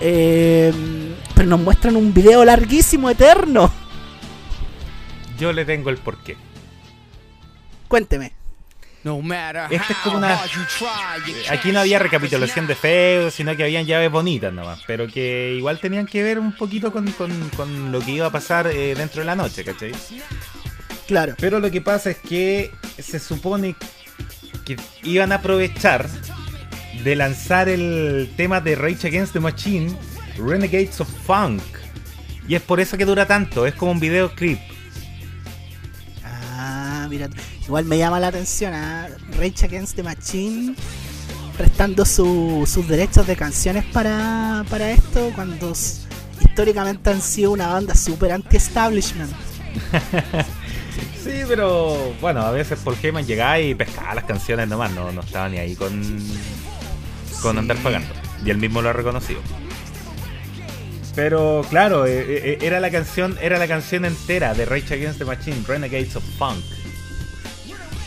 Eh, 0.00 0.72
pero 1.34 1.48
nos 1.48 1.60
muestran 1.60 1.96
un 1.96 2.12
video 2.12 2.44
larguísimo, 2.44 3.08
eterno. 3.08 3.70
Yo 5.38 5.52
le 5.52 5.64
tengo 5.64 5.90
el 5.90 5.98
porqué. 5.98 6.36
Cuénteme. 7.88 8.35
Este 9.70 9.92
es 9.92 9.98
como 10.00 10.16
una- 10.18 10.34
Aquí 11.50 11.72
no 11.72 11.80
había 11.80 11.98
recapitulación 11.98 12.66
de 12.66 12.74
feudos, 12.74 13.34
sino 13.34 13.56
que 13.56 13.62
habían 13.64 13.86
llaves 13.86 14.10
bonitas 14.10 14.52
nomás, 14.52 14.80
pero 14.86 15.06
que 15.06 15.54
igual 15.56 15.78
tenían 15.78 16.06
que 16.06 16.22
ver 16.22 16.38
un 16.38 16.52
poquito 16.52 16.92
con, 16.92 17.10
con- 17.12 17.48
con 17.50 17.92
lo 17.92 18.00
que 18.00 18.10
iba 18.12 18.26
a 18.26 18.30
pasar 18.32 18.66
eh, 18.68 18.94
dentro 18.94 19.20
de 19.20 19.26
la 19.26 19.36
noche, 19.36 19.64
¿cachai? 19.64 19.92
Claro. 21.06 21.34
Pero 21.38 21.60
lo 21.60 21.70
que 21.70 21.80
pasa 21.80 22.10
es 22.10 22.16
que 22.18 22.70
se 22.98 23.18
supone 23.20 23.76
que 24.64 24.76
iban 25.04 25.30
a 25.32 25.36
aprovechar 25.36 26.08
de 27.04 27.14
lanzar 27.14 27.68
el 27.68 28.28
tema 28.36 28.60
de 28.60 28.74
Rage 28.74 29.06
Against 29.06 29.32
the 29.32 29.40
Machine, 29.40 29.96
Renegades 30.36 31.00
of 31.00 31.08
Funk. 31.26 31.62
Y 32.48 32.54
es 32.56 32.62
por 32.62 32.80
eso 32.80 32.96
que 32.96 33.04
dura 33.04 33.26
tanto, 33.26 33.66
es 33.66 33.74
como 33.74 33.92
un 33.92 34.00
videoclip. 34.00 34.58
Ah, 37.06 37.08
mira, 37.08 37.28
igual 37.64 37.84
me 37.84 37.98
llama 37.98 38.18
la 38.18 38.26
atención 38.28 38.74
a 38.74 39.06
Rage 39.38 39.64
Against 39.66 39.94
the 39.94 40.02
Machine 40.02 40.74
prestando 41.56 42.04
su- 42.04 42.64
sus 42.66 42.88
derechos 42.88 43.28
de 43.28 43.36
canciones 43.36 43.84
para, 43.92 44.64
para 44.68 44.90
esto 44.90 45.30
cuando 45.36 45.72
históricamente 46.40 47.10
han 47.10 47.22
sido 47.22 47.52
una 47.52 47.68
banda 47.68 47.94
super 47.94 48.32
anti-establishment. 48.32 49.30
sí, 51.24 51.42
pero 51.46 52.12
bueno, 52.20 52.40
a 52.40 52.50
veces 52.50 52.76
Paul 52.82 52.96
Heyman 53.00 53.24
llegaba 53.24 53.60
y 53.60 53.72
pescaba 53.76 54.16
las 54.16 54.24
canciones 54.24 54.66
nomás, 54.66 54.90
no, 54.90 55.12
no 55.12 55.20
estaba 55.20 55.48
ni 55.48 55.58
ahí 55.58 55.76
con, 55.76 56.02
con 57.40 57.56
andar 57.56 57.76
pagando. 57.78 58.08
Y 58.44 58.50
él 58.50 58.58
mismo 58.58 58.82
lo 58.82 58.88
ha 58.88 58.92
reconocido. 58.92 59.40
Pero 61.14 61.64
claro, 61.70 62.04
eh, 62.04 62.24
eh, 62.28 62.58
era 62.62 62.80
la 62.80 62.90
canción, 62.90 63.38
era 63.40 63.58
la 63.58 63.68
canción 63.68 64.04
entera 64.04 64.54
de 64.54 64.64
Rage 64.66 64.92
Against 64.94 65.18
the 65.20 65.24
Machine, 65.24 65.62
Renegades 65.66 66.16
of 66.16 66.24
Funk. 66.36 66.62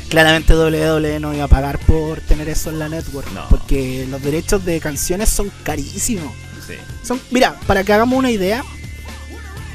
Claramente 0.10 0.55
WWE 0.55 1.20
no 1.20 1.34
iba 1.34 1.45
a 1.45 1.47
pagar 1.47 1.80
por 1.80 2.20
tener 2.22 2.49
eso 2.49 2.72
en 2.72 2.80
la 2.80 2.89
network, 2.89 3.28
porque 3.49 4.07
los 4.10 4.22
derechos 4.22 4.66
de 4.66 4.80
canciones 4.80 5.30
son 5.30 5.51
carísimos. 5.64 6.34
Sí. 6.66 6.74
Son, 7.03 7.20
mira, 7.32 7.55
para 7.68 7.84
que 7.84 7.93
hagamos 7.93 8.18
una 8.18 8.32
idea, 8.32 8.64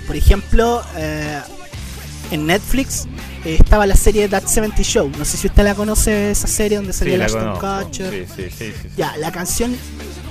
por 0.07 0.17
ejemplo, 0.17 0.83
eh, 0.97 1.41
en 2.31 2.47
Netflix 2.47 3.07
eh, 3.45 3.59
estaba 3.61 3.87
la 3.87 3.97
serie 3.97 4.29
That 4.29 4.47
70 4.47 4.83
Show. 4.83 5.11
No 5.19 5.25
sé 5.25 5.37
si 5.37 5.47
usted 5.47 5.63
la 5.65 5.75
conoce, 5.75 6.31
esa 6.31 6.47
serie 6.47 6.79
donde 6.79 6.93
salía 6.93 7.19
la 7.19 7.27
Ashton 7.27 7.55
Kutcher. 7.59 8.27
Sí, 8.27 8.51
sí, 8.51 8.73
sí, 8.73 8.89
Ya, 8.97 9.17
la 9.19 9.31
canción, 9.31 9.77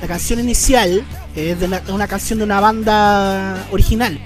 la 0.02 0.08
canción 0.08 0.40
inicial 0.40 1.04
es 1.36 1.60
de 1.60 1.66
una, 1.90 2.08
canción 2.08 2.40
de 2.40 2.46
una 2.46 2.60
banda 2.60 3.68
original. 3.72 4.20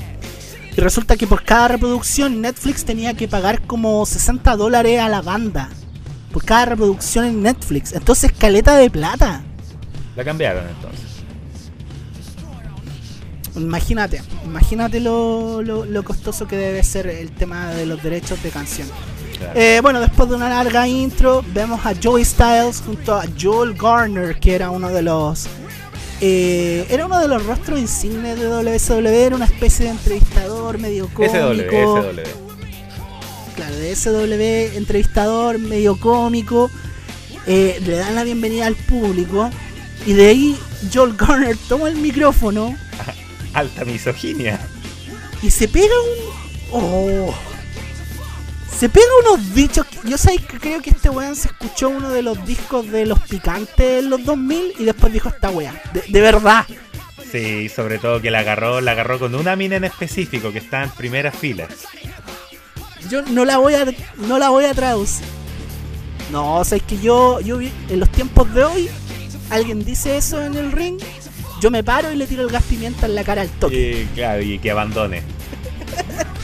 Y 0.77 0.81
resulta 0.81 1.17
que 1.17 1.25
por 1.25 1.43
cada 1.43 1.69
reproducción 1.69 2.39
Netflix 2.39 2.85
tenía 2.85 3.15
que 3.15 3.27
pagar 3.27 3.61
como 3.63 4.05
60 4.05 4.55
dólares 4.55 5.01
a 5.01 5.09
la 5.09 5.23
banda. 5.23 5.69
Por 6.31 6.45
cada 6.45 6.65
reproducción 6.65 7.25
en 7.25 7.41
Netflix. 7.41 7.93
Entonces, 7.93 8.31
caleta 8.31 8.77
de 8.77 8.91
plata. 8.91 9.41
La 10.15 10.23
cambiaron 10.23 10.67
entonces. 10.67 11.07
Imagínate, 13.55 14.21
imagínate 14.45 14.99
lo, 14.99 15.63
lo, 15.63 16.03
costoso 16.03 16.47
que 16.47 16.55
debe 16.55 16.83
ser 16.83 17.07
el 17.07 17.31
tema 17.31 17.71
de 17.71 17.87
los 17.87 18.03
derechos 18.03 18.43
de 18.43 18.51
canción. 18.51 18.87
Eh, 19.55 19.79
bueno, 19.81 19.99
después 19.99 20.29
de 20.29 20.35
una 20.35 20.47
larga 20.47 20.87
intro, 20.87 21.43
vemos 21.55 21.83
a 21.87 21.93
Joey 22.01 22.23
Styles 22.23 22.83
junto 22.85 23.15
a 23.15 23.25
Joel 23.39 23.73
Garner, 23.73 24.39
que 24.39 24.53
era 24.53 24.69
uno 24.69 24.89
de 24.89 25.01
los. 25.01 25.47
Eh, 26.19 26.87
era 26.89 27.05
uno 27.05 27.19
de 27.19 27.27
los 27.27 27.45
rostros 27.45 27.79
insignes 27.79 28.39
de 28.39 28.47
WSW, 28.47 29.07
era 29.07 29.35
una 29.35 29.45
especie 29.45 29.85
de 29.85 29.91
entrevistador 29.91 30.79
medio 30.79 31.07
cómico. 31.13 31.33
SW, 31.33 32.01
SW. 32.01 32.47
Claro, 33.55 33.75
de 33.75 33.95
SW, 33.95 34.77
entrevistador 34.77 35.59
medio 35.59 35.99
cómico. 35.99 36.71
Eh, 37.45 37.79
le 37.85 37.97
dan 37.97 38.15
la 38.15 38.23
bienvenida 38.23 38.65
al 38.65 38.75
público. 38.75 39.49
Y 40.05 40.13
de 40.13 40.27
ahí 40.27 40.57
Joel 40.93 41.15
Garner 41.15 41.57
toma 41.67 41.89
el 41.89 41.95
micrófono 41.95 42.75
alta 43.53 43.85
misoginia. 43.85 44.59
Y 45.41 45.51
se 45.51 45.67
pega 45.67 45.93
un. 46.01 46.37
Oh. 46.71 47.33
Se 48.77 48.89
pega 48.89 49.05
unos 49.25 49.55
dichos. 49.55 49.87
Yo 50.03 50.17
sé 50.17 50.37
que 50.37 50.59
creo 50.59 50.81
que 50.81 50.91
este 50.91 51.09
weón 51.09 51.35
se 51.35 51.47
escuchó 51.47 51.89
uno 51.89 52.09
de 52.09 52.21
los 52.21 52.45
discos 52.45 52.89
de 52.91 53.05
los 53.05 53.19
picantes 53.21 54.03
en 54.03 54.09
los 54.09 54.23
2000 54.23 54.73
y 54.77 54.85
después 54.85 55.11
dijo 55.11 55.29
esta 55.29 55.49
weá. 55.49 55.81
De, 56.07 56.21
verdad. 56.21 56.65
Sí, 57.31 57.69
sobre 57.69 57.97
todo 57.97 58.21
que 58.21 58.29
la 58.29 58.39
agarró, 58.39 58.79
la 58.81 58.91
agarró 58.91 59.19
con 59.19 59.33
una 59.35 59.55
mina 59.55 59.77
en 59.77 59.83
específico 59.83 60.51
que 60.51 60.59
está 60.59 60.83
en 60.83 60.91
primera 60.91 61.31
fila. 61.31 61.67
Yo 63.09 63.23
no 63.23 63.45
la 63.45 63.57
voy 63.57 63.73
a, 63.73 63.85
no 64.17 64.37
la 64.37 64.49
voy 64.49 64.65
a 64.65 64.73
traducir. 64.73 65.25
No, 66.31 66.57
o 66.57 66.65
sea, 66.65 66.77
es 66.77 66.83
que 66.83 66.99
yo, 66.99 67.39
yo 67.39 67.59
en 67.61 67.99
los 67.99 68.11
tiempos 68.11 68.53
de 68.53 68.63
hoy, 68.63 68.89
alguien 69.49 69.83
dice 69.83 70.17
eso 70.17 70.41
en 70.41 70.55
el 70.55 70.71
ring 70.71 70.99
yo 71.59 71.71
me 71.71 71.83
paro 71.83 72.11
y 72.11 72.15
le 72.15 72.27
tiro 72.27 72.43
el 72.43 72.49
gas 72.49 72.63
pimienta 72.63 73.07
en 73.07 73.15
la 73.15 73.23
cara 73.23 73.41
al 73.41 73.49
toque. 73.49 74.03
Y, 74.03 74.05
claro, 74.15 74.41
y 74.41 74.59
que 74.59 74.71
abandone. 74.71 75.23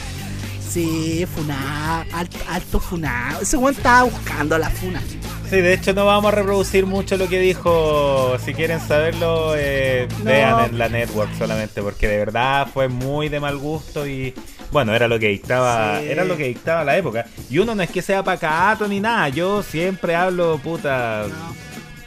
sí, 0.74 1.24
funa, 1.32 2.04
alto, 2.12 2.36
alto 2.48 2.80
funa. 2.80 3.38
Ese 3.40 3.56
weón 3.56 3.76
estaba 3.76 4.02
buscando 4.02 4.58
la 4.58 4.68
funa. 4.68 5.00
Sí, 5.48 5.60
de 5.60 5.72
hecho 5.72 5.92
no 5.92 6.04
vamos 6.04 6.32
a 6.32 6.34
reproducir 6.34 6.84
mucho 6.84 7.16
lo 7.16 7.28
que 7.28 7.38
dijo. 7.38 8.36
Si 8.44 8.54
quieren 8.54 8.80
saberlo, 8.80 9.54
eh, 9.56 10.08
vean 10.24 10.70
en 10.70 10.78
la 10.78 10.88
network 10.88 11.32
solamente, 11.38 11.80
porque 11.80 12.08
de 12.08 12.18
verdad 12.18 12.66
fue 12.74 12.88
muy 12.88 13.28
de 13.28 13.38
mal 13.38 13.56
gusto 13.56 14.04
y 14.04 14.34
bueno, 14.72 14.92
era 14.96 15.06
lo 15.06 15.20
que 15.20 15.28
dictaba, 15.28 16.00
era 16.00 16.24
lo 16.24 16.36
que 16.36 16.48
dictaba 16.48 16.82
la 16.82 16.96
época. 16.96 17.24
Y 17.48 17.58
uno 17.58 17.76
no 17.76 17.82
es 17.84 17.90
que 17.90 18.02
sea 18.02 18.24
pacato 18.24 18.88
ni 18.88 18.98
nada, 18.98 19.28
yo 19.28 19.62
siempre 19.62 20.16
hablo 20.16 20.58
puta. 20.58 21.26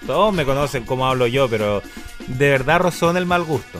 Todos 0.05 0.33
me 0.33 0.43
conocen 0.43 0.83
como 0.83 1.07
hablo 1.07 1.25
yo, 1.25 1.47
pero 1.47 1.81
de 2.27 2.49
verdad 2.49 2.81
rozó 2.81 3.11
en 3.11 3.17
el 3.17 3.25
mal 3.25 3.45
gusto. 3.45 3.79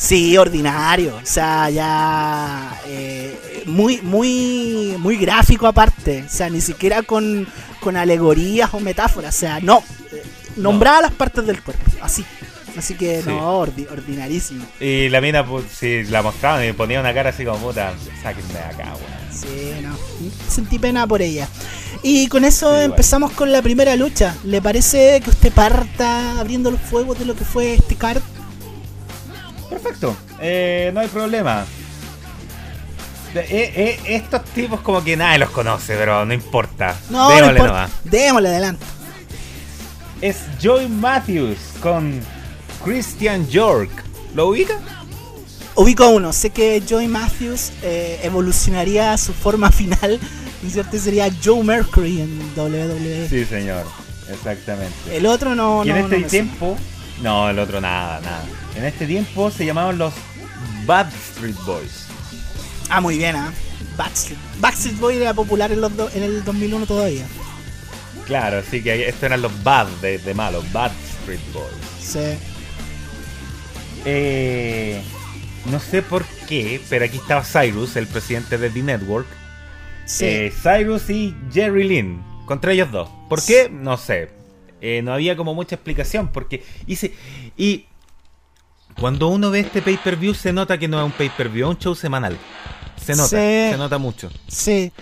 Sí, 0.00 0.38
ordinario. 0.38 1.16
O 1.16 1.26
sea, 1.26 1.68
ya. 1.68 2.80
Eh, 2.86 3.38
muy, 3.70 4.00
muy, 4.02 4.96
muy 4.98 5.16
gráfico 5.16 5.66
aparte. 5.66 6.24
O 6.26 6.28
sea, 6.28 6.50
ni 6.50 6.60
siquiera 6.60 7.02
con, 7.02 7.46
con 7.80 7.96
alegorías 7.96 8.72
o 8.74 8.80
metáforas. 8.80 9.34
O 9.34 9.38
sea, 9.38 9.60
no. 9.60 9.82
Nombraba 10.56 11.02
las 11.02 11.12
partes 11.12 11.46
del 11.46 11.62
cuerpo. 11.62 11.82
Así. 12.00 12.24
Así 12.76 12.94
que 12.94 13.22
no, 13.26 13.58
ordinarísimo. 13.58 14.64
Y 14.78 15.08
la 15.08 15.20
mina, 15.20 15.44
pues, 15.44 15.64
si 15.72 16.04
la 16.04 16.22
mostraban 16.22 16.68
y 16.68 16.72
ponía 16.72 17.00
una 17.00 17.12
cara 17.12 17.30
así 17.30 17.44
como 17.44 17.58
puta, 17.58 17.92
sáquenme 18.22 18.52
de 18.52 18.60
acá, 18.60 18.84
weón. 18.94 19.20
Sí, 19.32 19.72
no. 19.82 19.96
Sentí 20.48 20.78
pena 20.78 21.06
por 21.06 21.20
ella. 21.20 21.48
Y 22.02 22.28
con 22.28 22.44
eso 22.44 22.80
empezamos 22.80 23.32
con 23.32 23.52
la 23.52 23.60
primera 23.60 23.96
lucha. 23.96 24.36
¿Le 24.44 24.62
parece 24.62 25.20
que 25.22 25.30
usted 25.30 25.52
parta 25.52 26.38
abriendo 26.38 26.70
los 26.70 26.80
fuegos 26.80 27.18
de 27.18 27.24
lo 27.24 27.34
que 27.34 27.44
fue 27.44 27.74
este 27.74 27.96
card? 27.96 28.22
Perfecto, 29.68 30.16
eh, 30.40 30.90
no 30.94 31.00
hay 31.00 31.08
problema. 31.08 31.64
Eh, 33.34 33.72
eh, 33.76 34.00
estos 34.06 34.44
tipos 34.46 34.80
como 34.80 35.04
que 35.04 35.16
nadie 35.16 35.38
los 35.38 35.50
conoce, 35.50 35.96
pero 35.96 36.24
no 36.24 36.34
importa. 36.34 36.96
No, 37.10 37.28
Démosle 37.30 37.58
no 37.60 37.88
Démosle 38.04 38.48
adelante. 38.48 38.84
Es 40.20 40.38
Joey 40.62 40.88
Matthews 40.88 41.58
con 41.80 42.20
Christian 42.84 43.48
York. 43.48 43.90
¿Lo 44.34 44.48
ubica? 44.48 44.78
Ubico 45.76 46.04
a 46.04 46.08
uno. 46.08 46.32
Sé 46.32 46.50
que 46.50 46.82
Joey 46.88 47.08
Matthews 47.08 47.72
evolucionaría 47.82 49.12
a 49.12 49.18
su 49.18 49.32
forma 49.32 49.70
final 49.72 50.20
cierto 50.68 50.98
sería 50.98 51.28
Joe 51.42 51.62
Mercury 51.62 52.20
en 52.20 52.38
WWE. 52.56 53.28
Sí, 53.28 53.44
señor, 53.44 53.86
exactamente. 54.30 54.94
El 55.16 55.26
otro 55.26 55.54
no. 55.54 55.84
Y 55.84 55.90
en 55.90 55.96
este 55.96 56.22
tiempo, 56.22 56.76
no, 57.22 57.48
el 57.48 57.58
otro 57.58 57.80
nada, 57.80 58.20
nada. 58.20 58.44
En 58.76 58.84
este 58.84 59.06
tiempo 59.06 59.50
se 59.50 59.64
llamaban 59.64 59.96
los 59.96 60.12
Bad 60.84 61.08
Street 61.08 61.56
Boys. 61.64 62.09
Ah, 62.90 63.00
muy 63.00 63.18
bien, 63.18 63.36
¿ah? 63.36 63.52
Backstreet. 63.96 64.38
Backstreet 64.60 64.98
Boys 64.98 65.16
era 65.18 65.32
popular 65.32 65.72
en, 65.72 65.80
los 65.80 65.92
en 66.14 66.22
el 66.22 66.44
2001 66.44 66.86
todavía. 66.86 67.26
Claro, 68.26 68.58
así 68.58 68.82
que 68.82 69.08
estos 69.08 69.22
eran 69.24 69.42
los 69.42 69.62
Bad 69.62 69.86
de, 70.02 70.18
de 70.18 70.34
malo, 70.34 70.62
Bad 70.72 70.92
Street 71.20 71.40
Boys. 71.52 71.74
Sí. 72.00 72.38
Eh, 74.04 75.02
no 75.70 75.80
sé 75.80 76.02
por 76.02 76.24
qué, 76.48 76.80
pero 76.88 77.04
aquí 77.04 77.16
estaba 77.16 77.44
Cyrus, 77.44 77.96
el 77.96 78.06
presidente 78.06 78.58
de 78.58 78.70
The 78.70 78.82
Network, 78.82 79.26
eh, 80.20 80.52
Cyrus 80.62 81.08
y 81.10 81.34
Jerry 81.52 81.84
Lynn. 81.84 82.22
Contra 82.46 82.72
ellos 82.72 82.90
dos. 82.90 83.08
¿Por 83.28 83.44
qué? 83.44 83.68
No 83.70 83.96
sé. 83.96 84.30
Eh, 84.80 85.02
no 85.02 85.12
había 85.12 85.36
como 85.36 85.54
mucha 85.54 85.76
explicación. 85.76 86.28
Porque 86.28 86.64
hice. 86.86 87.14
Y 87.56 87.86
cuando 88.98 89.28
uno 89.28 89.50
ve 89.50 89.60
este 89.60 89.82
pay-per-view, 89.82 90.34
se 90.34 90.52
nota 90.52 90.78
que 90.78 90.88
no 90.88 90.98
es 90.98 91.06
un 91.06 91.12
pay-per-view, 91.12 91.70
es 91.70 91.76
un 91.76 91.80
show 91.80 91.94
semanal. 91.94 92.36
Se 93.04 93.14
nota, 93.14 93.28
se 93.28 93.76
nota 93.76 93.98
mucho. 93.98 94.30
Sí. 94.48 94.92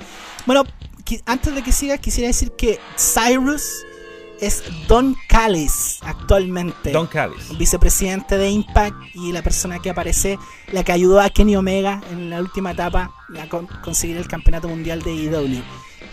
Bueno, 0.47 0.65
antes 1.27 1.55
de 1.55 1.63
que 1.63 1.73
sigas, 1.73 2.01
quisiera 2.01 2.29
decir 2.29 2.53
que 2.53 2.79
Cyrus 2.97 3.85
es 4.41 4.63
Don 4.87 5.17
Callis 5.29 5.99
actualmente. 6.03 6.93
Don 6.93 7.07
Callis. 7.07 7.57
Vicepresidente 7.59 8.39
de 8.39 8.51
Impact 8.51 8.97
y 9.15 9.33
la 9.33 9.43
persona 9.43 9.81
que 9.81 9.91
aparece, 9.91 10.39
la 10.73 10.85
que 10.85 10.93
ayudó 10.93 11.21
a 11.21 11.31
Kenny 11.31 11.57
Omega 11.57 12.01
en 12.11 12.31
la 12.31 12.41
última 12.41 12.73
etapa 12.73 13.13
a 13.41 13.49
conseguir 13.83 14.17
el 14.17 14.29
campeonato 14.29 14.69
mundial 14.69 15.03
de 15.03 15.15
IW. 15.15 15.63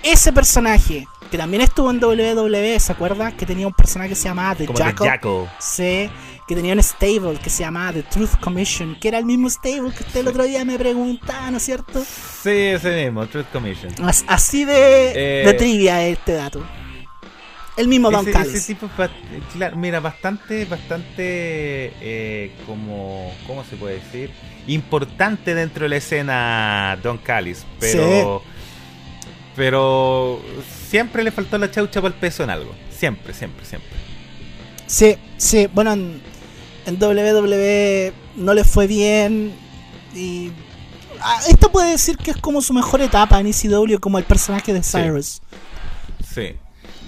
Ese 0.04 0.32
personaje, 0.32 1.08
que 1.32 1.38
también 1.38 1.62
estuvo 1.62 1.90
en 1.90 2.04
WWE, 2.04 2.80
¿se 2.80 2.92
acuerda? 2.92 3.32
Que 3.32 3.46
tenía 3.46 3.68
un 3.68 3.74
personaje 3.74 4.10
que 4.10 4.16
se 4.16 4.28
llamaba 4.28 4.56
The 4.56 4.68
Jackal. 4.68 5.50
Sí, 5.60 6.10
que 6.48 6.56
tenía 6.56 6.74
un 6.74 6.84
stable 6.84 7.40
que 7.42 7.50
se 7.50 7.64
llamaba 7.64 7.94
The 7.94 8.04
Truth 8.04 8.40
Commission, 8.40 8.96
que 9.00 9.08
era 9.08 9.18
el 9.18 9.26
mismo 9.26 9.50
stable 9.50 9.92
que 9.92 10.04
usted 10.04 10.20
el 10.20 10.28
otro 10.28 10.44
día 10.44 10.64
me 10.64 10.78
preguntaba, 10.78 11.50
¿no 11.52 11.58
es 11.58 11.64
cierto? 11.64 12.04
Sí, 12.04 12.50
ese 12.50 13.04
mismo, 13.04 13.26
Truth 13.28 13.48
Commission. 13.52 13.94
Así 14.28 14.66
de, 14.66 14.74
de 14.74 15.50
eh, 15.50 15.54
trivia 15.54 16.06
este 16.06 16.34
dato. 16.34 16.66
El 17.78 17.90
mismo 17.90 18.10
Don 18.10 18.26
ese, 18.26 18.78
claro, 19.52 19.76
mira, 19.76 20.00
bastante, 20.00 20.64
bastante, 20.64 21.92
eh, 22.00 22.54
como, 22.66 23.34
¿cómo 23.46 23.66
se 23.66 23.76
puede 23.76 23.96
decir? 23.96 24.32
Importante 24.68 25.54
dentro 25.54 25.84
de 25.84 25.90
la 25.90 25.98
escena 25.98 26.98
Don 27.04 27.18
Callis, 27.18 27.66
pero, 27.78 28.42
pero 29.56 30.42
siempre 30.90 31.24
le 31.24 31.32
faltó 31.32 31.58
la 31.58 31.72
chaucha 31.72 32.02
para 32.02 32.14
el 32.14 32.20
peso 32.20 32.44
en 32.44 32.50
algo, 32.50 32.74
siempre, 32.92 33.34
siempre, 33.34 33.66
siempre. 33.66 33.92
Sí, 34.88 35.18
sí, 35.38 35.68
bueno, 35.74 35.94
en, 35.94 36.22
WWE 36.88 38.14
no 38.36 38.54
le 38.54 38.64
fue 38.64 38.86
bien 38.86 39.54
y 40.14 40.52
ah, 41.20 41.40
Esto 41.50 41.72
puede 41.72 41.92
decir 41.92 42.18
que 42.18 42.32
es 42.32 42.38
como 42.38 42.62
su 42.62 42.74
mejor 42.74 43.02
etapa 43.02 43.40
en 43.40 43.48
ECW, 43.48 44.00
como 44.00 44.20
el 44.20 44.24
personaje 44.24 44.72
de 44.74 44.84
Cyrus. 44.84 45.42
Sí. 46.34 46.56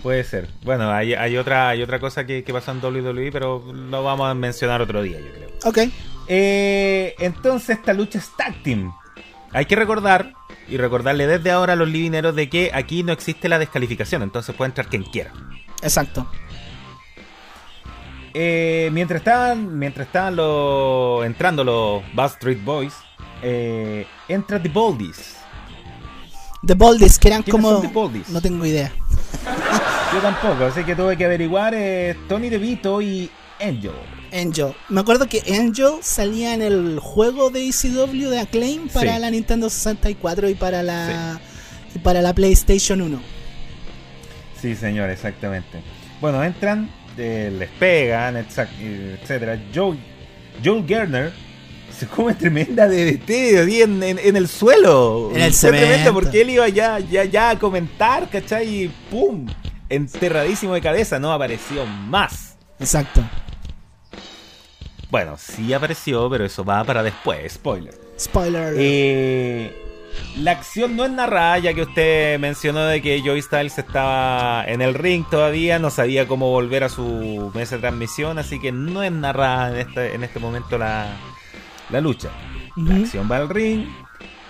Puede 0.01 0.23
ser. 0.23 0.47
Bueno, 0.63 0.91
hay, 0.91 1.13
hay 1.15 1.37
otra 1.37 1.69
hay 1.69 1.81
otra 1.81 1.99
cosa 1.99 2.25
que, 2.25 2.43
que 2.43 2.53
pasó 2.53 2.71
en 2.71 2.79
WWE, 2.81 3.31
pero 3.31 3.61
lo 3.73 4.03
vamos 4.03 4.29
a 4.29 4.33
mencionar 4.33 4.81
otro 4.81 5.01
día, 5.01 5.19
yo 5.19 5.33
creo. 5.33 5.49
Ok. 5.65 5.91
Eh, 6.27 7.15
entonces, 7.19 7.77
esta 7.77 7.93
lucha 7.93 8.19
es 8.19 8.29
tag 8.37 8.61
team. 8.63 8.93
Hay 9.51 9.65
que 9.65 9.75
recordar 9.75 10.33
y 10.69 10.77
recordarle 10.77 11.27
desde 11.27 11.51
ahora 11.51 11.73
a 11.73 11.75
los 11.75 11.87
livineros 11.87 12.35
de 12.35 12.49
que 12.49 12.71
aquí 12.73 13.03
no 13.03 13.13
existe 13.13 13.49
la 13.49 13.59
descalificación, 13.59 14.23
entonces 14.23 14.55
puede 14.55 14.69
entrar 14.69 14.87
quien 14.87 15.03
quiera. 15.03 15.31
Exacto. 15.81 16.29
Eh, 18.33 18.89
mientras 18.91 19.21
estaban, 19.21 19.77
mientras 19.79 20.07
estaban 20.07 20.35
los, 20.35 21.25
entrando 21.25 21.63
los 21.63 22.03
Bad 22.13 22.31
Street 22.33 22.59
Boys, 22.63 22.93
eh, 23.41 24.05
entra 24.27 24.61
The 24.61 24.69
Boldies. 24.69 25.37
The 26.65 26.73
Boldies, 26.73 27.17
que 27.17 27.29
eran 27.29 27.43
¿Quiénes 27.43 27.65
como. 27.91 28.21
No 28.29 28.41
tengo 28.41 28.65
idea. 28.65 28.91
Yo 30.13 30.19
tampoco, 30.19 30.65
así 30.65 30.83
que 30.83 30.95
tuve 30.95 31.17
que 31.17 31.25
averiguar 31.25 31.73
eh, 31.75 32.15
Tony 32.27 32.49
DeVito 32.49 33.01
y 33.01 33.29
Angel. 33.59 33.91
Angel. 34.37 34.73
Me 34.89 35.01
acuerdo 35.01 35.27
que 35.27 35.41
Angel 35.53 35.93
salía 36.01 36.53
en 36.53 36.61
el 36.61 36.99
juego 36.99 37.49
de 37.49 37.67
ECW 37.67 38.29
de 38.29 38.39
Acclaim 38.39 38.87
para 38.89 39.15
Sí. 39.15 39.21
la 39.21 39.31
Nintendo 39.31 39.69
64 39.69 40.49
y 40.49 40.55
para 40.55 40.83
la 40.83 41.39
y 41.95 41.99
para 41.99 42.21
la 42.21 42.33
PlayStation 42.33 43.01
1. 43.01 43.19
Sí, 44.61 44.75
señor, 44.75 45.09
exactamente. 45.09 45.81
Bueno, 46.19 46.43
entran, 46.43 46.89
eh, 47.17 47.53
les 47.57 47.69
pegan, 47.69 48.37
etcétera. 48.37 49.59
Joe, 49.73 49.97
Joel 50.63 50.85
Gerner 50.87 51.31
se 51.97 52.05
come 52.07 52.33
tremenda 52.35 52.87
DDT 52.87 53.81
en, 53.83 54.03
en- 54.03 54.19
en 54.19 54.35
el 54.35 54.47
suelo. 54.47 55.31
En 55.33 55.41
el 55.41 55.53
cemento. 55.53 56.13
porque 56.13 56.41
él 56.41 56.49
iba 56.51 56.67
ya, 56.69 56.99
ya, 56.99 57.23
ya 57.25 57.51
a 57.51 57.59
comentar, 57.59 58.29
¿cachai? 58.29 58.83
Y 58.83 58.87
¡pum! 59.09 59.47
Enterradísimo 59.89 60.73
de 60.73 60.81
cabeza, 60.81 61.17
no 61.19 61.31
apareció 61.31 61.85
más. 61.85 62.57
Exacto. 62.79 63.21
Bueno, 65.09 65.35
sí 65.37 65.73
apareció, 65.73 66.29
pero 66.29 66.45
eso 66.45 66.65
va 66.65 66.83
para 66.83 67.01
después, 67.01 67.53
spoiler. 67.53 67.93
Spoiler. 68.19 68.73
Eh, 68.77 69.83
la 70.37 70.51
acción 70.51 70.95
no 70.95 71.05
es 71.05 71.11
narrada, 71.11 71.59
ya 71.59 71.73
que 71.73 71.83
usted 71.83 72.39
mencionó 72.39 72.85
de 72.85 73.01
que 73.01 73.21
Joey 73.21 73.41
Styles 73.41 73.77
estaba 73.77 74.65
en 74.65 74.81
el 74.81 74.93
ring 74.93 75.25
todavía, 75.29 75.79
no 75.79 75.89
sabía 75.89 76.27
cómo 76.27 76.51
volver 76.51 76.83
a 76.83 76.89
su 76.89 77.51
mesa 77.53 77.75
de 77.75 77.81
transmisión, 77.81 78.37
así 78.37 78.59
que 78.59 78.71
no 78.71 79.01
es 79.01 79.11
narrada 79.11 79.71
en 79.71 79.87
este, 79.87 80.13
en 80.13 80.23
este 80.23 80.39
momento 80.39 80.77
la, 80.77 81.15
la 81.89 82.01
lucha. 82.01 82.29
La 82.75 82.95
acción 82.95 83.27
va 83.31 83.37
al 83.37 83.49
ring, 83.49 83.87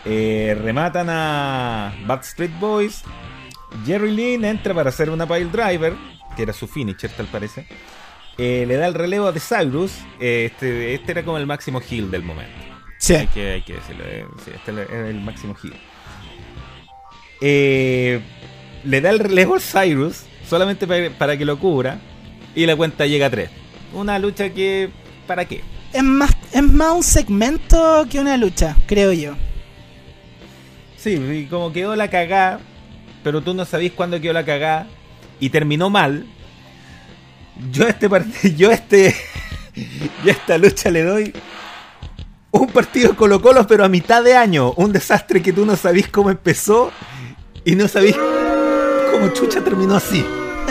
eh, 0.05 0.57
rematan 0.61 1.07
a 1.09 1.93
Bad 2.05 2.21
Street 2.21 2.51
Boys, 2.59 3.03
Jerry 3.85 4.11
Lynn 4.11 4.45
entra 4.45 4.73
para 4.73 4.89
hacer 4.89 5.09
una 5.09 5.27
pile 5.27 5.45
driver, 5.45 5.93
que 6.35 6.43
era 6.43 6.53
su 6.53 6.67
finisher 6.67 7.11
tal 7.11 7.27
parece. 7.27 7.67
Eh, 8.37 8.65
le 8.67 8.75
da 8.77 8.87
el 8.87 8.93
relevo 8.93 9.27
a 9.27 9.33
The 9.33 9.39
Cyrus, 9.39 9.93
eh, 10.19 10.49
este, 10.51 10.93
este 10.93 11.11
era 11.11 11.23
como 11.23 11.37
el 11.37 11.47
máximo 11.47 11.81
heel 11.81 12.11
del 12.11 12.23
momento. 12.23 12.53
Sí. 12.99 13.15
Hay 13.15 13.27
que, 13.27 13.51
hay 13.53 13.61
que 13.61 13.73
decirlo. 13.73 14.03
eh, 14.05 14.25
sí, 14.45 14.51
este 14.53 14.71
es 14.83 14.89
el 14.89 15.21
máximo 15.21 15.55
heel. 15.63 15.73
Eh, 17.41 18.19
le 18.83 19.01
da 19.01 19.09
el 19.09 19.19
relevo 19.19 19.55
a 19.55 19.59
Cyrus 19.59 20.23
solamente 20.47 20.87
para, 20.87 21.09
para 21.11 21.37
que 21.37 21.45
lo 21.45 21.59
cubra. 21.59 21.99
Y 22.55 22.65
la 22.65 22.75
cuenta 22.75 23.05
llega 23.05 23.27
a 23.27 23.29
3. 23.29 23.49
Una 23.93 24.17
lucha 24.17 24.49
que. 24.49 24.89
¿Para 25.27 25.45
qué? 25.45 25.61
Es 25.93 26.03
más, 26.03 26.35
es 26.51 26.63
más 26.63 26.93
un 26.93 27.03
segmento 27.03 28.05
que 28.09 28.19
una 28.19 28.37
lucha, 28.37 28.75
creo 28.87 29.13
yo. 29.13 29.35
Sí, 30.97 31.11
y 31.13 31.45
como 31.45 31.71
quedó 31.71 31.95
la 31.95 32.09
cagá. 32.09 32.59
Pero 33.23 33.41
tú 33.41 33.53
no 33.53 33.65
sabís 33.65 33.91
cuándo 33.91 34.19
quedó 34.19 34.33
la 34.33 34.45
cagá. 34.45 34.87
Y 35.39 35.49
terminó 35.49 35.89
mal. 35.89 36.25
Yo 37.71 37.87
este 37.87 38.09
partido. 38.09 38.55
Yo 38.57 38.71
este. 38.71 39.15
Yo 40.23 40.31
esta 40.31 40.57
lucha 40.57 40.89
le 40.89 41.03
doy. 41.03 41.33
Un 42.51 42.67
partido 42.67 43.15
Colo 43.15 43.41
Colo, 43.41 43.67
pero 43.67 43.83
a 43.85 43.89
mitad 43.89 44.23
de 44.23 44.35
año. 44.35 44.73
Un 44.73 44.91
desastre 44.91 45.41
que 45.41 45.53
tú 45.53 45.65
no 45.65 45.75
sabís 45.75 46.07
cómo 46.07 46.29
empezó. 46.29 46.91
Y 47.65 47.75
no 47.75 47.87
sabís 47.87 48.15
cómo 49.11 49.27
chucha 49.33 49.61
terminó 49.61 49.95
así. 49.95 50.25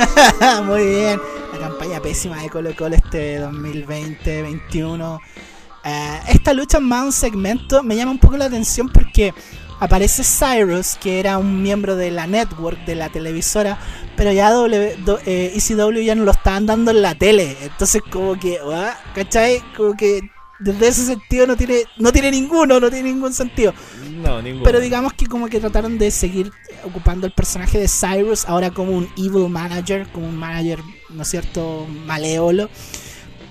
Muy 0.64 0.86
bien. 0.86 1.20
La 1.52 1.58
campaña 1.58 2.00
pésima 2.00 2.42
de 2.42 2.48
Colo 2.48 2.74
Colo 2.76 2.96
este 2.96 3.40
2020-21. 3.40 5.20
Eh, 5.84 6.20
esta 6.28 6.52
lucha 6.52 6.80
más 6.80 7.04
un 7.04 7.12
segmento. 7.12 7.82
Me 7.82 7.94
llama 7.96 8.12
un 8.12 8.18
poco 8.18 8.36
la 8.36 8.46
atención 8.46 8.88
porque 8.88 9.32
aparece 9.80 10.22
Cyrus, 10.24 10.96
que 11.00 11.20
era 11.20 11.38
un 11.38 11.62
miembro 11.62 11.96
de 11.96 12.10
la 12.10 12.26
network, 12.26 12.84
de 12.86 12.94
la 12.94 13.08
televisora. 13.10 13.78
Pero 14.16 14.32
ya 14.32 14.50
w, 14.50 14.96
do- 15.04 15.18
eh, 15.26 15.52
ECW 15.54 16.00
ya 16.02 16.14
no 16.14 16.24
lo 16.24 16.30
estaban 16.32 16.66
dando 16.66 16.90
en 16.90 17.02
la 17.02 17.14
tele. 17.14 17.56
Entonces 17.62 18.02
como 18.10 18.38
que, 18.38 18.58
ah, 18.72 18.98
¿cachai? 19.14 19.62
Como 19.76 19.94
que 19.96 20.20
desde 20.58 20.88
ese 20.88 21.04
sentido 21.04 21.46
no 21.46 21.54
tiene, 21.56 21.82
no 21.98 22.10
tiene 22.12 22.30
ninguno, 22.30 22.80
no 22.80 22.88
tiene 22.90 23.10
ningún 23.12 23.34
sentido. 23.34 23.74
No, 24.10 24.40
ninguno. 24.40 24.64
Pero 24.64 24.80
digamos 24.80 25.12
que 25.12 25.26
como 25.26 25.48
que 25.48 25.60
trataron 25.60 25.98
de 25.98 26.10
seguir 26.10 26.50
ocupando 26.82 27.26
el 27.26 27.32
personaje 27.34 27.78
de 27.78 27.88
Cyrus 27.88 28.46
ahora 28.46 28.70
como 28.70 28.92
un 28.92 29.06
evil 29.18 29.50
manager, 29.50 30.06
como 30.12 30.28
un 30.28 30.36
manager, 30.36 30.78
¿no 31.10 31.22
es 31.22 31.28
cierto?, 31.28 31.86
malévolo. 32.06 32.70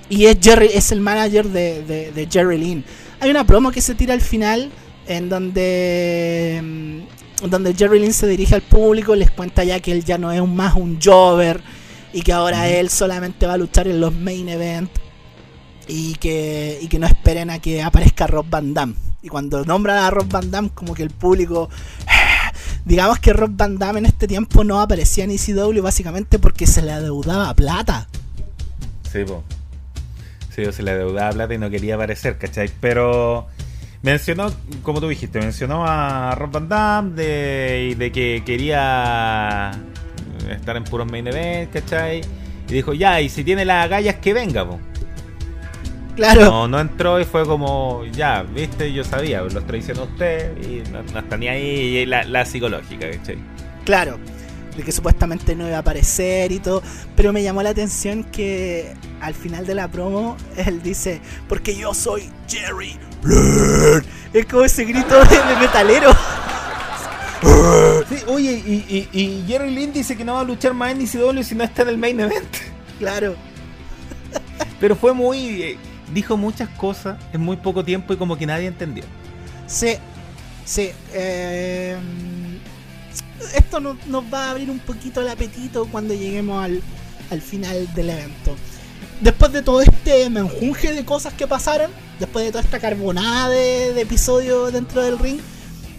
Y 0.09 0.26
es 0.26 0.38
Jerry, 0.41 0.69
es 0.73 0.91
el 0.91 1.01
manager 1.01 1.45
de, 1.47 1.84
de- 1.84 2.11
de 2.11 2.28
Jerry 2.32 2.57
Lynn. 2.57 2.84
Hay 3.19 3.30
una 3.30 3.43
promo 3.45 3.71
que 3.71 3.82
se 3.82 3.93
tira 3.95 4.13
al 4.15 4.21
final 4.21 4.71
en 5.08 5.30
donde 5.30 6.62
mm, 6.64 7.49
donde 7.49 7.74
Jerry 7.74 7.99
Lynn 7.99 8.14
se 8.14 8.28
dirige 8.28 8.56
al 8.56 8.62
público, 8.62 9.16
les 9.16 9.32
cuenta 9.32 9.64
ya 9.64 9.80
que 9.80 9.91
él 9.91 10.03
ya 10.03 10.18
no 10.18 10.32
es 10.32 10.41
más 10.47 10.76
un 10.76 10.99
Jover 11.01 11.62
y 12.14 12.22
que 12.22 12.32
ahora 12.32 12.68
él 12.70 12.89
solamente 12.89 13.45
va 13.45 13.53
a 13.53 13.58
luchar 13.58 13.88
en 13.88 13.99
los 13.99 14.14
main 14.14 14.47
event 14.47 14.89
y 15.88 16.16
que, 16.16 16.80
y 16.82 16.88
que 16.88 16.97
no 16.97 17.08
esperen 17.08 17.49
a 17.49 17.60
que 17.60 17.84
aparezca 17.84 18.26
Rob 18.28 18.45
Van 18.49 18.74
Damme. 18.74 18.95
Y 19.22 19.28
cuando 19.28 19.66
nombran 19.66 19.97
a 19.97 20.10
Rob 20.12 20.28
Van 20.30 20.49
Damme, 20.49 20.70
como 20.74 20.93
que 20.93 21.03
el 21.03 21.10
público. 21.10 21.70
Digamos 22.86 23.20
que 23.20 23.34
Rob 23.34 23.51
Van 23.53 23.78
Damme 23.78 23.99
en 23.99 24.06
este 24.06 24.28
tiempo 24.28 24.64
no 24.64 24.80
aparecía 24.80 25.24
en 25.24 25.32
ECW 25.32 25.82
básicamente 25.82 26.39
porque 26.39 26.68
se 26.68 26.82
le 26.82 26.91
adeudaba 26.91 27.53
plata. 27.53 28.08
Sí, 29.12 29.24
po. 29.26 29.43
Sí, 30.56 30.64
o 30.64 30.72
se 30.72 30.84
le 30.84 30.95
deudaba 30.95 31.32
plata 31.32 31.53
y 31.53 31.58
no 31.58 31.70
quería 31.70 31.95
aparecer, 31.95 32.38
¿cachai? 32.38 32.70
Pero 32.80 33.47
mencionó, 34.06 34.51
como 34.84 35.01
tú 35.01 35.08
dijiste, 35.08 35.39
mencionó 35.39 35.84
a 35.86 36.36
Rob 36.36 36.51
Van 36.51 36.70
Damme 36.70 37.16
de, 37.16 37.95
de 37.97 38.12
que 38.12 38.43
quería 38.45 39.72
estar 40.49 40.78
en 40.78 40.84
puros 40.84 41.12
main 41.12 41.28
event, 41.28 41.74
¿cachai? 41.74 42.22
Y 42.70 42.74
dijo, 42.74 42.93
ya, 42.93 43.20
y 43.20 43.30
si 43.30 43.43
tiene 43.43 43.66
las 43.66 43.86
agallas 43.86 44.16
que 44.16 44.34
venga, 44.34 44.66
po. 44.66 44.80
Claro. 46.16 46.45
No, 46.45 46.68
no 46.68 46.80
entró 46.80 47.20
y 47.20 47.26
fue 47.26 47.45
como, 47.45 48.06
ya, 48.12 48.43
viste, 48.43 48.93
yo 48.93 49.03
sabía, 49.03 49.41
lo 49.41 49.62
traicionó 49.64 50.03
usted 50.03 50.56
y 50.62 50.88
no, 50.91 51.01
no 51.12 51.20
está 51.20 51.36
ni 51.36 51.47
ahí 51.47 51.97
y 51.97 52.06
la, 52.06 52.24
la 52.24 52.45
psicológica, 52.45 53.10
¿cachai? 53.10 53.38
Claro, 53.86 54.20
de 54.76 54.84
que 54.84 54.91
supuestamente 54.91 55.55
no 55.55 55.67
iba 55.67 55.78
a 55.78 55.80
aparecer 55.80 56.51
y 56.51 56.59
todo, 56.59 56.82
pero 57.15 57.32
me 57.34 57.41
llamó 57.43 57.63
la 57.63 57.69
atención 57.71 58.23
que 58.23 58.93
al 59.21 59.34
final 59.34 59.65
de 59.65 59.76
la 59.76 59.88
promo 59.89 60.36
él 60.57 60.82
dice, 60.82 61.21
porque 61.47 61.76
yo 61.76 61.93
soy 61.93 62.30
Jerry 62.47 62.97
Lynn". 63.23 64.03
Es 64.34 64.45
como 64.45 64.65
ese 64.65 64.84
grito 64.86 65.15
de, 65.26 65.38
de 65.38 65.55
metalero. 65.57 66.11
Sí, 68.07 68.17
oye, 68.28 68.51
y, 68.65 69.09
y, 69.13 69.19
y 69.19 69.45
Jerry 69.47 69.71
Lynn 69.73 69.91
dice 69.93 70.15
que 70.15 70.23
no 70.26 70.36
va 70.36 70.41
a 70.41 70.43
luchar 70.43 70.73
más 70.73 70.91
en 70.91 71.01
ECW 71.01 71.41
si 71.43 71.55
no 71.55 71.63
está 71.63 71.82
en 71.84 71.89
el 71.89 71.97
main 71.97 72.19
event. 72.19 72.55
Claro, 72.99 73.38
Pero 74.80 74.95
fue 74.95 75.13
muy... 75.13 75.61
eh, 75.63 75.80
dijo 76.07 76.38
muchas 76.38 76.69
cosas 76.69 77.17
en 77.34 77.41
muy 77.41 77.57
poco 77.57 77.84
tiempo 77.84 78.13
y 78.13 78.17
como 78.17 78.38
que 78.38 78.45
nadie 78.45 78.67
entendió. 78.67 79.05
sí, 79.65 79.97
sí. 80.63 80.91
eh, 81.13 81.97
esto 83.56 83.80
no- 83.80 83.98
nos 84.08 84.24
va 84.34 84.46
a 84.48 84.52
abrir 84.52 84.70
un 84.70 84.80
poquito 84.80 85.22
el 85.22 85.30
apetito 85.30 85.86
cuando 85.91 86.14
lleguemos 86.14 86.64
al, 86.64 86.82
al 87.30 87.41
final 87.41 87.88
del 87.93 88.10
evento. 88.10 88.56
Después 89.22 89.52
de 89.54 89.62
todo 89.62 89.82
este 89.82 90.30
menjunje 90.30 90.93
de 90.93 91.06
cosas 91.06 91.34
que 91.34 91.48
pasaron, 91.48 91.89
después 92.20 92.46
de 92.46 92.52
toda 92.52 92.64
esta 92.64 92.80
carbonada 92.80 93.50
de, 93.50 93.93
de 93.93 94.02
episodios 94.02 94.74
dentro 94.74 95.02
del 95.02 95.18
ring, 95.20 95.39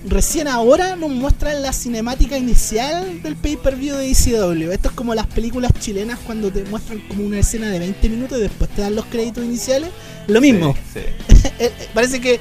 recién 0.06 0.46
ahora 0.48 0.94
nos 0.96 1.10
muestran 1.10 1.62
la 1.62 1.72
cinemática 1.72 2.36
inicial 2.36 3.22
del 3.22 3.34
pay-per-view 3.36 3.96
de 3.96 4.10
ECW. 4.10 4.70
Esto 4.70 4.88
es 4.90 4.94
como 4.94 5.14
las 5.14 5.26
películas 5.26 5.72
chilenas 5.80 6.18
cuando 6.26 6.52
te 6.52 6.64
muestran 6.64 7.00
como 7.08 7.24
una 7.24 7.38
escena 7.38 7.70
de 7.70 7.78
20 7.78 8.08
minutos 8.10 8.38
y 8.38 8.42
después 8.42 8.68
te 8.70 8.82
dan 8.82 8.94
los 8.94 9.06
créditos 9.06 9.44
iniciales. 9.44 9.90
Lo 10.26 10.40
mismo. 10.40 10.74
Sí, 10.92 11.00
Eh, 11.58 11.72
eh, 11.78 11.88
Parece 11.94 12.20
que 12.20 12.38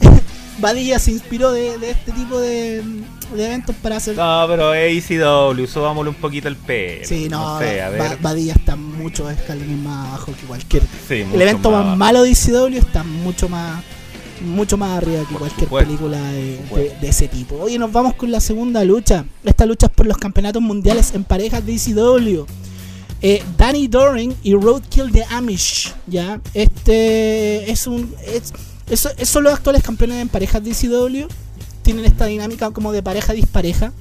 Badilla 0.58 0.98
se 0.98 1.12
inspiró 1.12 1.52
de, 1.52 1.78
de 1.78 1.90
este 1.92 2.12
tipo 2.12 2.38
de, 2.38 2.82
de 3.36 3.46
eventos 3.46 3.74
para 3.82 3.96
hacer... 3.96 4.16
No, 4.16 4.44
pero 4.48 4.74
es 4.74 5.10
ECW, 5.10 5.66
subámosle 5.66 6.10
un 6.10 6.16
poquito 6.16 6.48
el 6.48 6.56
pelo. 6.56 7.04
Sí, 7.06 7.28
no, 7.28 7.58
sé, 7.58 7.80
a 7.82 7.90
Ba- 7.90 7.96
ver. 8.08 8.18
Badilla 8.20 8.52
está 8.54 8.76
muchos 8.76 9.30
escalones 9.32 9.76
más 9.78 10.08
abajo 10.08 10.32
que 10.38 10.46
cualquier... 10.46 10.82
Sí, 11.08 11.14
El 11.20 11.26
mucho 11.26 11.40
evento 11.42 11.70
más 11.70 11.84
más. 11.86 11.96
malo 11.96 12.22
de 12.22 12.30
ECW 12.32 12.76
está 12.78 13.02
mucho 13.04 13.48
más 13.48 13.82
mucho 14.42 14.78
más 14.78 14.96
arriba 14.96 15.18
que 15.20 15.26
Por 15.26 15.38
cualquier 15.40 15.64
supuesto, 15.68 15.86
película 15.86 16.18
de, 16.32 16.96
ese 17.02 17.28
tipo. 17.28 17.56
Oye, 17.56 17.78
nos 17.78 17.92
vamos 17.92 18.14
con 18.14 18.30
la 18.30 18.40
segunda 18.40 18.82
lucha. 18.84 19.26
Esta 19.44 19.66
lucha 19.66 19.86
es 19.88 19.92
por 19.92 20.06
los 20.06 20.16
campeonatos 20.16 20.62
mundiales 20.62 21.12
en 21.14 21.24
parejas 21.24 21.64
de 21.66 21.74
ECW. 21.74 22.46
Eh, 23.20 23.42
Danny 23.58 23.86
Doring 23.86 24.34
y 24.42 24.54
Roadkill 24.54 25.10
de 25.12 25.24
Amish. 25.24 25.92
Ya, 26.06 26.40
este 26.54 27.70
es 27.70 27.86
un. 27.86 28.14
Es, 28.26 28.54
esos 28.88 29.12
son 29.28 29.44
los 29.44 29.52
actuales 29.52 29.82
campeones 29.82 30.22
en 30.22 30.28
parejas 30.30 30.64
de 30.64 30.70
ECW. 30.70 31.28
Tienen 31.90 32.04
esta 32.04 32.26
dinámica 32.26 32.70
como 32.70 32.92
de 32.92 33.02
pareja 33.02 33.32
dispareja. 33.32 33.92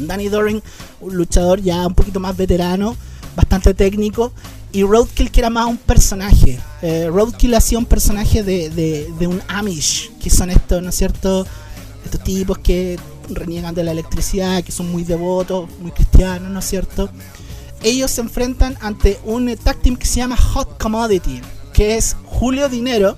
Danny 0.00 0.28
Doring, 0.28 0.60
un 1.00 1.14
luchador 1.14 1.62
ya 1.62 1.86
un 1.86 1.94
poquito 1.94 2.18
más 2.18 2.36
veterano, 2.36 2.96
bastante 3.36 3.72
técnico. 3.72 4.32
Y 4.72 4.82
Roadkill, 4.82 5.30
que 5.30 5.38
era 5.38 5.48
más 5.48 5.66
un 5.66 5.76
personaje. 5.76 6.58
Eh, 6.82 7.06
Roadkill 7.08 7.54
hacía 7.54 7.78
un 7.78 7.84
personaje 7.86 8.42
de, 8.42 8.68
de- 8.68 9.08
de 9.16 9.26
un 9.28 9.40
Amish, 9.46 10.10
que 10.20 10.28
son 10.28 10.50
estos, 10.50 10.82
¿no 10.82 10.88
es 10.88 10.96
cierto? 10.96 11.46
Estos 12.04 12.20
tipos 12.24 12.58
que 12.58 12.98
reniegan 13.28 13.76
de 13.76 13.84
la 13.84 13.92
electricidad, 13.92 14.64
que 14.64 14.72
son 14.72 14.90
muy 14.90 15.04
devotos, 15.04 15.70
muy 15.80 15.92
cristianos, 15.92 16.50
¿no 16.50 16.58
es 16.58 16.64
cierto? 16.64 17.08
Ellos 17.84 18.10
se 18.10 18.22
enfrentan 18.22 18.76
ante 18.80 19.20
un 19.24 19.56
tag 19.56 19.76
team 19.76 19.94
que 19.94 20.06
se 20.06 20.16
llama 20.16 20.36
Hot 20.36 20.82
Commodity, 20.82 21.40
que 21.72 21.96
es 21.96 22.16
Julio 22.24 22.68
Dinero, 22.68 23.16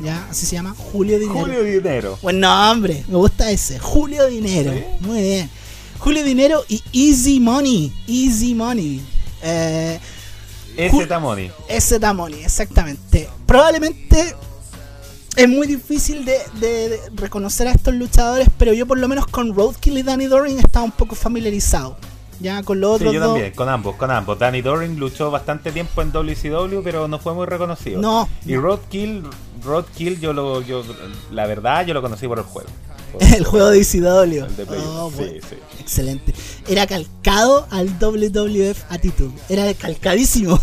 ¿ya? 0.00 0.26
Así 0.30 0.46
se 0.46 0.56
llama, 0.56 0.74
Julio 0.76 1.18
Dinero. 1.18 1.40
Julio 1.40 1.62
Dinero. 1.62 2.18
Buen 2.22 2.40
nombre, 2.40 3.04
me 3.08 3.16
gusta 3.16 3.50
ese. 3.50 3.78
Julio 3.78 4.26
Dinero. 4.26 4.72
¿Sí? 4.72 4.84
Muy 5.00 5.22
bien. 5.22 5.50
Julio 5.98 6.22
Dinero 6.24 6.62
y 6.68 6.82
Easy 6.92 7.40
Money. 7.40 7.92
Easy 8.06 8.54
Money. 8.54 9.00
Eh, 9.42 9.98
Ese 10.76 11.06
Tamoni. 11.06 11.50
ese 11.68 11.98
Money, 12.12 12.42
exactamente. 12.44 13.28
Probablemente 13.46 14.34
es 15.36 15.48
muy 15.48 15.66
difícil 15.66 16.24
de, 16.24 16.38
de- 16.60 16.88
de 16.90 17.00
reconocer 17.14 17.66
a 17.68 17.72
estos 17.72 17.94
luchadores, 17.94 18.48
pero 18.58 18.72
yo 18.72 18.86
por 18.86 18.98
lo 18.98 19.08
menos 19.08 19.26
con 19.26 19.54
Roadkill 19.54 19.98
y 19.98 20.02
Danny 20.02 20.26
Doring 20.26 20.58
estaba 20.58 20.84
un 20.84 20.92
poco 20.92 21.14
familiarizado. 21.14 21.96
Ya 22.38 22.62
con 22.62 22.80
los 22.80 22.98
Sí, 22.98 23.04
otros 23.04 23.14
yo 23.14 23.20
dos. 23.20 23.28
también, 23.32 23.52
con 23.54 23.68
ambos, 23.70 23.96
con 23.96 24.10
ambos. 24.10 24.38
Danny 24.38 24.60
Doring 24.60 24.98
luchó 24.98 25.30
bastante 25.30 25.72
tiempo 25.72 26.02
en 26.02 26.12
WCW, 26.12 26.82
pero 26.84 27.08
no 27.08 27.18
fue 27.18 27.32
muy 27.32 27.46
reconocido. 27.46 27.98
No. 28.02 28.28
Y 28.44 28.56
Roadkill, 28.56 29.22
Roadkill 29.62 30.20
yo 30.20 30.32
lo, 30.32 30.62
yo, 30.62 30.82
la 31.32 31.46
verdad, 31.46 31.86
yo 31.86 31.94
lo 31.94 32.02
conocí 32.02 32.26
por 32.28 32.38
el 32.38 32.44
juego. 32.44 32.68
Por- 33.12 33.22
El 33.22 33.44
juego 33.44 33.70
de 33.70 33.78
Play 34.66 34.80
Oh, 34.84 35.10
bueno. 35.10 35.32
sí. 35.48 35.56
Excelente. 35.80 36.34
Era 36.66 36.86
calcado 36.86 37.66
al 37.70 37.88
WWF 37.98 38.84
Attitude. 38.90 39.32
Era 39.48 39.72
calcadísimo. 39.74 40.58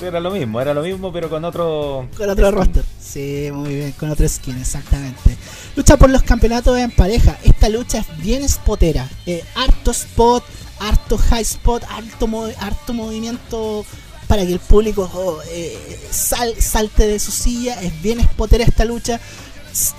Era 0.00 0.18
lo 0.20 0.30
mismo, 0.30 0.58
era 0.60 0.72
lo 0.72 0.82
mismo, 0.82 1.12
pero 1.12 1.28
con 1.28 1.44
otro. 1.44 2.08
Con 2.16 2.30
otro 2.30 2.50
roster. 2.50 2.82
Sí, 2.98 3.50
muy 3.52 3.74
bien, 3.74 3.92
con 3.92 4.08
otro 4.10 4.26
skin, 4.26 4.56
exactamente. 4.58 5.36
Lucha 5.76 5.98
por 5.98 6.08
los 6.08 6.22
campeonatos 6.22 6.78
en 6.78 6.90
pareja. 6.90 7.36
Esta 7.44 7.68
lucha 7.68 7.98
es 7.98 8.06
bien 8.22 8.48
spotera. 8.48 9.06
Eh, 9.26 9.44
harto 9.54 9.90
spot, 9.90 10.42
harto 10.78 11.18
high 11.18 11.42
spot, 11.42 11.82
harto, 11.90 12.26
harto 12.60 12.94
movimiento 12.94 13.84
para 14.30 14.46
que 14.46 14.52
el 14.52 14.60
público 14.60 15.10
oh, 15.12 15.38
eh, 15.50 15.98
sal- 16.12 16.54
salte 16.60 17.08
de 17.08 17.18
su 17.18 17.32
silla. 17.32 17.80
Es 17.82 18.00
bien 18.00 18.20
spotera 18.22 18.62
esta 18.62 18.84
lucha. 18.84 19.20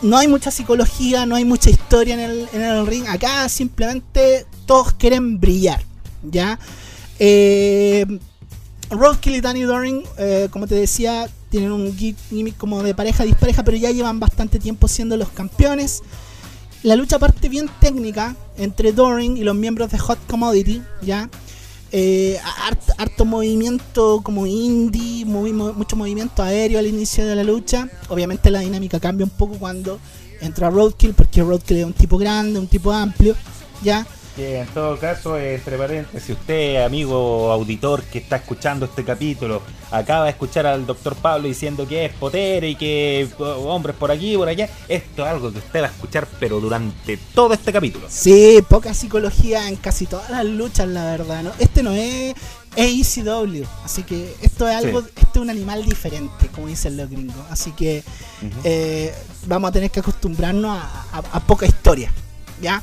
No 0.01 0.17
hay 0.17 0.29
mucha 0.29 0.51
psicología, 0.51 1.25
no 1.25 1.35
hay 1.35 1.43
mucha 1.43 1.69
historia 1.69 2.13
en 2.13 2.21
el, 2.21 2.47
en 2.53 2.61
el 2.61 2.87
ring. 2.87 3.05
Acá 3.09 3.49
simplemente 3.49 4.45
todos 4.65 4.93
quieren 4.93 5.37
brillar. 5.41 5.83
¿Ya? 6.23 6.57
Eh, 7.19 8.05
Roadkill 8.89 9.35
y 9.35 9.41
Danny 9.41 9.63
Doring, 9.63 10.03
eh, 10.17 10.47
como 10.49 10.65
te 10.65 10.75
decía, 10.75 11.29
tienen 11.49 11.73
un 11.73 11.93
gi- 11.97 12.15
gimmick 12.29 12.55
como 12.57 12.83
de 12.83 12.95
pareja 12.95 13.25
dispareja, 13.25 13.63
pero 13.63 13.75
ya 13.75 13.91
llevan 13.91 14.19
bastante 14.21 14.59
tiempo 14.59 14.87
siendo 14.87 15.17
los 15.17 15.27
campeones. 15.29 16.03
La 16.83 16.95
lucha 16.95 17.19
parte 17.19 17.49
bien 17.49 17.69
técnica 17.81 18.35
entre 18.57 18.93
Doring 18.93 19.35
y 19.37 19.43
los 19.43 19.55
miembros 19.55 19.91
de 19.91 19.99
Hot 19.99 20.19
Commodity, 20.27 20.81
¿ya? 21.01 21.29
Eh, 21.93 22.39
hart- 22.67 22.93
harto 22.97 23.25
movimiento 23.25 24.21
como 24.23 24.45
indie, 24.47 25.25
mo- 25.25 25.73
mucho 25.73 25.95
movimiento 25.97 26.41
aéreo 26.41 26.79
al 26.79 26.87
inicio 26.87 27.25
de 27.25 27.35
la 27.35 27.43
lucha. 27.43 27.89
Obviamente 28.09 28.49
la 28.49 28.59
dinámica 28.61 28.99
cambia 28.99 29.25
un 29.25 29.29
poco 29.31 29.55
cuando 29.57 29.99
entra 30.39 30.69
Roadkill, 30.69 31.13
porque 31.13 31.41
Roadkill 31.43 31.77
es 31.77 31.85
un 31.85 31.93
tipo 31.93 32.17
grande, 32.17 32.59
un 32.59 32.67
tipo 32.67 32.91
amplio, 32.91 33.35
¿ya? 33.83 34.07
Que 34.41 34.61
en 34.61 34.67
todo 34.69 34.97
caso, 34.97 35.37
entre 35.37 35.77
paréntesis, 35.77 36.23
si 36.25 36.31
usted, 36.31 36.83
amigo 36.83 37.51
auditor 37.51 38.01
que 38.01 38.17
está 38.17 38.37
escuchando 38.37 38.87
este 38.87 39.03
capítulo, 39.05 39.61
acaba 39.91 40.23
de 40.25 40.31
escuchar 40.31 40.65
al 40.65 40.83
doctor 40.87 41.15
Pablo 41.15 41.47
diciendo 41.47 41.87
que 41.87 42.05
es 42.05 42.13
potero 42.13 42.65
y 42.65 42.73
que 42.73 43.29
oh, 43.37 43.43
hombres 43.71 43.95
por 43.95 44.09
aquí 44.09 44.33
y 44.33 44.37
por 44.37 44.47
allá, 44.47 44.67
esto 44.87 45.21
es 45.23 45.27
algo 45.31 45.51
que 45.51 45.59
usted 45.59 45.81
va 45.83 45.85
a 45.85 45.89
escuchar, 45.91 46.27
pero 46.39 46.59
durante 46.59 47.17
todo 47.35 47.53
este 47.53 47.71
capítulo. 47.71 48.07
Sí, 48.09 48.63
poca 48.67 48.95
psicología 48.95 49.67
en 49.67 49.75
casi 49.75 50.07
todas 50.07 50.31
las 50.31 50.43
luchas, 50.43 50.87
la 50.87 51.05
verdad, 51.05 51.43
¿no? 51.43 51.51
Este 51.59 51.83
no 51.83 51.91
es, 51.91 52.33
ECW, 52.75 53.63
así 53.85 54.01
que 54.01 54.33
esto 54.41 54.67
es 54.67 54.75
algo, 54.75 55.01
Sí. 55.01 55.07
este 55.17 55.29
es 55.35 55.41
un 55.43 55.51
animal 55.51 55.85
diferente, 55.85 56.47
como 56.47 56.65
dicen 56.65 56.97
los 56.97 57.07
gringos. 57.11 57.35
Así 57.51 57.73
que 57.73 58.03
eh, 58.63 59.13
vamos 59.45 59.69
a 59.69 59.71
tener 59.71 59.91
que 59.91 59.99
acostumbrarnos 59.99 60.79
a, 60.79 61.05
a- 61.13 61.23
a 61.31 61.39
poca 61.41 61.67
historia, 61.67 62.11
¿ya? 62.59 62.81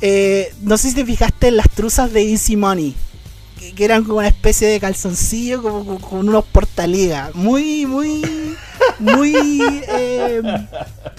Eh, 0.00 0.52
no 0.62 0.76
sé 0.76 0.90
si 0.90 0.94
te 0.96 1.04
fijaste 1.04 1.48
en 1.48 1.56
las 1.56 1.70
truzas 1.70 2.12
de 2.12 2.22
Easy 2.30 2.56
Money, 2.56 2.94
que, 3.58 3.74
que 3.74 3.84
eran 3.84 4.04
como 4.04 4.18
una 4.18 4.28
especie 4.28 4.68
de 4.68 4.80
calzoncillo 4.80 5.62
como, 5.62 6.00
con 6.00 6.28
unos 6.28 6.44
portaligas, 6.44 7.34
muy, 7.34 7.86
muy, 7.86 8.22
muy, 8.98 9.34
eh, 9.88 10.42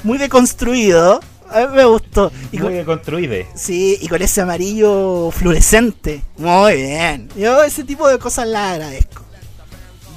muy 0.03 0.17
deconstruido. 0.17 1.19
A 1.49 1.67
mí 1.67 1.75
me 1.75 1.85
gustó. 1.85 2.31
Y 2.51 2.57
Muy 2.57 2.73
deconstruido. 2.73 3.35
Sí, 3.55 3.97
y 4.01 4.07
con 4.07 4.19
ese 4.21 4.41
amarillo 4.41 5.29
fluorescente. 5.31 6.23
Muy 6.37 6.73
bien. 6.75 7.29
Yo 7.37 7.63
ese 7.63 7.83
tipo 7.83 8.07
de 8.09 8.17
cosas 8.17 8.47
las 8.47 8.73
agradezco. 8.73 9.23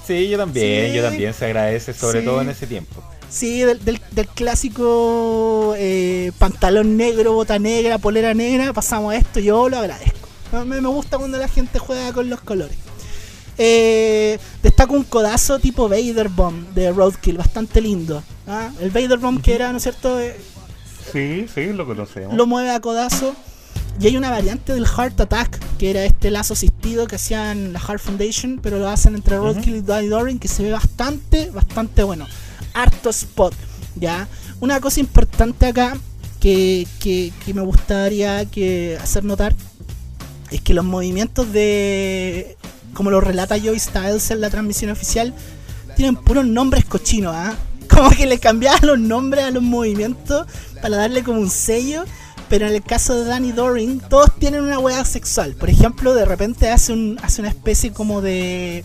Sí, 0.06 0.28
yo 0.30 0.38
también, 0.38 0.90
Sí. 0.90 0.96
yo 0.96 1.02
también 1.02 1.34
se 1.34 1.44
agradece, 1.44 1.92
sobre 1.92 2.20
Sí. 2.20 2.24
todo 2.24 2.40
en 2.40 2.48
ese 2.48 2.66
tiempo. 2.66 3.02
Sí, 3.31 3.61
del, 3.61 3.85
del- 3.85 4.01
del 4.11 4.26
clásico 4.29 5.74
eh, 5.76 6.33
pantalón 6.39 6.97
negro, 6.97 7.35
bota 7.35 7.59
negra, 7.59 7.99
polera 7.99 8.33
negra, 8.35 8.72
pasamos 8.72 9.12
a 9.12 9.16
esto, 9.16 9.39
yo 9.41 9.68
lo 9.68 9.79
agradezco. 9.79 10.29
A 10.53 10.64
mí 10.64 10.81
me 10.81 10.89
gusta 10.89 11.18
cuando 11.18 11.37
la 11.39 11.49
gente 11.49 11.79
juega 11.79 12.12
con 12.12 12.31
los 12.31 12.41
colores. 12.41 12.76
Eh, 13.59 14.39
destaco 14.62 14.95
un 14.95 15.03
codazo 15.05 15.59
tipo 15.59 15.89
Vader 15.89 16.29
Bomb 16.29 16.68
de 16.74 16.91
Roadkill, 16.93 17.37
bastante 17.37 17.81
lindo. 17.81 18.22
¿ah? 18.47 18.70
El 18.81 18.91
Vader 18.91 19.18
Bomb 19.18 19.43
que 19.43 19.55
era, 19.55 19.70
¿no 19.72 19.79
es 19.79 19.83
cierto? 19.83 20.18
Eh, 20.20 20.37
Sí, 21.12 21.47
sí, 21.55 21.72
lo 21.72 21.87
conocemos. 21.87 22.35
lo 22.35 22.47
mueve 22.47 22.70
a 22.70 22.81
codazo. 22.81 23.35
Y 24.01 24.07
hay 24.07 24.16
una 24.16 24.31
variante 24.31 24.72
del 24.74 24.87
Heart 24.87 25.20
Attack, 25.22 25.59
que 25.79 25.91
era 25.91 26.05
este 26.05 26.31
lazo 26.31 26.53
asistido 26.55 27.09
que 27.09 27.16
hacían 27.16 27.72
la 27.72 27.81
Heart 27.81 28.01
Foundation, 28.01 28.61
pero 28.62 28.79
lo 28.79 28.89
hacen 28.89 29.16
entre 29.16 29.37
Roadkill 29.39 29.76
y 29.76 29.81
Daddy 29.81 30.07
Doring, 30.07 30.39
que 30.39 30.47
se 30.47 30.62
ve 30.62 30.70
bastante, 30.70 31.51
bastante 31.51 32.05
bueno. 32.05 32.26
Harto 32.83 33.11
spot, 33.11 33.55
¿ya? 33.97 34.29
Una 34.61 34.81
cosa 34.81 35.01
importante 35.01 35.66
acá 35.66 35.97
que, 36.41 36.87
que- 37.01 37.33
me 37.55 37.62
gustaría 37.62 38.45
que 38.45 38.99
hacer 39.01 39.24
notar 39.24 39.55
es 40.51 40.61
que 40.61 40.74
los 40.74 40.85
movimientos 40.85 41.53
de. 41.53 42.57
como 42.95 43.11
lo 43.11 43.20
relata 43.20 43.59
Joey 43.59 43.79
Styles 43.79 44.31
en 44.31 44.41
la 44.41 44.51
transmisión 44.51 44.91
oficial, 44.91 45.35
tienen 45.97 46.16
puros 46.16 46.47
nombres 46.47 46.85
cochinos, 46.85 47.35
¿ah? 47.35 47.55
Como 47.89 48.11
que 48.11 48.26
le 48.26 48.39
cambiaban 48.39 48.87
los 48.87 48.99
nombres 48.99 49.45
a 49.45 49.51
los 49.51 49.62
movimientos 49.62 50.47
para 50.81 50.97
darle 50.99 51.22
como 51.24 51.41
un 51.41 51.51
sello. 51.51 52.05
Pero 52.49 52.66
en 52.66 52.74
el 52.74 52.83
caso 52.83 53.14
de 53.14 53.24
Danny 53.24 53.53
Doring, 53.53 54.01
todos 54.09 54.31
tienen 54.39 54.62
una 54.62 54.79
hueá 54.79 55.05
sexual. 55.05 55.55
Por 55.55 55.68
ejemplo, 55.68 56.14
de 56.14 56.24
repente 56.24 56.70
hace, 56.70 56.93
un, 56.95 57.18
hace 57.22 57.41
una 57.43 57.51
especie 57.51 57.93
como 57.93 58.20
de. 58.22 58.85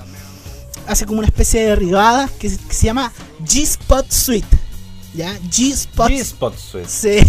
Hace 0.87 1.05
como 1.05 1.19
una 1.19 1.27
especie 1.27 1.61
de 1.61 1.67
derribada 1.69 2.29
que, 2.39 2.49
se- 2.49 2.57
que 2.57 2.73
se 2.73 2.85
llama 2.87 3.11
G-Spot 3.43 4.11
Suite. 4.11 4.47
¿Ya? 5.13 5.37
G-Spot 5.49 6.09
G-Spot 6.09 6.57
Suite. 6.57 6.87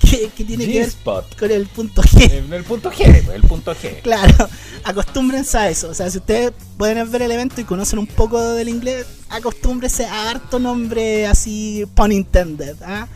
Sí. 0.00 0.08
Que, 0.10 0.30
que 0.34 0.44
tiene 0.44 0.66
que 0.66 0.78
ver 0.80 0.92
con 1.38 1.50
el 1.50 1.66
punto 1.66 2.02
G. 2.02 2.30
El 2.50 2.64
punto 2.64 2.90
G, 2.90 3.22
pues, 3.22 3.28
el 3.36 3.42
punto 3.42 3.72
G. 3.74 4.00
Claro, 4.00 4.48
acostúmbrense 4.82 5.58
a 5.58 5.68
eso. 5.68 5.90
O 5.90 5.94
sea, 5.94 6.10
si 6.10 6.16
ustedes 6.16 6.52
pueden 6.78 7.10
ver 7.12 7.20
el 7.20 7.30
evento 7.30 7.60
y 7.60 7.64
conocen 7.64 7.98
un 7.98 8.06
poco 8.06 8.40
del 8.54 8.70
inglés, 8.70 9.04
acostúmbrense 9.28 10.06
a 10.06 10.30
harto 10.30 10.58
nombre 10.58 11.26
así, 11.26 11.84
pun 11.94 12.12
intended. 12.12 12.76
¿ah? 12.82 13.08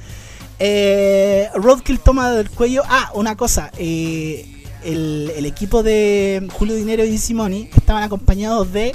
Eh, 0.59 1.49
Roadkill 1.55 2.01
toma 2.01 2.31
del 2.33 2.51
cuello. 2.51 2.83
Ah, 2.87 3.11
una 3.15 3.35
cosa. 3.37 3.71
eh, 3.79 4.51
el, 4.85 5.33
el 5.35 5.47
equipo 5.47 5.83
de 5.83 6.47
Julio 6.53 6.75
Dinero 6.75 7.03
y 7.03 7.17
Simoni 7.17 7.71
estaban 7.75 8.03
acompañados 8.03 8.71
de 8.75 8.95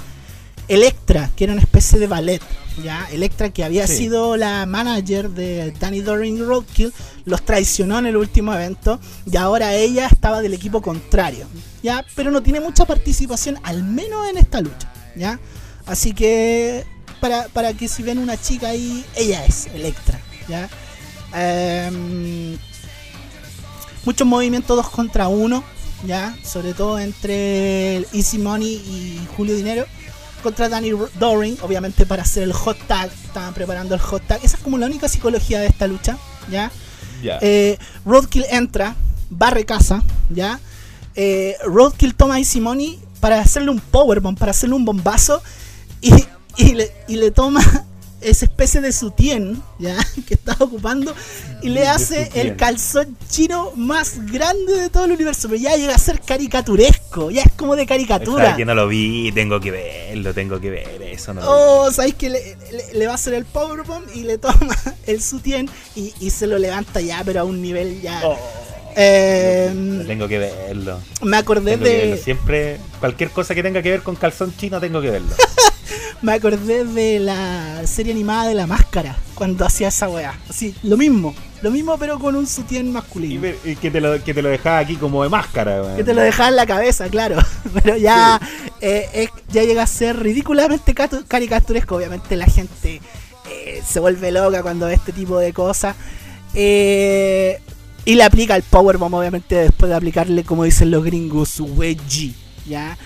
Electra, 0.69 1.29
que 1.35 1.43
era 1.43 1.53
una 1.53 1.61
especie 1.61 1.99
de 1.99 2.07
ballet. 2.07 2.41
¿ya? 2.83 3.05
Electra, 3.11 3.49
que 3.49 3.65
había 3.65 3.85
Sí. 3.87 3.97
sido 3.97 4.37
la 4.37 4.65
manager 4.65 5.29
de 5.31 5.71
Danny 5.79 5.99
Doring 5.99 6.37
y 6.37 6.41
Roadkill, 6.41 6.93
los 7.25 7.41
traicionó 7.43 7.99
en 7.99 8.05
el 8.05 8.15
último 8.15 8.53
evento 8.53 8.99
y 9.29 9.35
ahora 9.35 9.73
ella 9.75 10.07
estaba 10.07 10.41
del 10.41 10.53
equipo 10.53 10.81
contrario. 10.81 11.45
¿ya? 11.83 12.05
Pero 12.15 12.31
no 12.31 12.41
tiene 12.41 12.61
mucha 12.61 12.85
participación, 12.85 13.57
al 13.63 13.83
menos 13.83 14.29
en 14.29 14.37
esta 14.37 14.61
lucha. 14.61 14.89
¿ya? 15.15 15.39
Así 15.85 16.13
que, 16.13 16.85
para, 17.19 17.47
para 17.49 17.73
que 17.73 17.87
si 17.89 18.01
ven 18.03 18.17
una 18.19 18.39
chica 18.39 18.69
ahí, 18.69 19.03
ella 19.15 19.43
es 19.45 19.67
Electra. 19.73 20.21
¿ya? 20.47 20.69
Em, 21.35 22.57
muchos 24.05 24.25
movimientos 24.27 24.75
dos 24.77 24.89
contra 24.89 25.27
uno, 25.27 25.63
¿ya? 26.05 26.35
Sobre 26.43 26.73
todo 26.73 26.99
entre 26.99 27.97
el 27.97 28.07
Easy 28.13 28.37
Money 28.37 28.73
y 28.73 29.19
Julio 29.35 29.55
Dinero. 29.55 29.85
Contra 30.41 30.69
Danny 30.69 30.91
Doring, 31.19 31.57
obviamente 31.61 32.05
para 32.05 32.23
hacer 32.23 32.43
el 32.43 32.53
hot 32.53 32.77
tag. 32.87 33.11
Estaban 33.25 33.53
preparando 33.53 33.95
el 33.95 34.01
hot 34.01 34.25
tag. 34.25 34.39
Esa 34.43 34.57
es 34.57 34.63
como 34.63 34.77
la 34.77 34.85
única 34.85 35.07
psicología 35.07 35.59
de 35.59 35.67
esta 35.67 35.87
lucha, 35.87 36.17
¿ya? 36.49 36.71
Eh, 37.41 37.77
Roadkill 38.05 38.45
entra, 38.49 38.95
barre 39.29 39.65
casa, 39.65 40.03
¿ya? 40.29 40.59
Eh, 41.15 41.55
Roadkill 41.65 42.15
toma 42.15 42.35
a 42.35 42.39
Easy 42.39 42.61
Money 42.61 42.99
para 43.19 43.41
hacerle 43.41 43.71
un 43.71 43.79
powerbomb, 43.79 44.37
para 44.37 44.51
hacerle 44.51 44.75
un 44.75 44.85
bombazo. 44.85 45.41
Y, 46.01 46.13
y, 46.57 46.75
le, 46.75 46.91
y 47.07 47.17
le 47.17 47.31
toma 47.31 47.61
esa 48.21 48.45
especie 48.45 48.81
de 48.81 48.91
sutien 48.91 49.61
ya 49.77 49.97
que 50.27 50.33
está 50.33 50.55
ocupando 50.59 51.13
y 51.61 51.69
le 51.69 51.87
hace 51.87 52.29
el 52.35 52.55
calzón 52.55 53.17
chino 53.29 53.71
más 53.75 54.25
grande 54.31 54.73
de 54.73 54.89
todo 54.89 55.05
el 55.05 55.11
universo 55.11 55.47
pero 55.47 55.61
ya 55.61 55.75
llega 55.75 55.95
a 55.95 55.97
ser 55.97 56.21
caricaturesco 56.21 57.31
ya 57.31 57.43
es 57.43 57.51
como 57.53 57.75
de 57.75 57.85
caricatura 57.85 58.55
que 58.55 58.65
no 58.65 58.75
lo 58.75 58.87
vi 58.87 59.31
tengo 59.31 59.59
que 59.59 59.71
verlo 59.71 60.33
tengo 60.33 60.59
que 60.59 60.69
ver 60.69 61.01
eso 61.01 61.33
no 61.33 61.41
oh 61.45 61.91
sabéis 61.91 62.15
que 62.15 62.29
le, 62.29 63.05
va 63.05 63.13
a 63.13 63.15
hacer 63.15 63.33
el 63.33 63.45
powerbomb 63.45 64.05
y 64.13 64.23
le 64.23 64.37
toma 64.37 64.75
el 65.07 65.21
sutien 65.21 65.69
y, 65.95 66.13
y, 66.19 66.29
se 66.29 66.47
lo 66.47 66.57
levanta 66.57 67.01
ya 67.01 67.21
pero 67.23 67.41
a 67.41 67.43
un 67.43 67.61
nivel 67.61 68.01
ya 68.01 68.21
oh. 68.23 68.37
Em, 68.95 70.05
tengo 70.07 70.27
que 70.27 70.39
verlo. 70.39 70.99
Me 71.21 71.37
acordé 71.37 71.77
de. 71.77 72.17
Siempre, 72.17 72.79
cualquier 72.99 73.29
cosa 73.29 73.55
que 73.55 73.63
tenga 73.63 73.81
que 73.81 73.91
ver 73.91 74.01
con 74.01 74.15
calzón 74.15 74.53
chino, 74.57 74.79
tengo 74.79 75.01
que 75.01 75.09
verlo. 75.09 75.29
me 76.21 76.33
acordé 76.33 76.85
de 76.85 77.19
la 77.19 77.85
serie 77.85 78.13
animada 78.13 78.47
de 78.47 78.55
la 78.55 78.67
máscara, 78.67 79.17
cuando 79.35 79.65
hacía 79.65 79.89
esa 79.89 80.09
weá. 80.09 80.37
Así, 80.49 80.75
lo 80.83 80.97
mismo, 80.97 81.33
lo 81.61 81.71
mismo 81.71 81.97
pero 81.97 82.19
con 82.19 82.35
un 82.35 82.47
sutién 82.47 82.91
masculino. 82.91 83.47
Y, 83.63 83.75
que, 83.75 83.91
te 83.91 83.99
lo, 83.99 84.23
que 84.23 84.33
te 84.33 84.41
lo 84.41 84.49
dejaba 84.49 84.79
aquí 84.79 84.95
como 84.95 85.23
de 85.23 85.29
máscara. 85.29 85.95
Que 85.95 86.03
te 86.03 86.13
lo 86.13 86.21
dejaba 86.21 86.49
en 86.49 86.55
la 86.55 86.65
cabeza, 86.65 87.09
claro. 87.09 87.37
Pero 87.83 87.97
ya, 87.97 88.39
eh, 88.81 89.29
ya 89.49 89.63
llega 89.63 89.83
a 89.83 89.87
ser 89.87 90.19
ridículamente 90.19 90.93
caricaturesco. 91.27 91.95
Obviamente 91.95 92.35
la 92.35 92.45
gente 92.45 93.01
eh, 93.49 93.81
se 93.85 93.99
vuelve 93.99 94.31
loca 94.31 94.61
cuando 94.61 94.85
ve 94.85 94.93
este 94.93 95.11
tipo 95.11 95.37
de 95.37 95.53
cosas. 95.53 95.95
Eh, 96.53 97.59
y 98.05 98.15
le 98.15 98.23
aplica 98.23 98.55
el 98.55 98.63
powerbomb, 98.63 99.13
obviamente, 99.13 99.55
después 99.55 99.89
de 99.89 99.95
aplicarle, 99.95 100.43
como 100.43 100.63
dicen 100.63 100.89
los 100.91 101.03
gringos, 101.03 101.49
su 101.49 101.65
wedgie. 101.65 102.33
¿ya? 102.65 102.97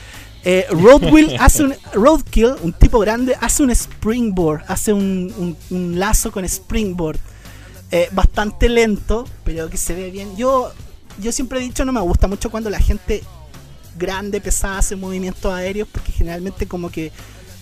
Eh, 0.45 0.67
Roadkill 0.71 1.37
hace 1.39 1.63
un 1.63 1.75
Roadkill, 1.93 2.55
un 2.61 2.73
tipo 2.73 2.99
grande, 2.99 3.35
hace 3.39 3.63
un 3.63 3.71
springboard, 3.71 4.63
hace 4.67 4.91
un, 4.91 5.55
lazo 5.69 6.31
con 6.31 6.45
springboard. 6.45 7.19
Eh, 7.91 8.09
bastante 8.11 8.69
lento, 8.69 9.25
pero 9.43 9.69
que 9.69 9.77
se 9.77 9.93
ve 9.93 10.09
bien. 10.09 10.35
Yo, 10.35 10.71
yo 11.19 11.31
siempre 11.31 11.59
he 11.59 11.61
dicho, 11.61 11.85
no 11.85 11.91
me 11.91 12.01
gusta 12.01 12.27
mucho 12.27 12.49
cuando 12.49 12.69
la 12.71 12.79
gente 12.79 13.21
grande, 13.97 14.41
pesada, 14.41 14.79
hace 14.79 14.95
movimientos 14.95 15.53
aéreos, 15.53 15.87
porque 15.91 16.11
generalmente 16.11 16.67
como 16.67 16.89
que 16.89 17.11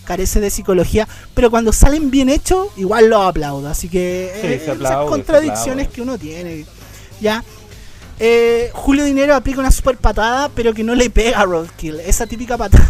carece 0.06 0.40
de 0.40 0.50
psicología, 0.50 1.08
pero 1.34 1.52
cuando 1.52 1.72
salen 1.74 2.10
bien 2.10 2.30
hechos, 2.30 2.68
igual 2.78 3.10
lo 3.10 3.22
aplaudo. 3.22 3.68
Así 3.68 3.90
que 3.90 4.32
eh, 4.36 4.56
esas 4.56 5.06
contradicciones 5.08 5.88
que 5.90 6.02
uno 6.02 6.18
tiene. 6.18 6.66
Ya. 7.20 7.44
Eh, 8.20 8.70
Julio 8.74 9.04
Dinero 9.04 9.36
aplica 9.36 9.60
una 9.60 9.72
super 9.72 9.98
patada, 9.98 10.50
pero 10.50 10.74
que 10.74 10.84
no 10.84 10.96
le 10.96 11.10
pega 11.10 11.40
a 11.40 11.46
Roadkill. 11.46 12.00
Esa 12.02 12.28
típica 12.28 12.58
patada. 12.58 12.88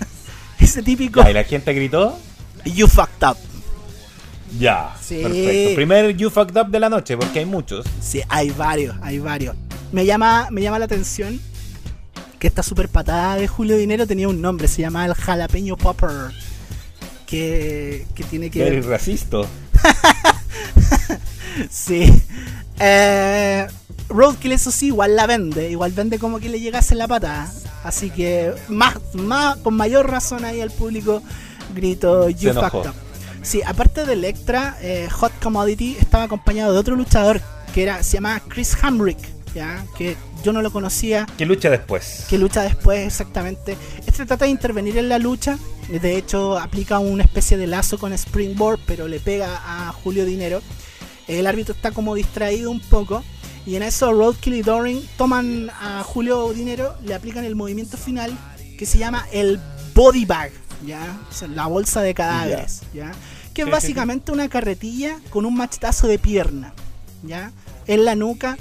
Ese 0.58 0.82
típico. 0.82 1.28
¿Y 1.28 1.32
la 1.32 1.44
gente 1.44 1.72
gritó? 1.72 2.18
You 2.64 2.88
fucked 2.88 3.28
up. 3.28 3.36
Ya. 4.58 4.94
Perfecto. 5.08 5.74
Primer 5.74 6.16
You 6.16 6.30
fucked 6.30 6.56
up 6.56 6.68
de 6.68 6.80
la 6.80 6.88
noche, 6.88 7.16
porque 7.16 7.40
hay 7.40 7.46
muchos. 7.46 7.86
Sí, 8.00 8.22
hay 8.28 8.50
varios, 8.50 8.96
hay 9.02 9.18
varios. 9.18 9.56
Me 9.92 10.06
llama, 10.06 10.48
me 10.50 10.62
llama 10.62 10.78
la 10.78 10.86
atención 10.86 11.40
que 12.38 12.48
esta 12.48 12.62
super 12.62 12.88
patada 12.88 13.36
de 13.36 13.48
Julio 13.48 13.76
Dinero 13.76 14.06
tenía 14.06 14.28
un 14.28 14.42
nombre, 14.42 14.68
se 14.68 14.82
llama 14.82 15.06
el 15.06 15.14
jalapeño 15.14 15.76
popper. 15.76 16.30
Que, 17.26 18.06
que 18.14 18.24
tiene 18.24 18.50
que 18.50 18.62
ver. 18.62 18.84
racista. 18.84 19.38
sí. 21.70 22.12
Eh, 22.78 23.66
Roadkill, 24.08 24.52
eso 24.52 24.70
sí, 24.70 24.86
igual 24.86 25.16
la 25.16 25.26
vende. 25.26 25.70
Igual 25.70 25.92
vende 25.92 26.18
como 26.18 26.40
que 26.40 26.48
le 26.48 26.60
llegase 26.60 26.94
la 26.94 27.08
patada. 27.08 27.52
Así 27.82 28.10
que, 28.10 28.52
más, 28.68 28.96
más, 29.14 29.56
con 29.58 29.74
mayor 29.74 30.10
razón 30.10 30.44
ahí 30.44 30.60
el 30.60 30.70
público 30.70 31.22
grito 31.74 32.28
You 32.28 32.52
Factor. 32.52 32.92
Sí, 33.42 33.60
aparte 33.64 34.06
de 34.06 34.14
Electra, 34.14 34.76
eh, 34.80 35.08
Hot 35.10 35.32
Commodity 35.42 35.96
estaba 36.00 36.24
acompañado 36.24 36.72
de 36.72 36.78
otro 36.78 36.96
luchador 36.96 37.42
que 37.74 37.82
era 37.82 38.02
se 38.02 38.14
llama 38.14 38.40
Chris 38.48 38.76
Hamrick, 38.82 39.18
¿ya? 39.52 39.84
que 39.98 40.16
yo 40.44 40.52
no 40.52 40.62
lo 40.62 40.70
conocía. 40.70 41.26
Que 41.36 41.44
lucha 41.44 41.70
después. 41.70 42.24
Que 42.30 42.38
lucha 42.38 42.62
después, 42.62 43.04
exactamente. 43.04 43.76
Este 44.06 44.24
trata 44.24 44.44
de 44.44 44.52
intervenir 44.52 44.96
en 44.96 45.08
la 45.08 45.18
lucha. 45.18 45.58
De 45.88 46.16
hecho, 46.16 46.58
aplica 46.58 47.00
una 47.00 47.24
especie 47.24 47.56
de 47.56 47.66
lazo 47.66 47.98
con 47.98 48.12
Springboard, 48.12 48.78
pero 48.86 49.08
le 49.08 49.18
pega 49.18 49.60
a 49.66 49.92
Julio 49.92 50.24
Dinero. 50.24 50.62
El 51.26 51.46
árbitro 51.46 51.74
está 51.74 51.90
como 51.90 52.14
distraído 52.14 52.70
un 52.70 52.80
poco. 52.80 53.24
Y 53.66 53.76
en 53.76 53.82
eso 53.82 54.12
Roadkill 54.12 54.54
y 54.54 54.62
Doring 54.62 55.02
toman 55.16 55.70
a 55.80 56.02
Julio 56.04 56.52
Dinero, 56.52 56.94
le 57.02 57.14
aplican 57.14 57.44
el 57.44 57.54
movimiento 57.54 57.96
final 57.96 58.36
que 58.78 58.84
se 58.84 58.98
llama 58.98 59.26
el 59.32 59.58
body 59.94 60.26
bag, 60.26 60.52
¿ya? 60.84 61.16
la 61.48 61.66
bolsa 61.66 62.02
de 62.02 62.12
cadáveres, 62.12 62.82
¿ya? 62.92 63.12
Que 63.54 63.62
es 63.62 63.70
básicamente 63.70 64.32
una 64.32 64.48
carretilla 64.48 65.18
con 65.30 65.46
un 65.46 65.54
machetazo 65.54 66.08
de 66.08 66.18
pierna, 66.18 66.74
¿ya? 67.22 67.52
En 67.86 68.04
la 68.04 68.16
nuca, 68.16 68.58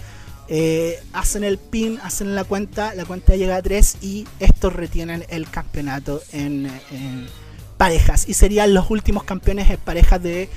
eh, 0.48 1.02
hacen 1.14 1.44
el 1.44 1.58
pin, 1.58 2.00
hacen 2.04 2.36
la 2.36 2.44
cuenta, 2.44 2.94
la 2.96 3.06
cuenta 3.06 3.36
llega 3.36 3.56
a 3.56 3.62
3 3.62 3.98
y 4.02 4.28
estos 4.40 4.74
retienen 4.74 5.26
el 5.30 5.50
campeonato 5.50 6.22
en, 6.32 6.68
en 6.92 7.28
parejas. 7.78 8.30
Y 8.30 8.34
serían 8.36 8.74
los 8.74 8.90
últimos 8.90 9.24
campeones 9.24 9.70
en 9.70 9.78
parejas 9.78 10.22
de 10.22 10.50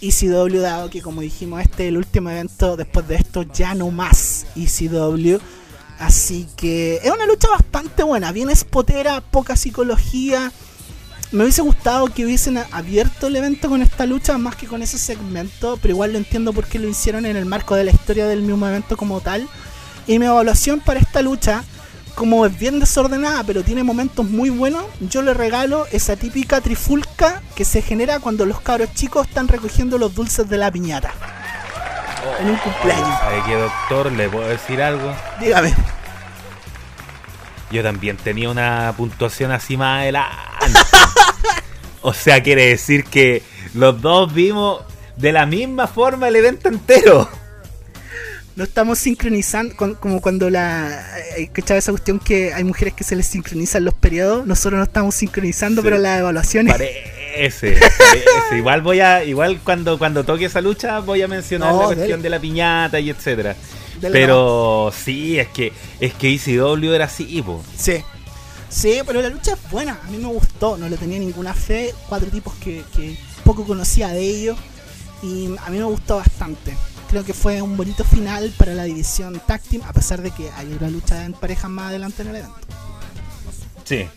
ECW, 0.00 0.60
dado 0.60 0.90
que 0.90 1.02
como 1.02 1.20
dijimos, 1.20 1.60
este 1.60 1.84
es 1.84 1.88
el 1.88 1.96
último 1.96 2.30
evento, 2.30 2.76
después 2.76 3.06
de 3.08 3.16
esto 3.16 3.42
ya 3.42 3.74
no 3.74 3.90
más 3.90 4.46
ECW. 4.56 5.38
Así 5.98 6.46
que 6.56 6.96
es 7.02 7.10
una 7.10 7.26
lucha 7.26 7.48
bastante 7.50 8.02
buena, 8.02 8.32
bien 8.32 8.50
espotera, 8.50 9.20
poca 9.20 9.56
psicología. 9.56 10.52
Me 11.32 11.42
hubiese 11.42 11.62
gustado 11.62 12.06
que 12.06 12.24
hubiesen 12.24 12.58
abierto 12.70 13.26
el 13.26 13.36
evento 13.36 13.68
con 13.68 13.82
esta 13.82 14.06
lucha 14.06 14.38
más 14.38 14.56
que 14.56 14.66
con 14.66 14.82
ese 14.82 14.98
segmento, 14.98 15.78
pero 15.80 15.94
igual 15.94 16.12
lo 16.12 16.18
entiendo 16.18 16.52
por 16.52 16.66
qué 16.66 16.78
lo 16.78 16.88
hicieron 16.88 17.26
en 17.26 17.36
el 17.36 17.46
marco 17.46 17.74
de 17.74 17.84
la 17.84 17.90
historia 17.90 18.26
del 18.26 18.42
mismo 18.42 18.66
evento 18.68 18.96
como 18.96 19.20
tal. 19.20 19.48
Y 20.06 20.18
mi 20.18 20.26
evaluación 20.26 20.80
para 20.80 21.00
esta 21.00 21.22
lucha 21.22 21.64
como 22.16 22.46
es 22.46 22.58
bien 22.58 22.80
desordenada, 22.80 23.44
pero 23.44 23.62
tiene 23.62 23.84
momentos 23.84 24.26
muy 24.26 24.48
buenos, 24.48 24.84
yo 25.00 25.20
le 25.20 25.34
regalo 25.34 25.86
esa 25.92 26.16
típica 26.16 26.62
trifulca 26.62 27.42
que 27.54 27.64
se 27.64 27.82
genera 27.82 28.20
cuando 28.20 28.46
los 28.46 28.60
cabros 28.60 28.92
chicos 28.94 29.28
están 29.28 29.48
recogiendo 29.48 29.98
los 29.98 30.14
dulces 30.14 30.48
de 30.48 30.56
la 30.56 30.72
piñata. 30.72 31.12
en 32.40 32.48
un 32.50 32.56
cumpleaños. 32.56 33.20
¿Sabe 33.20 33.42
qué, 33.46 33.54
doctor? 33.54 34.10
¿Le 34.12 34.28
puedo 34.30 34.48
decir 34.48 34.82
algo? 34.82 35.14
Dígame. 35.38 35.74
Yo 37.70 37.82
también 37.82 38.16
tenía 38.16 38.48
una 38.48 38.94
puntuación 38.96 39.52
así 39.52 39.76
más 39.76 40.00
adelante. 40.00 40.30
o 42.00 42.14
sea, 42.14 42.42
quiere 42.42 42.68
decir 42.68 43.04
que 43.04 43.42
los 43.74 44.00
dos 44.00 44.32
vimos 44.32 44.80
de 45.18 45.32
la 45.32 45.44
misma 45.44 45.86
forma 45.86 46.28
el 46.28 46.36
evento 46.36 46.68
entero 46.70 47.28
no 48.56 48.64
estamos 48.64 48.98
sincronizando, 48.98 49.76
como 49.76 50.20
cuando 50.22 50.48
la. 50.48 51.04
Eh, 51.36 51.48
¿Cachaba 51.52 51.78
esa 51.78 51.92
cuestión 51.92 52.18
que 52.18 52.54
hay 52.54 52.64
mujeres 52.64 52.94
que 52.94 53.04
se 53.04 53.14
les 53.14 53.26
sincronizan 53.26 53.84
los 53.84 53.92
periodos? 53.92 54.46
Nosotros 54.46 54.78
no 54.78 54.84
estamos 54.84 55.14
sincronizando, 55.14 55.82
pero 55.82 55.98
las 55.98 56.20
evaluaciones. 56.20 56.72
Parece, 56.72 57.78
Igual 58.56 58.80
voy 58.80 59.00
a. 59.00 59.22
Igual 59.24 59.60
cuando, 59.62 59.98
cuando 59.98 60.24
toque 60.24 60.46
esa 60.46 60.62
lucha 60.62 61.00
voy 61.00 61.20
a 61.20 61.28
mencionar 61.28 61.74
la 61.74 61.84
cuestión 61.84 62.22
de 62.22 62.30
la 62.30 62.40
piñata 62.40 62.98
y 62.98 63.10
etcétera. 63.10 63.54
Pero 64.00 64.90
sí, 64.96 65.38
es 65.38 65.48
que 65.48 65.72
es 66.00 66.14
que 66.14 66.34
ECW 66.34 66.92
era 66.94 67.04
así, 67.04 67.42
po. 67.42 67.62
Sí. 67.76 68.02
Sí, 68.70 69.00
pero 69.06 69.20
la 69.20 69.28
lucha 69.28 69.52
es 69.52 69.70
buena. 69.70 70.00
A 70.02 70.10
mí 70.10 70.16
me 70.16 70.28
gustó. 70.28 70.78
No 70.78 70.88
le 70.88 70.96
tenía 70.96 71.18
ninguna 71.18 71.52
fe. 71.52 71.92
Cuatro 72.08 72.28
tipos 72.28 72.54
que, 72.54 72.82
que 72.96 73.18
poco 73.44 73.66
conocía 73.66 74.08
de 74.08 74.20
ellos. 74.20 74.56
Y 75.22 75.50
a 75.64 75.70
mí 75.70 75.78
me 75.78 75.84
gustó 75.84 76.16
bastante 76.16 76.74
creo 77.08 77.24
que 77.24 77.34
fue 77.34 77.62
un 77.62 77.76
bonito 77.76 78.04
final 78.04 78.52
para 78.56 78.74
la 78.74 78.84
división 78.84 79.40
Tag 79.46 79.62
Team, 79.62 79.82
a 79.86 79.92
pesar 79.92 80.22
de 80.22 80.30
que 80.30 80.50
hay 80.56 80.72
una 80.72 80.90
lucha 80.90 81.24
en 81.24 81.32
parejas 81.32 81.70
más 81.70 81.90
adelante 81.90 82.22
en 82.22 82.28
el 82.28 82.36
evento. 82.36 82.58
Sí. 83.84 84.08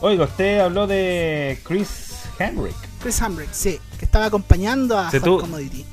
Oiga, 0.00 0.24
usted 0.24 0.60
habló 0.60 0.86
de 0.86 1.58
Chris 1.64 2.22
Hamrick. 2.38 2.76
Chris 3.02 3.20
Hamrick, 3.22 3.52
sí, 3.52 3.78
que 3.98 4.04
estaba 4.04 4.26
acompañando 4.26 4.98
a 4.98 5.10
se 5.10 5.20
Commodity. 5.20 5.84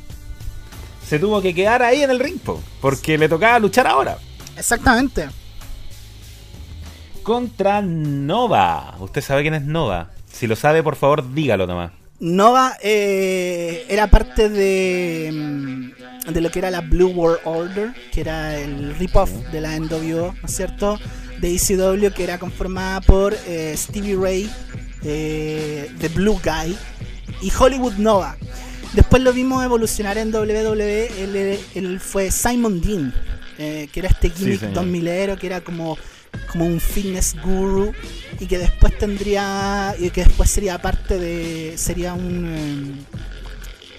Se 1.07 1.19
tuvo 1.19 1.41
que 1.41 1.53
quedar 1.53 1.81
ahí 1.83 2.03
en 2.03 2.09
el 2.09 2.19
ring, 2.19 2.39
porque 2.81 3.17
le 3.17 3.29
tocaba 3.29 3.59
luchar 3.59 3.87
ahora. 3.87 4.17
Exactamente. 4.57 5.29
Contra 7.23 7.81
Nova. 7.81 8.95
¿Usted 8.99 9.21
sabe 9.21 9.41
quién 9.41 9.53
es 9.53 9.63
Nova? 9.63 10.11
Si 10.31 10.47
lo 10.47 10.55
sabe, 10.55 10.83
por 10.83 10.95
favor, 10.95 11.33
dígalo 11.33 11.65
nomás. 11.65 11.91
Nova 12.19 12.77
eh, 12.81 13.85
era 13.89 14.07
parte 14.07 14.49
de, 14.49 15.29
mm, 15.31 15.96
de 16.31 16.41
lo 16.41 16.51
que 16.51 16.59
era 16.59 16.69
la 16.69 16.81
Blue 16.81 17.09
World 17.09 17.39
Order, 17.45 17.93
que 18.11 18.21
era 18.21 18.57
el 18.57 18.95
rip-off 18.97 19.31
de 19.51 19.61
la 19.61 19.79
NWO, 19.79 20.33
¿no 20.33 20.47
es 20.47 20.55
cierto? 20.55 20.99
De 21.39 21.55
ECW, 21.55 22.11
que 22.13 22.23
era 22.23 22.37
conformada 22.37 23.01
por 23.01 23.35
eh, 23.47 23.73
Stevie 23.77 24.15
Ray, 24.15 24.49
eh, 25.03 25.89
The 25.99 26.09
Blue 26.09 26.39
Guy 26.43 26.75
y 27.41 27.51
Hollywood 27.57 27.93
Nova. 27.93 28.35
Después 28.93 29.21
lo 29.21 29.33
vimos 29.33 29.63
evolucionar 29.63 30.17
en 30.17 30.33
WWE, 30.33 31.23
él, 31.23 31.59
él 31.75 31.99
fue 31.99 32.31
Simon 32.31 32.81
Dean, 32.81 33.13
eh, 33.57 33.89
que 33.91 33.99
era 33.99 34.09
este 34.09 34.29
gimmick 34.29 34.59
señor. 34.59 34.85
2000ero, 34.85 35.37
que 35.37 35.47
era 35.47 35.61
como, 35.61 35.97
como 36.51 36.65
un 36.65 36.79
fitness 36.79 37.35
guru 37.41 37.93
y 38.39 38.45
que 38.45 38.57
después 38.57 38.97
tendría 38.97 39.95
y 39.99 40.09
que 40.09 40.23
después 40.23 40.49
sería 40.49 40.81
parte 40.81 41.17
de 41.17 41.77
sería 41.77 42.13
un 42.13 43.05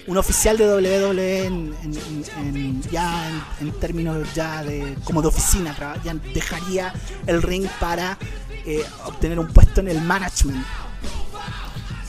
un 0.09 0.17
oficial 0.17 0.57
de 0.57 0.65
WWE 0.67 1.45
en, 1.45 1.73
en- 1.83 1.97
en- 2.37 2.55
en- 2.55 2.81
ya 2.91 3.29
en, 3.61 3.71
términos 3.79 4.27
ya 4.33 4.63
de 4.63 4.95
como 5.03 5.21
de 5.21 5.27
oficina 5.29 5.75
ya 6.03 6.13
dejaría 6.33 6.93
el 7.27 7.41
ring 7.41 7.67
para 7.79 8.17
eh, 8.65 8.83
obtener 9.05 9.39
un 9.39 9.47
puesto 9.47 9.79
en 9.81 9.87
el 9.87 10.01
management 10.01 10.65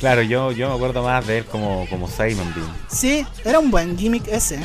Claro, 0.00 0.22
yo, 0.22 0.50
yo 0.52 0.70
me 0.70 0.74
acuerdo 0.76 1.02
más 1.02 1.26
de 1.26 1.38
él 1.38 1.44
como, 1.44 1.86
como 1.90 2.08
Simon 2.08 2.52
Dean. 2.54 2.74
sí 2.88 3.26
era 3.44 3.58
un 3.58 3.70
buen 3.70 3.98
gimmick 3.98 4.26
ese 4.28 4.58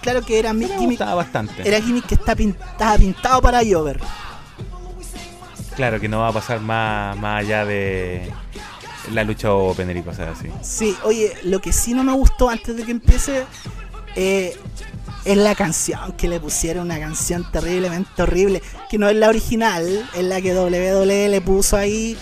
claro 0.00 0.22
que 0.22 0.38
era 0.38 0.54
mi 0.54 0.66
gimmick 0.66 0.98
bastante. 0.98 1.68
era 1.68 1.78
gimmick 1.80 2.06
que 2.06 2.14
está 2.14 2.34
pintado, 2.34 2.98
pintado 2.98 3.42
para 3.42 3.60
Jover 3.64 4.00
Claro 5.76 6.00
que 6.00 6.08
no 6.08 6.18
va 6.18 6.28
a 6.28 6.32
pasar 6.32 6.58
más, 6.58 7.16
más 7.18 7.44
allá 7.44 7.64
de 7.64 8.28
la 9.12 9.24
lucha 9.24 9.52
opener 9.52 9.96
y 9.96 10.02
cosas 10.02 10.38
así. 10.38 10.48
Sí, 10.62 10.96
oye, 11.04 11.32
lo 11.44 11.60
que 11.60 11.72
sí 11.72 11.94
no 11.94 12.04
me 12.04 12.12
gustó 12.12 12.48
antes 12.48 12.76
de 12.76 12.84
que 12.84 12.92
empiece 12.92 13.44
eh, 14.16 14.56
es 15.24 15.36
la 15.36 15.54
canción 15.54 16.12
que 16.12 16.28
le 16.28 16.40
pusieron, 16.40 16.86
una 16.86 16.98
canción 16.98 17.46
terriblemente 17.50 18.22
horrible, 18.22 18.62
que 18.90 18.98
no 18.98 19.08
es 19.08 19.16
la 19.16 19.28
original, 19.28 20.08
es 20.14 20.24
la 20.24 20.40
que 20.40 20.54
WWE 20.54 21.28
le 21.28 21.40
puso 21.40 21.76
ahí. 21.76 22.16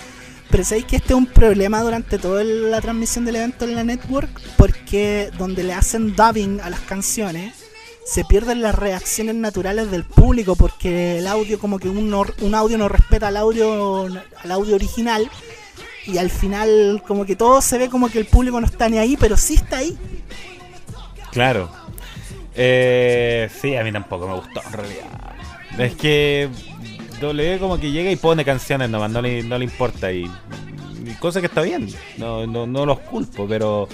Pero 0.50 0.64
sabéis 0.64 0.86
que 0.86 0.96
este 0.96 1.12
es 1.12 1.16
un 1.16 1.26
problema 1.26 1.82
durante 1.82 2.18
toda 2.18 2.44
la 2.44 2.80
transmisión 2.80 3.24
del 3.24 3.36
evento 3.36 3.64
en 3.64 3.74
la 3.74 3.84
network, 3.84 4.28
porque 4.56 5.30
donde 5.38 5.64
le 5.64 5.72
hacen 5.72 6.14
dubbing 6.14 6.60
a 6.60 6.70
las 6.70 6.80
canciones, 6.80 7.54
se 8.04 8.24
pierden 8.24 8.62
las 8.62 8.74
reacciones 8.74 9.34
naturales 9.34 9.90
del 9.90 10.04
público, 10.04 10.54
porque 10.54 11.18
el 11.18 11.26
audio, 11.26 11.58
como 11.58 11.78
que 11.78 11.88
un 11.88 12.54
audio 12.54 12.78
no 12.78 12.88
respeta 12.88 13.28
al 13.28 13.36
audio, 13.36 14.06
al 14.06 14.50
audio 14.52 14.76
original, 14.76 15.28
y 16.06 16.18
al 16.18 16.30
final 16.30 17.02
como 17.06 17.24
que 17.24 17.36
todo 17.36 17.60
se 17.60 17.78
ve 17.78 17.88
como 17.88 18.08
que 18.08 18.18
el 18.18 18.26
público 18.26 18.60
no 18.60 18.66
está 18.66 18.88
ni 18.88 18.98
ahí, 18.98 19.16
pero 19.16 19.36
sí 19.36 19.54
está 19.54 19.78
ahí. 19.78 19.96
Claro. 21.32 21.68
Eh, 22.54 23.50
sí, 23.60 23.76
a 23.76 23.84
mí 23.84 23.92
tampoco 23.92 24.26
me 24.28 24.34
gustó. 24.34 24.62
Es 25.78 25.94
que 25.96 26.48
W 27.20 27.58
como 27.58 27.78
que 27.78 27.90
llega 27.90 28.10
y 28.10 28.16
pone 28.16 28.44
canciones 28.44 28.88
nomás, 28.88 29.10
no 29.10 29.20
le, 29.20 29.42
no 29.42 29.58
le 29.58 29.64
importa 29.64 30.12
y, 30.12 30.30
y 31.04 31.14
cosa 31.18 31.40
que 31.40 31.46
está 31.46 31.62
bien, 31.62 31.88
no, 32.16 32.46
no, 32.46 32.66
no 32.66 32.86
los 32.86 33.00
culpo, 33.00 33.46
pero 33.46 33.88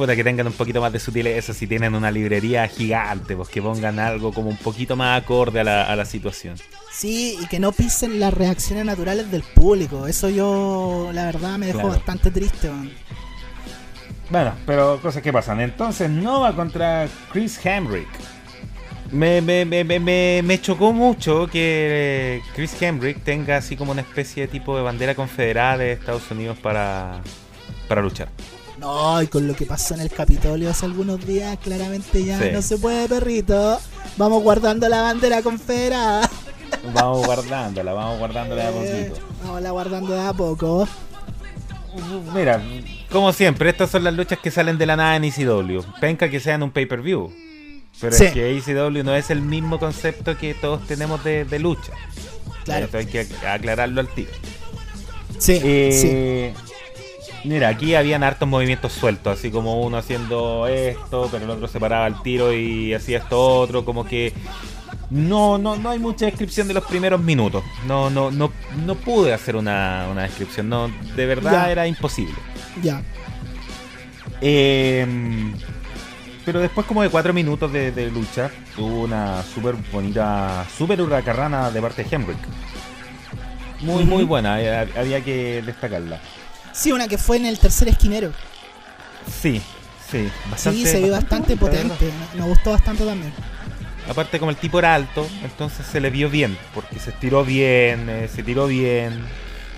puta 0.00 0.16
que 0.16 0.24
tengan 0.24 0.46
un 0.46 0.52
poquito 0.54 0.80
más 0.80 0.92
de 0.92 0.98
sutileza 0.98 1.52
si 1.54 1.66
tienen 1.66 1.94
una 1.94 2.10
librería 2.10 2.66
gigante, 2.68 3.36
pues 3.36 3.48
que 3.48 3.60
pongan 3.62 3.98
algo 3.98 4.32
como 4.32 4.48
un 4.48 4.56
poquito 4.56 4.96
más 4.96 5.22
acorde 5.22 5.60
a 5.60 5.64
la, 5.64 5.82
a 5.84 5.94
la 5.96 6.04
situación. 6.04 6.56
Sí, 6.92 7.36
y 7.40 7.46
que 7.46 7.58
no 7.60 7.72
pisen 7.72 8.18
las 8.18 8.32
reacciones 8.34 8.84
naturales 8.84 9.30
del 9.30 9.42
público. 9.42 10.06
Eso 10.06 10.28
yo, 10.28 11.10
la 11.12 11.26
verdad, 11.26 11.58
me 11.58 11.66
dejó 11.66 11.80
Claro. 11.80 11.94
bastante 11.94 12.30
triste. 12.30 12.68
man. 12.70 12.90
Bueno, 14.30 14.54
pero 14.66 15.00
cosas 15.02 15.22
que 15.22 15.32
pasan. 15.32 15.60
Entonces, 15.60 16.08
Nova 16.10 16.54
contra 16.54 17.08
Chris 17.32 17.64
Hamrick. 17.66 18.08
Me, 19.12 19.40
me, 19.40 19.64
me, 19.64 19.82
me, 19.82 19.98
me- 19.98 20.40
me 20.44 20.60
chocó 20.60 20.92
mucho 20.92 21.48
que 21.48 22.40
Chris 22.54 22.80
Hamrick 22.82 23.24
tenga 23.24 23.56
así 23.56 23.76
como 23.76 23.90
una 23.92 24.02
especie 24.02 24.42
de 24.46 24.48
tipo 24.48 24.76
de 24.76 24.82
bandera 24.82 25.16
confederada 25.16 25.78
de 25.78 25.92
Estados 25.92 26.30
Unidos 26.30 26.56
para, 26.62 27.20
para 27.88 28.02
luchar. 28.02 28.28
No, 28.80 29.22
y 29.22 29.26
con 29.26 29.46
lo 29.46 29.54
que 29.54 29.66
pasó 29.66 29.94
en 29.94 30.00
el 30.00 30.10
Capitolio 30.10 30.70
hace 30.70 30.86
algunos 30.86 31.24
días, 31.26 31.58
claramente 31.58 32.24
ya 32.24 32.38
Sí. 32.38 32.46
no 32.52 32.62
se 32.62 32.78
puede, 32.78 33.08
perrito. 33.08 33.78
Vamos 34.16 34.42
guardando 34.42 34.88
la 34.88 35.02
bandera 35.02 35.42
confederada. 35.42 36.28
Vamos 36.94 37.26
guardándola, 37.26 37.92
vamos 37.92 38.18
guardándola 38.18 38.62
de 38.62 38.68
a 38.68 38.70
Eh, 38.70 39.04
poquito. 39.10 39.26
vamos 39.44 39.62
la 39.62 39.70
guardando 39.72 40.12
de 40.14 40.20
a 40.20 40.32
poco. 40.32 40.88
Mira, 42.34 42.62
como 43.10 43.32
siempre, 43.32 43.68
estas 43.70 43.90
son 43.90 44.04
las 44.04 44.14
luchas 44.14 44.38
que 44.38 44.50
salen 44.50 44.78
de 44.78 44.86
la 44.86 44.96
nada 44.96 45.16
en 45.16 45.24
ECW. 45.24 45.82
Penca 46.00 46.30
que 46.30 46.40
sean 46.40 46.62
un 46.62 46.70
pay-per-view. 46.70 47.30
Pero 48.00 48.16
Sí. 48.16 48.24
es 48.26 48.32
que 48.32 48.56
ECW 48.56 49.02
no 49.02 49.14
es 49.14 49.28
el 49.30 49.42
mismo 49.42 49.78
concepto 49.78 50.38
que 50.38 50.54
todos 50.54 50.86
tenemos 50.86 51.22
de, 51.22 51.44
de 51.44 51.58
lucha. 51.58 51.92
Claro. 52.64 52.86
Esto 52.86 52.98
hay 52.98 53.06
que 53.06 53.26
aclararlo 53.46 54.00
al 54.00 54.08
tiro. 54.08 54.30
Sí, 55.38 55.58
sí. 55.92 56.52
Mira, 57.44 57.68
aquí 57.68 57.94
habían 57.94 58.22
hartos 58.22 58.46
movimientos 58.48 58.92
sueltos, 58.92 59.38
así 59.38 59.50
como 59.50 59.80
uno 59.82 59.96
haciendo 59.96 60.66
esto, 60.66 61.28
pero 61.32 61.44
el 61.44 61.50
otro 61.50 61.68
se 61.68 61.80
paraba 61.80 62.04
al 62.04 62.22
tiro 62.22 62.52
y 62.52 62.92
hacía 62.92 63.18
esto 63.18 63.60
otro, 63.60 63.84
como 63.84 64.04
que 64.04 64.32
no, 65.08 65.56
no, 65.56 65.76
no 65.76 65.88
hay 65.90 65.98
mucha 65.98 66.26
descripción 66.26 66.68
de 66.68 66.74
los 66.74 66.84
primeros 66.84 67.20
minutos. 67.20 67.64
No, 67.86 68.10
no, 68.10 68.30
no, 68.30 68.52
no 68.84 68.94
pude 68.94 69.32
hacer 69.32 69.56
una, 69.56 70.06
una 70.10 70.22
descripción, 70.24 70.68
no, 70.68 70.88
de 71.16 71.26
verdad 71.26 71.52
Ya. 71.66 71.72
era 71.72 71.86
imposible. 71.86 72.34
Ya. 72.82 73.02
Eh, 74.42 75.06
pero 76.44 76.60
después 76.60 76.86
como 76.86 77.02
de 77.02 77.08
cuatro 77.08 77.32
minutos 77.32 77.72
de, 77.72 77.90
de 77.92 78.10
lucha, 78.10 78.50
tuvo 78.76 79.02
una 79.04 79.42
súper 79.42 79.76
bonita, 79.92 80.66
súper 80.76 81.00
huracarrana 81.00 81.70
de 81.70 81.80
parte 81.80 82.04
de 82.04 82.16
Henrik. 82.16 82.38
Muy, 83.80 84.04
muy 84.04 84.24
buena, 84.24 84.60
eh, 84.60 84.88
había 84.98 85.22
que 85.24 85.62
destacarla. 85.62 86.20
Sí, 86.72 86.92
una 86.92 87.08
que 87.08 87.18
fue 87.18 87.36
en 87.36 87.46
el 87.46 87.58
tercer 87.58 87.88
esquinero. 87.88 88.32
Sí, 89.40 89.60
sí. 90.10 90.28
sí, 90.56 90.86
se 90.86 91.00
vio 91.00 91.12
bastante 91.12 91.54
verdad. 91.54 91.68
potente. 91.70 92.12
Me 92.34 92.42
me 92.42 92.48
gustó 92.48 92.70
bastante 92.70 93.04
también. 93.04 93.32
Aparte 94.08 94.38
como 94.38 94.50
el 94.50 94.56
tipo 94.56 94.78
era 94.78 94.94
alto, 94.94 95.26
entonces 95.44 95.86
se 95.86 96.00
le 96.00 96.10
vio 96.10 96.28
bien, 96.30 96.56
porque 96.74 96.98
se 96.98 97.10
estiró 97.10 97.44
bien, 97.44 98.08
eh, 98.08 98.28
se 98.34 98.42
tiró 98.42 98.66
bien. 98.66 99.20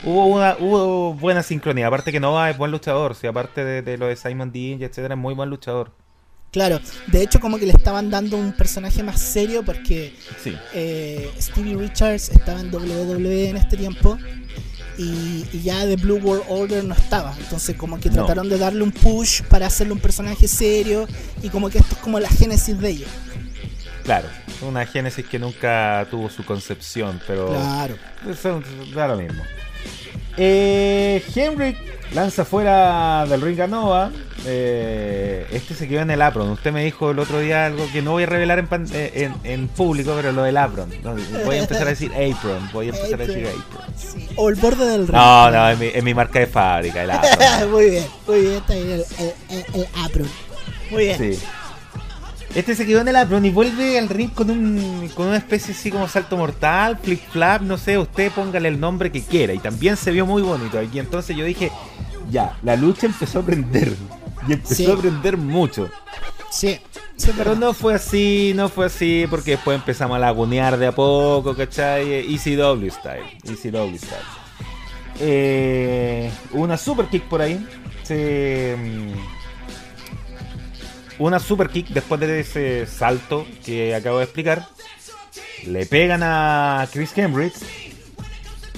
Hubo 0.05 0.27
una 0.27 0.57
hubo 0.59 1.13
buena 1.15 1.43
sincronía, 1.43 1.87
aparte 1.89 2.13
que 2.13 2.21
Nova 2.21 2.49
es 2.51 2.57
buen 2.57 2.71
luchador, 2.71 3.15
sí, 3.15 3.27
aparte 3.27 3.65
de, 3.65 3.83
de 3.83 3.99
lo 3.99 4.07
de 4.07 4.17
Simon 4.17 4.51
Dean 4.51 4.81
etcétera, 4.83 5.15
es 5.15 5.21
muy 5.21 5.35
buen 5.35 5.51
luchador. 5.51 5.93
Claro, 6.51 6.81
de 7.07 7.23
hecho 7.23 7.41
como 7.41 7.59
que 7.59 7.67
le 7.67 7.73
estaban 7.73 8.11
dando 8.11 8.37
un 8.37 8.53
personaje 8.53 9.03
más 9.03 9.21
serio 9.21 9.63
porque 9.65 10.15
Sí. 10.43 10.57
eh, 10.75 11.31
Stevie 11.41 11.77
Richards 11.77 12.29
estaba 12.31 12.61
en 12.61 12.73
WWE 12.75 13.49
en 13.51 13.57
este 13.57 13.77
tiempo 13.77 14.19
y, 14.99 15.47
y 15.53 15.61
ya 15.63 15.87
de 15.87 15.97
Blue 15.97 16.17
World 16.23 16.45
Order 16.49 16.85
no 16.85 16.95
estaba. 16.95 17.35
Entonces 17.39 17.77
como 17.77 17.99
que 18.01 18.09
No. 18.11 18.17
trataron 18.17 18.49
de 18.49 18.59
darle 18.59 18.83
un 18.83 18.93
push 18.93 19.43
para 19.43 19.67
hacerle 19.67 19.93
un 19.95 20.01
personaje 20.01 20.47
serio 20.49 21.07
y 21.43 21.49
como 21.49 21.71
que 21.71 21.79
esto 21.79 21.95
es 21.95 22.01
como 22.01 22.19
la 22.21 22.29
génesis 22.29 22.79
de 22.79 22.91
ellos. 22.91 23.09
Claro, 24.05 24.27
una 24.63 24.85
génesis 24.85 25.25
que 25.27 25.39
nunca 25.39 26.07
tuvo 26.11 26.29
su 26.29 26.45
concepción, 26.45 27.21
pero 27.27 27.49
Claro. 27.49 27.97
eso 28.29 28.61
da 28.95 29.09
lo 29.09 29.17
mismo. 29.17 29.43
Eh, 30.37 31.23
Henrik 31.35 31.77
lanza 32.15 32.45
fuera 32.45 33.25
del 33.29 33.41
ring 33.41 33.61
a 33.61 33.67
Nova. 33.67 34.11
Eh, 34.45 35.47
este 35.53 35.75
se 35.75 35.87
quedó 35.87 36.01
en 36.01 36.11
el 36.11 36.21
apron. 36.21 36.49
Usted 36.51 36.73
me 36.73 36.85
dijo 36.85 37.11
el 37.13 37.19
otro 37.19 37.39
día 37.41 37.67
algo 37.67 37.87
que 37.93 38.03
no 38.03 38.13
voy 38.13 38.25
a 38.25 38.27
revelar 38.27 38.59
en, 38.59 38.67
pan- 38.67 38.87
eh, 38.93 39.13
en, 39.15 39.35
en 39.45 39.69
público, 39.69 40.13
pero 40.17 40.33
lo 40.33 40.43
del 40.43 40.57
apron. 40.57 40.91
No, 41.03 41.15
voy 41.45 41.57
a 41.57 41.61
empezar 41.63 41.87
a 41.87 41.91
decir 41.91 42.11
apron. 42.13 42.69
Voy 42.73 42.87
a 42.87 42.91
empezar 42.91 43.21
a 43.21 43.27
decir 43.27 43.47
Apron. 43.47 43.63
apron. 43.63 43.95
Sí. 43.97 44.29
O 44.37 44.49
el 44.49 44.55
borde 44.57 44.85
del 44.87 45.07
ring. 45.07 45.17
No, 45.17 45.51
no, 45.51 45.69
es 45.71 45.79
mi, 45.79 45.87
es 45.87 46.03
mi 46.03 46.13
marca 46.15 46.39
de 46.41 46.47
fábrica, 46.49 47.03
el 47.05 47.11
apron. 47.13 47.71
muy 47.71 47.91
bien, 47.91 48.05
muy 48.27 48.41
bien, 48.41 48.53
está 48.55 48.75
bien 48.75 48.91
el, 48.91 49.05
el, 49.19 49.33
el- 49.51 49.81
el 49.81 49.87
apron. 50.05 50.29
Muy 50.91 51.05
bien. 51.05 51.19
Sí. 51.19 51.39
Este 52.55 52.75
se 52.75 52.85
quedó 52.87 53.01
en 53.01 53.09
el 53.09 53.17
apron 53.17 53.45
y 53.47 53.51
vuelve 53.51 53.99
al 53.99 54.09
ring 54.11 54.31
con 54.31 54.51
un 54.51 55.09
con 55.15 55.29
una 55.29 55.39
especie 55.39 55.73
así 55.75 55.91
como 55.91 56.07
salto 56.07 56.37
mortal, 56.37 56.99
flip 57.03 57.21
flap, 57.31 57.63
no 57.63 57.79
sé, 57.79 57.97
usted 57.97 58.31
póngale 58.31 58.69
el 58.69 58.79
nombre 58.79 59.11
que 59.11 59.23
quiera. 59.23 59.55
Y 59.55 59.59
también 59.59 59.97
se 59.97 60.11
vio 60.11 60.27
muy 60.27 60.43
bonito 60.43 60.79
aquí. 60.79 60.99
Entonces 60.99 61.35
yo 61.37 61.45
dije, 61.47 61.71
ya, 62.31 62.59
la 62.63 62.77
lucha 62.77 63.07
empezó 63.07 63.39
a 63.39 63.43
prender. 63.43 63.95
Y 64.49 64.53
empezó 64.53 64.75
Sí. 64.75 64.91
a 64.91 64.97
prender 64.97 65.37
mucho. 65.39 65.89
Sí, 66.51 66.79
Pero 67.39 67.55
no 67.55 67.73
fue 67.73 67.95
así, 67.95 68.53
no 68.57 68.69
fue 68.69 68.87
así, 68.87 69.27
porque 69.31 69.53
después 69.53 69.77
empezamos 69.79 70.17
a 70.17 70.19
lagunear 70.19 70.77
de 70.77 70.89
a 70.89 70.93
poco, 70.93 71.55
¿cachai? 71.55 72.35
ECW 72.35 72.91
style, 72.91 73.23
ECW 73.45 73.97
style. 73.97 74.27
Eh, 75.21 76.31
una 76.53 76.77
super 76.77 77.07
kick 77.07 77.23
por 77.25 77.41
ahí. 77.41 77.65
Se, 78.03 78.77
mm, 78.79 79.42
una 81.27 81.39
super 81.39 81.69
kick 81.69 81.89
después 81.89 82.21
de 82.21 82.41
ese 82.41 82.87
salto 82.87 83.47
que 83.65 83.95
acabo 83.95 84.19
de 84.19 84.25
explicar. 84.25 84.67
Le 85.67 85.87
pegan 85.87 86.23
a 86.23 86.89
Chris 86.93 87.17
Henrik. 87.17 87.55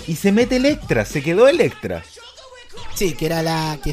Y 0.07 0.17
se 0.17 0.33
mete 0.33 0.57
Electra, 0.57 1.05
se 1.07 1.23
quedó 1.23 1.49
Electra. 1.49 2.03
Sí, 2.95 3.15
que 3.15 3.27
era 3.27 3.43
la 3.43 3.79
que, 3.83 3.93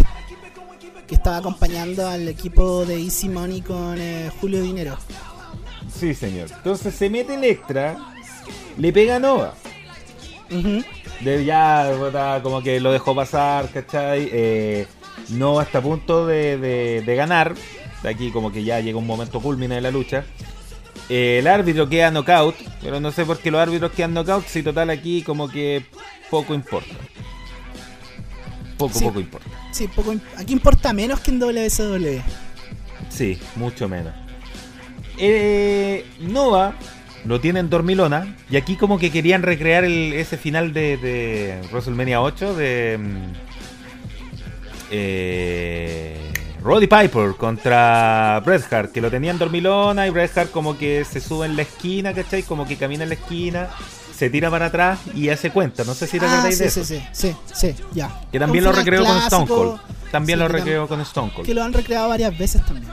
que 1.07 1.15
estaba 1.15 1.37
acompañando 1.37 2.05
al 2.07 2.27
equipo 2.27 2.85
de 2.85 3.01
Easy 3.01 3.29
Money 3.29 3.61
con 3.61 3.95
eh, 3.97 4.29
Julio 4.41 4.61
Dinero. 4.61 4.97
Sí, 5.97 6.13
señor. 6.13 6.49
Entonces 6.51 6.93
se 6.93 7.09
mete 7.09 7.35
Electra, 7.35 7.97
le 8.77 8.91
pega 8.91 9.15
a 9.15 9.19
Nova. 9.19 9.53
De 11.21 11.45
ya, 11.45 11.89
como 12.43 12.61
que 12.61 12.79
lo 12.81 12.91
dejó 12.91 13.15
pasar, 13.15 13.69
¿cachai? 13.71 14.29
Eh, 14.33 14.87
Nova 15.29 15.63
está 15.63 15.77
a 15.77 15.81
punto 15.81 16.25
de, 16.27 16.57
de- 16.57 17.01
de 17.05 17.15
ganar. 17.15 17.53
De 18.03 18.09
aquí 18.09 18.31
como 18.31 18.51
que 18.51 18.63
ya 18.63 18.79
llega 18.79 18.97
un 18.97 19.05
momento 19.07 19.39
culmine 19.39 19.75
de 19.75 19.81
la 19.81 19.91
lucha. 19.91 20.23
Eh, 21.09 21.37
el 21.39 21.47
árbitro 21.47 21.87
queda 21.89 22.09
knockout, 22.11 22.55
pero 22.81 22.99
no 22.99 23.11
sé 23.11 23.25
por 23.25 23.37
qué 23.39 23.51
los 23.51 23.61
árbitros 23.61 23.91
quedan 23.91 24.13
knockout 24.13 24.45
si 24.47 24.63
total 24.63 24.89
aquí 24.89 25.21
como 25.23 25.49
que 25.49 25.85
poco 26.29 26.53
importa. 26.53 26.95
Poco, 28.77 28.97
Sí. 28.97 29.05
poco 29.05 29.19
importa. 29.19 29.47
Sí, 29.71 29.87
poco, 29.87 30.15
aquí 30.37 30.53
importa 30.53 30.93
menos 30.93 31.19
que 31.19 31.31
en 31.31 31.39
WSW. 31.39 32.21
Sí, 33.09 33.37
mucho 33.55 33.87
menos. 33.87 34.13
Eh, 35.17 36.05
Nova 36.19 36.75
lo 37.25 37.39
tienen 37.39 37.69
dormilona. 37.69 38.35
Y 38.49 38.55
aquí 38.57 38.75
como 38.75 38.97
que 38.97 39.11
querían 39.11 39.43
recrear 39.43 39.83
el- 39.83 40.13
ese 40.13 40.37
final 40.37 40.73
de, 40.73 40.97
de 40.97 41.61
WrestleMania 41.71 42.21
8 42.21 42.55
de... 42.55 42.97
mm, 42.99 43.33
eh, 44.91 46.30
Roddy 46.63 46.87
Piper 46.87 47.33
contra 47.37 48.39
Bret 48.45 48.71
Hart, 48.71 48.91
que 48.91 49.01
lo 49.01 49.09
tenían 49.09 49.39
dormilona 49.39 50.05
y 50.07 50.11
Bret 50.11 50.37
Hart 50.37 50.51
como 50.51 50.77
que 50.77 51.03
se 51.05 51.19
sube 51.19 51.45
en 51.47 51.55
la 51.55 51.63
esquina, 51.63 52.13
¿cachai? 52.13 52.43
Como 52.43 52.67
que 52.67 52.77
camina 52.77 53.03
en 53.03 53.09
la 53.09 53.15
esquina, 53.15 53.67
se 54.15 54.29
tira 54.29 54.51
para 54.51 54.67
atrás 54.67 54.99
y 55.15 55.29
hace 55.29 55.49
cuenta. 55.49 55.83
No 55.83 55.95
sé 55.95 56.05
si 56.05 56.19
te 56.19 56.25
Ah, 56.27 56.41
sí, 56.43 56.49
de 56.49 56.55
sí, 56.55 56.63
eso. 56.65 56.83
sí, 56.85 57.01
sí, 57.11 57.35
sí, 57.53 57.75
ya. 57.93 58.21
Que 58.31 58.37
también 58.39 58.63
lo 58.63 58.71
recreó 58.71 59.03
con 59.03 59.17
Stone 59.17 59.47
Cold. 59.47 59.79
También 60.11 60.37
sí, 60.37 60.41
lo 60.43 60.47
recreó 60.49 60.87
con 60.87 61.01
Stone 61.01 61.31
Cold. 61.33 61.47
Que 61.47 61.53
lo 61.55 61.63
han 61.63 61.73
recreado 61.73 62.09
varias 62.09 62.37
veces 62.37 62.63
también. 62.65 62.91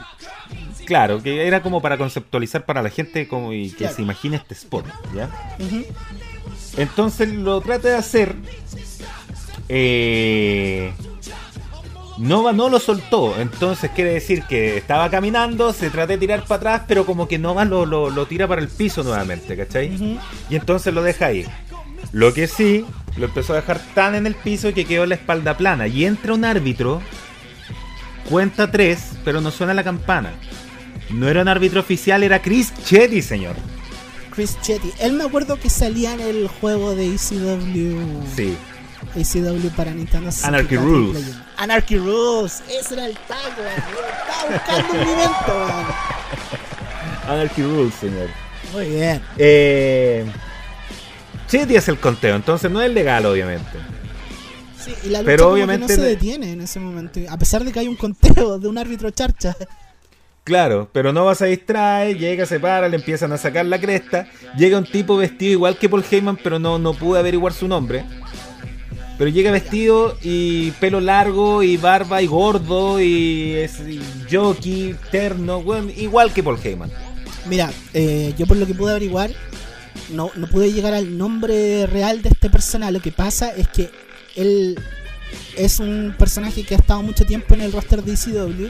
Claro, 0.85 1.21
que 1.21 1.45
era 1.45 1.61
como 1.61 1.79
para 1.83 1.97
conceptualizar 1.99 2.65
para 2.65 2.81
la 2.81 2.89
gente 2.89 3.27
como 3.27 3.53
y 3.53 3.69
que 3.69 3.77
Claro. 3.77 3.95
se 3.95 4.01
imagine 4.01 4.37
este 4.37 4.55
spot, 4.55 4.85
¿ya? 5.15 5.29
Entonces 6.77 7.29
lo 7.29 7.61
trata 7.61 7.89
de 7.89 7.95
hacer. 7.95 8.35
Eh, 9.67 10.91
Nova 12.19 12.51
no 12.51 12.67
lo 12.67 12.79
soltó, 12.79 13.39
entonces 13.39 13.91
quiere 13.95 14.11
decir 14.11 14.43
que 14.43 14.77
estaba 14.77 15.09
caminando, 15.09 15.71
se 15.71 15.89
trata 15.89 16.07
de 16.07 16.17
tirar 16.17 16.43
para 16.43 16.55
atrás, 16.57 16.81
pero 16.85 17.05
como 17.05 17.29
que 17.29 17.39
Nova 17.39 17.63
lo, 17.63 17.85
lo, 17.85 18.09
lo 18.09 18.25
tira 18.25 18.45
para 18.45 18.61
el 18.61 18.67
piso 18.67 19.03
nuevamente, 19.03 19.55
¿cachai? 19.55 20.19
Y 20.49 20.55
entonces 20.57 20.93
lo 20.93 21.01
deja 21.01 21.27
ahí. 21.27 21.45
Lo 22.11 22.33
que 22.33 22.47
sí, 22.47 22.85
lo 23.15 23.27
empezó 23.27 23.53
a 23.53 23.57
dejar 23.57 23.79
tan 23.93 24.15
en 24.15 24.27
el 24.27 24.35
piso 24.35 24.73
que 24.73 24.83
quedó 24.83 25.05
la 25.05 25.15
espalda 25.15 25.55
plana. 25.55 25.87
Y 25.87 26.05
entra 26.05 26.33
un 26.33 26.43
árbitro, 26.43 27.01
cuenta 28.29 28.69
tres, 28.69 29.11
pero 29.23 29.39
no 29.39 29.49
suena 29.49 29.73
la 29.73 29.85
campana. 29.85 30.33
No 31.11 31.29
era 31.29 31.41
un 31.41 31.47
árbitro 31.47 31.79
oficial, 31.79 32.23
era 32.23 32.41
Chris 32.41 32.73
Chetty, 32.83 33.21
señor. 33.21 33.55
Chris 34.31 34.57
Chetty. 34.61 34.91
Él 34.99 35.13
me 35.13 35.23
acuerdo 35.23 35.57
que 35.57 35.69
salía 35.69 36.13
en 36.13 36.21
el 36.21 36.47
juego 36.47 36.95
de 36.95 37.15
ECW. 37.15 38.23
Sí. 38.35 38.57
ACW 39.15 39.69
para 39.75 39.91
Nintendo 39.91 40.31
64 40.31 40.47
Anarchy 40.47 40.75
Rules. 40.75 41.48
Anarchy 41.59 41.97
Rules. 41.97 42.63
Ese 42.69 42.93
era 42.95 43.05
el 43.05 43.17
tag, 43.27 43.53
weón. 43.57 43.71
Estaba 44.17 44.49
buscando 44.51 44.93
un 44.93 45.09
invento, 45.09 45.55
weón. 45.55 45.85
Anarchy 47.27 47.61
Rules, 47.63 47.93
señor. 47.95 48.27
Muy 48.73 48.85
bien. 48.87 49.21
Eh, 49.37 50.25
es 51.51 51.87
el 51.87 51.99
conteo, 51.99 52.35
entonces 52.35 52.69
no 52.71 52.81
es 52.81 52.91
legal, 52.91 53.25
obviamente. 53.25 53.77
Sí, 54.79 54.93
y 55.03 55.09
la 55.09 55.19
lucha 55.19 55.25
Pero 55.31 55.51
obviamente 55.51 55.81
no 55.81 55.87
se 55.95 56.01
de- 56.01 56.07
detiene 56.09 56.51
en 56.53 56.61
ese 56.61 56.79
momento. 56.79 57.19
A 57.29 57.37
pesar 57.37 57.63
de 57.63 57.71
que 57.71 57.79
hay 57.79 57.87
un 57.87 57.95
conteo 57.97 58.57
de 58.57 58.67
un 58.67 58.77
árbitro 58.77 59.09
charcha. 59.11 59.55
Claro, 60.45 60.89
pero 60.93 61.11
no 61.13 61.25
vas 61.25 61.41
a 61.41 61.45
distraer, 61.45 62.17
llega, 62.17 62.45
se 62.45 62.59
para, 62.59 62.87
le 62.87 62.95
empiezan 62.95 63.31
a 63.33 63.37
sacar 63.37 63.65
la 63.65 63.79
cresta. 63.79 64.27
Llega 64.57 64.77
un 64.77 64.85
tipo 64.85 65.17
vestido 65.17 65.51
igual 65.51 65.77
que 65.77 65.89
Paul 65.89 66.03
Heyman, 66.09 66.37
pero 66.41 66.57
no, 66.57 66.79
no 66.79 66.93
pude 66.93 67.19
averiguar 67.19 67.53
su 67.53 67.67
nombre. 67.67 68.03
Pero 69.19 69.31
llega 69.31 69.51
vestido 69.51 70.17
y 70.23 70.71
pelo 70.71 71.01
largo 71.01 71.61
y 71.61 71.75
barba 71.75 72.21
y 72.21 72.27
gordo 72.27 73.01
y 73.01 73.51
es 73.51 73.81
jockey, 74.31 74.95
terno, 75.11 75.61
igual 75.97 76.31
que 76.31 76.41
Paul 76.41 76.57
Heyman. 76.63 76.89
Mira, 77.49 77.69
eh, 77.93 78.33
yo 78.37 78.47
por 78.47 78.55
lo 78.55 78.65
que 78.65 78.73
pude 78.73 78.91
averiguar, 78.91 79.31
no, 80.11 80.31
no 80.37 80.47
pude 80.47 80.71
llegar 80.71 80.93
al 80.93 81.17
nombre 81.17 81.85
real 81.87 82.21
de 82.21 82.29
este 82.29 82.49
personaje. 82.49 82.93
Lo 82.93 83.01
que 83.01 83.11
pasa 83.11 83.53
es 83.53 83.67
que 83.67 83.91
él 84.37 84.79
es 85.57 85.81
un 85.81 86.15
personaje 86.17 86.63
que 86.63 86.75
ha 86.75 86.77
estado 86.77 87.03
mucho 87.03 87.25
tiempo 87.25 87.55
en 87.55 87.61
el 87.61 87.73
roster 87.73 88.01
de 88.01 88.13
ECW. 88.13 88.69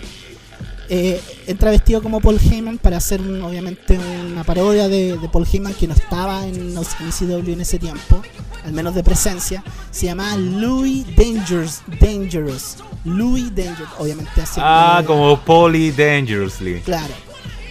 Eh, 0.92 1.22
entra 1.46 1.70
vestido 1.70 2.02
como 2.02 2.20
Paul 2.20 2.40
Heyman 2.40 2.80
para 2.80 2.98
hacer 2.98 3.22
un- 3.22 3.42
obviamente 3.44 3.98
una 4.32 4.44
parodia 4.44 4.88
de, 4.88 5.18
de 5.18 5.30
Paul 5.30 5.46
Heyman 5.52 5.74
que 5.76 5.88
no 5.88 5.94
estaba 5.94 6.46
en 6.48 6.76
ECW 6.76 7.52
en 7.54 7.62
ese 7.62 7.78
tiempo, 7.78 8.22
al 8.66 8.74
menos 8.74 8.96
de 8.96 9.04
presencia. 9.04 9.64
Se 9.92 10.08
llamaba 10.08 10.36
Louis 10.38 11.06
Dangerous. 11.16 11.82
Dangerous. 12.00 12.78
Louis 13.06 13.54
Dangerous, 13.56 13.90
obviamente 14.00 14.42
haciendo 14.42 14.64
Ah, 14.70 15.04
como 15.06 15.40
Polly 15.42 15.92
Dangerously. 15.92 16.82
Claro, 16.82 17.14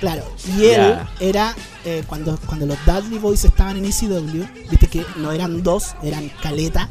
claro. 0.01 0.23
Y 0.57 0.67
él 0.67 0.77
Ya. 0.77 1.09
era, 1.19 1.55
eh, 1.85 2.05
cuando, 2.07 2.39
cuando 2.47 2.67
los 2.67 2.79
Dudley 2.87 3.19
Boys 3.19 3.45
estaban 3.45 3.77
en 3.79 3.85
ECW, 3.85 4.45
viste 4.71 4.87
que 4.87 5.05
no 5.17 5.33
eran 5.33 5.63
dos, 5.65 5.97
eran 6.05 6.31
caleta. 6.41 6.89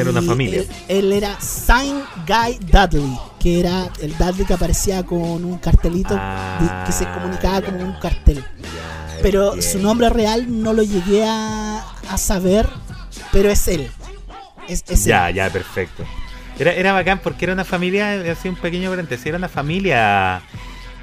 Era 0.00 0.10
una 0.10 0.22
familia. 0.22 0.60
Él, 0.60 0.68
él 0.88 1.12
era 1.12 1.40
Sign 1.40 2.02
Guy 2.26 2.58
Dudley, 2.60 3.18
que 3.38 3.60
era 3.60 3.88
el 4.00 4.16
Dudley 4.16 4.44
que 4.46 4.54
aparecía 4.54 5.02
con 5.04 5.44
un 5.44 5.58
cartelito 5.58 6.16
Ah, 6.18 6.58
de- 6.60 6.86
que 6.86 6.92
se 6.92 7.04
comunicaba 7.12 7.60
ya. 7.60 7.66
como 7.66 7.84
un 7.84 7.92
cartel. 8.00 8.36
Ya, 8.38 9.18
Pero 9.22 9.60
su 9.62 9.78
nombre 9.78 10.08
real 10.10 10.46
no 10.62 10.72
lo 10.72 10.82
llegué 10.82 11.24
a, 11.24 11.84
a 12.08 12.18
saber, 12.18 12.68
pero 13.32 13.50
es 13.50 13.66
él. 13.68 13.90
Es, 14.68 14.84
es 14.88 15.04
Ya, 15.04 15.28
él. 15.28 15.36
ya, 15.36 15.50
perfecto. 15.50 16.04
Era, 16.58 16.72
era 16.72 16.92
bacán 16.92 17.18
porque 17.22 17.44
era 17.46 17.54
una 17.54 17.64
familia, 17.64 18.20
hacía 18.32 18.50
un 18.50 18.56
pequeño 18.56 18.90
paréntesis, 18.90 19.26
era 19.26 19.38
una 19.38 19.48
familia 19.48 20.42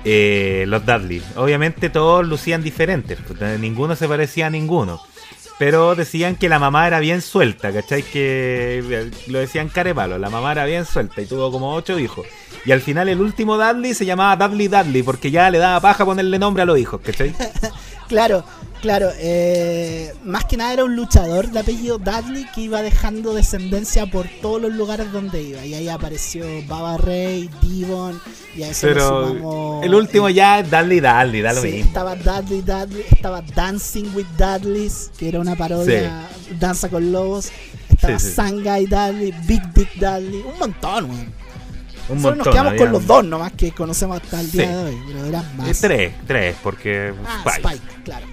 eh, 0.06 0.64
los 0.68 0.86
Dudley. 0.86 1.22
Obviamente 1.36 1.90
todos 1.90 2.26
lucían 2.26 2.62
diferentes, 2.64 3.18
pues, 3.28 3.60
ninguno 3.60 3.96
se 3.96 4.08
parecía 4.08 4.48
a 4.48 4.50
ninguno. 4.50 5.02
Pero 5.60 5.94
decían 5.94 6.38
que 6.38 6.50
la 6.50 6.58
mamá 6.58 6.88
era 6.88 7.00
bien 7.00 7.22
suelta, 7.22 7.72
¿cachai? 7.72 8.02
Que 8.02 8.82
eh, 8.90 9.12
lo 9.28 9.40
decían 9.40 9.70
carepalo, 9.70 10.18
la 10.18 10.30
mamá 10.30 10.54
era 10.54 10.66
bien 10.66 10.86
suelta 10.86 11.22
y 11.22 11.26
tuvo 11.26 11.52
como 11.52 11.76
ocho 11.76 12.00
hijos. 12.00 12.26
Y 12.66 12.72
al 12.72 12.82
final 12.82 13.10
el 13.10 13.20
último 13.20 13.58
Dudley 13.58 13.94
se 13.94 14.06
llamaba 14.06 14.48
Dudley 14.48 14.70
Dudley 14.70 15.04
porque 15.04 15.32
ya 15.32 15.50
le 15.52 15.58
daba 15.58 15.80
paja 15.82 16.06
ponerle 16.06 16.40
nombre 16.40 16.64
a 16.64 16.66
los 16.66 16.80
hijos, 16.80 17.02
¿cachai? 17.02 17.36
Claro, 18.10 18.44
claro. 18.82 19.10
eh, 19.18 20.14
más 20.24 20.46
que 20.46 20.58
nada 20.58 20.74
era 20.74 20.84
un 20.84 20.96
luchador 20.96 21.50
de 21.50 21.60
apellido 21.60 21.98
Dudley 21.98 22.46
que 22.54 22.62
iba 22.62 22.82
dejando 22.82 23.34
descendencia 23.34 24.06
por 24.06 24.28
todos 24.42 24.62
los 24.62 24.74
lugares 24.74 25.12
donde 25.12 25.42
iba. 25.44 25.66
Y 25.66 25.74
ahí 25.74 25.90
apareció 25.90 26.46
Baba 26.68 26.98
Ray, 26.98 27.50
Devon, 27.62 28.20
y 28.56 28.64
a 28.64 28.70
eso 28.70 28.88
Pero 28.88 29.28
sumamos, 29.30 29.86
el 29.86 29.96
último 29.96 30.30
eh, 30.30 30.34
ya 30.34 30.60
es 30.60 30.70
Dudley 30.70 31.00
Dudley, 31.00 31.42
da 31.42 31.54
lo 31.54 31.62
sí, 31.62 31.68
mismo. 31.72 31.86
estaba 31.88 32.16
Dudley, 32.16 32.62
Dudley, 32.62 33.06
estaba 33.12 33.42
Dancing 33.42 34.14
with 34.16 34.26
Dudleys, 34.38 35.12
que 35.18 35.30
era 35.30 35.40
una 35.40 35.56
parodia, 35.56 36.28
Danza 36.60 36.90
con 36.90 37.12
Lobos. 37.12 37.52
Estaba 37.90 38.18
Sí. 38.20 38.32
Sangai 38.32 38.86
Dudley, 38.86 39.34
Big 39.46 39.62
Big 39.74 39.90
Dudley, 40.00 40.42
un 40.42 40.58
montón, 40.58 41.06
weón. 41.10 41.40
Un 42.10 42.20
Solo 42.22 42.38
nos 42.38 42.46
montón, 42.48 42.54
quedamos 42.54 42.72
había- 42.72 42.84
con 42.86 42.92
los 42.94 43.06
dos 43.06 43.26
nomás 43.26 43.52
que 43.52 43.72
conocemos 43.72 44.20
hasta 44.20 44.42
el 44.42 44.50
día 44.52 44.70
de 44.76 44.84
hoy, 44.86 44.98
pero 45.06 45.26
eran 45.26 45.44
Eh, 45.44 45.54
más. 45.58 45.80
Tres, 45.80 46.14
tres, 46.26 46.56
porque 46.64 47.14
Ah, 47.28 47.44
Spike. 47.46 47.68
Spike, 47.68 48.04
claro. 48.04 48.26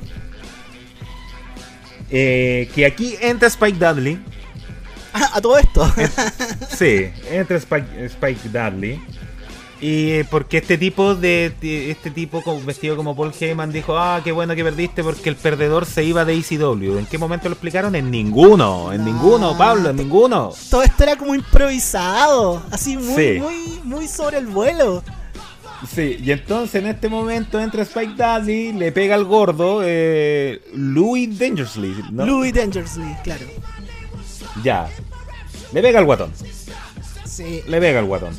Eh, 2.11 2.69
que 2.75 2.87
aquí 2.87 3.17
entra 3.21 3.49
Spike 3.49 3.79
Dudley. 3.79 4.19
Ah, 5.13 5.31
a 5.35 5.41
todo 5.41 5.59
esto. 5.59 5.91
Sí, 6.77 7.07
entra 7.31 7.57
Spike, 7.57 8.05
Spike 8.07 8.49
Dudley. 8.51 9.01
Y 9.81 10.11
eh, 10.13 10.27
porque 10.31 10.59
este 10.59 10.79
tipo 10.79 11.15
de, 11.15 11.53
de- 11.61 11.91
este 11.91 12.11
tipo 12.11 12.43
como- 12.43 12.63
vestido 12.63 12.97
como 12.97 13.15
Paul 13.17 13.33
Heyman 13.39 13.73
dijo, 13.73 13.99
ah, 13.99 14.21
qué 14.25 14.33
bueno 14.33 14.55
que 14.55 14.65
perdiste 14.65 15.03
porque 15.03 15.29
el 15.29 15.37
perdedor 15.37 15.85
se 15.85 16.03
iba 16.05 16.25
de 16.25 16.35
ECW. 16.35 16.99
¿En 16.99 17.07
qué 17.07 17.19
momento 17.19 17.49
lo 17.49 17.55
explicaron? 17.55 17.95
En 17.95 18.11
ninguno, 18.11 18.93
en 18.93 19.01
No. 19.01 19.05
ninguno, 19.13 19.57
Pablo, 19.59 19.91
en 19.91 19.97
ninguno. 19.97 20.53
todo 20.71 20.83
esto 20.83 21.03
era 21.03 21.17
como 21.17 21.35
improvisado, 21.35 22.63
así 22.71 22.97
muy, 22.97 23.15
Sí. 23.35 23.39
muy, 23.39 23.81
muy 23.85 24.09
sobre 24.09 24.39
el 24.39 24.47
vuelo. 24.47 25.03
Sí, 25.93 26.16
y 26.22 26.31
entonces 26.31 26.77
en 26.83 26.89
este 26.89 27.09
momento 27.09 27.61
entra 27.61 27.83
Spike 27.83 28.14
Dudley, 28.14 28.72
le 28.72 28.93
pega 28.93 29.14
al 29.14 29.24
gordo, 29.24 29.81
eh, 29.85 30.62
Louis 30.74 31.39
Dangerously, 31.39 31.95
¿no? 32.12 32.24
Louis 32.24 32.53
Dangerously, 32.55 33.14
claro. 33.22 33.45
Ya. 34.62 34.89
Le 35.72 35.83
pega 35.83 35.99
al 35.99 36.05
guatón, 36.07 36.33
Sí, 37.24 37.61
le 37.68 37.81
pega 37.81 37.99
al 37.99 38.07
guatón. 38.07 38.35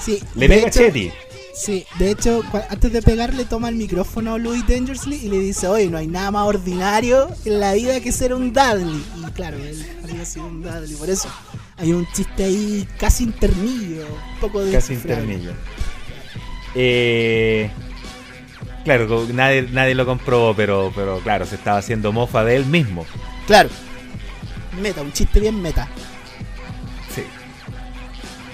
sí. 0.00 0.18
Le 0.34 0.48
pega 0.48 0.66
a 0.66 0.70
Chetty. 0.70 1.12
Sí, 1.54 1.86
de 2.00 2.10
hecho, 2.10 2.42
antes 2.68 2.92
de 2.92 3.00
pegarle 3.00 3.44
toma 3.44 3.68
el 3.68 3.76
micrófono 3.76 4.34
a 4.34 4.38
Louis 4.38 4.66
Dangerously 4.66 5.14
y 5.24 5.28
le 5.28 5.38
dice, 5.38 5.68
oye, 5.68 5.88
no 5.88 5.98
hay 5.98 6.08
nada 6.08 6.32
más 6.32 6.48
ordinario 6.48 7.28
en 7.44 7.60
la 7.60 7.74
vida 7.74 8.00
que 8.00 8.10
ser 8.10 8.34
un 8.34 8.52
Dudley. 8.52 9.04
Y 9.16 9.30
claro, 9.30 9.56
él 9.58 9.86
había 10.02 10.24
sido 10.24 10.46
un 10.46 10.62
Dudley, 10.62 10.96
por 10.96 11.08
eso 11.08 11.28
hay 11.76 11.92
un 11.92 12.08
chiste 12.12 12.42
ahí 12.42 12.88
casi 12.98 13.22
internillo, 13.22 14.04
un 14.34 14.40
poco 14.40 14.64
de 14.64 14.72
Casi 14.72 14.94
internillo. 14.94 15.52
Eh, 16.74 17.70
claro, 18.84 19.26
nadie, 19.32 19.68
nadie 19.72 19.94
lo 19.94 20.06
comprobó, 20.06 20.54
pero, 20.54 20.92
pero 20.94 21.18
claro, 21.20 21.46
se 21.46 21.54
estaba 21.56 21.78
haciendo 21.78 22.12
mofa 22.12 22.44
de 22.44 22.56
él 22.56 22.66
mismo. 22.66 23.06
Claro. 23.46 23.68
Meta, 24.80 25.02
un 25.02 25.12
chiste 25.12 25.38
bien 25.40 25.60
meta. 25.62 25.86
Sí. 27.14 27.24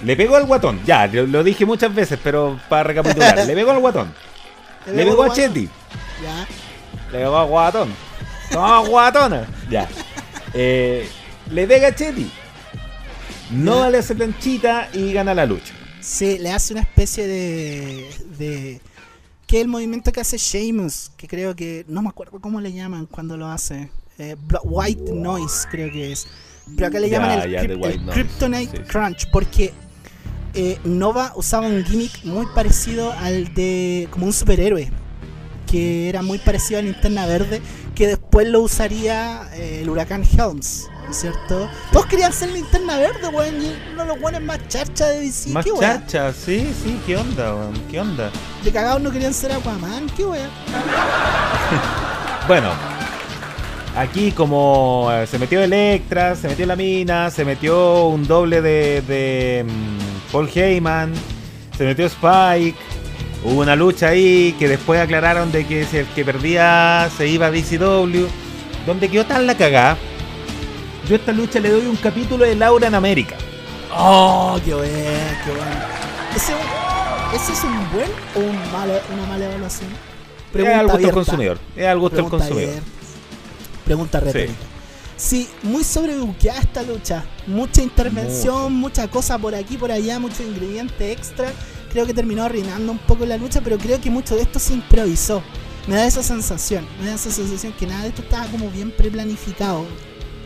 Le 0.05 0.15
pegó 0.15 0.35
al 0.35 0.45
guatón, 0.45 0.79
ya, 0.85 1.07
lo, 1.07 1.25
lo 1.25 1.43
dije 1.43 1.65
muchas 1.65 1.93
veces, 1.93 2.19
pero 2.23 2.59
para 2.69 2.83
recapitular, 2.83 3.37
le 3.47 3.53
pegó 3.55 3.71
al 3.71 3.79
guatón. 3.79 4.13
Le 4.87 5.05
pegó 5.05 5.23
a? 5.23 5.33
Chetty. 5.33 5.67
Ya. 6.23 6.45
Le 7.11 7.19
pegó 7.19 7.37
a 7.37 7.43
guatón. 7.45 7.93
Toma 8.51 8.79
guatona. 8.79 9.45
Ya. 9.69 9.87
Eh, 10.53 11.07
le 11.51 11.67
pega 11.67 11.87
a 11.89 11.95
Chetty. 11.95 12.29
No 13.51 13.83
Ya. 13.83 13.89
le 13.89 13.97
hace 13.99 14.15
planchita 14.15 14.89
y 14.93 15.13
gana 15.13 15.33
la 15.33 15.45
lucha. 15.45 15.73
Sí, 16.01 16.37
le 16.39 16.51
hace 16.51 16.73
una 16.73 16.81
especie 16.81 17.27
de. 17.27 18.09
de 18.37 18.81
que 19.47 19.57
es 19.57 19.61
el 19.63 19.67
movimiento 19.67 20.11
que 20.11 20.21
hace 20.21 20.37
Sheamus, 20.37 21.11
que 21.15 21.27
creo 21.27 21.55
que. 21.55 21.85
No 21.87 22.01
me 22.01 22.09
acuerdo 22.09 22.39
cómo 22.39 22.59
le 22.59 22.73
llaman 22.73 23.05
cuando 23.05 23.37
lo 23.37 23.47
hace. 23.47 23.89
Eh, 24.17 24.35
white 24.63 25.13
Noise, 25.13 25.67
creo 25.69 25.91
que 25.91 26.11
es. 26.11 26.27
Pero 26.75 26.87
acá 26.87 26.99
le 26.99 27.09
llaman 27.09 27.41
el, 27.41 27.55
el. 27.55 28.05
Kryptonite 28.07 28.77
Sí, 28.77 28.83
sí. 28.83 28.89
Crunch, 28.89 29.29
porque 29.31 29.73
eh, 30.53 30.77
Nova 30.83 31.33
usaba 31.35 31.67
un 31.67 31.83
gimmick 31.83 32.23
muy 32.23 32.45
parecido 32.55 33.11
al 33.13 33.53
de. 33.53 34.07
como 34.11 34.25
un 34.25 34.33
superhéroe. 34.33 34.91
Que 35.67 36.09
era 36.09 36.21
muy 36.21 36.37
parecido 36.37 36.79
a 36.79 36.83
Linterna 36.83 37.25
Verde, 37.25 37.61
que 37.95 38.07
después 38.07 38.47
lo 38.47 38.61
usaría 38.61 39.49
eh, 39.53 39.79
el 39.83 39.89
huracán 39.89 40.23
Helms, 40.23 40.87
¿no 40.89 41.00
es 41.00 41.00
cierto? 41.11 41.69
Todos 41.91 42.05
querían 42.05 42.31
ser 42.31 42.49
Linterna 42.51 42.97
Verde, 42.97 43.27
weón, 43.27 43.61
y 43.61 43.75
uno 43.93 44.01
de 44.03 44.07
los 44.07 44.19
buenos 44.19 44.41
más 44.41 44.59
charcha 44.67 45.07
de 45.07 45.21
DC, 45.21 45.49
Más 45.49 45.65
qué 45.65 45.71
weón. 45.71 45.81
charcha, 45.83 46.31
sí, 46.33 46.73
sí, 46.83 46.99
¿qué 47.05 47.17
onda, 47.17 47.53
weón? 47.55 47.73
¿Qué 47.89 47.99
onda? 47.99 48.31
De 48.63 48.71
cagados 48.71 49.01
no 49.01 49.11
querían 49.11 49.33
ser 49.33 49.51
Aquaman, 49.51 50.07
qué 50.15 50.23
weón. 50.25 50.49
Bueno, 52.47 52.71
aquí 53.95 54.31
como 54.31 55.07
eh, 55.11 55.27
se 55.27 55.37
metió 55.37 55.61
Electra, 55.61 56.35
se 56.35 56.47
metió 56.47 56.65
la 56.65 56.75
mina, 56.75 57.29
se 57.29 57.45
metió 57.45 58.07
un 58.07 58.25
doble 58.27 58.61
de, 58.61 59.01
de 59.01 59.63
mm, 59.67 60.31
Paul 60.31 60.49
Heyman, 60.53 61.13
se 61.77 61.85
metió 61.85 62.07
Spike, 62.07 62.75
hubo 63.43 63.61
una 63.61 63.75
lucha 63.75 64.07
ahí 64.09 64.55
que 64.57 64.67
después 64.67 64.99
aclararon 64.99 65.51
de 65.51 65.65
que 65.67 65.85
si 65.85 65.97
el 65.97 66.07
que 66.07 66.25
perdía 66.25 67.09
se 67.15 67.27
iba 67.27 67.45
a 67.45 67.51
DCW, 67.51 68.25
donde 68.87 69.07
quedó 69.07 69.25
tan 69.25 69.45
la 69.45 69.55
cagada. 69.55 69.97
Yo 71.11 71.17
a 71.17 71.19
esta 71.19 71.33
lucha 71.33 71.59
le 71.59 71.69
doy 71.69 71.87
un 71.87 71.97
capítulo 71.97 72.45
de 72.45 72.55
Laura 72.55 72.87
en 72.87 72.95
América. 72.95 73.35
Oh, 73.93 74.57
qué 74.63 74.73
weón, 74.73 74.85
qué. 74.85 76.37
¿Ese, 76.37 76.53
¿Ese 77.35 77.51
es 77.51 77.63
un 77.65 77.91
buen 77.91 78.09
o 78.33 78.39
un 78.39 78.71
malo, 78.71 78.93
una 79.13 79.25
mala 79.25 79.43
evaluación? 79.43 79.89
es 80.53 80.67
al 80.67 80.87
gusto 80.87 80.97
del 80.99 81.11
consumidor. 81.11 81.59
Es 81.75 81.85
al 81.85 81.99
gusto 81.99 82.15
del 82.15 82.25
Pregunta 82.27 82.37
consumidor. 82.37 82.69
abierta. 82.69 82.91
Pregunta 83.83 84.19
retórica. 84.21 84.53
Sí, 85.17 85.49
muy 85.63 85.83
sobrebuqueada 85.83 86.61
esta 86.61 86.81
lucha. 86.81 87.25
Mucha 87.45 87.81
intervención, 87.81 88.73
mucha 88.73 89.09
cosa 89.09 89.37
por 89.37 89.53
aquí, 89.53 89.75
por 89.75 89.91
allá, 89.91 90.17
mucho 90.17 90.43
ingrediente 90.43 91.11
extra. 91.11 91.51
Creo 91.91 92.05
que 92.05 92.13
terminó 92.13 92.45
arruinando 92.45 92.89
un 92.89 92.99
poco 92.99 93.25
la 93.25 93.35
lucha, 93.35 93.59
pero 93.59 93.77
creo 93.77 93.99
que 93.99 94.09
mucho 94.09 94.37
de 94.37 94.43
esto 94.43 94.59
se 94.59 94.75
improvisó. 94.75 95.43
Me 95.87 95.95
da 95.97 96.05
esa 96.05 96.23
sensación, 96.23 96.87
me 97.01 97.07
da 97.07 97.15
esa 97.15 97.31
sensación 97.31 97.73
que 97.73 97.85
nada 97.85 98.03
de 98.03 98.07
esto 98.07 98.21
estaba 98.21 98.45
como 98.45 98.69
bien 98.69 98.91
preplanificado. 98.91 99.85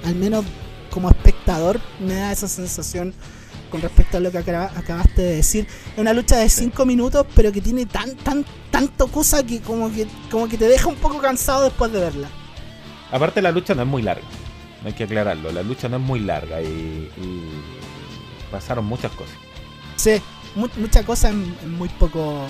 Al 0.05 0.15
menos 0.15 0.45
como 0.91 1.09
espectador 1.09 1.79
me 1.99 2.13
da 2.15 2.31
esa 2.31 2.47
sensación 2.47 3.13
con 3.69 3.81
respecto 3.81 4.17
a 4.17 4.19
lo 4.19 4.31
que 4.31 4.37
acaba- 4.37 4.71
acabaste 4.75 5.21
de 5.21 5.35
decir. 5.37 5.67
Es 5.93 5.97
una 5.99 6.13
lucha 6.13 6.37
de 6.37 6.47
5 6.49 6.85
minutos, 6.85 7.25
pero 7.35 7.51
que 7.51 7.61
tiene 7.61 7.85
tan, 7.85 8.15
tan, 8.17 8.45
tanto 8.71 9.07
cosa 9.07 9.43
que 9.45 9.59
como 9.61 9.91
que 9.91 10.07
como 10.31 10.47
que 10.47 10.57
te 10.57 10.67
deja 10.67 10.87
un 10.87 10.95
poco 10.95 11.17
cansado 11.19 11.63
después 11.63 11.91
de 11.91 11.99
verla. 11.99 12.29
Aparte 13.11 13.41
la 13.41 13.51
lucha 13.51 13.73
no 13.75 13.81
es 13.83 13.87
muy 13.87 14.01
larga, 14.01 14.23
hay 14.83 14.93
que 14.93 15.03
aclararlo, 15.05 15.51
la 15.51 15.63
lucha 15.63 15.89
no 15.89 15.97
es 15.97 16.01
muy 16.03 16.19
larga 16.19 16.61
y, 16.61 16.65
y 17.17 17.41
pasaron 18.51 18.85
muchas 18.85 19.11
cosas. 19.13 19.35
Sí, 19.95 20.21
mu- 20.55 20.67
mucha 20.77 21.03
cosa 21.03 21.29
en, 21.29 21.55
en 21.63 21.73
muy 21.73 21.89
poco 21.89 22.45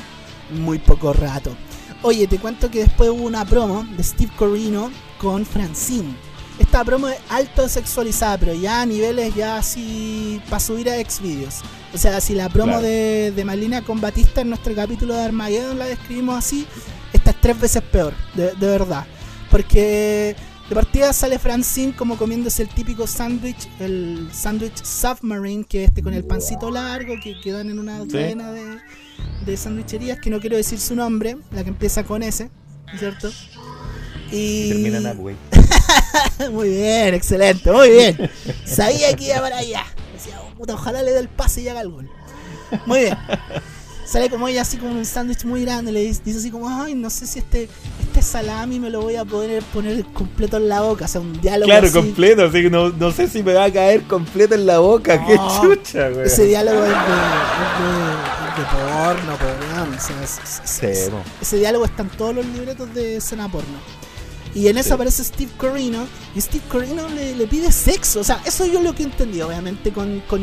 muy 0.51 0.77
poco 0.79 1.13
rato. 1.13 1.55
Oye, 2.03 2.27
te 2.27 2.37
cuento 2.37 2.69
que 2.69 2.79
después 2.79 3.09
hubo 3.09 3.23
una 3.23 3.45
promo 3.45 3.83
de 3.97 4.03
Steve 4.03 4.31
Corino 4.35 4.91
con 5.17 5.45
Francine. 5.45 6.13
Esta 6.59 6.83
promo 6.85 7.09
es 7.09 7.17
alto 7.29 7.67
sexualizada, 7.67 8.37
pero 8.37 8.53
ya 8.53 8.81
a 8.81 8.85
niveles 8.85 9.35
ya 9.35 9.57
así 9.57 10.41
para 10.49 10.59
subir 10.59 10.89
a 10.89 10.95
Xvideos. 10.97 11.55
O 11.93 11.97
sea, 11.97 12.19
si 12.21 12.33
la 12.33 12.49
promo 12.49 12.73
Claro. 12.73 12.87
de, 12.87 13.33
de 13.35 13.45
Malina 13.45 13.81
con 13.83 13.99
Batista 13.99 14.41
en 14.41 14.49
nuestro 14.49 14.73
capítulo 14.73 15.13
de 15.15 15.21
Armageddon 15.23 15.77
la 15.77 15.85
describimos 15.85 16.35
así, 16.37 16.65
esta 17.13 17.31
es 17.31 17.41
tres 17.41 17.59
veces 17.59 17.81
peor, 17.83 18.13
de, 18.35 18.53
de 18.53 18.67
verdad. 18.67 19.05
Porque 19.51 20.35
de 20.69 20.75
partida 20.75 21.11
sale 21.13 21.39
Francine 21.39 21.93
como 21.95 22.17
comiéndose 22.17 22.63
el 22.63 22.69
típico 22.69 23.05
sándwich, 23.05 23.67
el 23.79 24.29
sándwich 24.33 24.83
submarine, 24.83 25.63
que 25.65 25.83
es 25.83 25.89
este 25.89 26.01
con 26.03 26.13
el 26.13 26.23
pancito 26.23 26.71
largo, 26.71 27.15
que 27.21 27.39
quedan 27.41 27.69
en 27.69 27.79
una 27.79 28.01
Sí. 28.03 28.07
cadena 28.09 28.51
de, 28.51 28.77
de 29.45 29.57
sandwicherías, 29.57 30.19
que 30.19 30.29
no 30.29 30.39
quiero 30.39 30.55
decir 30.57 30.79
su 30.79 30.95
nombre, 30.95 31.37
la 31.51 31.63
que 31.63 31.69
empieza 31.69 32.03
con 32.03 32.23
S, 32.23 32.49
¿cierto? 32.97 33.29
Y... 34.31 34.69
Termina 34.69 34.97
en. 35.11 35.37
muy 36.51 36.69
bien, 36.69 37.13
excelente, 37.13 37.71
muy 37.71 37.89
bien. 37.89 38.29
Sabía 38.65 39.15
que 39.15 39.25
iba 39.25 39.39
para 39.41 39.57
allá. 39.57 39.83
Decía, 40.13 40.39
oh, 40.41 40.53
puta, 40.57 40.73
ojalá 40.75 41.01
le 41.03 41.11
dé 41.11 41.19
el 41.19 41.29
pase 41.29 41.61
y 41.61 41.67
haga 41.69 41.81
el 41.81 41.89
gol. 41.89 42.09
Muy 42.85 43.01
bien. 43.01 43.17
Sale 44.05 44.29
como 44.29 44.47
ella 44.47 44.61
así 44.61 44.77
como 44.77 44.91
un 44.91 45.03
sándwich 45.03 45.45
muy 45.45 45.63
grande, 45.65 45.91
le 45.91 46.01
dice, 46.01 46.21
dice 46.23 46.37
así 46.37 46.51
como, 46.51 46.69
ay, 46.69 46.93
no 46.93 47.09
sé 47.09 47.25
si 47.25 47.39
este, 47.39 47.67
este 48.03 48.21
salami 48.21 48.79
me 48.79 48.91
lo 48.91 49.01
voy 49.01 49.15
a 49.15 49.25
poder 49.25 49.63
poner 49.73 50.05
completo 50.05 50.57
en 50.57 50.69
la 50.69 50.81
boca. 50.81 51.05
O 51.05 51.07
sea, 51.07 51.21
un 51.21 51.41
diálogo 51.41 51.65
Claro, 51.65 51.87
así. 51.87 51.95
completo, 51.95 52.45
así 52.45 52.61
que 52.61 52.69
no, 52.69 52.89
no 52.89 53.11
sé 53.11 53.27
si 53.27 53.41
me 53.41 53.53
va 53.53 53.63
a 53.65 53.71
caer 53.73 54.03
completo 54.03 54.53
en 54.53 54.67
la 54.67 54.77
boca, 54.77 55.15
No, 55.17 55.25
qué 55.27 55.37
chucha, 55.75 56.09
güey. 56.09 56.27
Ese 56.27 56.45
diálogo 56.45 56.83
es 56.83 56.89
de, 56.89 56.95
es 56.95 57.79
de, 57.81 58.51
es 58.51 58.57
de 58.57 58.65
porno, 58.71 59.37
por 59.37 59.75
weón, 59.79 59.93
o 59.95 59.99
sea, 59.99 60.23
es- 60.23 60.61
Sí, 60.63 61.11
ese 61.41 61.57
diálogo 61.57 61.85
está 61.85 62.03
en 62.03 62.09
todos 62.09 62.35
los 62.35 62.45
libretos 62.45 62.93
de 62.93 63.15
escena 63.17 63.49
porno. 63.51 63.79
Y 64.55 64.67
en 64.69 64.77
eso 64.77 64.89
Sí. 64.89 64.93
aparece 64.95 65.23
Steve 65.23 65.51
Corino 65.57 66.07
y 66.35 66.41
Steve 66.41 66.63
Corino 66.69 67.07
le, 67.09 67.35
le 67.35 67.45
pide 67.45 67.71
sexo. 67.71 68.21
O 68.21 68.23
sea, 68.23 68.41
eso 68.45 68.65
yo 68.65 68.81
lo 68.81 68.95
que 68.95 69.03
entendí, 69.03 69.41
obviamente 69.41 69.91
con, 69.91 70.21
con, 70.21 70.41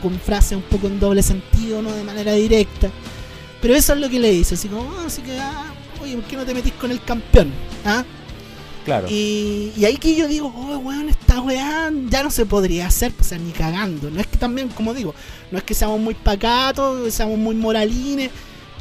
con 0.00 0.18
frases 0.18 0.52
un 0.56 0.62
poco 0.62 0.86
en 0.88 0.98
doble 0.98 1.22
sentido, 1.22 1.82
no 1.82 1.92
de 1.92 2.02
manera 2.02 2.32
directa. 2.32 2.90
Pero 3.60 3.74
eso 3.74 3.92
es 3.92 4.00
lo 4.00 4.08
que 4.08 4.18
le 4.18 4.30
dice, 4.30 4.54
así 4.54 4.68
como, 4.68 4.90
ah, 4.98 5.04
así 5.06 5.22
que, 5.22 5.38
ah, 5.38 5.72
oye, 6.02 6.16
¿por 6.16 6.24
qué 6.24 6.36
no 6.36 6.44
te 6.44 6.54
metís 6.54 6.72
con 6.72 6.90
el 6.90 7.00
campeón? 7.04 7.52
¿Ah? 7.84 8.04
Claro. 8.84 9.06
Y, 9.08 9.72
y 9.76 9.84
ahí 9.84 9.96
que 9.98 10.16
yo 10.16 10.26
digo, 10.26 10.52
oh, 10.56 10.78
weón, 10.78 11.08
esta 11.08 11.40
weá 11.40 11.88
ya 12.10 12.22
no 12.24 12.30
se 12.32 12.46
podría 12.46 12.86
hacer, 12.88 13.12
pues, 13.12 13.26
o 13.26 13.28
sea, 13.28 13.38
ni 13.38 13.52
cagando. 13.52 14.10
No 14.10 14.18
es 14.20 14.26
que 14.26 14.38
también, 14.38 14.70
como 14.70 14.94
digo, 14.94 15.14
no 15.52 15.58
es 15.58 15.62
que 15.64 15.74
seamos 15.74 16.00
muy 16.00 16.14
pacatos, 16.14 17.14
seamos 17.14 17.38
muy 17.38 17.54
moralines, 17.54 18.30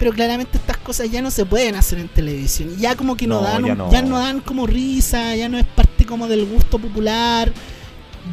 pero 0.02 0.14
claramente 0.14 0.58
estas 0.58 0.78
cosas 0.78 1.12
ya 1.12 1.22
no 1.22 1.30
se 1.30 1.46
pueden 1.46 1.76
hacer 1.76 2.00
en 2.00 2.08
televisión. 2.08 2.76
Ya 2.80 2.96
como 2.96 3.16
que 3.16 3.28
no, 3.28 3.36
No, 3.36 3.42
dan, 3.44 3.64
ya 3.66 3.76
no. 3.76 3.92
ya 3.92 4.02
no 4.02 4.18
dan 4.18 4.40
como 4.42 4.66
risa, 4.66 5.36
ya 5.36 5.48
no 5.48 5.60
es 5.60 5.66
parte 5.68 6.06
como 6.08 6.28
del 6.28 6.44
gusto 6.48 6.80
popular. 6.80 7.54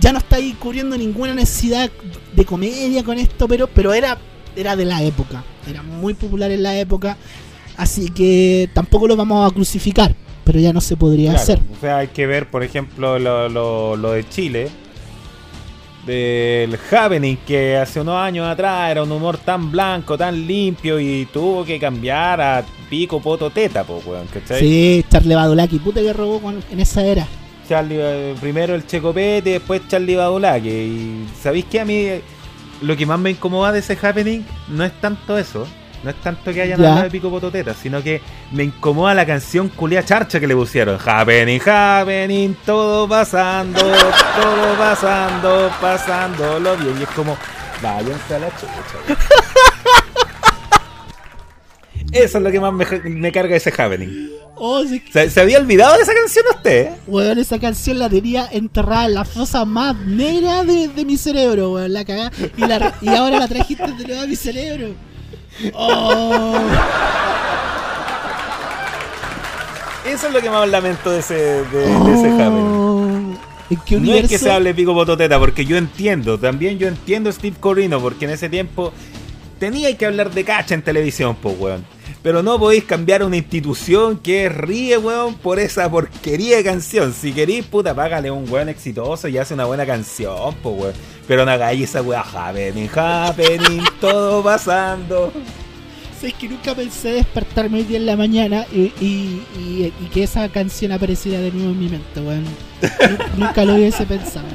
Ya 0.01 0.11
no 0.15 0.19
está 0.19 0.37
ahí 0.37 0.55
cubriendo 0.59 0.97
ninguna 0.97 1.35
necesidad 1.35 1.91
de 2.35 2.45
comedia 2.47 3.05
con 3.05 3.19
esto, 3.19 3.47
pero, 3.47 3.67
pero 3.67 3.93
era, 3.93 4.17
era 4.57 4.77
de 4.77 4.87
la 4.87 5.03
época. 5.03 5.45
Era 5.69 5.83
muy 5.83 6.15
popular 6.15 6.51
en 6.51 6.63
la 6.63 6.75
época. 6.79 7.19
Así 7.77 8.09
que 8.09 8.71
tampoco 8.73 9.07
lo 9.07 9.15
vamos 9.15 9.47
a 9.51 9.55
crucificar, 9.55 10.15
pero 10.45 10.59
ya 10.61 10.73
no 10.73 10.81
se 10.81 10.97
podría 10.97 11.33
Claro, 11.33 11.43
hacer. 11.43 11.61
O 11.77 11.81
sea, 11.83 11.99
hay 11.99 12.09
que 12.09 12.27
ver, 12.27 12.49
por 12.51 12.63
ejemplo, 12.63 13.19
lo, 13.19 13.51
lo, 13.51 13.95
lo 13.95 14.13
de 14.13 14.27
Chile. 14.27 14.71
Del 16.07 16.79
Happening, 16.91 17.37
que 17.47 17.77
hace 17.77 18.01
unos 18.01 18.17
años 18.17 18.47
atrás 18.49 18.91
era 18.91 19.03
un 19.03 19.13
humor 19.13 19.37
tan 19.37 19.71
blanco, 19.71 20.17
tan 20.17 20.47
limpio 20.47 20.99
y 20.99 21.27
tuvo 21.33 21.65
que 21.65 21.79
cambiar 21.79 22.41
a 22.41 22.65
pico, 22.89 23.21
poto, 23.21 23.51
teta, 23.51 23.85
po, 23.85 24.01
weón, 24.07 24.27
¿cachai? 24.33 24.61
Sí, 24.61 25.05
Charlie 25.11 25.35
Badulaki, 25.35 25.79
puta 25.79 26.01
que 26.01 26.13
robó 26.15 26.41
con- 26.41 26.63
en 26.71 26.81
esa 26.81 27.05
era. 27.05 27.27
Charlie, 27.69 27.99
eh, 28.01 28.35
primero 28.41 28.75
el 28.75 28.87
Checopete, 28.87 29.51
después 29.51 29.83
Charlie 29.89 30.17
Badulaque. 30.17 30.71
Y 30.87 31.27
¿sabéis 31.39 31.67
que 31.67 31.81
a 31.81 31.85
mí 31.85 32.07
lo 32.81 32.97
que 32.97 33.05
más 33.05 33.19
me 33.19 33.31
incomoda 33.31 33.73
de 33.73 33.81
ese 33.81 33.99
happening 34.01 34.41
no 34.69 34.85
es 34.85 34.93
tanto 35.03 35.37
eso? 35.37 35.67
No 36.05 36.11
es 36.11 36.17
tanto 36.23 36.53
que 36.53 36.63
hayan 36.63 36.79
Ya. 36.81 36.89
hablado 36.89 37.05
de 37.05 37.11
pico 37.11 37.29
pototeta, 37.31 37.75
sino 37.75 38.03
que 38.03 38.21
me 38.53 38.63
incomoda 38.65 39.15
la 39.15 39.27
canción 39.27 39.69
culia 39.69 40.05
charcha 40.05 40.39
que 40.39 40.47
le 40.47 40.55
pusieron. 40.55 40.99
Happening, 41.05 41.61
happening, 41.67 42.55
todo 42.65 43.09
pasando, 43.09 43.81
todo 43.81 44.75
pasando, 44.79 45.71
pasándolo 45.81 46.77
bien. 46.77 47.01
Y 47.01 47.03
es 47.03 47.09
como, 47.11 47.37
váyanse 47.83 48.35
a 48.37 48.39
la 48.39 48.49
chucha. 48.51 49.19
Eso 52.13 52.39
es 52.39 52.45
lo 52.45 52.51
que 52.51 52.59
más 52.61 52.73
me, 52.73 52.87
me 53.11 53.31
carga 53.33 53.57
ese 53.57 53.71
happening. 53.77 54.31
Oh, 54.55 54.83
sí, 54.85 55.03
¿Se, 55.13 55.29
se 55.31 55.41
había 55.41 55.59
olvidado 55.59 55.95
de 55.97 56.03
esa 56.03 56.15
canción 56.15 56.45
usted? 56.55 56.91
Weón, 57.07 57.39
esa 57.39 57.59
canción 57.59 57.99
la 57.99 58.09
tenía 58.09 58.49
enterrada 58.51 59.07
en 59.07 59.15
la 59.15 59.25
fosa 59.25 59.65
más 59.65 59.95
negra 59.95 60.65
de, 60.65 60.89
de 60.89 61.05
mi 61.05 61.17
cerebro, 61.17 61.73
weón, 61.75 61.93
la 61.93 62.05
cagá. 62.05 62.31
Y, 62.57 62.61
la, 62.67 62.95
y 63.03 63.09
ahora 63.09 63.39
la 63.41 63.47
trajiste 63.49 63.87
de 63.93 64.05
nuevo 64.05 64.23
a 64.23 64.27
mi 64.27 64.37
cerebro. 64.37 64.95
Oh, 65.75 66.57
Eso 70.07 70.29
es 70.29 70.33
lo 70.33 70.41
que 70.41 70.51
más 70.51 70.69
lamento 70.69 71.11
de 71.11 71.19
ese, 71.19 71.35
de, 71.35 71.65
de 71.65 72.15
ese 72.15 72.33
oh. 72.43 73.35
¿En 73.71 73.81
qué 73.85 74.01
No 74.01 74.15
es 74.15 74.29
que 74.29 74.39
se 74.39 74.51
hable 74.51 74.73
pico 74.73 74.95
bototeta, 74.95 75.39
porque 75.39 75.65
yo 75.65 75.77
entiendo, 75.77 76.39
también 76.39 76.79
yo 76.79 76.89
entiendo 76.89 77.29
a 77.29 77.33
Steve 77.33 77.57
Corino, 77.61 78.01
porque 78.01 78.25
en 78.25 78.31
ese 78.31 78.49
tiempo 78.49 78.93
tenía 79.59 79.95
que 79.97 80.07
hablar 80.07 80.31
de 80.31 80.45
cacha 80.45 80.75
en 80.75 80.83
televisión, 80.83 81.37
pues, 81.41 81.55
weón. 81.59 81.85
Pero 82.29 82.43
no 82.43 82.59
podéis 82.59 82.85
cambiar 82.85 83.23
una 83.23 83.39
institución 83.39 84.19
que 84.19 84.51
ríe, 84.51 84.99
weón, 84.99 85.37
por 85.37 85.59
esa 85.59 85.91
porquería 85.91 86.59
de 86.59 86.63
canción. 86.65 87.15
Si 87.15 87.33
queréis, 87.33 87.65
puta, 87.65 87.95
págale 87.95 88.31
un 88.31 88.45
weón 88.51 88.69
exitoso 88.69 89.29
y 89.29 89.39
hace 89.39 89.55
una 89.55 89.65
buena 89.65 89.87
canción, 89.87 90.55
pues, 90.63 90.79
weón. 90.79 90.93
Pero 91.27 91.47
no 91.47 91.51
hagáis 91.53 91.85
esa 91.89 92.03
weá, 92.03 92.21
happening, 92.21 92.87
happening, 92.95 93.83
todo 94.03 94.43
pasando. 94.43 95.33
Sabes 96.21 96.35
que 96.35 96.51
nunca 96.51 96.75
pensé 96.75 97.13
despertarme 97.13 97.79
hoy 97.79 97.85
día 97.85 97.97
en 97.97 98.05
la 98.05 98.17
mañana 98.17 98.67
y, 98.71 98.93
y- 99.01 99.43
y- 99.59 99.93
y 99.99 100.07
que 100.13 100.25
esa 100.25 100.47
canción 100.51 100.93
apareciera 100.93 101.41
de 101.41 101.51
nuevo 101.51 101.71
en 101.71 101.79
mi 101.79 101.89
mente, 101.89 102.21
weón. 102.21 102.45
Nu- 102.45 103.37
nunca 103.47 103.65
lo 103.65 103.75
hubiese 103.77 104.05
pensado. 104.05 104.49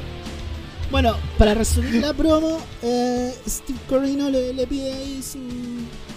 Bueno, 0.92 1.16
para 1.38 1.54
resumir 1.54 1.94
la 1.96 2.14
promo, 2.14 2.60
eh, 2.82 3.34
Steve 3.48 3.80
Corino 3.88 4.30
le, 4.30 4.52
le 4.52 4.64
pide 4.64 4.92
ahí 4.92 5.20
su, 5.20 5.38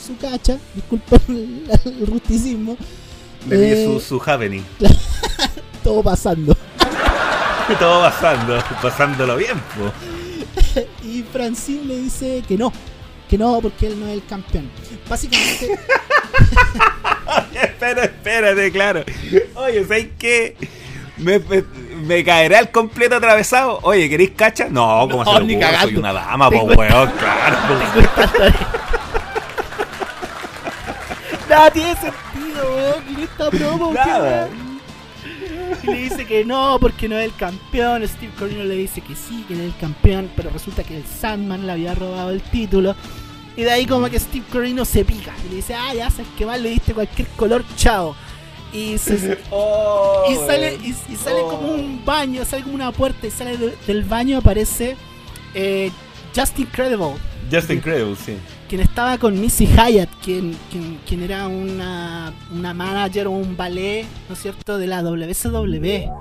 su 0.07 0.17
cacha, 0.17 0.57
disculpen 0.73 1.19
el, 1.29 1.63
el 2.01 2.07
rusticismo. 2.07 2.77
Le 3.47 3.55
pide 3.55 3.83
Eh, 3.83 3.85
su, 3.85 3.99
su 3.99 4.21
happening. 4.29 4.63
Todo 5.83 6.01
pasando. 6.03 6.55
Todo 7.79 8.01
pasando, 8.01 8.63
pasándolo 8.81 9.35
bien. 9.37 9.61
Y 11.03 11.23
Francine 11.23 11.83
le 11.85 11.97
dice 12.01 12.43
que 12.47 12.57
no, 12.57 12.71
que 13.29 13.37
no, 13.37 13.59
porque 13.61 13.87
él 13.87 13.99
no 13.99 14.07
es 14.07 14.13
el 14.13 14.25
campeón. 14.25 14.69
Básicamente, 15.09 15.77
Espera, 17.53 18.03
espérate, 18.05 18.71
claro. 18.71 19.03
Oye, 19.55 19.83
¿sabes 19.85 20.07
qué? 20.17 20.55
Me, 21.17 21.39
me, 21.39 21.63
me 22.05 22.23
caerá 22.23 22.59
el 22.59 22.69
completo 22.69 23.15
atravesado. 23.15 23.79
Oye, 23.83 24.09
¿queréis 24.09 24.31
cacha? 24.31 24.67
No, 24.69 25.07
como 25.09 25.23
No, 25.23 25.33
se 25.33 25.39
lo 25.39 25.45
ni 25.45 25.55
ocurre? 25.55 25.67
cagando. 25.71 25.87
Soy 25.89 25.97
una 25.97 26.13
dama, 26.13 26.49
po, 26.51 26.63
weón, 26.63 27.11
claro. 27.11 27.57
Nada 31.57 31.71
tiene 31.73 31.93
sentido, 31.95 32.75
weón, 32.75 33.03
en 33.17 33.23
esta 33.23 33.49
promo. 33.49 33.93
Nada. 33.93 34.49
Y 35.83 35.87
le 35.87 35.97
dice 35.97 36.25
que 36.25 36.45
no, 36.45 36.77
porque 36.79 37.07
no 37.09 37.17
es 37.17 37.25
el 37.25 37.35
campeón. 37.35 38.07
Steve 38.07 38.31
Corino 38.37 38.63
le 38.63 38.75
dice 38.75 39.01
que 39.01 39.15
sí, 39.15 39.43
que 39.47 39.53
es 39.53 39.59
el 39.59 39.73
campeón, 39.79 40.29
pero 40.35 40.49
resulta 40.49 40.83
que 40.83 40.97
el 40.97 41.05
Sandman 41.05 41.65
le 41.65 41.71
había 41.73 41.93
robado 41.95 42.31
el 42.31 42.41
título. 42.41 42.95
Y 43.55 43.63
de 43.63 43.71
ahí 43.71 43.85
como 43.85 44.09
que 44.09 44.19
Steve 44.19 44.45
Corino 44.51 44.85
se 44.85 45.03
pica 45.03 45.33
y 45.45 45.49
le 45.49 45.55
dice, 45.57 45.73
ah, 45.75 45.93
ya 45.93 46.09
sabes 46.09 46.27
que 46.37 46.45
mal 46.45 46.61
le 46.61 46.69
diste 46.69 46.93
cualquier 46.93 47.27
color, 47.29 47.63
chao. 47.75 48.15
Y 48.71 48.97
se, 48.97 49.37
Oh, 49.51 50.25
y 50.29 50.35
sale, 50.47 50.75
y, 50.83 50.89
y 50.89 51.15
sale 51.15 51.39
Oh. 51.41 51.49
como 51.49 51.71
un 51.73 52.03
baño, 52.05 52.45
sale 52.45 52.63
como 52.63 52.75
una 52.75 52.91
puerta 52.91 53.25
y 53.27 53.31
sale 53.31 53.57
de- 53.57 53.75
del 53.87 54.03
baño 54.03 54.37
aparece 54.37 54.95
eh, 55.53 55.91
Just 56.35 56.59
Incredible, 56.59 57.15
Just 57.51 57.71
Incredible, 57.71 58.15
sí. 58.15 58.37
Quien 58.67 58.81
estaba 58.81 59.17
con 59.17 59.39
Missy 59.39 59.65
Hyatt, 59.65 60.09
quien, 60.23 60.55
quien, 60.69 60.99
quien 61.07 61.23
era 61.23 61.47
una, 61.47 62.33
una 62.53 62.73
manager 62.73 63.27
o 63.27 63.31
un 63.31 63.55
ballet, 63.55 64.05
¿no 64.27 64.35
es 64.35 64.41
cierto?, 64.41 64.77
de 64.77 64.87
la 64.87 65.01
WCW. 65.01 66.11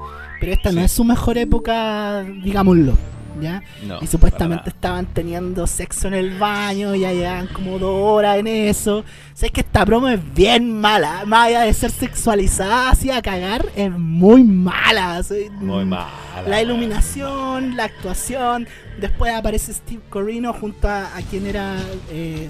Pero 0.41 0.53
esta 0.53 0.73
no 0.73 0.81
es 0.81 0.93
su 0.93 1.05
mejor 1.05 1.39
época, 1.39 2.23
digámoslo, 2.23 2.97
¿ya? 3.41 3.63
No, 3.87 3.99
y 4.01 4.07
supuestamente 4.07 4.71
estaban 4.71 5.07
teniendo 5.07 5.67
sexo 5.67 6.09
en 6.09 6.15
el 6.15 6.39
baño, 6.39 6.95
ya 6.95 7.13
llevan 7.13 7.47
como 7.49 7.79
dos 7.79 7.95
horas 8.03 8.39
en 8.39 8.47
eso. 8.47 9.05
Sabes 9.35 9.53
que 9.53 9.61
esta 9.61 9.85
promo 9.85 10.09
es 10.09 10.21
bien 10.35 10.81
mala, 10.81 11.25
más 11.27 11.49
allá 11.49 11.61
de 11.63 11.73
ser 11.75 11.91
sexualizada 11.91 12.91
así 12.91 13.11
a 13.11 13.21
cagar, 13.23 13.67
es 13.77 13.91
muy 13.91 14.43
mala. 14.45 15.23
soy-. 15.23 15.51
Muy 15.51 15.85
mal. 15.85 16.07
La 16.47 16.61
iluminación, 16.63 17.77
la 17.77 17.85
actuación. 17.85 18.67
Después 19.01 19.35
aparece 19.35 19.73
Steve 19.75 20.03
Corino 20.09 20.53
junto 20.53 20.89
a, 20.89 21.15
a 21.17 21.23
quien 21.29 21.47
era 21.47 21.77
eh, 22.11 22.49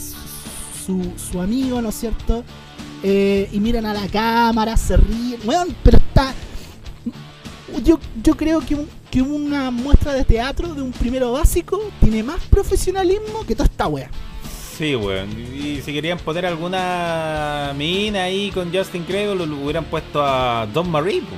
su, 0.84 1.12
su 1.16 1.40
amigo, 1.40 1.82
¿no 1.82 1.88
es 1.88 1.94
cierto? 1.96 2.44
Eh, 3.02 3.48
y 3.52 3.60
miran 3.60 3.84
a 3.86 3.92
la 3.94 4.06
cámara, 4.08 4.76
se 4.76 4.96
ríen. 4.96 5.40
Weón, 5.44 5.74
pero 5.82 5.98
está. 5.98 6.32
Yo, 7.82 7.98
yo 8.22 8.36
creo 8.36 8.60
que, 8.60 8.74
un- 8.76 8.88
que 9.16 9.22
una 9.22 9.70
muestra 9.70 10.12
de 10.12 10.24
teatro 10.24 10.74
de 10.74 10.82
un 10.82 10.93
primero 10.93 11.32
básico 11.32 11.80
tiene 12.02 12.22
más 12.22 12.38
profesionalismo 12.51 13.47
que 13.47 13.55
toda 13.55 13.64
esta 13.64 13.86
wea. 13.86 14.10
Sí, 14.76 14.94
weón. 14.94 15.30
Y 15.55 15.80
si 15.80 15.90
querían 15.94 16.18
poner 16.18 16.44
alguna 16.44 17.72
mina 17.74 18.24
ahí 18.24 18.51
con 18.51 18.70
Just 18.70 18.94
Incredible, 18.94 19.47
lo 19.47 19.56
hubieran 19.62 19.86
puesto 19.86 20.22
a 20.22 20.66
Don 20.66 20.90
Marie. 20.90 21.22
po. 21.22 21.28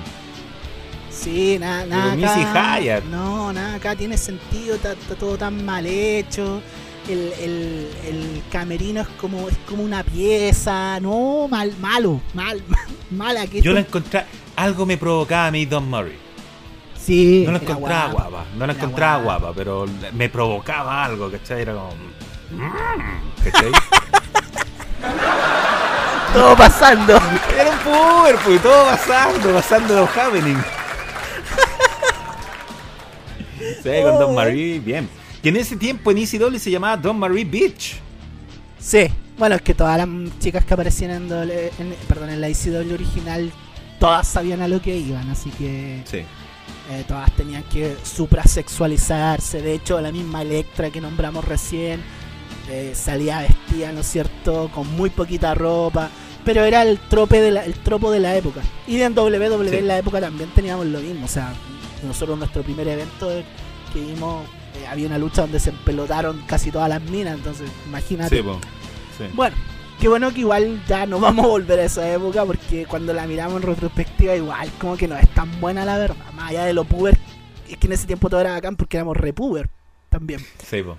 Sí, 1.09 1.57
nada, 1.61 1.87
nada. 1.87 2.41
Acá-. 2.51 3.01
No, 3.09 3.53
nada, 3.53 3.77
acá 3.77 3.95
tiene 3.95 4.19
sentido, 4.19 4.75
está, 4.75 4.95
está 4.95 5.15
todo 5.15 5.39
tan 5.39 5.65
mal 5.65 5.87
hecho. 5.87 6.61
El, 7.09 7.33
el, 7.41 7.89
el 8.09 8.43
camerino 8.51 9.03
es 9.03 9.09
como, 9.21 9.49
es 9.49 9.57
como 9.69 9.85
una 9.85 10.03
pieza, 10.03 10.99
no, 11.01 11.47
mal, 11.49 11.73
malo, 11.81 12.21
mal, 12.35 12.61
mala 13.13 13.47
que 13.47 13.63
Yo 13.63 13.73
la 13.73 13.81
esto- 13.83 13.99
encontré. 13.99 14.25
Algo 14.57 14.85
me 14.85 14.97
provocaba 14.99 15.47
a 15.47 15.51
mí 15.53 15.65
Don 15.65 15.89
Murray. 15.89 16.27
Sí, 17.09 17.43
No 17.47 17.53
la 17.53 17.59
encontraba 17.59 18.07
guapa. 18.13 18.29
guapa, 18.29 18.45
no 18.57 18.67
la 18.67 18.73
encontraba 18.75 19.23
guapa. 19.23 19.39
guapa, 19.41 19.57
pero 19.57 19.87
me 20.13 20.29
provocaba 20.29 21.05
algo, 21.05 21.31
¿cachai? 21.31 21.63
Era 21.63 21.73
como. 21.73 21.95
mm, 22.51 22.71
¿cachai? 23.45 23.73
Todo 26.35 26.55
pasando. 26.57 27.15
Era 27.59 27.71
un 27.71 27.79
puber, 27.79 28.37
pues, 28.45 28.63
todo 28.63 28.85
pasando, 28.85 29.53
pasando 29.55 29.95
los 29.97 30.17
happening. 30.17 30.57
Sí, 33.83 33.91
con 34.03 34.19
Don 34.19 34.35
Marie, 34.35 34.79
bien. 34.81 35.09
Que 35.43 35.49
en 35.49 35.57
ese 35.57 35.77
tiempo 35.77 36.11
en 36.11 36.19
ECW 36.19 36.59
se 36.59 36.71
llamaba 36.71 36.97
Don 36.97 37.19
Marie 37.19 37.45
Beach. 37.45 37.97
Sí, 38.79 39.09
bueno, 39.37 39.57
es 39.57 39.63
que 39.63 39.75
todas 39.75 39.99
las 39.99 40.09
chicas 40.39 40.65
que 40.65 40.75
aparecían 40.75 41.11
en, 41.11 41.29
doble- 41.29 41.71
en- 41.79 41.95
perdón, 42.09 42.31
en 42.31 42.41
la 42.41 42.49
ICW 42.49 42.93
original, 42.95 43.51
todas 43.99 44.27
sabían 44.29 44.63
a 44.63 44.69
lo 44.69 44.81
que 44.81 44.97
iban, 44.97 45.29
así 45.31 45.51
que 45.51 46.03
Sí. 46.05 46.23
Eh, 46.91 47.05
todas 47.07 47.31
tenían 47.37 47.63
que 47.65 47.97
suprasexualizarse. 48.03 49.63
De 49.63 49.75
hecho, 49.75 50.01
la 50.01 50.13
misma 50.13 50.43
Electra 50.43 50.91
que 50.91 51.01
nombramos 51.01 51.45
recién 51.45 52.01
eh, 52.71 52.93
salía 52.95 53.41
vestida, 53.41 53.93
¿no 53.93 54.01
es 54.01 54.07
cierto?, 54.07 54.71
con 54.75 54.87
muy 54.97 55.11
poquita 55.11 55.55
ropa. 55.55 56.11
Pero 56.45 56.65
era 56.65 56.83
el 56.83 56.99
trope 56.99 57.41
de 57.41 57.51
la, 57.51 57.65
el 57.65 57.75
tropo 57.75 58.11
de 58.11 58.21
la 58.21 58.35
época. 58.37 58.63
Y 58.87 59.01
en 59.03 59.17
WWE 59.19 59.69
Sí. 59.71 59.77
en 59.77 59.89
la 59.89 59.99
época 59.99 60.21
también 60.21 60.51
teníamos 60.55 60.87
lo 60.87 61.01
mismo. 61.01 61.27
O 61.27 61.29
sea, 61.29 61.53
nosotros 62.03 62.35
en 62.37 62.41
nuestro 62.41 62.63
primer 62.63 62.89
evento 62.89 63.29
que 63.93 64.01
vimos, 64.01 64.45
eh, 64.77 64.87
había 64.87 65.07
una 65.09 65.19
lucha 65.19 65.43
donde 65.43 65.61
se 65.61 65.71
empelotaron 65.71 66.43
casi 66.47 66.71
todas 66.71 66.89
las 66.89 67.03
minas. 67.03 67.35
Entonces, 67.35 67.71
imagínate. 67.87 68.37
Sí. 68.43 68.45
Sí. 69.19 69.25
Bueno, 69.35 69.57
qué 70.01 70.09
bueno 70.09 70.33
que 70.33 70.41
igual 70.41 70.83
ya 70.87 71.07
no 71.07 71.19
vamos 71.21 71.45
a 71.45 71.49
volver 71.49 71.79
a 71.81 71.85
esa 71.85 72.11
época 72.13 72.45
porque 72.45 72.87
cuando 72.87 73.13
la 73.13 73.27
miramos 73.27 73.57
en 73.57 73.63
retrospectiva 73.69 74.35
igual 74.37 74.71
como 74.79 74.97
que 74.97 75.09
no 75.09 75.17
es 75.17 75.29
tan 75.35 75.61
buena 75.61 75.85
la 75.85 75.99
verdad. 75.99 76.17
Más 76.35 76.51
allá 76.51 76.65
de 76.65 76.73
lo 76.73 76.85
puber, 76.85 77.19
es 77.69 77.77
que 77.77 77.87
en 77.87 77.93
ese 77.93 78.07
tiempo 78.07 78.29
todo 78.31 78.41
era 78.41 78.53
bacán 78.53 78.77
porque 78.77 78.97
éramos 78.97 79.17
repuber 79.17 79.69
también. 80.11 80.41
Sí, 80.69 80.83
po. 80.83 80.97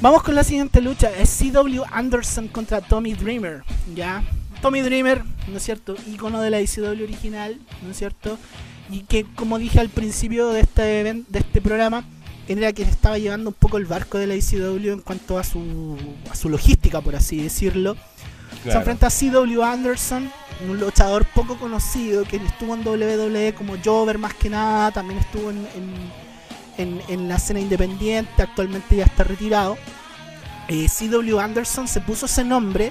Vamos 0.00 0.22
con 0.24 0.34
la 0.34 0.42
siguiente 0.42 0.80
lucha, 0.80 1.08
es 1.10 1.30
CW 1.40 1.82
Anderson 1.92 2.48
contra 2.48 2.80
Tommy 2.80 3.14
Dreamer, 3.14 3.62
¿ya? 3.94 4.24
Tommy 4.60 4.80
Dreamer, 4.80 5.22
¿no 5.46 5.56
es 5.58 5.62
cierto? 5.62 5.94
Ícono 6.10 6.40
de 6.40 6.50
la 6.50 6.60
ICW 6.60 7.02
original, 7.04 7.60
¿no 7.82 7.90
es 7.92 7.96
cierto? 7.98 8.36
Y 8.90 9.00
que 9.04 9.24
como 9.36 9.58
dije 9.58 9.78
al 9.78 9.90
principio 9.90 10.48
de 10.48 10.60
este, 10.60 11.02
event- 11.04 11.26
de 11.28 11.38
este 11.38 11.60
programa, 11.60 12.04
era 12.48 12.72
quien 12.72 12.88
estaba 12.88 13.18
llevando 13.18 13.50
un 13.50 13.54
poco 13.54 13.78
el 13.78 13.86
barco 13.86 14.18
de 14.18 14.26
la 14.26 14.34
ICW 14.34 14.92
en 14.92 15.00
cuanto 15.00 15.38
a 15.38 15.44
su, 15.44 15.96
a 16.30 16.34
su 16.34 16.48
logística, 16.48 17.00
por 17.00 17.14
así 17.14 17.40
decirlo. 17.42 17.96
Se 18.72 18.78
enfrenta 18.78 19.06
a 19.06 19.10
CW 19.10 19.62
Anderson, 19.62 20.30
un 20.68 20.78
luchador 20.80 21.24
poco 21.26 21.56
conocido 21.56 22.24
que 22.24 22.36
estuvo 22.36 22.74
en 22.74 22.86
WWE 22.86 23.54
como 23.54 23.74
Jover 23.84 24.18
más 24.18 24.34
que 24.34 24.48
nada, 24.50 24.90
también 24.90 25.20
estuvo 25.20 25.50
en, 25.50 25.66
en- 25.74 26.12
en- 26.76 27.00
en 27.08 27.28
la 27.28 27.36
escena 27.36 27.60
independiente, 27.60 28.42
actualmente 28.42 28.96
ya 28.96 29.04
está 29.04 29.24
retirado. 29.24 29.76
Eh, 30.68 30.86
CW 30.88 31.38
Anderson 31.38 31.86
se 31.86 32.00
puso 32.00 32.26
ese 32.26 32.42
nombre 32.42 32.90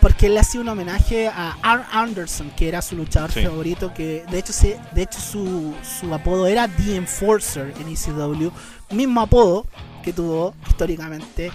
porque 0.00 0.26
él 0.26 0.34
le 0.34 0.40
hacía 0.40 0.60
un 0.60 0.68
homenaje 0.68 1.26
a 1.26 1.56
R. 1.64 1.82
Anderson, 1.90 2.50
que 2.56 2.68
era 2.68 2.80
su 2.80 2.94
luchador 2.94 3.32
Sí. 3.32 3.42
favorito, 3.44 3.92
que 3.92 4.24
de 4.30 4.38
hecho, 4.38 4.52
se, 4.52 4.78
de 4.92 5.02
hecho 5.02 5.18
su, 5.20 5.74
su 6.00 6.14
apodo 6.14 6.46
era 6.46 6.68
The 6.68 6.94
Enforcer 6.94 7.74
en 7.80 7.88
ECW, 7.88 8.50
mismo 8.92 9.20
apodo 9.20 9.66
que 10.04 10.12
tuvo 10.12 10.54
históricamente 10.68 11.50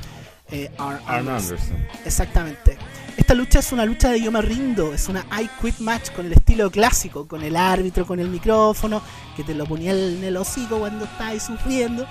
eh. 0.51 0.69
Arn. 0.77 0.99
Anderson. 1.07 1.57
Exactamente. 2.05 2.77
Esta 3.15 3.35
lucha 3.35 3.59
es 3.59 3.71
una 3.71 3.85
lucha 3.85 4.09
de 4.09 4.21
yo 4.21 4.31
me 4.31 4.41
rindo, 4.41 4.93
es 4.93 5.07
una 5.07 5.25
I 5.39 5.49
quit 5.61 5.79
match 5.79 6.11
con 6.11 6.25
el 6.25 6.33
estilo 6.33 6.71
clásico, 6.71 7.27
con 7.27 7.43
el 7.43 7.55
árbitro, 7.55 8.05
con 8.05 8.19
el 8.19 8.27
micrófono, 8.27 9.01
que 9.35 9.43
te 9.43 9.53
lo 9.53 9.65
ponía 9.65 9.91
en 9.91 10.23
el 10.23 10.35
hocico 10.35 10.79
cuando 10.79 11.05
estabas 11.05 11.45
sufriendo. 11.45 12.07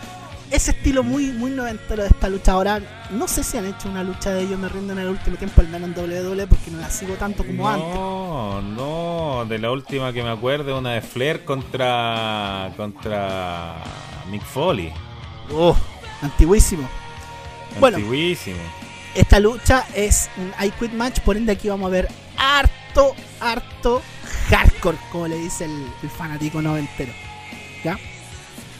Ese 0.51 0.73
estilo 0.73 1.03
muy, 1.03 1.33
muy 1.33 1.51
noventero 1.51 2.03
de 2.03 2.11
esta 2.11 2.29
lucha. 2.29 2.53
Ahora, 2.53 2.81
no 3.11 3.27
sé 3.27 3.43
si 3.43 3.57
han 3.57 3.67
hecho 3.67 3.89
una 3.89 4.05
lucha 4.05 4.31
de 4.31 4.49
yo 4.49 4.59
me 4.59 4.69
rindo 4.69 4.93
en 4.93 5.01
el 5.01 5.09
último 5.09 5.37
tiempo, 5.37 5.61
al 5.63 5.69
menos 5.69 5.91
en 5.91 5.99
WWE, 5.99 6.47
porque 6.47 6.71
no 6.71 6.79
la 6.79 6.91
sigo 6.91 7.15
tanto 7.15 7.45
como 7.45 7.69
antes. 7.69 7.95
No, 7.95 8.63
no, 8.63 9.45
de 9.49 9.59
la 9.59 9.71
última 9.71 10.13
que 10.13 10.23
me 10.23 10.31
acuerdo, 10.31 10.79
una 10.79 10.93
de 10.93 11.01
Flair 11.01 11.45
contra 11.45 12.71
contra 12.77 13.77
Mick 14.31 14.45
Foley. 14.45 14.93
Oh, 15.53 15.75
antiguísimo. 16.21 16.89
Bueno, 17.81 17.97
Antiguísimo. 17.97 18.82
Esta 19.15 19.39
lucha 19.41 19.85
es 19.95 20.29
un 20.37 20.53
I 20.65 20.71
Quit 20.71 20.93
Match, 20.93 21.21
por 21.21 21.37
ende 21.37 21.53
aquí 21.53 21.69
vamos 21.69 21.87
a 21.89 21.91
ver 21.91 22.09
harto, 22.37 23.15
harto 23.41 24.03
hardcore, 24.49 24.99
como 25.11 25.29
le 25.29 25.37
dice 25.37 25.65
el, 25.67 25.87
el 26.03 26.11
fanático 26.11 26.61
noventero. 26.63 27.13
¿Ya? 27.85 27.99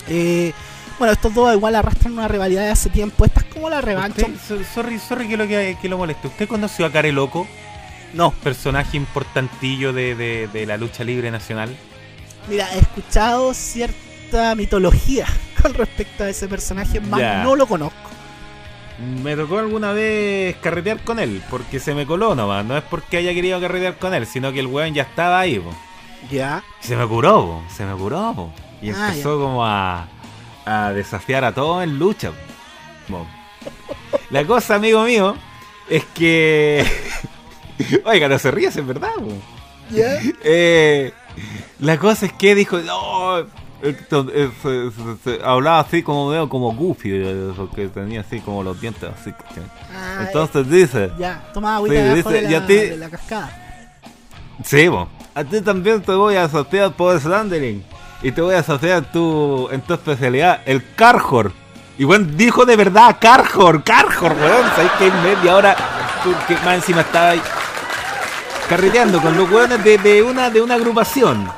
Eh, 0.09 0.53
bueno, 0.99 1.13
estos 1.15 1.35
dos 1.35 1.55
igual 1.55 1.75
arrastran 1.75 2.13
una 2.13 2.29
rivalidad 2.29 2.63
de 2.63 2.71
hace 2.71 2.91
tiempo. 2.91 3.25
Esta 3.25 3.41
es 3.41 3.47
como 3.47 3.69
la 3.71 3.81
revancha. 3.81 4.27
Usted- 4.27 4.65
sorry, 4.75 4.99
sorry 4.99 5.29
que 5.29 5.37
lo, 5.37 5.47
que, 5.49 5.77
que 5.81 5.89
lo 5.89 5.99
moleste. 5.99 6.29
¿Usted 6.29 6.47
conoció 6.49 6.87
a 6.87 6.93
Care 6.93 7.13
Loco? 7.13 7.47
No, 8.15 8.31
Personaje 8.31 8.97
importantillo 8.97 9.93
de, 9.93 10.15
de- 10.15 10.49
de 10.49 10.67
la 10.67 10.77
lucha 10.77 11.03
libre 11.05 11.31
nacional. 11.31 11.75
mira, 12.49 12.69
he 12.75 12.79
escuchado 12.81 13.55
cierta 13.55 14.55
mitología 14.55 15.27
con 15.63 15.73
respecto 15.75 16.25
a 16.25 16.29
ese 16.29 16.47
personaje, 16.49 17.01
más 17.01 17.21
no 17.45 17.57
lo 17.57 17.67
conozco. 17.67 18.02
Me 19.23 19.35
tocó 19.37 19.59
alguna 19.59 19.93
vez 19.93 20.57
carretear 20.57 21.03
con 21.03 21.19
él, 21.19 21.43
porque 21.51 21.81
se 21.81 21.95
me 21.95 22.07
coló 22.07 22.35
nomás. 22.35 22.65
No 22.65 22.77
es 22.77 22.85
porque 22.85 23.17
haya 23.17 23.33
querido 23.35 23.61
carretear 23.61 23.97
con 23.99 24.15
él, 24.15 24.27
sino 24.27 24.53
que 24.53 24.61
el 24.61 24.67
weón 24.67 24.95
ya 24.95 25.03
estaba 25.03 25.41
ahí, 25.41 25.59
po. 25.59 25.75
Ya. 26.31 26.63
Se 26.81 26.97
me 26.97 27.07
curó, 27.07 27.41
po, 27.43 27.63
se 27.75 27.85
me 27.85 27.95
curó, 27.95 28.33
po. 28.35 28.53
Y 28.81 28.91
Ah, 28.91 29.09
empezó 29.09 29.39
como 29.41 29.65
a, 29.65 30.07
a 30.65 30.93
desafiar 30.93 31.45
a 31.45 31.53
todos 31.53 31.83
en 31.83 31.99
lucha. 31.99 32.31
po. 33.09 33.27
La 34.31 34.45
cosa, 34.45 34.77
amigo 34.77 35.03
mío, 35.05 35.37
es 35.89 36.05
que... 36.15 36.85
Oiga, 38.05 38.29
no 38.29 38.39
se 38.39 38.51
ríes, 38.51 38.77
es 38.77 38.87
verdad, 38.87 39.15
po. 39.17 39.33
Ya. 39.91 40.21
Eh, 40.45 41.13
la 41.81 41.99
cosa 41.99 42.27
es 42.27 42.33
que 42.35 42.55
dijo, 42.55 42.79
no, 42.79 43.47
eh, 43.83 44.51
se- 44.63 44.91
se- 44.91 45.17
se- 45.39 45.45
hablaba 45.45 45.81
así 45.81 46.03
como 46.03 46.29
veo 46.29 46.49
como 46.49 46.73
Goofy, 46.75 47.11
eh, 47.13 47.53
porque 47.57 47.89
tenía 47.89 48.21
así 48.21 48.41
como 48.41 48.63
los 48.63 48.81
dientes 48.81 49.11
así. 49.21 49.33
Ah, 49.95 50.25
Entonces 50.27 50.69
dice, 50.71 51.05
eh, 51.07 51.13
ya, 51.19 51.43
toma 51.53 51.77
agüita 51.77 51.97
Sí, 51.97 52.01
debajo 52.03 52.31
dice, 52.31 52.43
de, 52.47 52.51
y 52.51 52.55
a 52.55 52.61
la, 52.61 52.67
ti- 52.67 52.75
de 52.77 52.97
la 52.97 53.11
cascada. 53.11 53.93
sí, 54.65 54.89
bo, 54.89 55.09
a 55.35 55.45
ti 55.45 55.61
también 55.61 56.01
te 56.03 56.13
voy 56.13 56.37
a 56.37 56.45
asociar 56.45 56.93
por 56.93 57.19
Slandering 57.21 57.83
y 58.23 58.31
te 58.33 58.41
voy 58.41 58.55
a 58.55 58.61
asociar 58.61 59.11
tu, 59.11 59.69
en 59.73 59.81
tu 59.81 59.95
especialidad, 59.95 60.61
el 60.67 60.83
Carjor. 60.95 61.53
Y 61.99 62.05
bueno, 62.05 62.27
dijo 62.37 62.65
de 62.65 62.77
verdad 62.77 63.17
Carjor, 63.21 63.83
Carjor, 63.85 64.33
weón, 64.33 64.67
sabes 64.77 64.93
que 64.93 65.07
en 65.09 65.23
media 65.23 65.57
hora, 65.57 65.77
porque 66.25 66.55
más 66.65 66.77
encima 66.77 67.01
estaba 67.03 67.31
ahí 67.31 67.43
carreteando 68.69 69.21
con 69.21 69.37
los 69.37 69.51
weones 69.51 69.83
de, 69.85 69.99
de 69.99 70.23
una, 70.23 70.51
de 70.51 70.63
una 70.63 70.75
agrupación. 70.77 71.51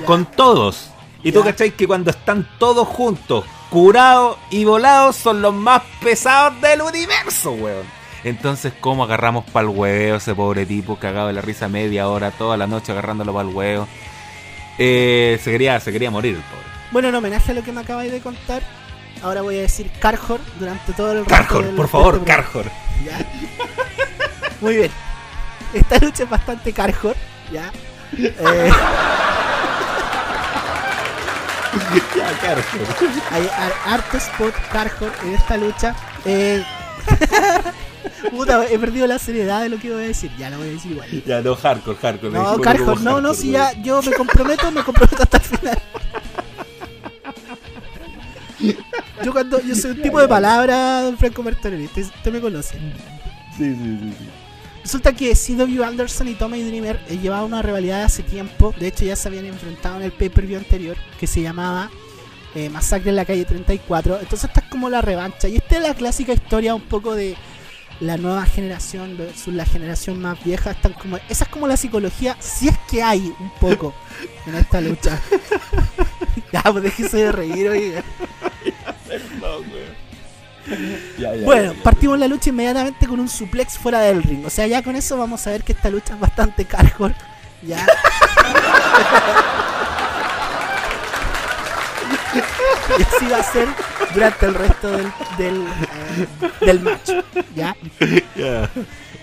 Ya. 0.00 0.06
con 0.06 0.24
todos. 0.24 0.88
Y 1.22 1.32
tú 1.32 1.42
cacháis 1.44 1.74
que 1.74 1.86
cuando 1.86 2.10
están 2.10 2.48
todos 2.58 2.86
juntos, 2.88 3.44
curados 3.70 4.36
y 4.50 4.64
volados, 4.64 5.16
son 5.16 5.40
los 5.40 5.54
más 5.54 5.82
pesados 6.02 6.60
del 6.60 6.82
universo, 6.82 7.52
weón. 7.52 7.86
Entonces, 8.24 8.72
¿cómo 8.80 9.04
agarramos 9.04 9.44
pa'l 9.50 9.68
huevo 9.68 10.16
ese 10.16 10.34
pobre 10.34 10.64
tipo 10.66 10.96
cagado 10.96 11.28
de 11.28 11.32
la 11.32 11.40
risa 11.40 11.68
media 11.68 12.08
hora, 12.08 12.30
toda 12.30 12.56
la 12.56 12.66
noche 12.66 12.92
agarrándolo 12.92 13.32
pa'l 13.34 13.46
huevo? 13.48 13.88
Eh, 14.78 15.40
se 15.42 15.50
quería, 15.50 15.78
se 15.80 15.92
quería 15.92 16.10
morir 16.10 16.36
el 16.36 16.42
pobre. 16.42 16.66
Bueno, 16.92 17.08
en 17.08 17.14
homenaje 17.14 17.50
a 17.52 17.54
lo 17.54 17.62
que 17.62 17.72
me 17.72 17.80
acabáis 17.80 18.12
de 18.12 18.20
contar, 18.20 18.62
ahora 19.22 19.42
voy 19.42 19.56
a 19.58 19.62
decir 19.62 19.90
Carjor 20.00 20.40
durante 20.58 20.92
todo 20.92 21.12
el 21.12 21.24
del- 21.24 21.74
por 21.74 21.88
favor, 21.88 22.14
este 22.14 22.24
programa. 22.24 22.24
Carjor. 22.26 22.64
Ya. 23.04 23.18
Muy 24.60 24.76
bien. 24.76 24.90
Esta 25.74 25.98
lucha 25.98 26.24
es 26.24 26.30
bastante 26.30 26.72
Carjor, 26.72 27.16
ya. 27.52 27.72
Eh, 28.18 28.70
Ya, 32.16 32.28
hay 33.30 33.48
harto 33.86 34.16
spot 34.18 34.54
Carjor 34.70 35.12
en 35.24 35.34
esta 35.34 35.56
lucha. 35.56 35.96
Eh, 36.24 36.64
Puta, 38.30 38.66
he 38.68 38.78
perdido 38.78 39.06
la 39.06 39.18
seriedad 39.18 39.62
de 39.62 39.68
lo 39.68 39.78
que 39.78 39.88
iba 39.88 39.96
a 39.96 40.00
decir. 40.00 40.30
Ya 40.38 40.50
lo 40.50 40.58
voy 40.58 40.68
a 40.68 40.70
decir 40.72 40.92
igual. 40.92 41.08
Ya, 41.24 41.40
no, 41.40 41.54
hardcore, 41.54 41.96
hardcore. 41.98 42.32
No, 42.32 42.44
como 42.44 42.56
no, 42.56 43.20
no, 43.20 43.28
hardcore, 43.28 43.34
si 43.34 43.50
ya 43.50 43.72
yo 43.82 44.02
me 44.02 44.12
comprometo, 44.12 44.70
me 44.70 44.82
comprometo 44.82 45.22
hasta 45.22 45.36
el 45.38 45.42
final. 45.42 45.82
Yo 49.24 49.32
cuando 49.32 49.60
yo 49.60 49.74
soy 49.74 49.92
un 49.92 50.02
tipo 50.02 50.20
de 50.20 50.28
palabra, 50.28 51.02
don 51.02 51.16
Franco 51.16 51.42
Martorelli, 51.42 51.84
usted, 51.86 52.02
usted 52.02 52.32
me 52.32 52.40
conoce. 52.40 52.78
Sí, 53.56 53.74
sí, 53.74 53.98
sí, 54.00 54.14
sí. 54.18 54.28
Resulta 54.82 55.12
que 55.12 55.34
CW 55.34 55.82
Anderson 55.84 56.28
y 56.28 56.34
Tommy 56.34 56.62
Dreamer 56.62 57.00
eh, 57.08 57.18
llevaban 57.18 57.46
una 57.46 57.62
rivalidad 57.62 57.98
de 57.98 58.04
hace 58.04 58.22
tiempo. 58.22 58.74
De 58.78 58.88
hecho, 58.88 59.04
ya 59.04 59.16
se 59.16 59.28
habían 59.28 59.46
enfrentado 59.46 59.96
en 59.96 60.02
el 60.02 60.12
pay-per-view 60.12 60.58
anterior 60.58 60.96
que 61.20 61.26
se 61.26 61.40
llamaba 61.40 61.90
eh, 62.54 62.68
Masacre 62.68 63.10
en 63.10 63.16
la 63.16 63.24
calle 63.24 63.44
34. 63.44 64.20
Entonces, 64.20 64.48
esta 64.48 64.60
es 64.60 64.66
como 64.66 64.88
la 64.88 65.00
revancha. 65.00 65.48
Y 65.48 65.56
esta 65.56 65.76
es 65.76 65.82
la 65.82 65.94
clásica 65.94 66.32
historia 66.32 66.74
un 66.74 66.82
poco 66.82 67.14
de 67.14 67.36
la 68.00 68.16
nueva 68.16 68.44
generación 68.44 69.16
versus 69.16 69.54
la 69.54 69.64
generación 69.64 70.20
más 70.20 70.42
vieja. 70.42 70.72
Están 70.72 70.94
como, 70.94 71.18
esa 71.28 71.44
es 71.44 71.50
como 71.50 71.68
la 71.68 71.76
psicología, 71.76 72.36
si 72.40 72.68
es 72.68 72.76
que 72.90 73.02
hay 73.02 73.32
un 73.38 73.52
poco 73.60 73.94
en 74.46 74.56
esta 74.56 74.80
lucha. 74.80 75.20
ya, 76.52 76.62
pues 76.62 76.82
déjese 76.84 77.16
de 77.18 77.32
reír, 77.32 77.68
oiga. 77.68 78.02
Ya, 81.18 81.34
ya, 81.34 81.44
Bueno, 81.44 81.74
ya, 81.74 81.82
partimos 81.82 82.18
la 82.18 82.28
lucha 82.28 82.50
inmediatamente 82.50 83.06
con 83.06 83.20
un 83.20 83.28
suplex 83.28 83.78
fuera 83.78 84.00
del 84.00 84.22
ring. 84.22 84.44
O 84.46 84.50
sea, 84.50 84.66
ya 84.66 84.82
con 84.82 84.96
eso 84.96 85.16
vamos 85.16 85.46
a 85.46 85.50
ver 85.50 85.62
que 85.62 85.72
esta 85.72 85.90
lucha 85.90 86.14
es 86.14 86.20
bastante 86.20 86.64
hardcore. 86.64 87.14
Ya. 87.62 87.86
y 92.98 93.02
así 93.02 93.26
va 93.30 93.38
a 93.38 93.42
ser 93.42 93.68
durante 94.14 94.46
el 94.46 94.54
resto 94.54 94.90
del, 94.90 95.12
del, 95.38 95.66
eh, 95.66 96.26
del 96.66 96.80
match. 96.80 97.10
¿Ya? 97.54 97.76
Ya. 98.36 98.70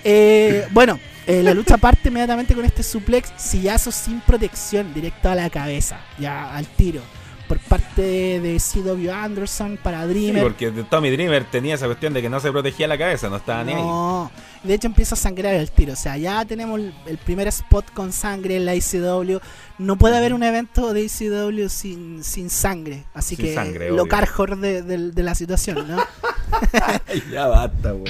Eh, 0.03 0.67
bueno, 0.71 0.99
eh, 1.27 1.43
la 1.43 1.53
lucha 1.53 1.77
parte 1.77 2.09
inmediatamente 2.09 2.55
con 2.55 2.65
este 2.65 2.83
suplex, 2.83 3.31
sillazo 3.37 3.91
sin 3.91 4.21
protección, 4.21 4.93
directo 4.93 5.29
a 5.29 5.35
la 5.35 5.49
cabeza, 5.49 5.99
ya 6.17 6.55
al 6.55 6.65
tiro. 6.65 7.01
Por 7.49 7.57
parte 7.59 8.01
de, 8.39 8.57
CW 8.61 9.09
Anderson 9.11 9.77
para 9.81 10.03
Sí, 10.03 10.09
Dreamer. 10.13 10.43
porque 10.43 10.69
Tommy 10.89 11.09
Dreamer 11.09 11.43
tenía 11.45 11.73
esa 11.75 11.87
cuestión 11.87 12.13
de 12.13 12.21
que 12.21 12.29
no 12.29 12.39
se 12.39 12.51
protegía 12.51 12.87
la 12.87 12.95
cabeza, 12.97 13.27
no 13.27 13.37
estaba 13.37 13.63
ni 13.63 13.73
ahí. 13.73 13.81
No, 13.81 14.31
de 14.63 14.73
hecho 14.75 14.85
empieza 14.87 15.15
a 15.15 15.17
sangrar 15.17 15.55
el 15.55 15.71
tiro. 15.71 15.93
O 15.93 15.95
sea, 15.95 16.15
ya 16.15 16.45
tenemos 16.45 16.79
el, 17.07 17.17
primer 17.25 17.47
spot 17.47 17.91
con 17.91 18.13
sangre 18.13 18.55
en 18.57 18.65
la 18.65 18.75
ICW. 18.75 19.39
No 19.79 19.97
puede 19.97 20.15
haber 20.17 20.33
un 20.35 20.43
evento 20.43 20.93
de 20.93 21.01
ICW 21.01 21.67
sin, 21.69 22.23
sin 22.23 22.51
sangre. 22.51 23.05
Así 23.15 23.35
Sin 23.35 23.45
que 23.45 23.55
sangre, 23.55 23.89
lo 23.89 24.05
carjor 24.05 24.55
de, 24.59 24.83
de- 24.83 25.09
de 25.11 25.23
la 25.23 25.33
situación, 25.33 25.87
¿no? 25.87 25.97
ya 27.33 27.47
basta, 27.47 27.93
weón. 27.95 28.05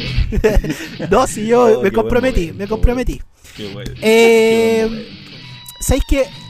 no, 1.10 1.28
si 1.28 1.48
yo 1.48 1.80
Oh, 1.80 1.82
me 1.82 1.90
qué 1.92 1.96
comprometí, 1.96 2.42
momento, 2.48 2.58
me 2.60 2.68
comprometí. 2.68 3.22
Qué 3.56 3.74
bueno. 3.74 3.92
Eh, 4.02 5.08
¿Sabéis 5.80 6.04
que 6.10 6.24
¿Tú 6.24 6.49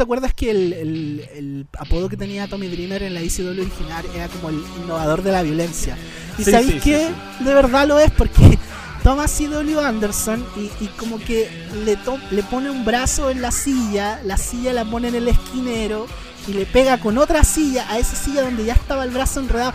te 0.00 0.04
acuerdas 0.04 0.32
que 0.32 0.50
el, 0.50 0.72
el- 0.72 1.28
el 1.36 1.66
apodo 1.78 2.08
que 2.08 2.16
tenía 2.16 2.48
Tommy 2.48 2.68
Dreamer 2.68 3.02
en 3.02 3.12
la 3.12 3.20
ICW 3.22 3.48
original 3.60 4.02
era 4.14 4.28
como 4.28 4.48
el 4.48 4.62
innovador 4.82 5.22
de 5.22 5.30
la 5.32 5.42
violencia? 5.42 5.94
¿Y 6.38 6.44
Sí, 6.44 6.50
sabéis 6.52 6.72
sí, 6.72 6.80
que 6.80 7.08
sí, 7.38 7.44
de 7.44 7.52
verdad 7.52 7.86
lo 7.86 7.98
es? 7.98 8.10
Porque 8.10 8.58
toma 9.04 9.26
CW 9.26 9.78
Anderson 9.78 10.42
y, 10.56 10.70
y 10.84 10.88
como 10.96 11.18
que 11.18 11.50
le, 11.84 11.96
to- 11.96 12.18
le 12.30 12.42
pone 12.44 12.70
un 12.70 12.82
brazo 12.86 13.28
en 13.28 13.42
la 13.42 13.50
silla, 13.50 14.22
la 14.24 14.38
silla 14.38 14.72
la 14.72 14.86
pone 14.86 15.08
en 15.08 15.16
el 15.16 15.28
esquinero 15.28 16.06
y 16.48 16.54
le 16.54 16.64
pega 16.64 16.98
con 16.98 17.18
otra 17.18 17.44
silla 17.44 17.84
a 17.90 17.98
esa 17.98 18.16
silla 18.16 18.40
donde 18.40 18.64
ya 18.64 18.72
estaba 18.72 19.04
el 19.04 19.10
brazo 19.10 19.40
enredado. 19.40 19.74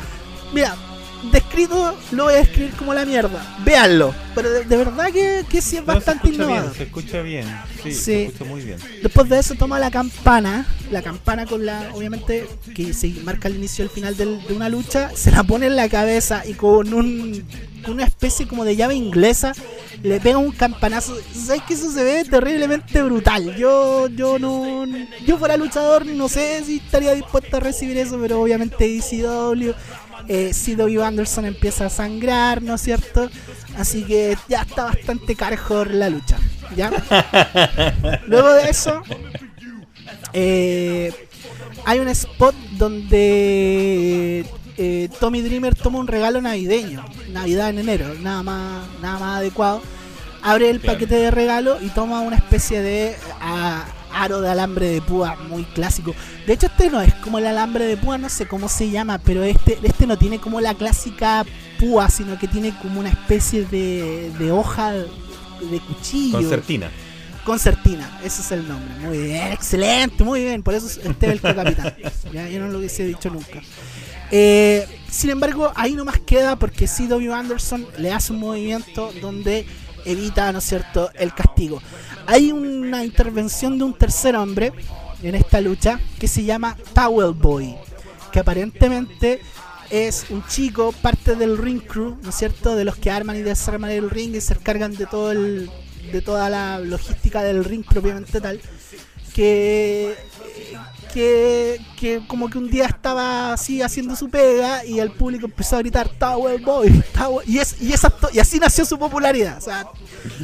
Mira, 0.53 0.76
descrito 1.31 1.95
lo 2.11 2.26
voy 2.26 2.34
a 2.34 2.38
describir 2.38 2.72
como 2.73 2.93
la 2.93 3.06
mierda. 3.06 3.57
Véanlo. 3.64 4.14
Pero 4.34 4.49
de, 4.49 4.64
de 4.65 4.77
verdad 4.77 5.07
que, 5.11 5.45
que 5.49 5.61
sí 5.61 5.77
es 5.77 5.85
No, 5.85 5.93
bastante 5.93 6.27
se 6.27 6.34
innovador. 6.35 6.61
bien, 6.64 6.73
se 6.76 6.84
escucha 6.84 7.22
bien. 7.22 7.45
Sí, 7.84 7.91
Sí. 7.91 7.93
se 7.93 8.26
escucha 8.26 8.45
muy 8.45 8.61
bien. 8.61 8.77
Después 9.02 9.30
de 9.30 9.39
eso 9.39 9.56
toma 9.56 9.80
la 9.80 9.91
campana, 9.91 10.65
la 10.91 11.02
campana 11.02 11.45
con 11.45 11.65
la, 11.65 11.89
obviamente, 11.93 12.47
que 12.73 12.93
se 12.93 13.10
marca 13.23 13.47
el 13.47 13.56
inicio 13.56 13.84
y 13.84 13.88
el 13.88 13.91
final 13.93 14.18
del- 14.18 14.45
de 14.45 14.53
una 14.53 14.69
lucha, 14.69 15.11
se 15.15 15.31
la 15.31 15.43
pone 15.43 15.68
en 15.68 15.76
la 15.76 15.88
cabeza 15.89 16.43
y 16.45 16.53
con 16.53 16.93
un 16.93 17.45
una 17.88 18.03
especie 18.03 18.47
como 18.47 18.65
de 18.65 18.76
llave 18.76 18.95
inglesa 18.95 19.53
le 20.02 20.19
pega 20.19 20.39
un 20.39 20.52
campanazo. 20.52 21.15
¿Sabes 21.35 21.61
que 21.68 21.76
eso 21.76 21.91
se 21.91 22.03
ve 22.03 22.26
terriblemente 22.26 23.03
brutal? 23.03 23.56
Yo 23.57 24.07
yo 24.07 24.39
no 24.39 24.85
yo 25.23 25.38
fuera 25.38 25.56
luchador 25.56 26.03
no 26.03 26.27
sé 26.27 26.64
si 26.65 26.77
estaría 26.77 27.14
dispuesto 27.14 27.57
a 27.57 27.60
recibir 27.60 27.95
eso, 27.97 28.18
pero 28.19 28.41
obviamente 28.41 28.85
ECW 28.97 29.73
Eh, 30.27 30.52
CW 30.53 31.02
Anderson 31.02 31.45
empieza 31.45 31.85
a 31.85 31.89
sangrar, 31.89 32.61
¿no 32.61 32.76
es 32.76 32.81
cierto? 32.81 33.30
Así 33.77 34.03
que 34.03 34.38
ya 34.47 34.61
está 34.61 34.85
bastante 34.85 35.35
carjor 35.35 35.91
la 35.91 36.10
lucha. 36.10 36.38
¿ya? 36.76 36.91
Luego 38.27 38.53
de 38.53 38.69
eso, 38.69 39.03
eh, 40.34 41.14
hay 41.85 41.99
un 41.99 42.07
spot 42.10 42.56
donde 42.77 44.45
eh, 44.77 45.10
Tommy 45.19 45.41
Dreamer 45.41 45.76
toma 45.76 45.99
un 45.99 46.07
regalo 46.07 46.41
navideño, 46.41 47.06
Navidad 47.31 47.69
en 47.69 47.80
enero, 47.80 48.14
nada 48.22 48.43
más, 48.43 48.88
nada 49.02 49.19
más 49.19 49.38
adecuado. 49.39 49.81
Abre 50.41 50.69
el 50.69 50.80
paquete 50.80 51.15
de 51.15 51.31
regalo 51.31 51.81
y 51.81 51.89
toma 51.89 52.22
una 52.22 52.35
especie 52.35 52.81
de 52.81 53.15
ah, 53.41 53.85
aro 54.16 54.42
de 54.42 54.50
alambre 54.50 54.88
de 54.88 55.02
púa 55.02 55.36
muy 55.50 55.64
clásico. 55.64 56.16
De 56.48 56.54
hecho, 56.54 56.68
este 56.68 56.90
no 56.90 57.02
es 57.02 57.14
como 57.16 57.38
el 57.38 57.48
alambre 57.48 57.86
de 57.86 57.98
púa, 57.98 58.18
no 58.18 58.30
sé 58.30 58.48
cómo 58.48 58.70
se 58.70 58.90
llama, 58.90 59.20
pero 59.20 59.44
este, 59.44 59.78
este 59.84 60.08
no 60.08 60.18
tiene 60.18 60.40
como 60.40 60.62
la 60.62 60.74
clásica 60.74 61.46
púa, 61.80 62.10
sino 62.10 62.40
que 62.40 62.48
tiene 62.48 62.74
como 62.82 63.00
una 63.00 63.10
especie 63.10 63.66
de, 63.66 64.32
de 64.40 64.52
hoja 64.52 64.94
de 64.94 65.80
cuchillo. 65.88 66.38
Concertina. 66.38 66.90
Concertina, 67.46 68.20
ese 68.24 68.42
es 68.42 68.52
el 68.52 68.68
nombre. 68.68 68.96
Muy 69.02 69.20
bien, 69.20 69.52
excelente, 69.52 70.24
muy 70.24 70.44
bien. 70.44 70.64
Por 70.64 70.74
eso 70.74 70.88
es 70.88 70.98
este 70.98 71.32
el 71.32 71.40
capitán. 71.40 71.96
Ya, 72.34 72.50
yo 72.50 72.60
no 72.60 72.68
lo 72.70 72.80
hubiese 72.80 73.06
dicho 73.06 73.30
nunca. 73.30 73.62
Eh, 74.32 74.86
sin 75.10 75.30
embargo, 75.30 75.72
ahí 75.76 75.94
nomás 75.94 76.20
queda 76.20 76.58
porque 76.58 76.88
CW 76.88 77.32
Anderson 77.32 77.86
le 77.98 78.12
hace 78.12 78.34
un 78.34 78.40
movimiento 78.40 79.14
donde 79.22 79.68
evita, 80.06 80.52
¿no 80.52 80.60
es 80.60 80.65
cierto?, 80.65 81.10
el 81.15 81.34
castigo. 81.34 81.82
Hay 82.27 82.52
una 82.52 83.03
intervención 83.03 83.77
de 83.77 83.84
un 83.84 83.94
tercer 83.94 84.36
hombre 84.36 84.72
en 85.22 85.36
esta 85.36 85.61
lucha 85.61 85.99
que 86.19 86.27
se 86.27 86.44
llama 86.44 86.77
Towel 86.94 87.34
Boy, 87.34 87.76
que 88.32 88.40
aparentemente 88.40 89.41
es 89.90 90.26
un 90.30 90.45
chico, 90.48 90.94
parte 91.02 91.36
del 91.36 91.57
ring 91.57 91.82
crew, 91.82 92.18
¿no 92.22 92.30
es 92.30 92.36
cierto?, 92.36 92.76
de 92.76 92.86
los 92.86 92.95
que 92.95 93.11
arman 93.11 93.36
y 93.36 93.41
desarman 93.41 93.91
el 93.91 94.10
ring 94.10 94.36
y 94.36 94.41
se 94.41 94.53
encargan 94.53 94.95
de 94.95 95.06
todo 95.06 95.32
el 95.32 95.69
de 96.11 96.22
toda 96.22 96.52
la 96.52 96.77
logística 96.77 97.41
del 97.41 97.65
ring 97.65 97.84
propiamente 97.84 98.40
tal 98.40 98.61
que 99.34 100.15
que, 101.16 101.80
que 101.98 102.22
como 102.28 102.50
que 102.50 102.58
un 102.58 102.70
día 102.70 102.88
estaba 102.88 103.54
así 103.54 103.82
haciendo 103.82 104.18
su 104.18 104.30
pega 104.30 104.84
y 104.84 105.00
el 105.00 105.12
público 105.12 105.46
empezó 105.46 105.78
a 105.78 105.80
gritar 105.80 106.10
Tower 106.10 106.60
Boy 106.60 107.02
Tower", 107.18 107.48
y 107.48 107.60
es 107.60 107.82
y 107.82 107.94
esa 107.94 108.14
y 108.34 108.40
así 108.40 108.60
nació 108.60 108.84
su 108.84 109.00
popularidad 109.00 109.60
o 109.60 109.62
sea 109.62 109.86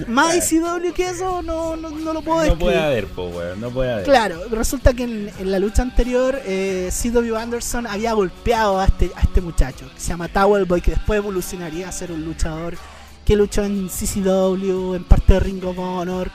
más 0.08 0.34
ICW 0.50 0.94
que 0.96 1.10
eso 1.10 1.42
no, 1.42 1.76
no, 1.76 1.90
no 1.90 2.14
lo 2.14 2.22
puedo 2.22 2.38
No 2.38 2.44
describir 2.44 2.58
puede 2.60 2.80
haber, 2.80 3.08
po, 3.08 3.28
weón. 3.28 3.60
No 3.60 3.70
puede 3.70 3.92
haber. 3.92 4.06
Claro, 4.06 4.44
resulta 4.50 4.94
que 4.94 5.04
en, 5.04 5.30
en 5.40 5.52
la 5.52 5.60
lucha 5.60 5.82
anterior 5.82 6.40
eh, 6.46 6.90
CW 6.90 7.36
Anderson 7.36 7.86
había 7.86 8.14
golpeado 8.14 8.80
a 8.80 8.86
este, 8.86 9.12
a 9.16 9.22
este 9.22 9.42
muchacho 9.42 9.90
que 9.94 10.00
se 10.00 10.08
llama 10.08 10.30
Towel 10.30 10.64
Boy, 10.64 10.80
que 10.80 10.92
después 10.92 11.18
evolucionaría 11.18 11.90
a 11.90 11.92
ser 11.92 12.14
un 12.14 12.24
luchador 12.24 12.78
que 13.26 13.36
luchó 13.36 13.64
en 13.64 13.90
CCW, 13.90 14.96
en 14.96 15.04
parte 15.04 15.34
de 15.34 15.40
Ring 15.42 15.66
of 15.66 15.78
Honor. 15.78 16.32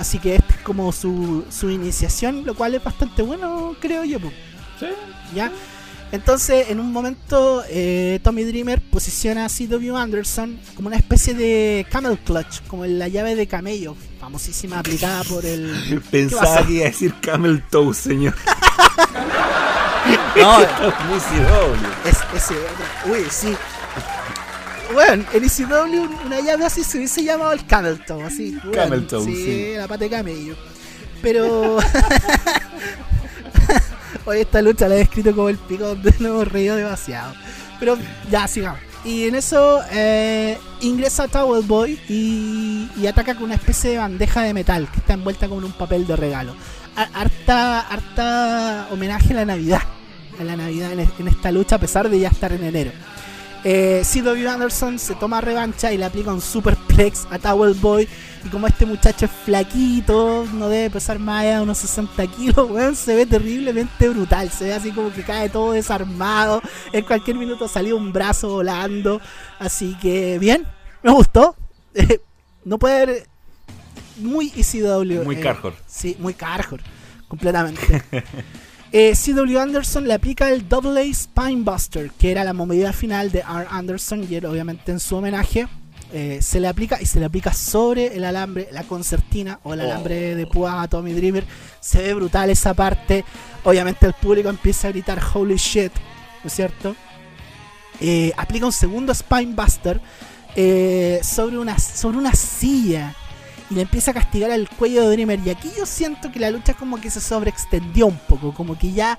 Así 0.00 0.18
que 0.18 0.36
esta 0.36 0.54
es 0.54 0.60
como 0.62 0.92
su, 0.92 1.44
su 1.50 1.68
iniciación, 1.68 2.46
lo 2.46 2.54
cual 2.54 2.74
es 2.74 2.82
bastante 2.82 3.20
bueno, 3.20 3.76
creo 3.80 4.02
yo. 4.02 4.18
Sí. 4.78 4.86
¿ya? 5.34 5.52
Entonces, 6.10 6.70
en 6.70 6.80
un 6.80 6.90
momento, 6.90 7.62
eh, 7.68 8.18
Tommy 8.22 8.44
Dreamer 8.44 8.80
posiciona 8.80 9.44
a 9.44 9.48
CW 9.50 9.94
Anderson 9.94 10.58
como 10.74 10.88
una 10.88 10.96
especie 10.96 11.34
de 11.34 11.86
camel 11.90 12.18
clutch, 12.18 12.62
como 12.66 12.86
la 12.86 13.08
llave 13.08 13.36
de 13.36 13.46
camello, 13.46 13.94
famosísima 14.18 14.78
aplicada 14.78 15.22
por 15.24 15.44
el. 15.44 15.70
¿Qué 15.90 16.00
Pensaba 16.00 16.66
que 16.66 16.72
iba 16.72 16.86
a 16.86 16.88
decir 16.88 17.14
Camel 17.20 17.62
Toe, 17.70 17.92
señor. 17.92 18.34
No. 20.36 20.60
Es, 22.04 22.18
ese 22.34 22.54
otro. 22.54 23.12
Uy, 23.12 23.26
sí. 23.30 23.54
Bueno, 24.92 25.24
en 25.32 25.44
ECW 25.44 26.08
una 26.26 26.40
llave 26.40 26.64
así 26.64 26.82
se 26.82 26.98
hubiese 26.98 27.22
llamado 27.22 27.52
el 27.52 27.64
Camel 27.66 28.04
Toe, 28.04 28.24
así. 28.24 28.56
bueno, 28.64 29.06
sí, 29.24 29.36
sí. 29.36 29.72
la 29.76 29.86
pata 29.88 30.04
de 30.04 30.10
camello. 30.10 30.56
Pero. 31.22 31.78
Hoy 34.26 34.40
esta 34.40 34.60
lucha 34.62 34.88
la 34.88 34.96
he 34.96 35.00
escrito 35.02 35.34
como 35.34 35.48
el 35.48 35.56
pico 35.58 35.84
donde 35.86 36.10
nos 36.18 36.20
hemos 36.30 36.48
reído 36.48 36.76
demasiado. 36.76 37.32
Pero 37.78 37.96
ya, 38.30 38.46
sigamos. 38.46 38.80
Y 39.04 39.24
en 39.26 39.34
eso 39.34 39.80
eh, 39.92 40.58
ingresa 40.82 41.26
Towel 41.26 41.64
Boy 41.64 41.98
y, 42.08 42.88
y 43.00 43.06
ataca 43.06 43.34
con 43.34 43.44
una 43.44 43.54
especie 43.54 43.90
de 43.90 43.98
bandeja 43.98 44.42
de 44.42 44.52
metal 44.52 44.88
que 44.92 44.98
está 44.98 45.14
envuelta 45.14 45.48
con 45.48 45.64
un 45.64 45.72
papel 45.72 46.06
de 46.06 46.16
regalo. 46.16 46.54
Ha- 46.96 47.08
Harta, 47.14 47.80
harta 47.80 48.88
homenaje 48.90 49.32
a 49.32 49.36
la 49.36 49.44
Navidad. 49.46 49.80
A 50.38 50.44
la 50.44 50.54
Navidad 50.56 50.92
en, 50.92 51.00
en 51.00 51.28
esta 51.28 51.50
lucha, 51.50 51.76
a 51.76 51.80
pesar 51.80 52.10
de 52.10 52.20
ya 52.20 52.28
estar 52.28 52.52
en 52.52 52.62
enero. 52.64 52.92
Eh, 53.62 54.02
CW 54.10 54.48
Anderson 54.48 54.98
se 54.98 55.14
toma 55.14 55.40
revancha 55.40 55.92
y 55.92 55.98
le 55.98 56.06
aplica 56.06 56.32
un 56.32 56.40
superplex 56.40 57.26
a 57.30 57.38
Towel 57.38 57.74
Boy. 57.74 58.08
Y 58.44 58.48
como 58.48 58.66
este 58.66 58.86
muchacho 58.86 59.26
es 59.26 59.30
flaquito, 59.44 60.46
no 60.54 60.68
debe 60.70 60.88
pesar 60.88 61.18
más 61.18 61.44
de 61.44 61.60
unos 61.60 61.76
60 61.78 62.26
kilos, 62.28 62.70
weón, 62.70 62.96
se 62.96 63.14
ve 63.14 63.26
terriblemente 63.26 64.08
brutal. 64.08 64.50
Se 64.50 64.64
ve 64.64 64.74
así 64.74 64.92
como 64.92 65.12
que 65.12 65.22
cae 65.22 65.50
todo 65.50 65.72
desarmado. 65.72 66.62
En 66.92 67.04
cualquier 67.04 67.36
minuto 67.36 67.68
salió 67.68 67.96
un 67.96 68.12
brazo 68.12 68.48
volando. 68.48 69.20
Así 69.58 69.94
que 70.00 70.38
bien, 70.38 70.66
me 71.02 71.12
gustó. 71.12 71.54
no 72.64 72.78
puede 72.78 73.02
haber. 73.02 73.26
Muy 74.16 74.52
ECW. 74.54 75.24
Muy 75.24 75.36
eh, 75.36 75.40
Carhor. 75.40 75.74
Sí, 75.86 76.16
muy 76.18 76.34
Carhor. 76.34 76.80
Completamente. 77.28 78.02
Eh, 78.92 79.14
CW 79.14 79.58
Anderson 79.58 80.08
le 80.08 80.14
aplica 80.14 80.50
el 80.50 80.68
Double 80.68 81.00
A 81.00 81.14
Spinebuster, 81.14 82.10
que 82.10 82.32
era 82.32 82.42
la 82.42 82.52
movida 82.52 82.92
final 82.92 83.30
de 83.30 83.38
R. 83.40 83.66
Anderson, 83.70 84.26
y 84.28 84.36
obviamente 84.44 84.90
en 84.92 85.00
su 85.00 85.16
homenaje. 85.16 85.68
Eh, 86.12 86.40
se 86.42 86.58
le 86.58 86.66
aplica 86.66 87.00
y 87.00 87.06
se 87.06 87.20
le 87.20 87.26
aplica 87.26 87.52
sobre 87.52 88.16
el 88.16 88.24
alambre, 88.24 88.68
la 88.72 88.82
concertina 88.82 89.60
o 89.62 89.74
el 89.74 89.80
Oh. 89.80 89.84
alambre 89.84 90.34
de 90.34 90.44
púa 90.44 90.82
a 90.82 90.88
Tommy 90.88 91.12
Dreamer. 91.12 91.44
Se 91.78 92.02
ve 92.02 92.14
brutal 92.14 92.50
esa 92.50 92.74
parte. 92.74 93.24
Obviamente 93.62 94.06
el 94.06 94.14
público 94.14 94.48
empieza 94.48 94.88
a 94.88 94.90
gritar 94.90 95.20
holy 95.34 95.54
shit, 95.54 95.92
¿no 96.42 96.48
es 96.48 96.52
cierto? 96.52 96.96
Eh, 98.00 98.32
aplica 98.36 98.66
un 98.66 98.72
segundo 98.72 99.14
Spinebuster 99.14 100.00
eh, 100.56 101.20
sobre, 101.22 101.58
una, 101.58 101.78
sobre 101.78 102.18
una 102.18 102.32
silla 102.32 103.14
le 103.70 103.82
empieza 103.82 104.10
a 104.10 104.14
castigar 104.14 104.50
al 104.50 104.68
cuello 104.68 105.02
de 105.08 105.12
Dreamer. 105.16 105.40
Y 105.44 105.50
aquí 105.50 105.70
yo 105.76 105.86
siento 105.86 106.30
que 106.32 106.40
la 106.40 106.50
lucha 106.50 106.74
como 106.74 107.00
que 107.00 107.10
se 107.10 107.20
sobreextendió 107.20 108.06
un 108.06 108.18
poco, 108.28 108.52
como 108.52 108.76
que 108.78 108.92
ya 108.92 109.18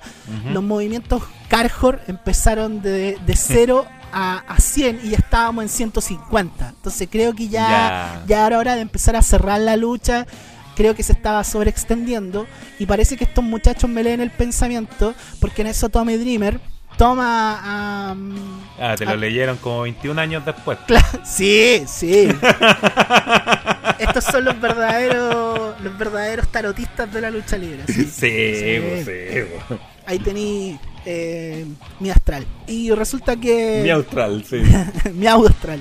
los 0.52 0.62
movimientos 0.62 1.22
Carhor 1.48 2.00
empezaron 2.06 2.82
de, 2.82 3.18
de 3.26 3.36
0 3.36 3.86
a, 4.12 4.38
a 4.46 4.60
100 4.60 5.00
y 5.04 5.10
ya 5.10 5.16
estábamos 5.18 5.62
en 5.64 5.68
150. 5.70 6.68
Entonces 6.68 7.08
creo 7.10 7.34
que 7.34 7.48
ya, 7.48 7.68
Ya. 7.68 8.24
ya 8.26 8.46
era 8.46 8.58
hora 8.58 8.74
de 8.74 8.82
empezar 8.82 9.16
a 9.16 9.22
cerrar 9.22 9.60
la 9.60 9.76
lucha. 9.76 10.26
Creo 10.76 10.94
que 10.94 11.02
se 11.02 11.12
estaba 11.12 11.44
sobreextendiendo 11.44 12.46
y 12.78 12.86
parece 12.86 13.16
que 13.18 13.24
estos 13.24 13.44
muchachos 13.44 13.90
me 13.90 14.02
leen 14.02 14.20
el 14.22 14.30
pensamiento 14.30 15.14
porque 15.40 15.60
en 15.62 15.68
eso 15.68 15.88
Tommy 15.90 16.16
Dreamer 16.16 16.60
toma 16.96 17.60
a... 17.62 18.16
Ah, 18.78 18.94
te 18.96 19.04
lo 19.04 19.16
leyeron 19.16 19.56
como 19.58 19.82
21 19.82 20.20
años 20.20 20.44
después. 20.44 20.78
Sí, 21.24 21.82
sí. 21.86 22.28
Estos 23.98 24.24
son 24.24 24.44
los 24.44 24.60
verdaderos 24.60 25.80
los 25.82 25.98
verdaderos 25.98 26.48
tarotistas 26.48 27.12
de 27.12 27.20
la 27.20 27.30
lucha 27.30 27.56
libre. 27.56 27.82
Sí, 27.86 28.04
Sí. 28.04 29.04
sí. 29.04 29.40
Ahí 30.06 30.18
tení 30.18 30.78
eh, 31.04 31.64
mi 32.00 32.10
astral. 32.10 32.46
Y 32.66 32.90
resulta 32.90 33.36
que. 33.36 33.80
Mi 33.82 33.90
austral, 33.90 34.44
sí. 34.44 34.62
mi 35.14 35.26
austral. 35.26 35.80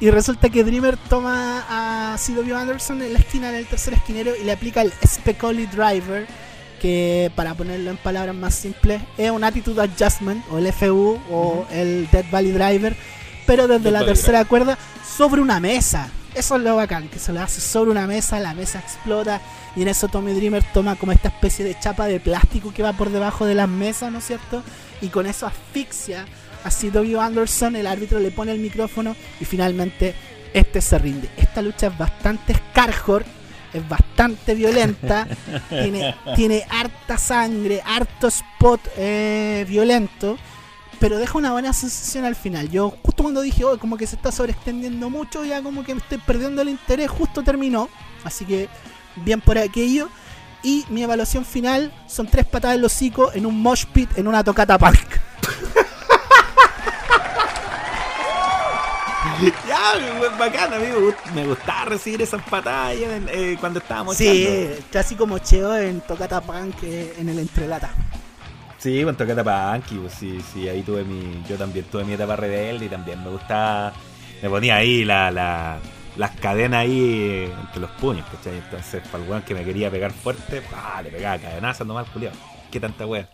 Y 0.00 0.10
resulta 0.10 0.48
que 0.48 0.64
Dreamer 0.64 0.96
toma 1.08 1.64
a 1.68 2.16
CW 2.16 2.54
Anderson 2.54 3.02
en 3.02 3.12
la 3.12 3.18
esquina, 3.18 3.50
en 3.50 3.56
el 3.56 3.66
tercer 3.66 3.94
esquinero, 3.94 4.32
y 4.40 4.44
le 4.44 4.52
aplica 4.52 4.82
el 4.82 4.92
Specoli 5.06 5.66
Driver. 5.66 6.26
Que 6.86 7.32
para 7.34 7.56
ponerlo 7.56 7.90
en 7.90 7.96
palabras 7.96 8.36
más 8.36 8.54
simples, 8.54 9.02
es 9.18 9.32
un 9.32 9.42
Attitude 9.42 9.82
Adjustment, 9.82 10.44
o 10.52 10.58
el 10.58 10.72
FU, 10.72 11.18
o 11.32 11.66
el 11.72 12.08
Dead 12.12 12.26
Valley 12.30 12.52
Driver, 12.52 12.96
pero 13.44 13.66
desde 13.66 13.90
la 13.90 13.98
Valley 13.98 14.14
tercera 14.14 14.44
cuerda 14.44 14.78
sobre 15.04 15.40
una 15.40 15.58
mesa. 15.58 16.08
Eso 16.32 16.54
es 16.54 16.62
lo 16.62 16.76
bacán, 16.76 17.08
que 17.08 17.18
se 17.18 17.32
lo 17.32 17.42
hace 17.42 17.60
sobre 17.60 17.90
una 17.90 18.06
mesa, 18.06 18.38
la 18.38 18.54
mesa 18.54 18.78
explota 18.78 19.40
y 19.74 19.82
en 19.82 19.88
eso 19.88 20.06
Tommy 20.06 20.32
Dreamer 20.32 20.62
toma 20.72 20.94
como 20.94 21.10
esta 21.10 21.26
especie 21.26 21.64
de 21.64 21.76
chapa 21.76 22.06
de 22.06 22.20
plástico 22.20 22.72
que 22.72 22.84
va 22.84 22.92
por 22.92 23.10
debajo 23.10 23.46
de 23.46 23.56
las 23.56 23.68
mesas, 23.68 24.12
¿no 24.12 24.18
es 24.18 24.26
cierto? 24.28 24.62
Y 25.00 25.08
con 25.08 25.26
eso 25.26 25.44
asfixia 25.48 26.24
a 26.62 26.70
CW 26.70 27.18
Anderson, 27.18 27.74
el 27.74 27.88
árbitro 27.88 28.20
le 28.20 28.30
pone 28.30 28.52
el 28.52 28.60
micrófono 28.60 29.16
y 29.40 29.44
finalmente 29.44 30.14
este 30.54 30.80
se 30.80 30.98
rinde. 30.98 31.28
Esta 31.36 31.62
lucha 31.62 31.88
es 31.88 31.98
bastante 31.98 32.54
Scarhor, 32.54 33.24
es 33.78 33.88
bastante 33.88 34.54
violenta, 34.54 35.26
tiene, 35.68 36.14
tiene 36.34 36.64
harta 36.68 37.18
sangre, 37.18 37.82
harto 37.84 38.28
spot 38.28 38.80
eh, 38.96 39.64
violento 39.68 40.36
pero 40.98 41.18
deja 41.18 41.38
una 41.38 41.52
buena 41.52 41.72
sensación 41.72 42.24
al 42.24 42.34
final. 42.36 42.70
Yo 42.70 42.96
justo 43.02 43.22
cuando 43.22 43.42
dije, 43.42 43.64
oh, 43.64 43.78
como 43.78 43.96
que 43.96 44.06
se 44.06 44.16
está 44.16 44.32
sobreextendiendo 44.32 45.10
mucho, 45.10 45.44
ya 45.44 45.62
como 45.62 45.84
que 45.84 45.94
me 45.94 46.00
estoy 46.00 46.18
perdiendo 46.18 46.62
el 46.62 46.68
interés, 46.68 47.10
justo 47.10 47.42
terminó. 47.42 47.88
Así 48.24 48.44
que 48.44 48.68
bien 49.16 49.40
por 49.40 49.58
aquello. 49.58 50.08
Y 50.62 50.84
mi 50.88 51.02
evaluación 51.02 51.44
final 51.44 51.92
son 52.06 52.26
tres 52.26 52.46
patadas 52.46 52.76
en 52.76 52.82
los 52.82 52.92
hocico 52.92 53.32
en 53.32 53.46
un 53.46 53.60
mosh 53.60 53.84
pit 53.86 54.10
en 54.16 54.26
una 54.26 54.42
tocata 54.42 54.78
punk. 54.78 54.96
weón, 60.20 60.38
bacán. 60.38 60.72
A 60.74 60.78
mí 60.78 60.86
me, 60.86 60.94
gust- 60.96 61.32
me 61.34 61.46
gustaba 61.46 61.84
recibir 61.86 62.22
esas 62.22 62.40
batallas 62.50 63.10
eh, 63.28 63.56
cuando 63.60 63.78
estábamos 63.80 64.16
Sí, 64.16 64.46
echando. 64.46 64.86
clásico 64.90 65.26
mocheo 65.26 65.76
en 65.76 66.00
Tocata 66.00 66.40
Punk 66.40 66.74
eh, 66.82 67.14
en 67.18 67.28
el 67.28 67.38
entrelata. 67.38 67.90
Sí, 68.78 69.02
con 69.04 69.16
Tocata 69.16 69.42
Punky, 69.44 69.96
pues 69.98 70.12
sí, 70.14 70.38
sí, 70.52 70.68
ahí 70.68 70.82
tuve 70.82 71.02
mi. 71.04 71.42
Yo 71.48 71.56
también 71.56 71.84
tuve 71.86 72.04
mi 72.04 72.12
etapa 72.12 72.36
rebelde 72.36 72.86
y 72.86 72.88
también 72.88 73.22
me 73.24 73.30
gustaba. 73.30 73.92
Me 74.42 74.48
ponía 74.50 74.76
ahí 74.76 75.04
la, 75.04 75.30
la- 75.30 75.78
las 76.16 76.30
cadenas 76.36 76.80
ahí 76.80 77.00
eh, 77.46 77.52
entre 77.60 77.80
los 77.80 77.90
puños, 77.92 78.26
¿cachai? 78.30 78.56
Entonces, 78.58 79.02
para 79.10 79.22
el 79.22 79.28
weón 79.30 79.42
que 79.42 79.54
me 79.54 79.64
quería 79.64 79.90
pegar 79.90 80.12
fuerte, 80.12 80.62
pa, 80.62 81.02
le 81.02 81.10
pegaba 81.10 81.38
cadenazas 81.38 81.86
nomás, 81.86 82.08
culiao. 82.08 82.32
Qué 82.70 82.80
tanta 82.80 83.06
wea. 83.06 83.28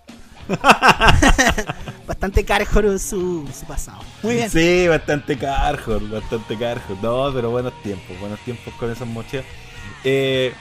Bastante 2.07 2.45
cárjoro 2.45 2.99
su, 2.99 3.49
su 3.59 3.67
pasado. 3.67 3.99
Muy 4.23 4.35
bien. 4.37 4.51
Sí, 4.51 4.87
bastante 4.89 5.37
carjor, 5.39 6.09
bastante 6.09 6.57
carjor. 6.59 6.97
No, 7.03 7.33
pero 7.33 7.51
buenos 7.51 7.73
tiempos, 7.83 8.19
buenos 8.21 8.39
tiempos 8.41 8.73
con 8.75 8.91
esos 8.91 9.07
mocheos. 9.09 9.45
Eh, 10.05 10.53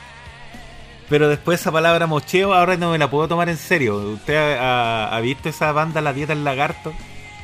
pero 1.09 1.27
después 1.27 1.59
esa 1.59 1.71
palabra 1.71 2.07
mocheo 2.07 2.53
ahora 2.53 2.77
no 2.77 2.91
me 2.91 2.97
la 2.97 3.09
puedo 3.09 3.27
tomar 3.27 3.49
en 3.49 3.57
serio. 3.57 3.97
¿Usted 3.97 4.35
ha, 4.57 5.07
ha- 5.09 5.15
ha 5.15 5.19
visto 5.21 5.49
esa 5.49 5.71
banda 5.71 5.99
La 6.01 6.13
Dieta 6.13 6.33
del 6.33 6.43
Lagarto? 6.43 6.93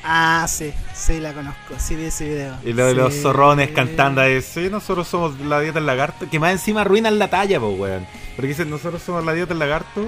Ah, 0.09 0.45
sí, 0.47 0.71
sí, 0.93 1.19
la 1.19 1.33
conozco. 1.33 1.73
Sí, 1.77 1.95
vi 1.95 2.05
ese 2.05 2.29
video. 2.29 2.55
Y 2.63 2.71
lo 2.71 2.85
de 2.85 2.93
los 2.93 3.13
zorrones 3.13 3.71
cantando 3.71 4.21
ahí, 4.21 4.41
sí, 4.41 4.69
nosotros 4.69 5.05
somos 5.07 5.37
la 5.41 5.59
dieta 5.59 5.79
del 5.79 5.85
lagarto, 5.87 6.29
que 6.29 6.39
más 6.39 6.53
encima 6.53 6.81
arruinan 6.81 7.19
la 7.19 7.29
talla, 7.29 7.59
pues, 7.59 7.77
weón. 7.77 8.07
Porque 8.35 8.47
dicen, 8.47 8.69
nosotros 8.69 9.01
somos 9.01 9.25
la 9.25 9.33
dieta 9.33 9.49
del 9.49 9.59
lagarto, 9.59 10.07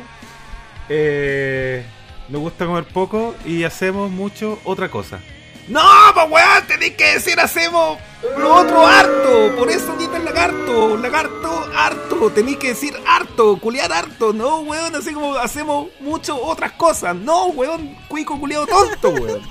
eh, 0.88 1.86
nos 2.30 2.42
gusta 2.42 2.66
comer 2.66 2.86
poco 2.86 3.36
y 3.46 3.64
hacemos 3.64 4.10
mucho 4.12 4.60
otra 4.64 4.90
cosa. 4.90 5.20
No, 5.68 5.82
pues, 6.16 6.26
weón, 6.32 6.68
tenéis 6.68 6.96
que 6.96 7.14
decir 7.14 7.40
hacemos 7.40 8.00
lo 8.40 8.56
otro 8.56 8.88
harto, 8.88 9.56
por 9.56 9.70
eso 9.70 9.96
del 9.96 10.26
lagarto, 10.26 10.98
lagarto 10.98 11.70
harto, 11.78 12.32
tenéis 12.32 12.58
que 12.58 12.70
decir 12.70 12.96
harto, 13.08 13.58
culiar 13.60 13.94
harto, 13.94 14.34
no, 14.34 14.62
weón, 14.62 14.96
así 14.96 15.14
como 15.14 15.36
hacemos 15.36 15.90
mucho 16.00 16.42
otras 16.42 16.72
cosas, 16.72 17.16
no, 17.16 17.48
weón, 17.48 17.96
cuico 18.08 18.40
culiado 18.40 18.66
tonto, 18.66 19.10
weón. 19.22 19.42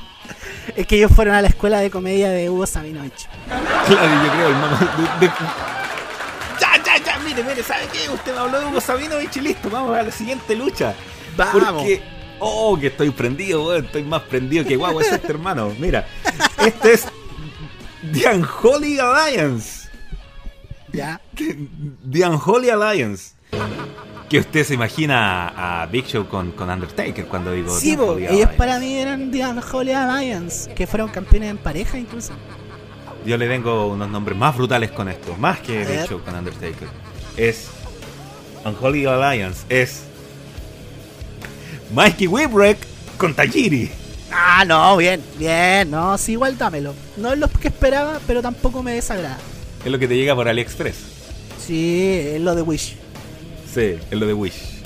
Es 0.77 0.87
que 0.87 0.97
ellos 0.97 1.13
fueron 1.15 1.35
a 1.37 1.41
la 1.43 1.49
escuela 1.49 1.79
de 1.81 1.91
comedia 1.91 2.29
de 2.31 2.51
Hugo 2.51 2.67
Sabinovich. 2.67 3.29
Claro, 3.47 4.25
yo 4.25 4.33
creo, 4.33 4.49
de- 5.21 5.27
de- 5.27 5.33
Ya, 6.61 6.83
ya, 6.85 6.99
ya, 7.05 7.19
mire, 7.21 7.43
mire, 7.45 7.63
¿sabe 7.63 7.87
qué? 7.93 8.11
Usted 8.11 8.33
me 8.35 8.39
habló 8.41 8.59
de 8.61 8.67
Hugo 8.67 8.81
Sabinovich 8.81 9.37
y 9.37 9.41
listo, 9.41 9.71
vamos 9.71 9.97
a 9.97 10.03
la 10.03 10.11
siguiente 10.11 10.57
lucha. 10.57 10.95
Vamos. 11.37 11.63
Porque. 11.83 12.03
Oh, 12.41 12.79
que 12.79 12.89
estoy 12.89 13.11
prendido, 13.11 13.67
weón. 13.67 13.85
Estoy 13.87 14.05
más 14.05 14.23
prendido 14.23 14.65
que 14.65 14.77
guagua 14.77 15.03
es 15.03 15.13
este 15.13 15.29
hermano. 15.33 15.73
Mira, 15.79 16.07
este 16.65 16.95
es. 16.95 17.07
The 18.13 18.29
Unholy 18.35 18.99
Alliance. 19.01 19.89
Ya. 20.93 21.21
The 21.37 22.27
Unholy 22.27 22.71
Alliance. 22.71 23.33
Que 24.29 24.39
usted 24.41 24.65
se 24.65 24.75
imagina 24.75 25.83
a 25.83 25.87
Big 25.87 26.07
Show 26.07 26.27
con, 26.29 26.53
con 26.53 26.69
Undertaker 26.71 27.27
cuando 27.27 27.53
digo. 27.53 27.75
Sí, 27.77 27.97
The 27.97 28.03
Unholy 28.03 28.23
ellos 28.25 28.33
Alliance. 28.33 28.57
para 28.57 28.79
mí 28.79 28.95
eran 28.95 29.31
The 29.31 29.47
Unholy 29.47 29.93
Alliance, 29.93 30.73
que 30.75 30.87
fueron 30.87 31.09
campeones 31.11 31.51
en 31.51 31.59
pareja 31.59 31.99
incluso. 31.99 32.33
Yo 33.27 33.37
le 33.37 33.49
tengo 33.49 33.89
unos 33.89 34.09
nombres 34.09 34.39
más 34.39 34.57
brutales 34.57 34.91
con 34.93 35.09
esto, 35.09 35.35
más 35.37 35.61
que 35.61 35.85
Big. 35.85 36.09
Show 36.09 36.21
con 36.23 36.35
Undertaker. 36.35 36.89
Es 37.37 37.69
Unholy 38.65 39.07
Alliance, 39.07 39.65
es 39.69 40.05
Mikey 41.93 42.27
Whipwreck 42.27 42.79
con 43.17 43.35
Tajiri. 43.35 43.91
Ah, 44.31 44.65
no, 44.67 44.97
bien, 44.97 45.23
bien, 45.39 45.91
no, 45.91 46.19
sí, 46.19 46.33
igual 46.33 46.59
dámelo. 46.59 46.95
No 47.17 47.33
es 47.33 47.39
lo 47.39 47.49
que 47.49 47.69
esperaba, 47.69 48.21
pero 48.27 48.43
tampoco 48.43 48.83
me 48.83 48.93
desagrada. 48.93 49.39
Es 49.85 49.91
lo 49.91 49.99
que 49.99 50.07
te 50.07 50.17
llega 50.17 50.35
por 50.35 50.49
AliExpress. 50.49 50.97
Sí, 51.65 52.21
es 52.35 52.41
lo 52.41 52.55
de 52.55 52.63
Wish. 52.63 52.97
Sí, 53.73 53.97
es 54.11 54.19
lo 54.19 54.27
de 54.27 54.35
Wish. 54.35 54.83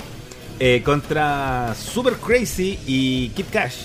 Eh, 0.59 0.81
contra 0.83 1.75
Super 1.75 2.13
Crazy 2.13 2.79
y 2.85 3.29
Kid 3.29 3.45
Cash 3.51 3.75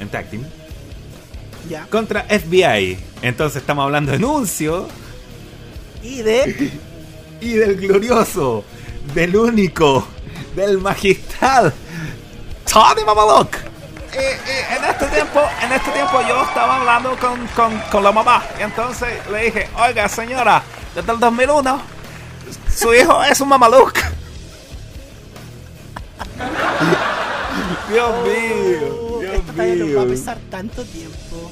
en 0.00 0.08
tag 0.08 0.28
team. 0.30 0.44
Ya. 1.68 1.86
Contra 1.86 2.24
FBI. 2.24 2.98
Entonces 3.22 3.60
estamos 3.62 3.84
hablando 3.84 4.12
de 4.12 4.18
Nuncio 4.18 4.88
Y 6.02 6.22
de. 6.22 6.70
y 7.40 7.52
del 7.54 7.76
glorioso, 7.76 8.64
del 9.14 9.36
único, 9.36 10.06
del 10.54 10.78
magistral, 10.78 11.72
Tony 12.70 13.04
Mamalok. 13.04 13.54
Eh, 14.14 14.38
eh, 14.46 14.64
en 14.76 14.84
este 14.84 15.06
tiempo, 15.06 15.40
en 15.62 15.72
este 15.72 15.90
tiempo 15.90 16.20
yo 16.28 16.42
estaba 16.42 16.76
hablando 16.80 17.16
con, 17.18 17.46
con, 17.56 17.78
con 17.90 18.04
la 18.04 18.12
mamá 18.12 18.42
y 18.58 18.62
entonces 18.62 19.08
le 19.30 19.44
dije, 19.44 19.68
oiga 19.78 20.06
señora, 20.08 20.62
desde 20.94 21.12
el 21.12 21.18
2001 21.18 21.80
su 22.76 22.92
hijo 22.94 23.24
es 23.24 23.40
un 23.40 23.48
mamaluk. 23.48 23.94
Dios 27.90 28.10
mío, 28.24 28.98
Oh, 29.14 29.20
Dios 29.20 29.34
esta 29.34 29.52
talla 29.52 29.74
nos 29.76 29.88
va 29.96 30.02
a 30.02 30.04
mío. 30.04 30.14
pesar 30.14 30.38
tanto 30.50 30.84
tiempo. 30.84 31.50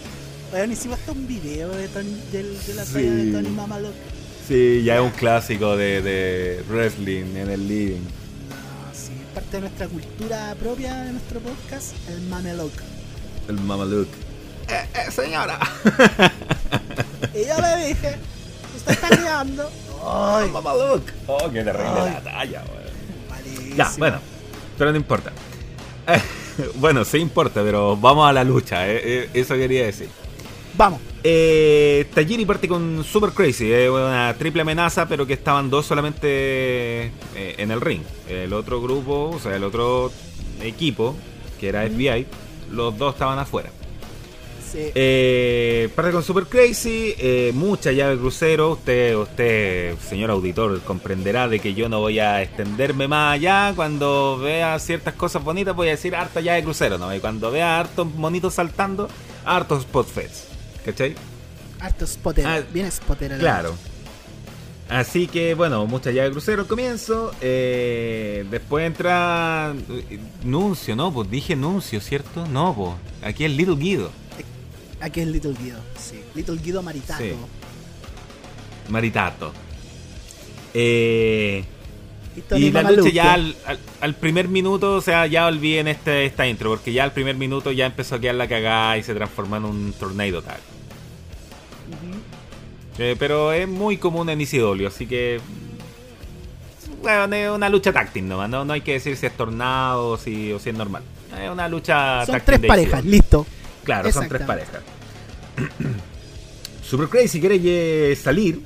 Bueno, 0.51 0.73
hicimos 0.73 0.99
hasta 0.99 1.13
un 1.13 1.27
video 1.27 1.69
de, 1.71 1.89
Tony, 1.89 2.21
del- 2.33 2.67
de 2.67 2.75
la 2.75 2.85
Sí. 2.85 2.93
talla 2.95 3.11
de 3.13 3.33
Tony 3.33 3.49
Mamalok. 3.51 3.95
Sí, 4.49 4.83
ya 4.85 4.97
es 4.97 5.01
un 5.01 5.11
clásico 5.11 5.77
de, 5.77 6.03
de 6.03 6.65
wrestling 6.69 7.37
en 7.37 7.51
el 7.51 7.69
living. 7.69 8.01
Parte 9.35 9.57
de 9.57 9.61
nuestra 9.61 9.87
cultura 9.87 10.55
propia 10.61 10.95
de 11.05 11.13
nuestro 11.13 11.41
podcast, 11.41 11.93
el 12.09 12.21
Mamelok. 12.23 12.73
El 13.49 13.61
mamaluk. 13.61 14.09
Eh, 14.69 14.89
eh, 14.95 15.11
señora. 15.11 15.59
Y 17.33 17.47
yo 17.47 17.55
le 17.61 17.87
dije, 17.87 18.17
usted 18.77 18.93
está 18.93 19.09
criando. 19.09 19.71
Ay, 20.05 20.49
Mamaluk. 20.51 21.03
Oh, 21.29 21.49
qué 21.51 21.63
terrible 21.63 22.01
Ay. 22.01 22.13
la 22.13 22.21
talla, 22.23 22.65
weón. 22.65 23.77
Ya, 23.77 23.91
bueno, 23.99 24.19
pero 24.77 24.91
no 24.91 24.97
importa. 24.97 25.31
Eh, 26.09 26.21
bueno, 26.75 27.05
sí 27.05 27.19
importa, 27.19 27.63
pero 27.63 27.97
vamos 27.97 28.29
a 28.29 28.33
la 28.33 28.43
lucha, 28.43 28.89
eh, 28.89 29.31
eso 29.33 29.55
quería 29.55 29.85
decir. 29.87 30.09
Vamos. 30.75 31.01
Eh, 31.23 32.07
Tajiri 32.15 32.47
parte 32.47 32.67
con 32.67 33.05
Super 33.05 33.31
Crazy, 33.31 33.71
es 33.71 33.91
una 33.91 34.35
triple 34.39 34.63
amenaza, 34.63 35.07
pero 35.07 35.27
que 35.27 35.35
estaban 35.35 35.69
dos 35.69 35.85
solamente 35.85 36.29
eh, 36.29 37.55
en 37.59 37.71
el 37.71 37.81
ring. 37.81 38.03
El 38.29 38.53
otro 38.53 38.81
grupo, 38.81 39.31
o 39.35 39.39
sea, 39.39 39.55
el 39.55 39.65
otro 39.65 40.11
equipo, 40.63 41.15
que 41.59 41.69
era 41.69 41.87
FBI, 41.87 42.27
los 42.71 42.97
dos 42.97 43.15
estaban 43.15 43.39
afuera. 43.39 43.71
Sí. 44.73 44.93
Eh, 44.95 45.89
parte 45.97 46.13
con 46.13 46.23
Super 46.23 46.45
Crazy, 46.47 47.15
eh, 47.19 47.51
mucha 47.53 47.91
llave 47.91 48.17
crucero. 48.17 48.71
Usted, 48.71 49.17
usted, 49.17 49.99
señor 49.99 50.31
auditor, 50.31 50.81
comprenderá 50.83 51.49
de 51.49 51.59
que 51.59 51.75
yo 51.75 51.89
no 51.89 51.99
voy 51.99 52.21
a 52.21 52.41
extenderme 52.41 53.09
más 53.09 53.35
allá. 53.35 53.73
Cuando 53.75 54.39
vea 54.39 54.79
ciertas 54.79 55.15
cosas 55.15 55.43
bonitas, 55.43 55.75
voy 55.75 55.89
a 55.89 55.93
decir 55.93 56.15
harta 56.15 56.41
llave 56.41 56.63
crucero, 56.63 56.99
¿no? 56.99 57.13
Y 57.13 57.19
cuando 57.19 57.51
vea 57.51 57.81
hartos 57.81 58.07
monitos 58.15 58.55
saltando, 58.55 59.09
hartos 59.45 59.81
spot 59.81 60.07
feds. 60.07 60.50
¿Cachai? 60.85 61.15
Harto 61.81 62.07
spotter. 62.07 62.47
Ah, 62.47 62.61
bien 62.73 62.91
spotter. 62.91 63.39
Claro. 63.39 63.75
Así 64.89 65.29
que 65.29 65.55
bueno, 65.55 65.87
mucha 65.87 66.11
llave 66.11 66.31
crucero 66.33 66.63
al 66.63 66.69
comienzo. 66.69 67.33
eh, 67.41 68.45
después 68.51 68.87
entra 68.87 69.73
eh, 69.89 70.19
Nuncio, 70.43 70.97
¿no? 70.97 71.13
Pues 71.13 71.31
dije 71.31 71.55
Nuncio, 71.55 72.01
¿cierto? 72.01 72.47
No, 72.49 72.75
pues. 72.75 72.91
Aquí 73.23 73.45
es 73.45 73.53
Little 73.53 73.77
Guido. 73.77 74.11
Aquí 75.01 75.21
es 75.21 75.29
Little 75.29 75.55
Guido. 75.55 75.79
Sí. 75.99 76.21
Little 76.35 76.57
Guido 76.57 76.83
Maritato. 76.83 77.23
Sí. 77.23 77.33
Maritato. 78.89 79.53
Eh, 80.75 81.65
Y, 82.57 82.71
la 82.71 82.83
lucha 82.93 83.11
ya 83.11 83.33
al, 83.35 83.57
al- 83.67 83.79
al 84.01 84.15
primer 84.15 84.47
minuto, 84.49 84.95
o 84.95 85.01
sea, 85.01 85.27
ya 85.27 85.47
olviden 85.47 85.89
este, 85.89 86.25
esta 86.27 86.47
intro, 86.47 86.71
porque 86.71 86.93
ya 86.93 87.03
al 87.05 87.13
primer 87.13 87.35
minuto 87.35 87.73
ya 87.73 87.87
empezó 87.87 88.15
a 88.15 88.21
quedar 88.21 88.37
la 88.37 88.49
cagada 88.49 88.97
y 88.99 89.03
se 89.03 89.15
transformó 89.15 89.57
en 89.57 89.65
un 89.65 89.93
tornado 89.93 90.41
tag. 90.41 90.61
Eh, 92.99 93.17
pero 93.19 93.53
es 93.53 93.67
muy 93.67 93.97
común 93.97 94.29
en 94.31 94.41
ICW, 94.41 94.87
así 94.87 95.07
que. 95.07 95.41
Bueno, 97.03 97.35
es 97.35 97.51
una 97.51 97.69
lucha 97.69 97.93
táctil 97.93 98.29
nomás, 98.29 98.49
no, 98.51 98.65
no 98.65 98.75
hay 98.75 98.83
que 98.83 98.93
decir 98.93 99.17
si 99.17 99.27
es 99.27 99.37
tornado 99.37 100.11
o 100.11 100.19
si, 100.19 100.53
o 100.53 100.59
si 100.59 100.71
es 100.71 100.77
normal. 100.77 101.03
Es 101.43 101.51
una 101.51 101.69
lucha 101.69 102.27
Son 102.27 102.41
tres 102.45 102.61
parejas, 102.61 103.01
ICW. 103.03 103.11
listo. 103.11 103.47
Claro, 103.85 104.13
son 104.13 104.29
tres 104.29 104.43
parejas. 104.43 104.81
Super 106.85 107.09
Crazy 107.09 107.41
quiere 107.41 108.15
salir 108.17 108.61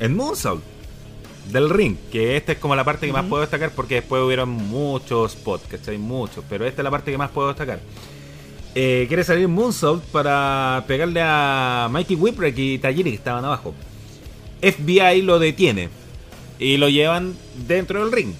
en 0.00 0.16
Moonsault 0.16 0.62
del 1.52 1.70
ring, 1.70 1.96
que 2.10 2.36
esta 2.36 2.52
es 2.52 2.58
como 2.58 2.74
la 2.76 2.84
parte 2.84 3.06
que 3.06 3.12
más 3.12 3.26
puedo 3.26 3.40
destacar 3.40 3.70
porque 3.70 3.96
después 3.96 4.22
hubieron 4.22 4.48
muchos 4.48 5.32
spots, 5.32 5.64
¿cachai? 5.68 5.98
Muchos, 5.98 6.44
pero 6.48 6.66
esta 6.66 6.82
es 6.82 6.84
la 6.84 6.90
parte 6.90 7.10
que 7.10 7.18
más 7.18 7.30
puedo 7.30 7.48
destacar. 7.48 7.80
Eh, 8.74 9.06
quiere 9.08 9.24
salir 9.24 9.48
Moonsault 9.48 10.04
para 10.04 10.84
pegarle 10.86 11.20
a 11.22 11.88
Mikey 11.90 12.16
Whipwreck 12.16 12.56
y 12.58 12.78
Tajiri 12.78 13.10
que 13.10 13.16
estaban 13.16 13.44
abajo. 13.44 13.74
FBI 14.60 15.22
lo 15.22 15.38
detiene 15.38 15.88
y 16.58 16.76
lo 16.76 16.88
llevan 16.88 17.34
dentro 17.66 18.00
del 18.00 18.12
ring. 18.12 18.34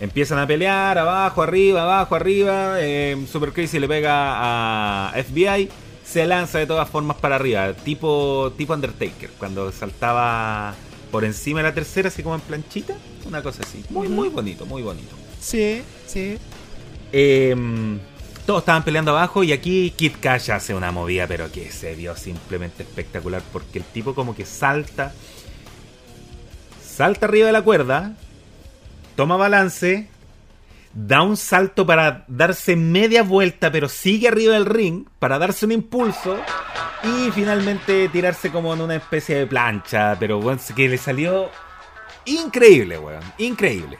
Empiezan 0.00 0.38
a 0.38 0.46
pelear 0.46 0.98
abajo, 0.98 1.42
arriba, 1.42 1.82
abajo, 1.82 2.14
arriba. 2.16 2.76
eh, 2.80 3.16
Super 3.30 3.52
Crazy 3.52 3.78
le 3.78 3.88
pega 3.88 5.08
a 5.08 5.22
FBI 5.22 5.68
se 6.04 6.26
lanza 6.26 6.58
de 6.58 6.66
todas 6.66 6.88
formas 6.88 7.16
para 7.16 7.36
arriba, 7.36 7.72
tipo, 7.72 8.52
tipo 8.56 8.74
Undertaker, 8.74 9.30
cuando 9.38 9.70
saltaba 9.72 10.74
por 11.12 11.24
encima 11.24 11.60
de 11.60 11.64
la 11.64 11.74
tercera, 11.74 12.08
así 12.08 12.22
como 12.22 12.34
en 12.34 12.40
planchita, 12.40 12.96
una 13.26 13.42
cosa 13.42 13.62
así. 13.62 13.84
Muy, 13.90 14.08
muy 14.08 14.30
bonito, 14.30 14.64
muy 14.64 14.82
bonito. 14.82 15.14
Sí, 15.40 15.82
sí. 16.06 16.38
Em, 17.12 18.00
todos 18.46 18.62
estaban 18.62 18.82
peleando 18.82 19.10
abajo 19.12 19.44
y 19.44 19.52
aquí 19.52 19.92
Kid 19.94 20.14
Cash 20.20 20.50
hace 20.50 20.74
una 20.74 20.90
movida, 20.90 21.26
pero 21.28 21.52
que 21.52 21.70
se 21.70 21.94
vio 21.94 22.16
simplemente 22.16 22.82
espectacular, 22.82 23.42
porque 23.52 23.78
el 23.78 23.84
tipo 23.84 24.14
como 24.14 24.34
que 24.34 24.46
salta, 24.46 25.12
salta 26.82 27.26
arriba 27.26 27.46
de 27.46 27.52
la 27.52 27.62
cuerda, 27.62 28.16
toma 29.14 29.36
balance, 29.36 30.08
da 30.94 31.22
un 31.22 31.36
salto 31.36 31.86
para 31.86 32.24
darse 32.28 32.76
media 32.76 33.22
vuelta, 33.22 33.72
pero 33.72 33.88
sigue 33.88 34.28
arriba 34.28 34.54
del 34.54 34.66
ring 34.66 35.06
para 35.18 35.38
darse 35.38 35.64
un 35.64 35.72
impulso 35.72 36.38
y 37.02 37.30
finalmente 37.30 38.08
tirarse 38.08 38.50
como 38.50 38.72
en 38.74 38.80
una 38.82 38.96
especie 38.96 39.36
de 39.36 39.46
plancha, 39.46 40.16
pero 40.18 40.40
bueno, 40.40 40.60
que 40.74 40.88
le 40.88 40.98
salió 40.98 41.50
increíble, 42.26 42.98
weón, 42.98 43.22
increíble. 43.38 43.98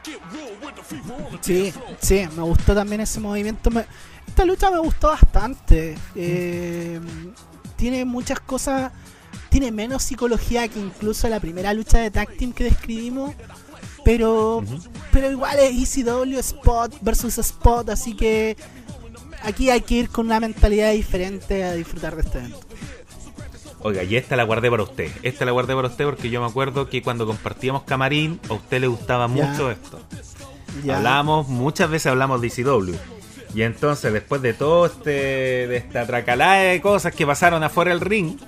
Sí, 1.40 1.73
sí, 2.01 2.28
me 2.36 2.43
gustó 2.43 2.74
también 2.74 3.01
ese 3.01 3.20
movimiento. 3.20 3.70
esta 4.27 4.44
lucha 4.44 4.70
me 4.70 4.78
gustó 4.78 5.09
bastante. 5.09 5.97
Eh, 6.14 7.01
tiene 7.77 8.05
muchas 8.05 8.39
cosas, 8.40 8.93
tiene 9.48 9.73
menos 9.73 10.02
psicología 10.02 10.69
que 10.69 10.78
incluso 10.78 11.28
la 11.28 11.40
primera 11.40 11.73
lucha 11.74 11.98
de 11.98 12.10
tag 12.10 12.36
team 12.36 12.52
que 12.52 12.64
describimos 12.64 13.35
pero, 14.05 14.62
pero 15.12 15.31
igual 15.31 15.59
es 15.59 15.97
ECW 15.97 16.39
Spot 16.39 16.93
versus 17.01 17.39
Spot, 17.39 17.89
así 17.91 18.15
que 18.15 18.57
aquí 19.43 19.70
hay 19.70 19.83
que 19.83 19.95
ir 19.95 20.09
con 20.09 20.27
una 20.27 20.41
mentalidad 20.41 20.93
diferente 20.93 21.65
a 21.65 21.73
disfrutar 21.74 22.16
de 22.16 22.23
este 22.23 22.39
evento. 22.39 22.61
Oiga, 23.85 24.05
y 24.05 24.16
esta 24.16 24.37
la 24.37 24.45
guardé 24.45 24.70
para 24.70 24.85
usted. 24.85 25.11
Esta 25.23 25.45
la 25.45 25.51
guardé 25.51 25.74
para 25.74 25.89
usted 25.89 26.05
porque 26.05 26.31
yo 26.31 26.41
me 26.41 26.47
acuerdo 26.47 26.89
que 26.89 27.03
cuando 27.03 27.27
compartíamos 27.27 27.83
camarín, 27.83 28.39
a 28.49 28.55
usted 28.55 28.81
le 28.81 28.87
gustaba 28.87 29.27
mucho 29.27 29.70
esto. 29.70 30.01
Hablamos, 30.89 31.49
muchas 31.49 31.91
veces 31.91 32.07
hablamos 32.07 32.41
de 32.41 32.47
ECW. 32.47 32.95
Y 33.55 33.62
entonces, 33.62 34.12
después 34.12 34.41
de 34.41 34.55
todo 34.55 34.87
este, 34.87 35.11
de 35.11 35.77
esta 35.77 36.07
tracalada 36.07 36.62
de 36.62 36.81
cosas 36.81 37.15
que 37.15 37.27
pasaron 37.27 37.62
afuera 37.62 37.91
del 37.91 38.01
ring, 38.01 38.39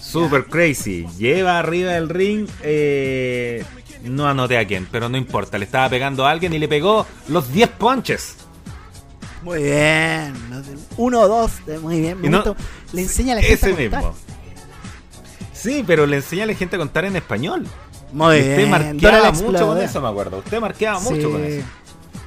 super 0.00 0.46
crazy. 0.46 1.06
Lleva 1.18 1.58
arriba 1.58 1.92
del 1.92 2.08
ring 2.08 2.48
eh, 2.62 3.64
no 4.04 4.28
anoté 4.28 4.58
a 4.58 4.66
quién, 4.66 4.88
pero 4.90 5.08
no 5.08 5.16
importa. 5.16 5.58
Le 5.58 5.64
estaba 5.64 5.88
pegando 5.88 6.26
a 6.26 6.30
alguien 6.30 6.52
y 6.52 6.58
le 6.58 6.68
pegó 6.68 7.06
los 7.28 7.52
10 7.52 7.68
ponches. 7.70 8.36
Muy 9.42 9.62
bien. 9.62 10.34
Uno 10.96 11.20
o 11.20 11.28
dos. 11.28 11.52
Muy 11.80 12.00
bien. 12.00 12.18
le 12.92 13.02
enseña 13.02 13.34
a 13.34 13.36
la 13.36 13.42
gente 13.42 13.66
a 13.66 13.68
contar. 13.70 14.02
mismo. 14.02 14.14
Sí, 15.52 15.84
pero 15.86 16.06
le 16.06 16.16
enseña 16.16 16.44
a 16.44 16.46
la 16.46 16.54
gente 16.54 16.76
a 16.76 16.78
contar 16.78 17.04
en 17.04 17.16
español. 17.16 17.66
Muy 18.12 18.40
bien. 18.40 18.50
Usted 18.50 18.68
marqueaba 18.68 19.32
mucho 19.32 19.66
con 19.66 19.78
eso, 19.78 20.00
me 20.00 20.08
acuerdo. 20.08 20.38
Usted 20.38 20.60
marqueaba 20.60 21.00
mucho 21.00 21.30
con 21.30 21.44
eso. 21.44 21.66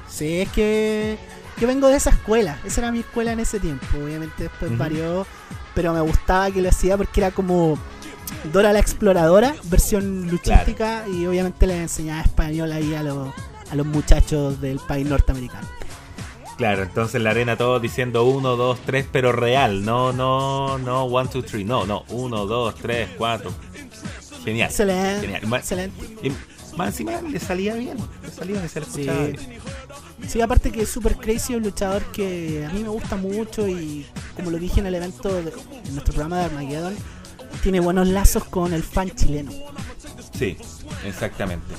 Sí, 0.08 0.40
es 0.42 0.48
que 0.50 1.16
yo 1.58 1.66
vengo 1.66 1.88
de 1.88 1.96
esa 1.96 2.10
escuela. 2.10 2.58
Esa 2.64 2.82
era 2.82 2.92
mi 2.92 3.00
escuela 3.00 3.32
en 3.32 3.40
ese 3.40 3.58
tiempo. 3.58 3.86
Obviamente 4.02 4.44
después 4.44 4.76
varió. 4.76 5.26
Pero 5.74 5.94
me 5.94 6.00
gustaba 6.02 6.50
que 6.50 6.60
lo 6.60 6.68
hacía 6.68 6.96
porque 6.98 7.20
era 7.20 7.30
como 7.30 7.78
Dora 8.52 8.72
la 8.72 8.78
Exploradora, 8.78 9.54
versión 9.64 10.28
luchística, 10.28 11.04
y 11.08 11.26
obviamente 11.26 11.66
le 11.66 11.80
enseñaba 11.80 12.22
español 12.22 12.72
ahí 12.72 12.94
a, 12.94 13.02
los, 13.02 13.32
a 13.70 13.74
los 13.74 13.86
muchachos 13.86 14.60
del 14.60 14.78
país 14.78 15.06
norteamericano. 15.06 15.66
Claro, 16.56 16.82
entonces 16.82 17.20
la 17.20 17.30
arena 17.30 17.56
todos 17.56 17.80
diciendo 17.80 18.24
1, 18.24 18.56
2, 18.56 18.78
3, 18.84 19.06
pero 19.10 19.32
real, 19.32 19.84
no, 19.84 20.12
no, 20.12 20.78
no, 20.78 21.06
1, 21.06 21.30
2, 21.32 21.44
3, 21.46 21.66
no, 21.66 21.86
no, 21.86 22.04
1, 22.08 22.46
2, 22.46 22.74
3, 22.74 23.08
4. 23.16 23.52
Genial. 24.44 24.70
Excelente. 24.70 25.20
Genial. 25.26 25.54
Excelente. 25.54 26.06
Y 26.22 26.76
más 26.76 26.88
encima 26.88 27.20
le 27.20 27.38
salía 27.38 27.74
bien, 27.74 27.96
le 28.22 28.30
salía 28.30 28.56
bien, 28.56 28.68
se 28.68 28.80
le 28.80 28.86
escuchaba 28.86 29.26
sí. 29.26 29.58
Sí, 30.28 30.40
aparte 30.40 30.70
que 30.70 30.82
es 30.82 30.88
super 30.88 31.16
crazy, 31.16 31.54
un 31.54 31.64
luchador 31.64 32.02
que 32.12 32.66
a 32.68 32.72
mí 32.72 32.82
me 32.82 32.88
gusta 32.88 33.16
mucho 33.16 33.68
y 33.68 34.06
como 34.36 34.50
lo 34.50 34.58
dije 34.58 34.80
en 34.80 34.86
el 34.86 34.94
evento 34.94 35.28
de 35.32 35.52
en 35.84 35.92
nuestro 35.92 36.14
programa 36.14 36.38
de 36.38 36.44
Armageddon, 36.44 36.94
tiene 37.62 37.80
buenos 37.80 38.08
lazos 38.08 38.44
con 38.44 38.72
el 38.72 38.82
fan 38.82 39.10
chileno. 39.10 39.52
Sí, 40.36 40.56
exactamente. 41.04 41.74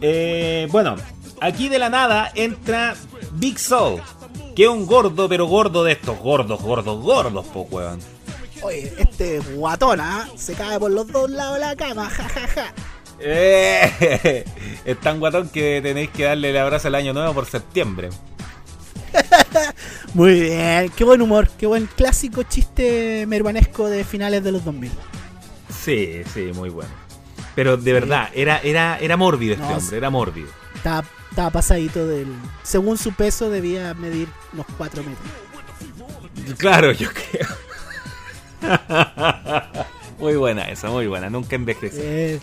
Eh, 0.00 0.68
bueno, 0.70 0.96
aquí 1.40 1.68
de 1.68 1.78
la 1.78 1.88
nada 1.88 2.30
entra 2.34 2.94
Big 3.32 3.58
Soul, 3.58 4.00
que 4.54 4.64
es 4.64 4.68
un 4.68 4.86
gordo, 4.86 5.28
pero 5.28 5.46
gordo 5.46 5.84
de 5.84 5.92
estos 5.92 6.18
gordos, 6.18 6.60
gordos, 6.62 7.02
gordos, 7.02 7.46
po, 7.46 7.62
weón. 7.70 8.00
Oye, 8.62 8.92
este 8.98 9.38
guatona 9.54 10.28
se 10.36 10.54
cae 10.54 10.78
por 10.78 10.90
los 10.90 11.06
dos 11.06 11.30
lados 11.30 11.54
de 11.54 11.60
la 11.60 11.76
cama, 11.76 12.10
jajaja. 12.10 12.48
Ja, 12.48 12.62
ja. 12.64 12.74
eh, 13.20 14.44
es 14.84 15.00
tan 15.00 15.20
guatón 15.20 15.48
que 15.48 15.80
tenéis 15.82 16.10
que 16.10 16.24
darle 16.24 16.50
el 16.50 16.56
abrazo 16.56 16.88
al 16.88 16.96
año 16.96 17.12
nuevo 17.12 17.34
por 17.34 17.46
septiembre. 17.46 18.10
Muy 20.14 20.40
bien, 20.40 20.90
qué 20.96 21.04
buen 21.04 21.22
humor, 21.22 21.48
qué 21.58 21.66
buen 21.66 21.86
clásico 21.86 22.42
chiste 22.42 23.26
mervanesco 23.26 23.88
de 23.88 24.04
finales 24.04 24.42
de 24.44 24.52
los 24.52 24.64
2000. 24.64 24.90
Sí, 25.70 26.22
sí, 26.32 26.50
muy 26.54 26.70
bueno. 26.70 26.90
Pero 27.54 27.76
de 27.76 27.92
verdad, 27.92 28.28
era, 28.34 28.58
era, 28.58 28.98
era 28.98 29.16
mórbido 29.16 29.54
este 29.54 29.66
hombre, 29.66 29.96
era 29.96 30.10
mórbido. 30.10 30.48
Estaba, 30.74 31.04
estaba, 31.30 31.50
pasadito 31.50 32.06
del. 32.06 32.28
Según 32.62 32.98
su 32.98 33.12
peso, 33.12 33.50
debía 33.50 33.94
medir 33.94 34.28
unos 34.52 34.66
4 34.76 35.02
metros. 35.02 36.56
Claro, 36.58 36.92
yo 36.92 37.08
creo. 37.12 37.48
muy 40.18 40.36
buena 40.36 40.68
esa, 40.70 40.88
muy 40.88 41.06
buena, 41.06 41.30
nunca 41.30 41.56
envejece. 41.56 42.40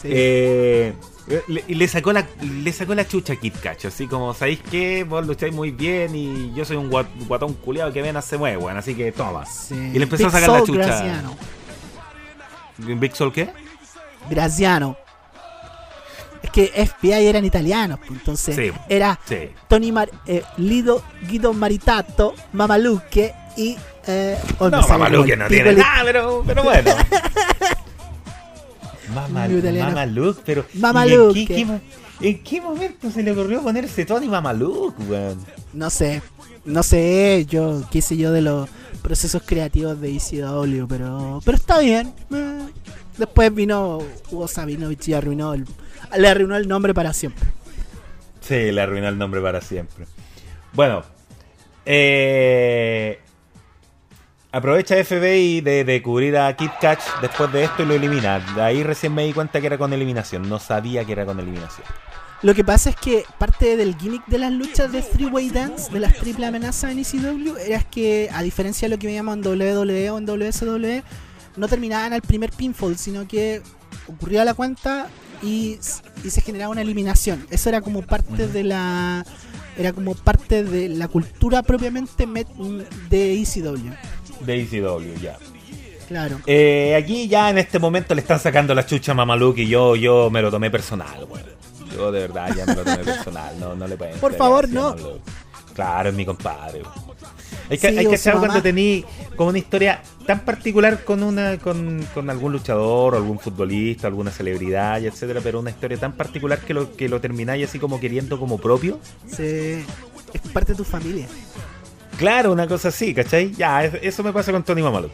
sí. 0.00 0.08
Eh, 0.10 0.94
le, 1.26 1.64
le, 1.66 1.88
sacó 1.88 2.12
la, 2.12 2.26
le 2.42 2.72
sacó 2.72 2.94
la 2.94 3.06
chucha 3.06 3.32
a 3.32 3.36
Kit 3.36 3.58
Cacho, 3.58 3.88
así 3.88 4.06
como, 4.06 4.34
¿sabéis 4.34 4.60
qué? 4.70 5.04
Vos 5.04 5.26
lucháis 5.26 5.54
muy 5.54 5.70
bien 5.70 6.14
y 6.14 6.52
yo 6.54 6.64
soy 6.64 6.76
un 6.76 6.90
guatón 6.90 7.54
culiado 7.54 7.92
que 7.92 8.02
ven 8.02 8.20
se 8.22 8.36
mueve, 8.36 8.58
bueno, 8.58 8.78
así 8.78 8.94
que 8.94 9.10
toma. 9.12 9.44
Y 9.70 9.98
le 9.98 10.04
empezó 10.04 10.26
a 10.26 10.30
sacar 10.30 10.50
la 10.50 10.64
chucha. 10.64 10.86
Graziano. 10.86 11.36
¿Big 12.78 13.16
Soul 13.16 13.32
qué? 13.32 13.50
Graziano. 14.28 14.96
Es 16.42 16.50
que 16.50 16.66
FBI 16.66 17.26
eran 17.26 17.44
italianos, 17.44 17.98
pues, 18.00 18.10
entonces 18.10 18.74
era 18.88 19.18
Tony 19.66 19.92
Mar 19.92 20.10
eh, 20.26 20.42
Lido, 20.58 21.02
Guido 21.28 21.54
Maritato, 21.54 22.34
Mamaluque 22.52 23.32
y... 23.56 23.76
Eh, 24.06 24.36
oh, 24.58 24.68
no, 24.68 24.86
Mamaluque 24.86 25.34
no 25.34 25.46
tiene 25.48 25.72
nada, 25.72 26.02
pero, 26.04 26.44
pero 26.46 26.62
bueno. 26.62 26.90
Mama, 29.12 30.06
Luke, 30.06 30.40
pero. 30.44 30.64
en, 32.20 32.42
qué, 32.42 32.60
momento 32.60 33.10
se 33.10 33.22
le 33.22 33.32
ocurrió 33.32 33.62
ponerse 33.62 34.04
Tony 34.04 34.28
Luke, 34.56 35.02
weón? 35.04 35.44
No 35.72 35.90
sé. 35.90 36.22
No 36.64 36.82
sé, 36.82 37.44
yo, 37.48 37.82
qué 37.90 38.00
sé 38.00 38.16
yo 38.16 38.32
de 38.32 38.40
los 38.40 38.68
procesos 39.02 39.42
creativos 39.44 40.00
de 40.00 40.16
ECW, 40.16 40.86
pero. 40.88 41.40
Pero 41.44 41.56
está 41.56 41.78
bien. 41.80 42.14
Eh, 42.32 42.60
después 43.18 43.54
vino 43.54 43.98
Hugo 44.30 44.48
Sabinovich 44.48 45.08
y 45.08 45.14
arruinó 45.14 45.54
el, 45.54 45.66
le 46.16 46.28
arruinó 46.28 46.56
el 46.56 46.66
nombre 46.66 46.94
para 46.94 47.12
siempre. 47.12 47.48
Sí, 48.40 48.72
le 48.72 48.80
arruinó 48.80 49.08
el 49.08 49.18
nombre 49.18 49.40
para 49.40 49.60
siempre. 49.60 50.06
Bueno, 50.72 51.02
eh, 51.86 53.20
Aprovecha 54.54 54.94
FBI 55.02 55.62
de, 55.62 55.82
de, 55.82 56.00
cubrir 56.00 56.36
a 56.36 56.54
Kid 56.54 56.70
Catch 56.80 57.00
después 57.20 57.52
de 57.52 57.64
esto 57.64 57.82
y 57.82 57.86
lo 57.86 57.94
elimina. 57.94 58.38
De 58.54 58.62
ahí 58.62 58.84
recién 58.84 59.12
me 59.12 59.24
di 59.24 59.32
cuenta 59.32 59.60
que 59.60 59.66
era 59.66 59.76
con 59.76 59.92
eliminación. 59.92 60.48
No 60.48 60.60
sabía 60.60 61.04
que 61.04 61.10
era 61.10 61.26
con 61.26 61.40
eliminación. 61.40 61.84
Lo 62.40 62.54
que 62.54 62.62
pasa 62.62 62.90
es 62.90 62.94
que 62.94 63.24
parte 63.36 63.76
del 63.76 63.96
gimmick 63.96 64.24
de 64.26 64.38
las 64.38 64.52
luchas 64.52 64.92
de 64.92 65.02
Three 65.02 65.26
Way 65.26 65.50
Dance, 65.50 65.92
de 65.92 65.98
las 65.98 66.14
triple 66.14 66.46
amenazas 66.46 66.92
en 66.92 67.00
ECW, 67.00 67.56
era 67.66 67.82
que, 67.82 68.30
a 68.32 68.42
diferencia 68.42 68.86
de 68.86 68.94
lo 68.94 69.00
que 69.00 69.08
me 69.08 69.14
llaman 69.14 69.44
WWE 69.44 70.10
o 70.10 70.18
en 70.18 70.24
WSW, 70.24 71.02
no 71.56 71.66
terminaban 71.66 72.12
al 72.12 72.22
primer 72.22 72.50
pinfall, 72.50 72.96
sino 72.96 73.26
que 73.26 73.60
ocurría 74.06 74.44
la 74.44 74.54
cuenta 74.54 75.08
y, 75.42 75.80
y 76.22 76.30
se 76.30 76.40
generaba 76.42 76.70
una 76.70 76.82
eliminación. 76.82 77.44
Eso 77.50 77.70
era 77.70 77.80
como 77.80 78.02
parte 78.02 78.46
de 78.46 78.62
la 78.62 79.26
era 79.76 79.92
como 79.92 80.14
parte 80.14 80.62
de 80.62 80.88
la 80.90 81.08
cultura 81.08 81.64
propiamente 81.64 82.28
de 83.10 83.42
ECW 83.42 83.90
de 84.40 84.60
ECW, 84.60 85.20
ya. 85.20 85.36
Claro. 86.08 86.40
Eh, 86.46 86.94
aquí 86.96 87.28
ya 87.28 87.50
en 87.50 87.58
este 87.58 87.78
momento 87.78 88.14
le 88.14 88.20
están 88.20 88.38
sacando 88.38 88.74
la 88.74 88.84
chucha 88.84 89.12
a 89.12 89.14
Mamaluke 89.14 89.58
y 89.58 89.68
yo, 89.68 89.96
yo 89.96 90.30
me 90.30 90.42
lo 90.42 90.50
tomé 90.50 90.70
personal, 90.70 91.24
güey. 91.26 91.42
Yo 91.94 92.10
de 92.10 92.20
verdad 92.20 92.54
ya 92.54 92.66
me 92.66 92.74
lo 92.74 92.84
tomé 92.84 92.98
personal, 92.98 93.58
no, 93.58 93.74
no 93.74 93.86
le 93.86 93.96
pueden. 93.96 94.18
Por 94.18 94.34
favor, 94.34 94.68
no. 94.68 94.94
Claro, 95.74 96.10
es 96.10 96.14
mi 96.14 96.24
compadre. 96.24 96.82
Hay 97.70 97.78
que, 97.78 97.86
hay 97.86 98.06
que 98.06 98.18
saber 98.18 98.40
cuando 98.40 98.62
tení 98.62 99.04
como 99.36 99.48
una 99.48 99.58
historia 99.58 100.02
tan 100.26 100.40
particular 100.40 101.02
con 101.04 101.22
una 101.22 101.58
con, 101.58 102.06
con, 102.12 102.28
algún 102.28 102.52
luchador, 102.52 103.14
algún 103.14 103.38
futbolista, 103.38 104.06
alguna 104.06 104.30
celebridad, 104.30 105.00
y 105.00 105.06
etcétera, 105.06 105.40
pero 105.42 105.60
una 105.60 105.70
historia 105.70 105.96
tan 105.96 106.12
particular 106.12 106.58
que 106.60 106.74
lo 106.74 106.94
que 106.94 107.08
lo 107.08 107.20
termináis 107.20 107.68
así 107.68 107.78
como 107.78 108.00
queriendo 108.00 108.38
como 108.38 108.58
propio. 108.58 108.98
Sí, 109.26 109.82
es 110.32 110.40
parte 110.52 110.72
de 110.72 110.76
tu 110.76 110.84
familia. 110.84 111.26
Claro, 112.18 112.52
una 112.52 112.66
cosa 112.66 112.88
así, 112.88 113.14
¿cachai? 113.14 113.52
Ya, 113.52 113.84
eso 113.84 114.22
me 114.22 114.32
pasa 114.32 114.52
con 114.52 114.62
Tony 114.62 114.82
Mamaluk. 114.82 115.12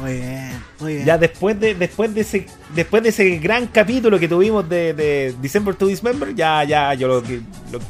Muy 0.00 0.14
bien, 0.14 0.64
muy 0.80 0.94
bien. 0.94 1.06
Ya 1.06 1.18
después 1.18 1.60
de, 1.60 1.74
después 1.74 2.14
de 2.14 2.22
ese, 2.22 2.46
después 2.74 3.02
de 3.02 3.10
ese 3.10 3.36
gran 3.36 3.66
capítulo 3.66 4.18
que 4.18 4.26
tuvimos 4.26 4.68
de, 4.68 4.94
de 4.94 5.34
December 5.40 5.74
to 5.74 5.86
Dismember, 5.86 6.34
ya, 6.34 6.64
ya, 6.64 6.94
yo 6.94 7.08
lo, 7.08 7.22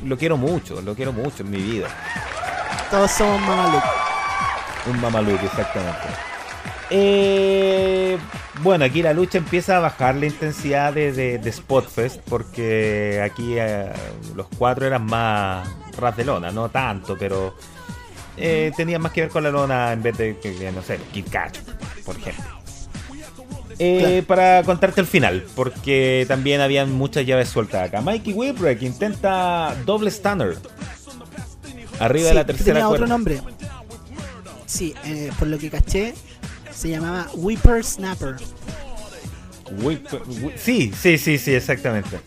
lo, 0.04 0.18
quiero 0.18 0.36
mucho, 0.36 0.82
lo 0.82 0.94
quiero 0.94 1.12
mucho 1.12 1.42
en 1.42 1.50
mi 1.50 1.58
vida. 1.58 1.88
Todos 2.90 3.10
somos 3.12 3.40
Mamaluk. 3.40 3.84
Un 4.90 5.00
Mamaluk, 5.00 5.42
exactamente. 5.42 6.32
Eh, 6.90 8.18
bueno, 8.62 8.84
aquí 8.84 9.00
la 9.00 9.14
lucha 9.14 9.38
empieza 9.38 9.78
a 9.78 9.80
bajar 9.80 10.16
la 10.16 10.26
intensidad 10.26 10.92
de, 10.92 11.38
de, 11.38 11.52
Spotfest 11.52 12.20
porque 12.28 13.22
aquí 13.24 13.54
eh, 13.56 13.90
los 14.34 14.46
cuatro 14.58 14.86
eran 14.86 15.06
más 15.06 15.66
ras 15.96 16.14
de 16.16 16.24
lona, 16.26 16.50
no 16.50 16.68
tanto, 16.68 17.16
pero 17.18 17.54
eh, 18.44 18.72
tenía 18.76 18.98
más 18.98 19.12
que 19.12 19.20
ver 19.20 19.30
con 19.30 19.44
la 19.44 19.50
lona 19.52 19.92
en 19.92 20.02
vez 20.02 20.18
de, 20.18 20.36
que, 20.36 20.72
no 20.72 20.82
sé, 20.82 20.98
Kid 21.12 21.26
Kat, 21.30 21.56
por 22.04 22.16
ejemplo. 22.16 22.44
Eh, 23.78 24.24
para 24.26 24.64
contarte 24.64 25.00
el 25.00 25.06
final, 25.06 25.44
porque 25.54 26.24
también 26.26 26.60
habían 26.60 26.92
muchas 26.92 27.24
llaves 27.24 27.48
sueltas 27.48 27.88
acá. 27.88 28.00
Mikey 28.00 28.32
Whipwreck 28.32 28.82
intenta 28.82 29.76
doble 29.86 30.10
stunner. 30.10 30.56
Arriba 32.00 32.28
de 32.28 32.34
la 32.34 32.44
tercera 32.44 32.74
tenía 32.74 32.88
otro 32.88 33.06
nombre. 33.06 33.40
Sí, 34.66 34.92
eh, 35.04 35.30
por 35.38 35.46
lo 35.46 35.56
que 35.58 35.70
caché, 35.70 36.14
se 36.72 36.88
llamaba 36.88 37.28
Whipper 37.34 37.84
Snapper. 37.84 38.36
sí, 40.56 40.92
sí, 40.96 41.16
sí, 41.16 41.38
sí, 41.38 41.54
exactamente. 41.54 42.18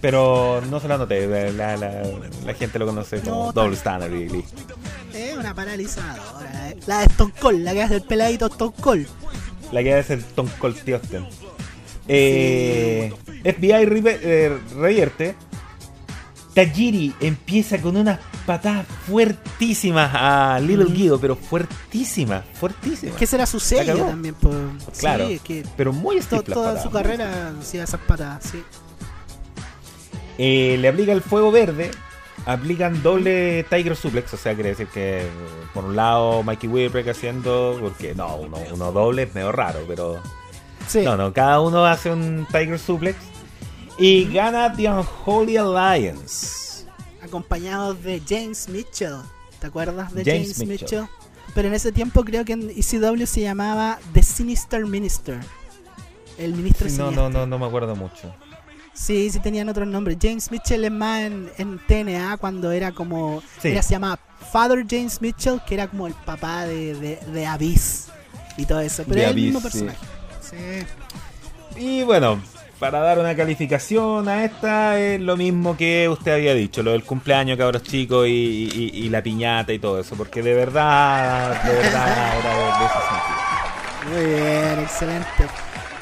Pero 0.00 0.62
no 0.70 0.80
se 0.80 0.88
lo 0.88 0.96
noté, 0.96 1.52
la, 1.52 1.76
la, 1.76 2.54
gente 2.54 2.78
lo 2.78 2.86
conoce 2.86 3.20
como 3.20 3.52
Double 3.52 3.76
Stunner 3.76 4.10
y 4.10 4.28
listo. 4.30 4.79
Es 5.14 5.36
una 5.36 5.54
paralizadora. 5.54 6.74
La 6.86 7.00
de 7.00 7.06
Stone 7.06 7.32
Cold, 7.40 7.62
la 7.62 7.72
que 7.72 7.82
hace 7.82 7.96
el 7.96 8.02
peladito 8.02 8.46
Stone 8.46 8.74
Cold. 8.80 9.06
La 9.72 9.82
que 9.82 9.94
hace 9.94 10.14
el 10.14 10.20
Stone 10.20 10.50
Cold 10.58 10.82
Tiosten. 10.82 11.26
Eh, 12.08 13.12
FBI 13.44 14.02
eh, 14.06 14.58
revierte. 14.76 15.36
Tajiri 16.54 17.14
empieza 17.20 17.80
con 17.80 17.96
unas 17.96 18.18
patadas 18.44 18.84
fuertísimas 19.06 20.10
a 20.12 20.58
Little 20.60 20.86
mm. 20.86 20.92
Guido, 20.92 21.20
pero 21.20 21.36
fuertísimas, 21.36 22.44
fuertísimas. 22.54 23.16
Que 23.16 23.26
será 23.26 23.46
su 23.46 23.60
sello 23.60 23.96
también, 24.06 24.34
por... 24.34 24.52
claro. 24.98 25.28
que 25.44 25.64
pero 25.76 25.92
muy 25.92 26.18
Toda 26.20 26.82
su 26.82 26.90
carrera 26.90 27.54
hacía 27.60 27.84
esas 27.84 28.00
patadas, 28.00 28.42
sí. 28.50 28.62
Eh, 30.38 30.78
le 30.80 30.88
aplica 30.88 31.12
el 31.12 31.22
fuego 31.22 31.52
verde, 31.52 31.90
aplican 32.46 33.02
doble 33.02 33.64
Tiger 33.64 33.96
Suplex, 33.96 34.34
o 34.34 34.36
sea, 34.36 34.54
quiere 34.54 34.70
decir 34.70 34.88
que 34.88 35.26
por 35.74 35.84
un 35.84 35.96
lado 35.96 36.42
Mikey 36.42 36.68
Whipwreck 36.68 37.08
haciendo, 37.08 37.78
porque 37.80 38.14
no, 38.14 38.36
uno, 38.36 38.92
doble 38.92 39.24
es 39.24 39.34
medio 39.34 39.52
raro, 39.52 39.80
pero 39.86 40.20
no, 41.04 41.16
no, 41.16 41.32
cada 41.32 41.60
uno 41.60 41.84
hace 41.86 42.10
un 42.10 42.46
Tiger 42.50 42.78
Suplex 42.78 43.16
y 43.98 44.32
gana 44.32 44.72
The 44.74 44.88
Unholy 44.88 45.56
Alliance. 45.56 46.84
Acompañados 47.22 48.02
de 48.02 48.22
James 48.26 48.68
Mitchell, 48.68 49.16
¿te 49.60 49.66
acuerdas 49.66 50.12
de 50.14 50.24
James, 50.24 50.66
Mitchell? 50.66 51.04
Pero 51.54 51.68
en 51.68 51.74
ese 51.74 51.92
tiempo 51.92 52.24
creo 52.24 52.44
que 52.44 52.52
en 52.52 52.70
ECW 52.70 53.26
se 53.26 53.42
llamaba 53.42 53.98
The 54.12 54.22
Sinister 54.22 54.86
Minister. 54.86 55.40
El 56.38 56.54
ministro 56.54 56.88
No, 56.90 57.10
no, 57.10 57.28
no, 57.28 57.46
no 57.46 57.58
me 57.58 57.66
acuerdo 57.66 57.94
mucho. 57.94 58.34
Sí, 58.92 59.30
sí 59.30 59.40
tenían 59.40 59.68
otros 59.68 59.88
nombres. 59.88 60.18
James 60.20 60.50
Mitchell 60.50 60.84
es 60.84 60.90
más 60.90 61.22
en, 61.22 61.80
TNA 61.86 62.36
cuando 62.38 62.70
era 62.70 62.92
como... 62.92 63.42
Era, 63.62 63.82
se 63.82 63.92
llamaba 63.92 64.18
Father 64.52 64.84
James 64.88 65.20
Mitchell, 65.20 65.60
que 65.66 65.74
era 65.74 65.88
como 65.88 66.06
el 66.06 66.14
papá 66.14 66.66
de, 66.66 67.18
de, 67.26 67.46
Abyss 67.46 68.08
y 68.56 68.66
todo 68.66 68.80
eso. 68.80 69.04
Pero 69.08 69.20
es 69.20 69.28
el 69.28 69.34
mismo 69.34 69.60
personaje. 69.60 69.98
Sí. 70.40 70.86
Y 71.76 72.02
bueno, 72.02 72.40
para 72.80 73.00
dar 73.00 73.18
una 73.18 73.36
calificación 73.36 74.26
a 74.28 74.44
esta 74.44 74.98
es 74.98 75.20
lo 75.20 75.36
mismo 75.36 75.76
que 75.76 76.08
usted 76.08 76.32
había 76.32 76.54
dicho, 76.54 76.82
lo 76.82 76.92
del 76.92 77.04
cumpleaños 77.04 77.58
cabros 77.58 77.82
chicos 77.82 78.26
y, 78.26 78.90
y, 78.94 79.08
la 79.10 79.22
piñata 79.22 79.72
y 79.72 79.78
todo 79.78 80.00
eso, 80.00 80.16
porque 80.16 80.42
de 80.42 80.54
verdad, 80.54 81.62
de 81.62 81.72
verdad 81.74 82.38
era 82.38 82.56
de, 82.56 82.86
ese 82.86 83.00
sentido. 83.10 83.40
Muy 84.10 84.26
bien, 84.34 84.78
excelente. 84.80 85.46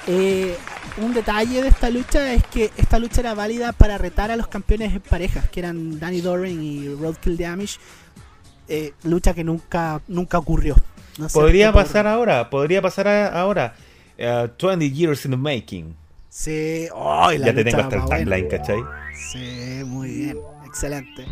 Eh, 0.07 0.57
un 1.01 1.15
detalle 1.15 1.63
de 1.63 1.69
esta 1.69 1.91
lucha 1.91 2.33
es 2.33 2.45
que 2.47 2.71
esta 2.77 2.99
lucha 2.99 3.21
era 3.21 3.35
válida 3.35 3.73
para 3.73 3.99
retar 3.99 4.31
a 4.31 4.37
los 4.37 4.49
campeones 4.49 4.93
en 4.93 5.01
parejas, 5.01 5.49
que 5.49 5.61
eran 5.61 5.99
Danny 5.99 6.21
Doran 6.21 6.63
y 6.63 6.89
Roadkill 6.89 7.37
Damage. 7.37 7.79
Eh, 8.69 8.93
lucha 9.05 9.33
que 9.35 9.45
nunca, 9.45 10.01
nunca 10.09 10.39
ocurrió. 10.39 10.77
podría 11.33 11.73
pasar 11.73 12.07
ahora, 12.07 12.51
podría 12.51 12.83
pasar 12.83 13.09
ahora. 13.09 13.75
20 14.19 14.65
uh, 14.67 14.89
years 14.89 15.25
in 15.25 15.31
the 15.31 15.37
making. 15.37 15.95
Sí, 16.29 16.89
ya 16.89 17.55
te 17.55 17.65
tengo 17.65 17.81
hasta 17.81 17.97
el 17.97 18.05
timeline, 18.05 18.49
¿cachai? 18.49 18.81
Sí, 19.33 19.83
muy 19.85 20.09
bien, 20.09 20.39
excelente. 20.67 21.25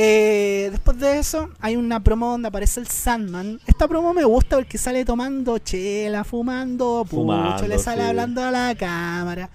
Eh, 0.00 0.68
después 0.70 0.96
de 1.00 1.18
eso, 1.18 1.50
hay 1.58 1.74
una 1.74 1.98
promo 1.98 2.30
donde 2.30 2.46
aparece 2.46 2.78
el 2.78 2.86
Sandman. 2.86 3.60
Esta 3.66 3.88
promo 3.88 4.14
me 4.14 4.22
gusta 4.22 4.54
porque 4.54 4.78
sale 4.78 5.04
tomando 5.04 5.58
chela, 5.58 6.22
fumando, 6.22 7.04
pucho, 7.04 7.66
le 7.66 7.80
sale 7.80 8.04
hablando 8.04 8.44
a 8.44 8.52
la 8.52 8.76
cámara. 8.76 9.50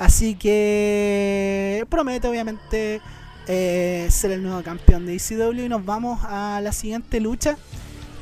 Así 0.00 0.34
que 0.34 1.86
promete, 1.88 2.26
obviamente, 2.26 3.00
eh, 3.46 4.08
ser 4.10 4.32
el 4.32 4.42
nuevo 4.42 4.60
campeón 4.64 5.06
de 5.06 5.14
ECW. 5.14 5.66
Y 5.66 5.68
nos 5.68 5.84
vamos 5.84 6.18
a 6.24 6.60
la 6.60 6.72
siguiente 6.72 7.20
lucha. 7.20 7.56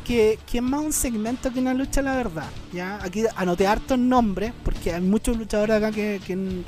Que, 0.07 0.39
es 0.53 0.63
más 0.63 0.83
un 0.83 0.93
segmento 0.93 1.51
que 1.51 1.59
una 1.59 1.73
lucha, 1.73 2.03
la 2.03 2.17
verdad. 2.17 2.51
¿ya? 2.71 2.99
Aquí 3.03 3.25
anoté 3.35 3.67
hartos 3.67 3.99
nombres, 3.99 4.53
porque 4.63 4.93
hay 4.93 5.01
muchos 5.01 5.39
luchadores 5.39 5.75
acá 5.77 5.91
que, 5.91 6.21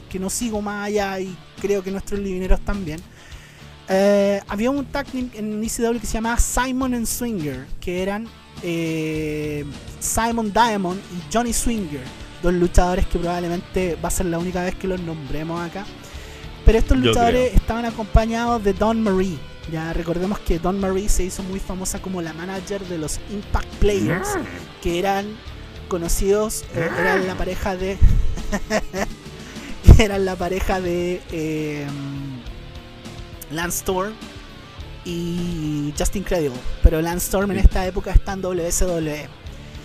que 0.09 0.19
no 0.19 0.31
sigo 0.31 0.63
más 0.63 0.87
allá 0.87 1.21
y 1.21 1.37
creo 1.61 1.83
que 1.83 1.91
nuestros 1.91 2.19
livineros 2.21 2.61
también. 2.61 3.03
Eh, 3.89 4.41
había 4.49 4.71
un 4.71 4.85
tag 4.85 5.07
en 5.15 5.65
ECW 5.65 5.99
que 5.99 6.07
se 6.07 6.15
llamaba 6.15 6.39
Simon 6.39 6.95
and 6.95 7.07
Swinger, 7.07 7.67
que 7.81 8.03
eran 8.03 8.29
eh, 8.63 9.65
Simon 10.01 10.53
Diamond 10.53 11.01
y 11.01 11.33
Johnny 11.33 11.53
Swinger, 11.53 12.03
dos 12.43 12.53
luchadores 12.53 13.07
que 13.07 13.19
probablemente 13.19 13.97
va 14.03 14.09
a 14.09 14.11
ser 14.11 14.27
la 14.27 14.39
única 14.39 14.63
vez 14.63 14.75
que 14.75 14.87
los 14.89 15.01
nombremos 15.01 15.61
acá. 15.61 15.87
Pero 16.65 16.79
estos 16.79 16.99
luchadores 16.99 17.55
estaban 17.55 17.87
acompañados 17.87 18.63
de 18.63 18.75
Don 18.75 19.03
Marie. 19.03 19.39
Ya 19.73 19.93
recordemos 19.93 20.39
que 20.41 20.59
Don 20.59 20.79
Marie 20.81 21.09
se 21.09 21.25
hizo 21.25 21.43
muy 21.43 21.61
famosa 21.61 22.01
como 22.01 22.21
la 22.21 22.33
manager 22.33 22.83
de 22.87 22.99
los 22.99 23.21
Impact 23.31 23.69
Players, 23.77 24.29
que 24.83 24.99
eran 24.99 25.27
conocidos, 25.89 26.65
eh, 26.75 26.89
eran 26.99 27.27
la 27.27 27.37
pareja 27.37 27.77
de. 27.77 27.97
eran 29.99 30.25
la 30.25 30.37
pareja 30.37 30.81
de. 30.81 31.87
Lance 33.51 33.79
Storm 33.79 34.13
y 35.05 35.93
Justin 35.99 36.23
Credible. 36.23 36.59
Pero 36.83 37.01
Lance 37.01 37.27
Storm 37.27 37.51
en 37.53 37.59
esta 37.59 37.87
época 37.87 38.13
está 38.13 38.33
en 38.33 38.43
WSW. 38.43 39.27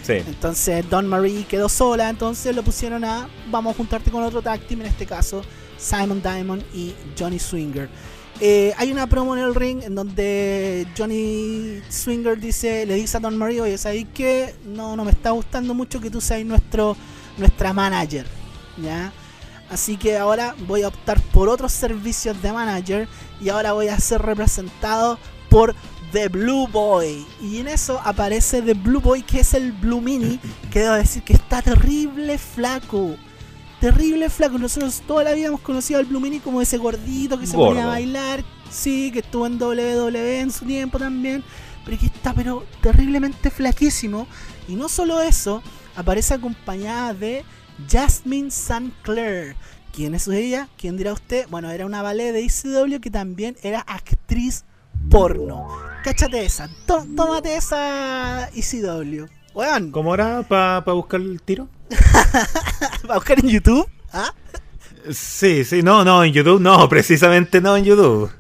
Sí. 0.04 0.14
Entonces 0.14 0.90
Don 0.90 1.08
Marie 1.08 1.46
quedó 1.46 1.70
sola, 1.70 2.10
entonces 2.10 2.54
lo 2.56 2.62
pusieron 2.64 3.06
a 3.06 3.30
vamos 3.50 3.74
a 3.74 3.78
juntarte 3.78 4.12
con 4.12 4.22
otro 4.22 4.42
tag 4.42 4.60
team, 4.68 4.82
en 4.82 4.88
este 4.88 5.06
caso 5.06 5.44
Simon 5.78 6.22
Diamond 6.22 6.64
y 6.74 6.94
Johnny 7.18 7.40
Swinger. 7.40 7.90
Eh, 8.40 8.74
hay 8.78 8.92
una 8.92 9.08
promo 9.08 9.38
en 9.38 9.44
el 9.44 9.54
ring 9.54 9.84
en 9.84 9.96
donde 9.96 10.88
Johnny 10.98 11.82
Swinger 11.88 12.40
dice, 12.40 12.86
le 12.86 12.96
dice 12.96 13.18
a 13.18 13.20
Don 13.20 13.38
Marie, 13.38 13.62
oye, 13.62 13.78
¿sabes 13.78 14.06
qué? 14.14 14.56
No, 14.66 14.96
no 14.96 15.06
me 15.06 15.12
está 15.12 15.32
gustando 15.32 15.74
mucho 15.74 16.02
que 16.02 16.10
tú 16.10 16.20
seas 16.20 16.44
nuestro, 16.46 16.98
nuestra 17.38 17.74
manager. 17.74 18.26
¿Ya? 18.82 19.14
Así 19.70 19.98
que 19.98 20.18
ahora 20.18 20.56
voy 20.68 20.84
a 20.84 20.88
optar 20.88 21.22
por 21.32 21.48
otros 21.48 21.72
servicios 21.72 22.42
de 22.42 22.52
manager 22.52 23.08
y 23.44 23.50
ahora 23.50 23.74
voy 23.74 23.90
a 23.90 24.00
ser 24.00 24.22
representado 24.22 25.20
por 25.50 25.76
The 26.12 26.30
Blue 26.30 26.68
Boy. 26.68 27.26
Y 27.42 27.58
en 27.58 27.68
eso 27.68 28.00
aparece 28.04 28.62
The 28.62 28.74
Blue 28.74 29.02
Boy, 29.02 29.24
que 29.24 29.42
es 29.42 29.54
el 29.54 29.72
Blue 29.72 30.00
Mini, 30.00 30.40
que 30.72 30.80
debo 30.80 30.94
decir 30.94 31.24
que 31.24 31.34
está 31.34 31.62
terrible 31.62 32.38
flaco. 32.38 33.16
Terrible 33.82 34.30
flaco. 34.30 34.58
Nosotros 34.58 35.02
toda 35.06 35.26
la 35.26 35.34
vida 35.34 35.48
hemos 35.48 35.60
conocido 35.60 36.00
al 36.00 36.06
Blue 36.06 36.22
Mini 36.22 36.40
como 36.40 36.62
ese 36.62 36.78
gordito 36.78 37.38
que 37.38 37.48
se 37.48 37.58
ponía 37.58 37.84
a 37.84 37.88
bailar. 37.88 38.46
Sí, 38.72 39.12
que 39.12 39.20
estuvo 39.20 39.46
en 39.46 39.62
WWE 39.62 40.40
en 40.40 40.52
su 40.52 40.66
tiempo 40.66 40.98
también. 40.98 41.44
Pero 41.84 42.00
que 42.00 42.06
está 42.06 42.34
pero 42.34 42.64
terriblemente 42.82 43.50
flaquísimo. 43.52 44.26
Y 44.70 44.76
no 44.76 44.88
solo 44.88 45.22
eso, 45.22 45.62
aparece 45.98 46.34
acompañada 46.34 47.14
de 47.14 47.44
Jasmine 47.90 48.48
St. 48.48 48.92
Clair. 49.02 49.56
¿Quién 49.94 50.16
es 50.16 50.28
ella? 50.28 50.68
¿Quién 50.78 50.98
dirá 50.98 51.14
usted? 51.14 51.46
Bueno, 51.50 51.70
era 51.70 51.86
una 51.86 52.02
ballet 52.02 52.32
de 52.34 52.42
ICW 52.42 53.00
que 53.00 53.12
también 53.12 53.56
era 53.62 53.80
actriz 53.82 54.66
porno. 55.10 55.68
Cáchate 56.04 56.44
esa. 56.46 56.68
tómate 56.88 57.56
esa 57.56 58.50
ICW. 58.54 59.26
¿Cómo 59.92 60.14
era 60.16 60.42
para 60.44 60.80
buscar 60.94 61.22
el 61.22 61.40
tiro? 61.42 61.68
¿Para 63.04 63.16
buscar 63.16 63.40
en 63.40 63.50
YouTube? 63.50 63.88
¿Ah? 64.12 64.34
Sí, 65.12 65.64
sí, 65.64 65.84
no, 65.84 66.04
no, 66.04 66.24
en 66.24 66.34
YouTube 66.34 66.60
no, 66.60 66.90
precisamente 66.90 67.62
no 67.62 67.78
en 67.78 67.84
YouTube. 67.86 68.32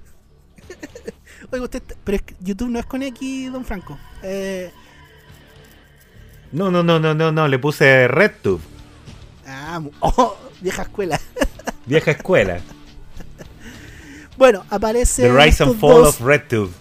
Oiga, 1.51 1.65
usted, 1.65 1.83
pero 2.03 2.15
es 2.15 2.21
que 2.23 2.35
YouTube 2.39 2.69
no 2.69 2.79
es 2.79 2.85
con 2.87 3.03
X, 3.03 3.51
don 3.51 3.63
Franco. 3.63 3.99
Eh, 4.23 4.71
No, 6.51 6.71
no, 6.71 6.81
no, 6.81 6.99
no, 6.99 7.13
no, 7.13 7.31
no, 7.31 7.47
le 7.47 7.59
puse 7.59 8.07
RedTube. 8.07 8.61
ah, 9.47 9.81
oh, 9.99 10.35
vieja 10.63 10.81
escuela. 10.83 11.19
Vieja 11.85 12.11
escuela. 12.11 12.59
Bueno, 14.37 14.63
aparece. 14.69 15.23
The 15.23 15.31
Rise 15.33 15.63
and 15.63 15.79
Fall 15.79 16.03
dos, 16.03 16.07
of 16.19 16.21
RedTube. 16.21 16.71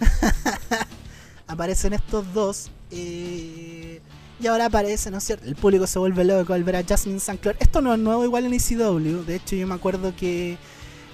Aparecen 1.46 1.92
estos 1.92 2.24
dos. 2.34 2.70
eh, 2.90 4.00
y 4.40 4.46
ahora 4.48 4.66
aparece, 4.66 5.10
¿no 5.12 5.18
es 5.18 5.24
cierto? 5.24 5.46
El 5.46 5.54
público 5.54 5.86
se 5.86 5.98
vuelve 6.00 6.24
loco 6.24 6.52
al 6.52 6.64
ver 6.64 6.76
a 6.76 6.82
Jasmine 6.84 7.18
St. 7.18 7.38
Clair. 7.38 7.56
Esto 7.60 7.80
no 7.80 7.94
es 7.94 8.00
nuevo 8.00 8.24
igual 8.24 8.44
en 8.46 8.52
ECW. 8.54 9.22
De 9.24 9.36
hecho, 9.36 9.54
yo 9.54 9.66
me 9.66 9.74
acuerdo 9.74 10.12
que 10.16 10.58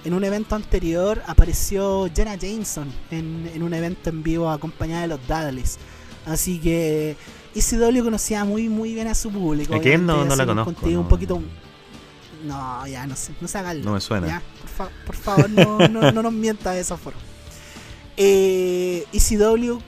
en 0.03 0.13
un 0.15 0.23
evento 0.23 0.55
anterior 0.55 1.21
apareció 1.27 2.09
Jenna 2.13 2.35
Jameson 2.35 2.91
en, 3.11 3.49
en 3.53 3.61
un 3.61 3.73
evento 3.75 4.09
en 4.09 4.23
vivo 4.23 4.49
acompañada 4.49 5.03
de 5.03 5.07
los 5.09 5.19
Dudleys. 5.27 5.77
Así 6.25 6.59
que 6.59 7.15
ECW 7.53 8.03
conocía 8.03 8.43
muy 8.43 8.67
muy 8.69 8.95
bien 8.95 9.07
a 9.07 9.13
su 9.15 9.31
público. 9.31 9.75
¿A 9.75 9.79
quién? 9.79 10.05
No- 10.07 10.25
no 10.25 10.35
la 10.35 10.45
conozco, 10.45 10.73
no. 10.89 10.99
Un 11.01 11.07
poquito... 11.07 11.41
No, 12.43 12.85
ya, 12.87 13.05
no 13.07 13.15
sé, 13.15 13.33
no 13.39 13.47
se 13.47 13.57
haga 13.57 13.71
el 13.71 13.83
No 13.83 13.93
me 13.93 14.01
suena. 14.01 14.27
ya, 14.27 14.41
por, 14.61 14.69
fa- 14.69 14.91
por 15.05 15.15
favor, 15.15 15.49
no, 15.49 15.87
no, 15.87 16.11
no 16.11 16.23
nos 16.23 16.33
mienta 16.33 16.71
de 16.71 16.79
esa 16.81 16.97
forma. 16.97 17.19
Eh, 18.17 19.05
ECW 19.13 19.79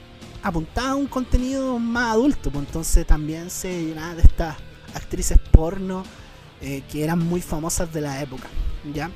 apuntaba 0.41 0.91
a 0.91 0.95
un 0.95 1.07
contenido 1.07 1.79
más 1.79 2.13
adulto, 2.13 2.51
pues 2.51 2.65
entonces 2.65 3.05
también 3.07 3.49
se 3.49 3.85
llenaba 3.85 4.15
de 4.15 4.21
estas 4.21 4.55
actrices 4.93 5.37
porno 5.51 6.03
eh, 6.61 6.83
que 6.91 7.03
eran 7.03 7.19
muy 7.19 7.41
famosas 7.41 7.91
de 7.93 8.01
la 8.01 8.21
época. 8.21 8.47
¿ya? 8.93 9.09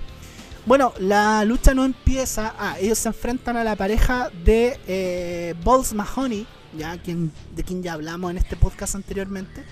Bueno, 0.66 0.94
la 1.00 1.44
lucha 1.46 1.74
no 1.74 1.86
empieza. 1.86 2.54
Ah, 2.60 2.76
ellos 2.80 2.98
se 2.98 3.08
enfrentan 3.10 3.56
a 3.58 3.64
la 3.64 3.76
pareja 3.76 4.30
de 4.44 4.80
eh, 4.88 5.56
Balls 5.64 5.94
Mahoney, 5.94 6.46
ya 6.78 6.98
quien, 7.02 7.32
de 7.56 7.64
quien 7.64 7.82
ya 7.84 7.94
hablamos 7.94 8.32
en 8.32 8.38
este 8.38 8.56
podcast 8.56 8.96
anteriormente 8.96 9.64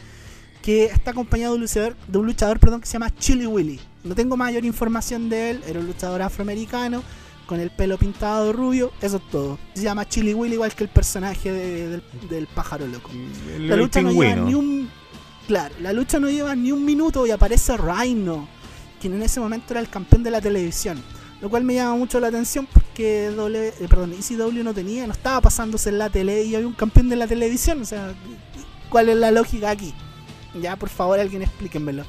que 0.65 0.85
está 0.85 1.11
acompañado 1.11 1.53
de 1.53 1.57
un 1.57 1.61
luchador, 1.61 1.95
de 2.07 2.17
un 2.17 2.25
luchador 2.25 2.59
perdón, 2.59 2.81
que 2.81 2.87
se 2.87 2.93
llama 2.93 3.13
Chili 3.15 3.45
Willy. 3.45 3.79
No 4.03 4.15
tengo 4.15 4.35
mayor 4.35 4.65
información 4.65 5.29
de 5.29 5.51
él, 5.51 5.63
era 5.67 5.79
un 5.79 5.85
luchador 5.85 6.23
afroamericano 6.23 7.03
con 7.45 7.59
el 7.59 7.69
pelo 7.69 7.99
pintado 7.99 8.47
de 8.47 8.53
rubio, 8.53 8.91
eso 9.01 9.17
es 9.17 9.29
todo. 9.29 9.59
Se 9.75 9.83
llama 9.83 10.09
Chili 10.09 10.33
Willy 10.33 10.55
igual 10.55 10.73
que 10.73 10.83
el 10.83 10.89
personaje 10.89 11.51
de- 11.51 11.87
del, 11.89 12.03
del 12.29 12.47
pájaro 12.47 12.87
loco. 12.87 13.11
El, 13.55 13.69
La 13.69 13.75
lucha 13.75 14.01
no 14.01 14.09
lleva 14.11 14.23
ni 14.47 14.55
un 14.55 14.89
claro, 15.47 15.75
la 15.79 15.93
lucha 15.93 16.19
no 16.19 16.27
lleva 16.31 16.55
ni 16.55 16.71
un 16.71 16.83
minuto 16.83 17.27
y 17.27 17.31
aparece 17.31 17.77
Rhino, 17.77 18.47
quien 18.99 19.13
en 19.13 19.21
ese 19.21 19.39
momento 19.39 19.73
era 19.73 19.79
el 19.81 19.89
campeón 19.89 20.23
de 20.23 20.31
la 20.31 20.41
televisión. 20.41 20.99
Lo 21.41 21.49
cual 21.51 21.63
me 21.63 21.75
llama 21.75 21.95
mucho 21.97 22.19
la 22.19 22.27
atención 22.29 22.65
porque 22.73 23.29
doble, 23.35 23.67
eh, 23.67 23.87
perdón, 23.87 24.13
ECW 24.13 24.63
no 24.63 24.73
tenía, 24.73 25.05
no 25.05 25.13
estaba 25.13 25.41
pasándose 25.41 25.89
en 25.89 25.99
la 25.99 26.09
tele 26.09 26.43
y 26.43 26.55
había 26.55 26.65
un 26.65 26.73
campeón 26.73 27.09
de 27.09 27.17
la 27.17 27.27
televisión. 27.27 27.81
O 27.81 27.85
sea, 27.85 28.15
¿cuál 28.89 29.09
es 29.09 29.17
la 29.17 29.29
lógica 29.29 29.69
aquí? 29.69 29.93
Ya, 30.61 30.75
por 30.75 30.89
favor, 30.89 31.19
alguien 31.19 31.41
explíquenmelo. 31.41 32.03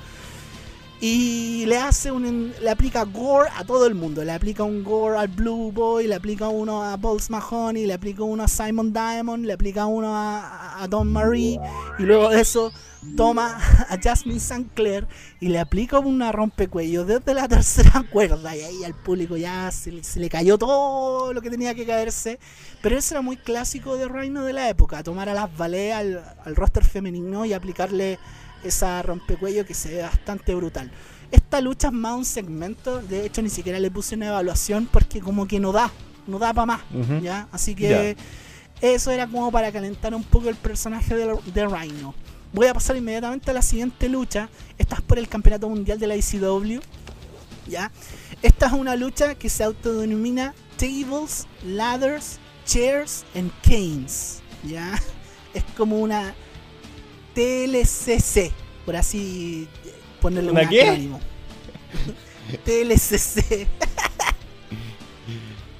Y 0.98 1.66
le 1.66 1.76
hace 1.76 2.10
un. 2.10 2.54
Le 2.62 2.70
aplica 2.70 3.04
gore 3.04 3.50
a 3.54 3.64
todo 3.64 3.86
el 3.86 3.94
mundo. 3.94 4.24
Le 4.24 4.32
aplica 4.32 4.62
un 4.62 4.82
gore 4.82 5.18
al 5.18 5.28
Blue 5.28 5.70
Boy, 5.70 6.06
le 6.06 6.14
aplica 6.14 6.48
uno 6.48 6.82
a 6.82 6.96
Balls 6.96 7.28
Mahoney, 7.28 7.84
le 7.86 7.92
aplica 7.92 8.22
uno 8.22 8.42
a 8.44 8.48
Simon 8.48 8.92
Diamond, 8.94 9.44
le 9.44 9.52
aplica 9.52 9.84
uno 9.86 10.12
a, 10.16 10.86
Don 10.88 11.12
Marie. 11.12 11.60
Y 11.98 12.02
luego 12.04 12.30
de 12.30 12.40
eso 12.40 12.72
toma 13.14 13.58
a 13.90 13.98
Jasmine 14.02 14.38
St. 14.38 14.68
Clair 14.74 15.06
y 15.38 15.48
le 15.48 15.58
aplica 15.60 15.98
una 15.98 16.32
rompecuello 16.32 17.04
desde 17.04 17.34
la 17.34 17.46
tercera 17.46 18.02
cuerda. 18.10 18.56
Y 18.56 18.62
ahí 18.62 18.84
al 18.84 18.94
público 18.94 19.36
ya 19.36 19.70
se, 19.72 19.92
le- 19.92 20.02
se 20.02 20.18
le 20.18 20.30
cayó 20.30 20.56
todo 20.56 21.34
lo 21.34 21.42
que 21.42 21.50
tenía 21.50 21.74
que 21.74 21.84
caerse. 21.84 22.38
Pero 22.80 22.96
eso 22.96 23.12
era 23.14 23.20
muy 23.20 23.36
clásico 23.36 23.96
de 23.96 24.08
Reino 24.08 24.44
de 24.44 24.54
la 24.54 24.70
época: 24.70 25.02
tomar 25.02 25.28
a 25.28 25.34
las 25.34 25.54
baleas 25.58 26.00
al, 26.00 26.24
al 26.42 26.56
roster 26.56 26.84
femenino 26.86 27.44
y 27.44 27.52
aplicarle 27.52 28.18
esa 28.64 29.02
rompecuello 29.02 29.64
que 29.66 29.74
se 29.74 29.94
ve 29.94 30.02
bastante 30.02 30.54
brutal. 30.54 30.90
Esta 31.30 31.60
lucha 31.60 31.88
es 31.88 31.92
más 31.92 32.16
un 32.16 32.24
segmento, 32.24 33.00
de 33.02 33.26
hecho 33.26 33.42
ni 33.42 33.50
siquiera 33.50 33.78
le 33.80 33.90
puse 33.90 34.14
una 34.14 34.28
evaluación 34.28 34.86
porque 34.86 35.20
como 35.20 35.46
que 35.46 35.58
no 35.58 35.72
da, 35.72 35.90
no 36.26 36.38
da 36.38 36.54
para 36.54 36.66
más. 36.66 36.80
¿ya? 37.22 37.48
Así 37.52 37.74
que 37.74 38.16
eso 38.80 39.10
era 39.10 39.26
como 39.26 39.50
para 39.50 39.72
calentar 39.72 40.14
un 40.14 40.22
poco 40.22 40.48
el 40.48 40.56
personaje 40.56 41.14
de, 41.14 41.36
de 41.52 41.66
Rhino. 41.66 42.14
Voy 42.52 42.68
a 42.68 42.74
pasar 42.74 42.96
inmediatamente 42.96 43.50
a 43.50 43.54
la 43.54 43.62
siguiente 43.62 44.08
lucha. 44.08 44.48
Esta 44.78 44.96
es 44.96 45.02
por 45.02 45.18
el 45.18 45.28
Campeonato 45.28 45.68
Mundial 45.68 45.98
de 45.98 46.06
la 46.06 46.16
ICW. 46.16 46.80
¿Ya? 47.66 47.90
Esta 48.42 48.66
es 48.66 48.72
una 48.72 48.94
lucha 48.96 49.34
que 49.34 49.48
se 49.48 49.64
autodenomina 49.64 50.54
Tables, 50.76 51.46
Ladders, 51.64 52.38
Chairs 52.64 53.24
and 53.34 53.50
Canes. 53.62 54.42
¿Ya? 54.64 54.98
Es 55.54 55.64
como 55.74 56.00
una 56.00 56.34
TLCC, 57.36 58.50
por 58.86 58.96
así 58.96 59.68
eh, 59.84 59.94
ponerle 60.22 60.52
¿Una 60.52 60.62
un 60.62 60.66
acrónimo. 60.66 61.20
TLCC. 62.64 63.66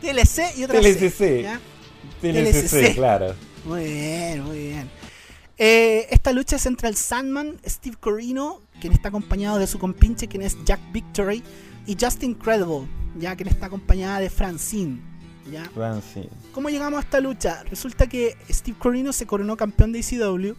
TLC 0.02 0.38
y 0.58 0.64
otra 0.64 0.82
C, 0.82 0.94
TLCC. 0.94 1.42
¿ya? 1.42 1.60
TLCC, 2.20 2.68
TLCC. 2.68 2.94
claro. 2.94 3.34
Muy 3.64 3.84
bien, 3.84 4.42
muy 4.42 4.58
bien. 4.58 4.90
Eh, 5.56 6.06
esta 6.10 6.32
lucha 6.32 6.56
es 6.56 6.66
entre 6.66 6.88
el 6.88 6.96
Sandman, 6.96 7.58
Steve 7.66 7.96
Corino, 7.98 8.60
quien 8.78 8.92
está 8.92 9.08
acompañado 9.08 9.58
de 9.58 9.66
su 9.66 9.78
compinche, 9.78 10.28
quien 10.28 10.42
es 10.42 10.62
Jack 10.66 10.80
Victory, 10.92 11.42
y 11.86 11.96
Justin 11.98 12.34
Credible, 12.34 12.86
ya 13.18 13.34
quien 13.34 13.48
está 13.48 13.66
acompañada 13.66 14.20
de 14.20 14.28
Francine. 14.28 15.00
¿ya? 15.50 15.64
Francis. 15.70 16.26
¿Cómo 16.52 16.68
llegamos 16.68 16.98
a 16.98 17.00
esta 17.00 17.18
lucha? 17.18 17.64
Resulta 17.64 18.06
que 18.06 18.36
Steve 18.50 18.76
Corino 18.78 19.14
se 19.14 19.26
coronó 19.26 19.56
campeón 19.56 19.92
de 19.92 20.00
ECW. 20.00 20.54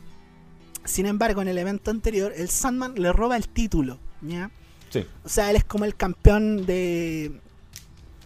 Sin 0.88 1.06
embargo, 1.06 1.42
en 1.42 1.50
el 1.50 1.58
evento 1.58 1.92
anterior, 1.92 2.34
el 2.36 2.50
Sandman 2.50 2.96
le 2.96 3.12
roba 3.14 3.38
el 3.38 3.48
título. 3.48 4.00
¿ya? 4.22 4.50
Sí. 4.90 5.06
O 5.24 5.30
sea, 5.30 5.50
él 5.50 5.58
es 5.58 5.64
como 5.64 5.86
el 5.86 5.96
campeón 5.96 6.66
de. 6.66 7.40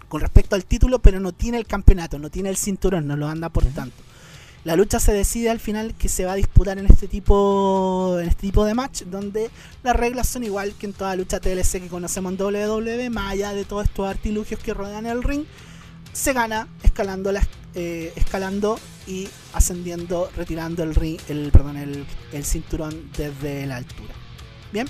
con 0.08 0.22
respecto 0.22 0.56
al 0.56 0.66
título, 0.66 1.00
pero 1.00 1.20
no 1.20 1.32
tiene 1.32 1.58
el 1.58 1.66
campeonato, 1.66 2.20
no 2.20 2.30
tiene 2.30 2.50
el 2.50 2.58
cinturón, 2.58 3.08
no 3.08 3.16
lo 3.18 3.28
anda 3.28 3.50
por 3.50 3.66
tanto. 3.66 4.04
La 4.64 4.76
lucha 4.76 5.00
se 5.00 5.12
decide 5.12 5.50
al 5.50 5.60
final 5.60 5.96
que 5.96 6.08
se 6.08 6.24
va 6.24 6.34
a 6.34 6.36
disputar 6.36 6.78
en 6.78 6.86
este 6.86 7.08
tipo 7.08 8.20
en 8.22 8.28
este 8.28 8.42
tipo 8.42 8.64
de 8.64 8.76
match, 8.76 9.04
donde 9.04 9.50
las 9.82 9.96
reglas 9.96 10.28
son 10.28 10.44
igual 10.44 10.76
que 10.76 10.86
en 10.86 10.94
toda 10.94 11.16
lucha 11.16 11.40
TLC 11.40 11.82
que 11.82 11.88
conocemos 11.88 12.34
en 12.34 12.42
WWE, 12.42 13.10
más 13.10 13.32
allá 13.32 13.54
de 13.54 13.66
todos 13.66 13.86
estos 13.86 14.08
artilugios 14.08 14.60
que 14.60 14.76
rodean 14.76 15.08
el 15.08 15.24
ring, 15.24 15.46
se 16.14 16.34
gana 16.34 16.68
escalando 16.84 17.32
las 17.32 17.48
eh, 17.74 18.12
escalando 18.18 18.78
y 19.08 19.30
ascendiendo, 19.54 20.30
retirando 20.36 20.84
el 20.84 20.94
ring, 20.94 21.20
el 21.30 21.52
perdón, 21.52 21.78
el, 21.78 22.06
el 22.34 22.46
cinturón 22.46 23.10
desde 23.18 23.66
la 23.66 23.78
altura. 23.78 24.14
Bien. 24.74 24.88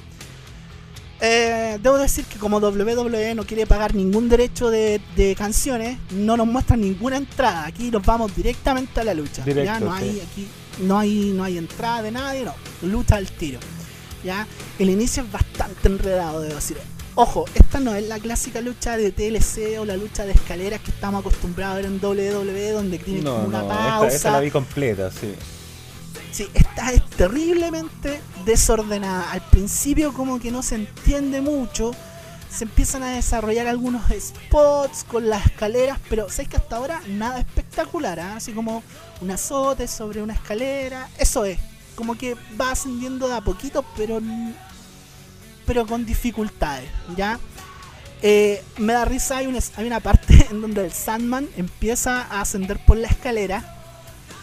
Eh, 1.23 1.77
debo 1.83 1.99
decir 1.99 2.25
que 2.25 2.39
como 2.39 2.57
WWE 2.57 3.35
no 3.35 3.45
quiere 3.45 3.67
pagar 3.67 3.93
ningún 3.93 4.27
derecho 4.27 4.71
de, 4.71 4.99
de 5.15 5.35
canciones, 5.35 5.99
no 6.09 6.35
nos 6.35 6.47
muestran 6.47 6.81
ninguna 6.81 7.17
entrada. 7.17 7.67
Aquí 7.67 7.91
nos 7.91 8.03
vamos 8.03 8.35
directamente 8.35 8.99
a 8.99 9.03
la 9.03 9.13
lucha. 9.13 9.43
Directo, 9.43 9.63
ya 9.63 9.79
no 9.79 9.95
sí. 9.97 10.03
hay 10.03 10.19
aquí 10.19 10.47
no 10.79 10.97
hay 10.97 11.33
no 11.35 11.43
hay 11.43 11.57
entrada 11.59 12.01
de 12.01 12.11
nadie, 12.11 12.43
no, 12.43 12.55
lucha 12.81 13.17
al 13.17 13.31
tiro. 13.31 13.59
Ya 14.23 14.47
el 14.79 14.89
inicio 14.89 15.23
es 15.23 15.31
bastante 15.31 15.87
enredado, 15.87 16.41
debo 16.41 16.55
decir. 16.55 16.77
Ojo, 17.15 17.45
esta 17.55 17.79
no 17.79 17.93
es 17.93 18.07
la 18.07 18.19
clásica 18.19 18.61
lucha 18.61 18.95
de 18.97 19.11
TLC 19.11 19.79
o 19.79 19.85
la 19.85 19.97
lucha 19.97 20.25
de 20.25 20.31
escaleras 20.31 20.79
que 20.81 20.91
estamos 20.91 21.21
acostumbrados 21.21 21.73
a 21.73 21.75
ver 21.77 21.85
en 21.85 22.03
WWE 22.03 22.71
donde 22.71 22.99
tiene 22.99 23.21
No, 23.21 23.35
como 23.35 23.47
una 23.47 23.61
no, 23.61 23.67
pausa. 23.67 24.05
esta, 24.07 24.15
esta 24.15 24.31
la 24.31 24.39
vi 24.39 24.49
completa, 24.51 25.11
sí. 25.11 25.33
Sí, 26.31 26.47
esta 26.53 26.93
es 26.93 27.05
terriblemente 27.09 28.21
desordenada. 28.45 29.29
Al 29.31 29.41
principio 29.41 30.13
como 30.13 30.39
que 30.39 30.51
no 30.51 30.63
se 30.63 30.75
entiende 30.75 31.41
mucho. 31.41 31.91
Se 32.49 32.63
empiezan 32.65 33.03
a 33.03 33.11
desarrollar 33.15 33.67
algunos 33.67 34.03
spots 34.11 35.03
con 35.05 35.29
las 35.29 35.45
escaleras, 35.45 35.99
pero 36.09 36.29
sabes 36.29 36.49
que 36.49 36.57
hasta 36.57 36.75
ahora 36.77 37.01
nada 37.07 37.39
espectacular, 37.39 38.19
¿ah? 38.19 38.35
así 38.37 38.51
como 38.51 38.83
un 39.21 39.31
azote 39.31 39.87
sobre 39.87 40.21
una 40.21 40.33
escalera, 40.33 41.09
eso 41.17 41.45
es, 41.45 41.59
como 41.95 42.17
que 42.17 42.35
va 42.59 42.71
ascendiendo 42.71 43.29
de 43.29 43.35
a 43.35 43.41
poquito, 43.41 43.85
pero 43.95 44.19
pero 45.65 45.85
con 45.85 46.05
dificultades, 46.05 46.89
¿ya? 47.15 47.39
Eh, 48.23 48.63
me 48.77 48.93
da 48.93 49.05
risa, 49.05 49.37
hay 49.37 49.47
una, 49.47 49.59
hay 49.77 49.87
una 49.87 49.99
parte 49.99 50.47
en 50.51 50.61
donde 50.61 50.85
el 50.85 50.91
Sandman 50.91 51.47
empieza 51.57 52.21
a 52.21 52.41
ascender 52.41 52.77
por 52.85 52.97
la 52.97 53.07
escalera 53.07 53.77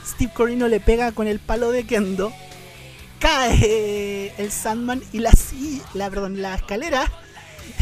Steve 0.07 0.33
Corino 0.33 0.69
le 0.69 0.81
pega 0.81 1.13
con 1.13 1.27
el 1.29 1.39
palo 1.39 1.71
de 1.71 1.85
Kendo. 1.85 2.33
Cae 3.21 4.33
el 4.39 4.51
Sandman 4.51 5.03
y 5.13 5.19
la, 5.19 5.31
la, 5.95 6.09
perdón, 6.09 6.41
la 6.41 6.55
escalera 6.55 7.05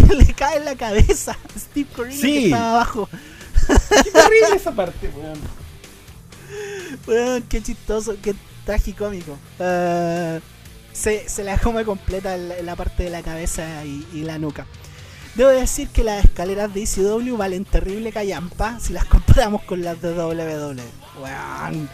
le 0.17 0.35
cae 0.35 0.57
en 0.59 0.65
la 0.65 0.75
cabeza 0.75 1.33
a 1.33 1.59
Steve 1.59 1.89
Corino 1.95 2.21
que 2.21 2.27
Sí. 2.27 2.45
estaba 2.47 2.71
abajo. 2.73 3.09
Qué 3.69 4.57
esa 4.57 4.73
parte, 4.73 5.09
weón. 7.07 7.43
Qué 7.49 7.63
chistoso, 7.63 8.17
qué 8.23 8.35
tragicómico. 8.65 9.39
Eh, 9.61 10.41
se, 10.97 11.29
se 11.29 11.45
la 11.45 11.59
come 11.59 11.85
completa 11.85 12.35
en 12.35 12.65
la, 12.65 12.77
parte 12.77 13.05
de 13.05 13.11
la 13.11 13.23
cabeza 13.23 13.85
y, 13.85 14.23
la 14.23 14.39
nuca. 14.39 14.67
Debo 15.35 15.51
decir 15.51 15.89
que 15.89 16.03
las 16.03 16.25
escaleras 16.25 16.73
de 16.73 16.83
ECW 16.85 17.37
valen 17.37 17.67
terrible 17.67 18.11
callampa 18.11 18.81
si 18.81 18.95
las 18.95 19.05
comparamos 19.07 19.63
con 19.63 19.83
las 19.83 20.01
de 20.01 20.15
WWE. 20.15 20.83
Weón, 21.21 21.89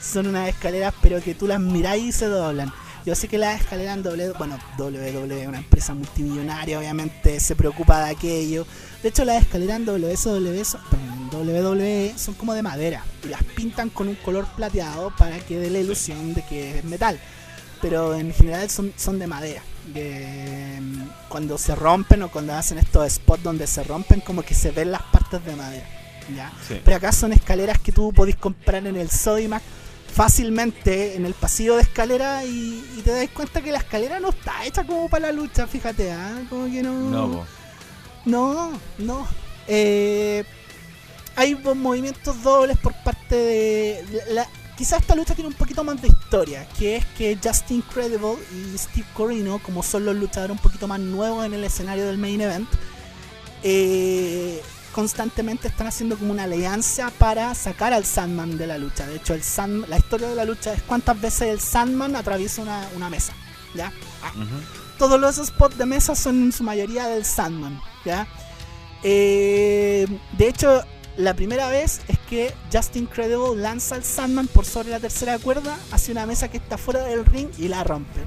son 0.00 0.26
unas 0.26 0.48
escaleras, 0.48 0.92
pero 1.00 1.22
que 1.22 1.34
tú 1.34 1.46
las 1.46 1.60
miráis 1.60 2.04
y 2.04 2.12
se 2.12 2.26
doblan. 2.26 2.72
Yo 3.06 3.14
sé 3.14 3.28
que 3.28 3.38
las 3.38 3.60
escaleras 3.60 3.96
en 3.96 4.06
WWE, 4.06 4.32
bueno, 4.36 4.58
WWE 4.76 5.42
es 5.42 5.48
una 5.48 5.58
empresa 5.58 5.94
multimillonaria, 5.94 6.78
obviamente 6.78 7.40
se 7.40 7.56
preocupa 7.56 8.04
de 8.04 8.10
aquello. 8.10 8.66
De 9.02 9.08
hecho, 9.08 9.24
las 9.24 9.42
escaleras 9.42 9.80
en 9.80 10.16
son, 10.16 10.44
WWE 10.44 12.14
son 12.16 12.34
como 12.34 12.52
de 12.52 12.62
madera 12.62 13.04
y 13.24 13.28
las 13.28 13.42
pintan 13.42 13.88
con 13.88 14.08
un 14.08 14.16
color 14.16 14.46
plateado 14.54 15.14
para 15.16 15.38
que 15.38 15.58
dé 15.58 15.70
la 15.70 15.78
ilusión 15.78 16.34
de 16.34 16.44
que 16.44 16.78
es 16.78 16.84
metal. 16.84 17.18
Pero 17.80 18.14
en 18.14 18.32
general 18.32 18.68
son, 18.70 18.92
son 18.96 19.18
de 19.18 19.26
madera. 19.26 19.62
De, 19.94 20.78
cuando 21.28 21.56
se 21.58 21.74
rompen 21.74 22.22
o 22.22 22.30
cuando 22.30 22.54
hacen 22.54 22.78
estos 22.78 23.10
spots 23.12 23.42
donde 23.42 23.66
se 23.66 23.82
rompen, 23.84 24.20
como 24.20 24.42
que 24.42 24.54
se 24.54 24.70
ven 24.70 24.90
las 24.90 25.02
partes 25.02 25.44
de 25.44 25.56
madera. 25.56 25.86
¿ya? 26.34 26.52
Pero 26.84 26.96
acá 26.96 27.12
son 27.12 27.32
escaleras 27.32 27.78
que 27.78 27.92
tú 27.92 28.12
podés 28.12 28.36
comprar 28.36 28.86
en 28.86 28.96
el 28.96 29.10
Sodimac 29.10 29.62
fácilmente 30.12 31.14
en 31.14 31.24
el 31.24 31.34
pasillo 31.34 31.76
de 31.76 31.82
escalera 31.82 32.44
y, 32.44 32.82
te 33.04 33.12
das 33.12 33.28
cuenta 33.30 33.62
que 33.62 33.72
la 33.72 33.78
escalera 33.78 34.20
no 34.20 34.30
está 34.30 34.64
hecha 34.64 34.84
como 34.84 35.08
para 35.08 35.28
la 35.28 35.32
lucha, 35.32 35.66
fíjate, 35.66 36.12
¿ah? 36.12 36.42
Como 36.50 36.66
que 36.66 36.82
no. 36.82 36.92
No, 36.92 37.44
no. 38.24 38.72
no. 38.98 39.28
Eh, 39.68 40.44
hay 41.36 41.54
movimientos 41.54 42.42
dobles 42.42 42.76
por 42.78 42.92
parte 43.02 43.36
de. 43.36 44.24
La, 44.30 44.46
quizás 44.80 45.02
esta 45.02 45.14
lucha 45.14 45.34
tiene 45.34 45.48
un 45.48 45.54
poquito 45.54 45.84
más 45.84 46.00
de 46.00 46.08
historia, 46.08 46.66
que 46.78 46.96
es 46.96 47.04
que 47.04 47.36
Justin 47.44 47.84
Incredible 47.86 48.38
y 48.50 48.78
Steve 48.78 49.06
Corino, 49.12 49.58
como 49.58 49.82
son 49.82 50.06
los 50.06 50.16
luchadores 50.16 50.56
un 50.56 50.62
poquito 50.62 50.88
más 50.88 50.98
nuevos 50.98 51.44
en 51.44 51.52
el 51.52 51.62
escenario 51.64 52.06
del 52.06 52.16
main 52.16 52.40
event, 52.40 52.66
eh, 53.62 54.62
constantemente 54.92 55.68
están 55.68 55.86
haciendo 55.86 56.16
como 56.16 56.32
una 56.32 56.44
alianza 56.44 57.12
para 57.18 57.54
sacar 57.54 57.92
al 57.92 58.06
Sandman 58.06 58.56
de 58.56 58.66
la 58.66 58.78
lucha. 58.78 59.06
De 59.06 59.16
hecho, 59.16 59.34
el 59.34 59.42
la 59.86 59.98
historia 59.98 60.30
de 60.30 60.34
la 60.34 60.46
lucha 60.46 60.72
es 60.72 60.80
cuántas 60.80 61.20
veces 61.20 61.42
el 61.48 61.60
Sandman 61.60 62.16
atraviesa 62.16 62.62
una, 62.62 63.10
mesa. 63.10 63.34
¿ya? 63.74 63.92
Ah. 64.22 64.32
Todos 64.96 65.20
los 65.20 65.36
spots 65.36 65.76
de 65.76 65.84
mesa 65.84 66.14
son 66.14 66.44
en 66.44 66.52
su 66.52 66.64
mayoría 66.64 67.06
del 67.06 67.26
Sandman. 67.26 67.78
¿ya? 68.06 68.26
Eh, 69.02 70.06
de 70.38 70.48
hecho, 70.48 70.82
la 71.20 71.34
primera 71.34 71.68
vez 71.68 72.00
es 72.08 72.18
que 72.20 72.52
Justin 72.72 73.06
Credible 73.06 73.60
lanza 73.60 73.94
al 73.94 74.04
Sandman 74.04 74.46
por 74.48 74.64
sobre 74.64 74.90
la 74.90 75.00
tercera 75.00 75.38
cuerda 75.38 75.78
hacia 75.92 76.12
una 76.12 76.26
mesa 76.26 76.48
que 76.48 76.56
está 76.56 76.78
fuera 76.78 77.04
del 77.04 77.24
ring 77.26 77.48
y 77.58 77.68
la 77.68 77.84
rompe. 77.84 78.20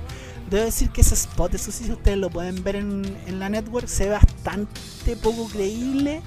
Debo 0.50 0.66
decir 0.66 0.90
que 0.92 1.02
ese 1.02 1.16
spot, 1.16 1.56
eso 1.56 1.72
sí, 1.72 1.86
si 1.86 1.92
ustedes 1.92 2.18
lo 2.18 2.30
pueden 2.30 2.64
ver 2.64 2.76
en, 2.76 3.04
en 3.26 3.40
la 3.40 3.50
network, 3.50 3.88
se 3.88 4.06
ve 4.06 4.12
bastante 4.12 5.16
poco 5.16 5.48
creíble 5.48 6.22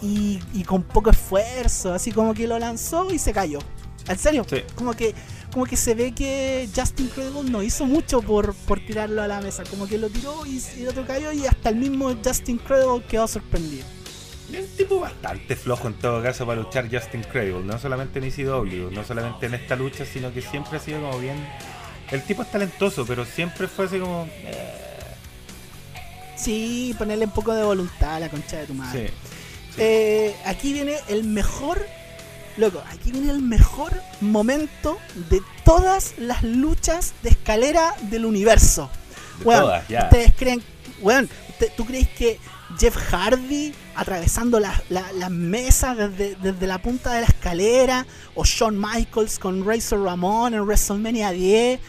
y, 0.00 0.64
con 0.64 0.82
poco 0.82 1.10
esfuerzo, 1.10 1.92
así 1.92 2.12
como 2.12 2.34
que 2.34 2.46
lo 2.46 2.58
lanzó 2.58 3.10
y 3.12 3.18
se 3.18 3.32
cayó. 3.32 3.58
¿En 4.08 4.18
serio? 4.18 4.44
Como 4.74 4.92
que 4.94 5.14
como 5.52 5.66
que 5.66 5.76
se 5.76 5.94
ve 5.94 6.12
que 6.12 6.68
Justin 6.74 7.06
Credible 7.06 7.48
no 7.48 7.62
hizo 7.62 7.86
mucho 7.86 8.20
por, 8.20 8.54
por 8.54 8.84
tirarlo 8.84 9.22
a 9.22 9.28
la 9.28 9.40
mesa, 9.40 9.62
como 9.70 9.86
que 9.86 9.98
lo 9.98 10.10
tiró 10.10 10.44
y, 10.44 10.60
el 10.80 10.88
otro 10.88 11.06
cayó 11.06 11.30
y 11.30 11.46
hasta 11.46 11.68
el 11.68 11.76
mismo 11.76 12.12
Justin 12.24 12.58
Credible 12.58 13.04
quedó 13.06 13.28
sorprendido. 13.28 13.86
Es 14.54 14.70
un 14.70 14.76
tipo 14.76 15.00
bastante 15.00 15.56
flojo 15.56 15.88
en 15.88 15.94
todo 15.94 16.22
caso 16.22 16.46
para 16.46 16.60
luchar 16.60 16.88
Justin 16.90 17.22
Credible, 17.22 17.64
no 17.64 17.78
solamente 17.78 18.20
en 18.20 18.24
ECW, 18.26 18.90
no 18.92 19.04
solamente 19.04 19.46
en 19.46 19.54
esta 19.54 19.74
lucha, 19.74 20.04
sino 20.04 20.32
que 20.32 20.42
siempre 20.42 20.78
ha 20.78 20.80
sido 20.80 21.00
como 21.00 21.18
bien... 21.18 21.36
El 22.10 22.22
tipo 22.22 22.42
es 22.42 22.50
talentoso, 22.50 23.04
pero 23.04 23.24
siempre 23.24 23.66
fue 23.66 23.86
así 23.86 23.98
como... 23.98 24.28
Eh. 24.44 24.80
Sí, 26.36 26.94
ponerle 26.98 27.24
un 27.24 27.32
poco 27.32 27.52
de 27.52 27.64
voluntad 27.64 28.16
a 28.16 28.20
la 28.20 28.28
concha 28.28 28.58
de 28.58 28.66
tu 28.66 28.74
madre. 28.74 29.08
Sí. 29.08 29.14
Eh, 29.78 30.36
aquí 30.44 30.72
viene 30.72 30.98
el 31.08 31.24
mejor, 31.24 31.84
loco, 32.56 32.80
aquí 32.92 33.10
viene 33.10 33.32
el 33.32 33.42
mejor 33.42 33.92
momento 34.20 34.98
de 35.30 35.42
todas 35.64 36.14
las 36.18 36.44
luchas 36.44 37.14
de 37.22 37.30
escalera 37.30 37.94
del 38.02 38.24
universo. 38.24 38.88
ustedes 39.44 40.32
creen, 40.36 40.62
bueno, 41.00 41.26
¿tú 41.76 41.84
crees 41.86 42.08
que 42.10 42.38
Jeff 42.78 42.96
Hardy 42.96 43.74
atravesando 43.96 44.60
las 44.60 44.82
la, 44.90 45.28
mesas 45.28 45.96
desde, 45.96 46.36
desde, 46.36 46.66
la 46.66 46.80
punta 46.80 47.12
de 47.12 47.20
la 47.20 47.26
escalera, 47.26 48.06
o 48.34 48.44
Shawn 48.44 48.78
Michaels 48.78 49.38
con 49.38 49.66
Razor 49.66 50.02
Ramón 50.02 50.54
en 50.54 50.62
WrestleMania 50.62 51.30
10, 51.30 51.80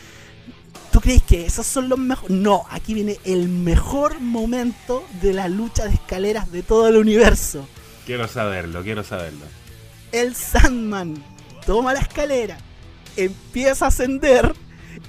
¿Tú 0.95 1.01
crees 1.01 1.23
que 1.23 1.45
esos 1.45 1.67
son 1.67 1.89
los 1.89 1.99
mejores? 1.99 2.29
No, 2.37 2.63
aquí 2.69 2.93
viene 2.93 3.19
el 3.25 3.49
mejor 3.49 4.21
momento 4.21 5.05
de 5.21 5.33
la 5.33 5.49
lucha 5.49 5.83
de 5.83 5.93
escaleras 5.93 6.49
de 6.53 6.63
todo 6.63 6.87
el 6.87 6.95
universo. 6.95 7.67
Quiero 8.05 8.29
saberlo, 8.29 8.81
quiero 8.81 9.03
saberlo. 9.03 9.45
El 10.13 10.35
Sandman 10.35 11.21
toma 11.65 11.93
la 11.93 11.99
escalera, 11.99 12.57
empieza 13.17 13.83
a 13.83 13.87
ascender 13.89 14.55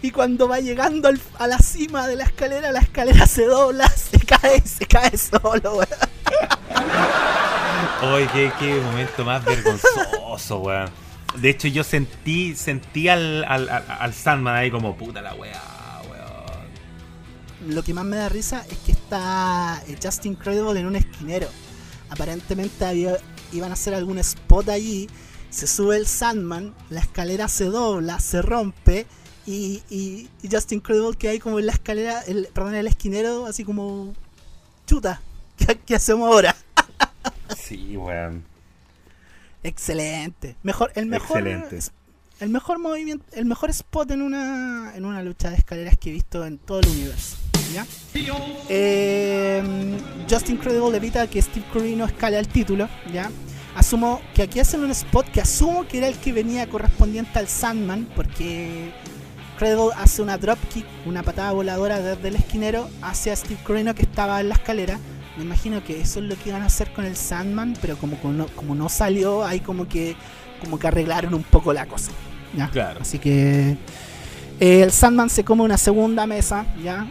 y 0.06 0.10
cuando 0.10 0.48
va 0.48 0.60
llegando 0.60 1.10
a 1.38 1.46
la 1.46 1.58
cima 1.58 2.06
de 2.06 2.16
la 2.16 2.24
escalera, 2.24 2.70
la 2.72 2.80
escalera 2.80 3.26
se 3.26 3.46
dobla, 3.46 3.88
se 4.10 4.18
cae, 4.18 4.60
se 4.60 4.86
cae 4.86 5.16
solo, 5.16 5.76
weón. 5.76 5.88
Oye, 8.02 8.52
qué, 8.58 8.80
momento 8.80 9.24
más 9.24 9.44
vergonzoso, 9.44 10.58
weón. 10.60 10.90
De 11.36 11.50
hecho, 11.50 11.68
yo 11.68 11.84
sentí, 11.84 12.54
sentí 12.54 13.08
al, 13.08 13.44
al, 13.44 13.68
al 13.68 14.14
Sandman 14.14 14.54
ahí 14.54 14.70
como 14.70 14.96
puta 14.96 15.20
la 15.20 15.34
weá 15.34 15.60
lo 17.66 17.82
que 17.82 17.94
más 17.94 18.04
me 18.04 18.16
da 18.16 18.28
risa 18.28 18.64
es 18.70 18.78
que 18.78 18.92
está 18.92 19.82
eh, 19.88 19.96
Justin 20.02 20.34
Credible 20.34 20.78
en 20.78 20.86
un 20.86 20.96
esquinero. 20.96 21.48
Aparentemente 22.10 22.84
había, 22.84 23.16
iban 23.52 23.70
a 23.70 23.74
hacer 23.74 23.94
algún 23.94 24.18
spot 24.18 24.68
allí. 24.68 25.08
Se 25.50 25.66
sube 25.66 25.96
el 25.96 26.06
Sandman, 26.06 26.74
la 26.90 27.00
escalera 27.00 27.48
se 27.48 27.64
dobla, 27.64 28.20
se 28.20 28.42
rompe. 28.42 29.06
Y, 29.47 29.82
y, 29.89 30.28
Justin 30.51 30.81
Credible 30.81 31.16
que 31.16 31.28
hay 31.28 31.39
como 31.39 31.59
en 31.59 31.66
la 31.66 31.73
escalera, 31.73 32.20
el, 32.23 32.48
perdón, 32.52 32.74
el 32.74 32.86
esquinero, 32.86 33.47
así 33.47 33.64
como 33.64 34.12
chuta. 34.86 35.20
¿Qué, 35.86 35.94
hacemos 35.94 36.28
ahora? 36.28 36.56
sí, 37.56 37.97
weón. 37.97 38.44
Excelente. 39.62 40.56
Mejor, 40.62 40.93
el 40.94 41.06
mejor. 41.06 41.47
Excelente 41.47 41.97
el 42.40 42.51
mejor 42.51 42.78
movimiento, 42.78 43.24
el 43.32 43.47
mejor 43.47 43.70
spot 43.70 44.10
en 44.10 44.23
una, 44.23 44.93
en 44.94 45.05
una 45.05 45.23
lucha 45.23 45.51
de 45.51 45.56
escaleras 45.56 45.97
que 45.97 46.10
he 46.10 46.12
visto 46.12 46.44
en 46.44 46.59
todo 46.59 46.81
el 46.81 46.89
universo. 46.89 47.36
¿ya? 47.73 47.86
Eh, 48.68 49.62
Justin 50.28 50.56
Credible 50.59 50.97
evita 50.97 51.28
que 51.28 51.40
Steve 51.40 51.66
Corino 51.73 52.05
escale 52.05 52.36
al 52.36 52.48
título. 52.48 52.89
¿ya? 53.12 53.31
Asumo 53.74 54.20
que 54.35 54.43
aquí 54.43 54.60
hacen 54.60 54.85
un 54.85 54.90
spot 54.90 55.31
que 55.31 55.40
asumo 55.40 55.86
que 55.89 55.98
era 55.98 56.09
el 56.09 56.16
que 56.18 56.32
venía 56.32 56.68
correspondiente 56.68 57.39
al 57.39 57.48
Sandman, 57.48 58.06
porque 58.14 58.93
Credible 59.56 59.90
hace 59.96 60.22
una 60.22 60.38
dropkick, 60.38 60.86
una 61.06 61.22
patada 61.22 61.52
voladora 61.52 62.00
desde 62.00 62.28
el 62.28 62.36
esquinero 62.36 62.88
hacia 63.02 63.34
Steve 63.34 63.58
Corino 63.64 63.94
que 63.94 64.02
estaba 64.02 64.40
en 64.40 64.48
la 64.50 64.54
escalera. 64.54 64.98
Me 65.36 65.44
imagino 65.44 65.82
que 65.82 66.00
eso 66.00 66.20
es 66.20 66.26
lo 66.26 66.36
que 66.36 66.50
iban 66.50 66.62
a 66.62 66.66
hacer 66.66 66.92
con 66.92 67.04
el 67.04 67.16
Sandman, 67.16 67.76
pero 67.80 67.96
como, 67.96 68.18
como, 68.18 68.46
como 68.48 68.74
no 68.74 68.88
salió, 68.88 69.44
hay 69.44 69.60
como 69.60 69.88
que 69.88 70.16
como 70.60 70.78
que 70.78 70.86
arreglaron 70.86 71.34
un 71.34 71.42
poco 71.42 71.72
la 71.72 71.86
cosa. 71.86 72.10
¿ya? 72.56 72.68
Claro. 72.68 73.00
Así 73.02 73.18
que 73.18 73.76
eh, 74.60 74.82
el 74.82 74.92
Sandman 74.92 75.30
se 75.30 75.44
come 75.44 75.62
una 75.62 75.76
segunda 75.76 76.26
mesa, 76.26 76.64
¿ya? 76.82 77.06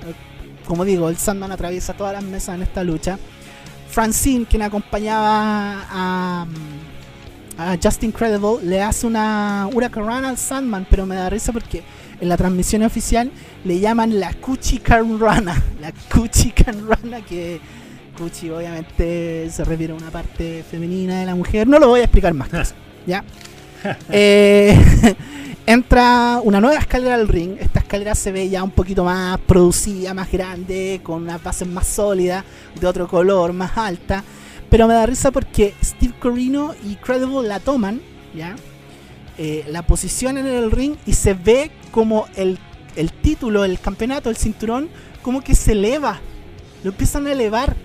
Como 0.65 0.83
digo, 0.83 1.09
el 1.09 1.17
Sandman 1.17 1.51
atraviesa 1.51 1.93
todas 1.93 2.13
las 2.13 2.23
mesas 2.23 2.55
en 2.55 2.63
esta 2.63 2.83
lucha. 2.83 3.19
Francine, 3.89 4.45
quien 4.45 4.63
acompañaba 4.63 5.85
a, 5.89 6.47
a 7.57 7.77
Justin 7.81 8.11
Credible, 8.11 8.57
le 8.63 8.81
hace 8.81 9.05
una 9.05 9.69
Huracán 9.71 10.25
al 10.25 10.37
Sandman, 10.37 10.87
pero 10.89 11.05
me 11.05 11.15
da 11.15 11.29
risa 11.29 11.53
porque 11.53 11.83
en 12.19 12.29
la 12.29 12.37
transmisión 12.37 12.83
oficial 12.83 13.31
le 13.63 13.79
llaman 13.79 14.19
la 14.19 14.33
Cuchi 14.33 14.81
Rana. 14.85 15.61
La 15.79 15.91
Cuchi 15.91 16.53
Rana 16.87 17.21
que 17.21 17.59
Cuchi 18.17 18.49
obviamente 18.49 19.49
se 19.49 19.63
refiere 19.63 19.93
a 19.93 19.95
una 19.95 20.09
parte 20.09 20.63
femenina 20.69 21.19
de 21.19 21.25
la 21.25 21.35
mujer. 21.35 21.67
No 21.67 21.79
lo 21.79 21.89
voy 21.89 22.01
a 22.01 22.03
explicar 22.03 22.33
más. 22.33 22.49
¿ya? 23.05 23.23
Eh, 24.09 24.77
entra 25.65 26.39
una 26.43 26.61
nueva 26.61 26.79
escalera 26.79 27.15
al 27.15 27.27
ring. 27.27 27.57
Esta 27.59 27.79
escalera 27.79 28.15
se 28.15 28.31
ve 28.31 28.49
ya 28.49 28.63
un 28.63 28.71
poquito 28.71 29.03
más 29.03 29.39
producida, 29.39 30.13
más 30.13 30.31
grande, 30.31 31.01
con 31.03 31.23
unas 31.23 31.43
bases 31.43 31.67
más 31.67 31.87
sólidas, 31.87 32.43
de 32.79 32.87
otro 32.87 33.07
color, 33.07 33.53
más 33.53 33.77
alta. 33.77 34.23
Pero 34.69 34.87
me 34.87 34.93
da 34.93 35.05
risa 35.05 35.31
porque 35.31 35.73
Steve 35.83 36.13
Corino 36.19 36.73
y 36.83 36.95
Credible 36.95 37.47
la 37.47 37.59
toman, 37.59 38.01
¿ya? 38.35 38.55
Eh, 39.37 39.65
la 39.69 39.81
posicionan 39.81 40.47
en 40.47 40.53
el 40.55 40.71
ring 40.71 40.95
y 41.05 41.13
se 41.13 41.33
ve 41.33 41.71
como 41.91 42.25
el, 42.35 42.57
el 42.95 43.11
título, 43.11 43.65
el 43.65 43.79
campeonato, 43.79 44.29
el 44.29 44.37
cinturón, 44.37 44.89
como 45.21 45.41
que 45.41 45.55
se 45.55 45.73
eleva. 45.73 46.19
Lo 46.83 46.91
empiezan 46.91 47.27
a 47.27 47.31
elevar 47.31 47.75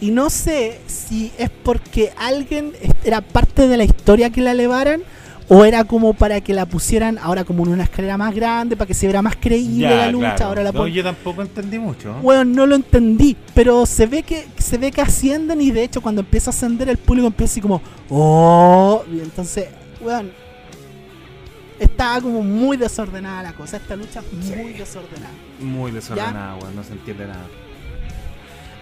y 0.00 0.10
no 0.10 0.30
sé 0.30 0.80
si 0.86 1.32
es 1.38 1.50
porque 1.50 2.12
alguien 2.16 2.72
era 3.04 3.22
parte 3.22 3.66
de 3.68 3.76
la 3.76 3.84
historia 3.84 4.30
que 4.30 4.40
la 4.40 4.52
elevaran 4.52 5.02
o 5.48 5.64
era 5.64 5.84
como 5.84 6.14
para 6.14 6.40
que 6.40 6.54
la 6.54 6.64
pusieran 6.66 7.18
ahora 7.18 7.44
como 7.44 7.64
en 7.66 7.72
una 7.72 7.84
escalera 7.84 8.16
más 8.16 8.34
grande, 8.34 8.76
para 8.76 8.86
que 8.86 8.94
se 8.94 9.06
viera 9.06 9.20
más 9.20 9.36
creíble 9.36 9.88
Ya, 9.88 9.96
la 9.96 10.10
lucha. 10.12 10.34
claro. 10.36 10.44
Ahora 10.46 10.62
la 10.62 10.72
No, 10.72 10.86
yo 10.86 11.02
tampoco 11.02 11.42
entendí 11.42 11.78
mucho. 11.78 12.14
Bueno, 12.22 12.44
no 12.44 12.66
lo 12.66 12.76
entendí, 12.76 13.36
pero 13.54 13.84
se 13.84 14.06
ve 14.06 14.22
que 14.22 14.46
se 14.58 14.78
ve 14.78 14.90
que 14.90 15.00
ascienden 15.02 15.60
y 15.60 15.70
de 15.70 15.82
hecho 15.84 16.00
cuando 16.00 16.20
empieza 16.22 16.50
a 16.50 16.52
ascender 16.52 16.88
el 16.88 16.98
público 16.98 17.26
empieza 17.26 17.52
así 17.52 17.60
como 17.60 17.82
oh, 18.10 19.02
y 19.12 19.20
entonces, 19.20 19.66
weón, 20.00 20.32
estaba 21.78 22.20
como 22.20 22.42
muy 22.42 22.76
desordenada 22.76 23.42
la 23.42 23.52
cosa, 23.52 23.76
esta 23.78 23.96
lucha 23.96 24.22
muy 24.32 24.72
desordenada. 24.74 25.32
Muy 25.60 25.90
desordenada, 25.90 26.56
weón, 26.56 26.76
no 26.76 26.84
se 26.84 26.92
entiende 26.92 27.26
nada. 27.26 27.46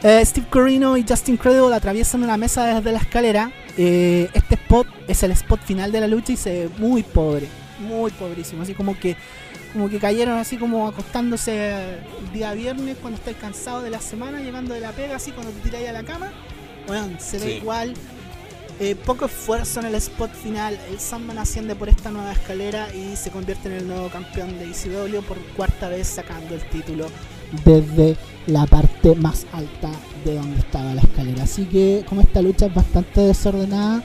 Eh, 0.02 0.24
Steve 0.24 0.46
Corino 0.50 0.96
y 0.96 1.04
Justin 1.08 1.36
Credible 1.36 1.74
atraviesan 1.74 2.22
una 2.24 2.36
mesa 2.36 2.64
desde 2.74 2.90
la 2.92 2.98
escalera. 2.98 3.52
Eh, 3.78 4.28
este 4.34 4.56
spot 4.56 4.86
es 5.06 5.22
el 5.22 5.30
spot 5.30 5.60
final 5.62 5.92
de 5.92 6.00
la 6.00 6.08
lucha 6.08 6.32
y 6.32 6.36
se 6.36 6.50
ve 6.50 6.70
muy 6.78 7.02
pobre, 7.04 7.46
muy 7.88 8.10
pobrísimo, 8.10 8.62
así 8.62 8.74
como 8.74 8.98
que 8.98 9.16
como 9.72 9.88
que 9.88 9.98
cayeron 9.98 10.36
así 10.36 10.58
como 10.58 10.86
acostándose 10.86 11.94
el 11.94 12.32
día 12.34 12.52
viernes 12.52 12.98
cuando 13.00 13.16
estáis 13.18 13.38
cansado 13.38 13.80
de 13.80 13.88
la 13.88 14.00
semana, 14.02 14.40
llegando 14.40 14.74
de 14.74 14.80
la 14.80 14.92
pega, 14.92 15.16
así 15.16 15.30
cuando 15.30 15.50
te 15.52 15.60
tiráis 15.60 15.88
a 15.88 15.92
la 15.92 16.02
cama. 16.02 16.30
Bueno, 16.86 17.08
se 17.18 17.38
ve 17.38 17.44
Sí. 17.46 17.50
igual. 17.52 17.94
Eh, 18.80 18.96
poco 18.96 19.26
esfuerzo 19.26 19.80
en 19.80 19.86
el 19.86 19.94
spot 19.96 20.32
final. 20.32 20.78
El 20.90 20.98
Sandman 20.98 21.38
asciende 21.38 21.74
por 21.74 21.88
esta 21.88 22.10
nueva 22.10 22.32
escalera 22.32 22.88
y 22.94 23.16
se 23.16 23.30
convierte 23.30 23.68
en 23.68 23.74
el 23.74 23.88
nuevo 23.88 24.08
campeón 24.08 24.58
de 24.58 24.64
ECW 24.64 25.22
por 25.22 25.38
cuarta 25.56 25.88
vez 25.88 26.08
sacando 26.08 26.54
el 26.54 26.68
título 26.68 27.06
desde 27.64 28.16
la 28.46 28.66
parte 28.66 29.14
más 29.14 29.46
alta 29.52 29.90
de 30.24 30.36
donde 30.36 30.58
estaba 30.58 30.94
la 30.94 31.02
escalera. 31.02 31.44
Así 31.44 31.64
que 31.66 32.04
como 32.08 32.22
esta 32.22 32.42
lucha 32.42 32.66
es 32.66 32.74
bastante 32.74 33.20
desordenada, 33.20 34.02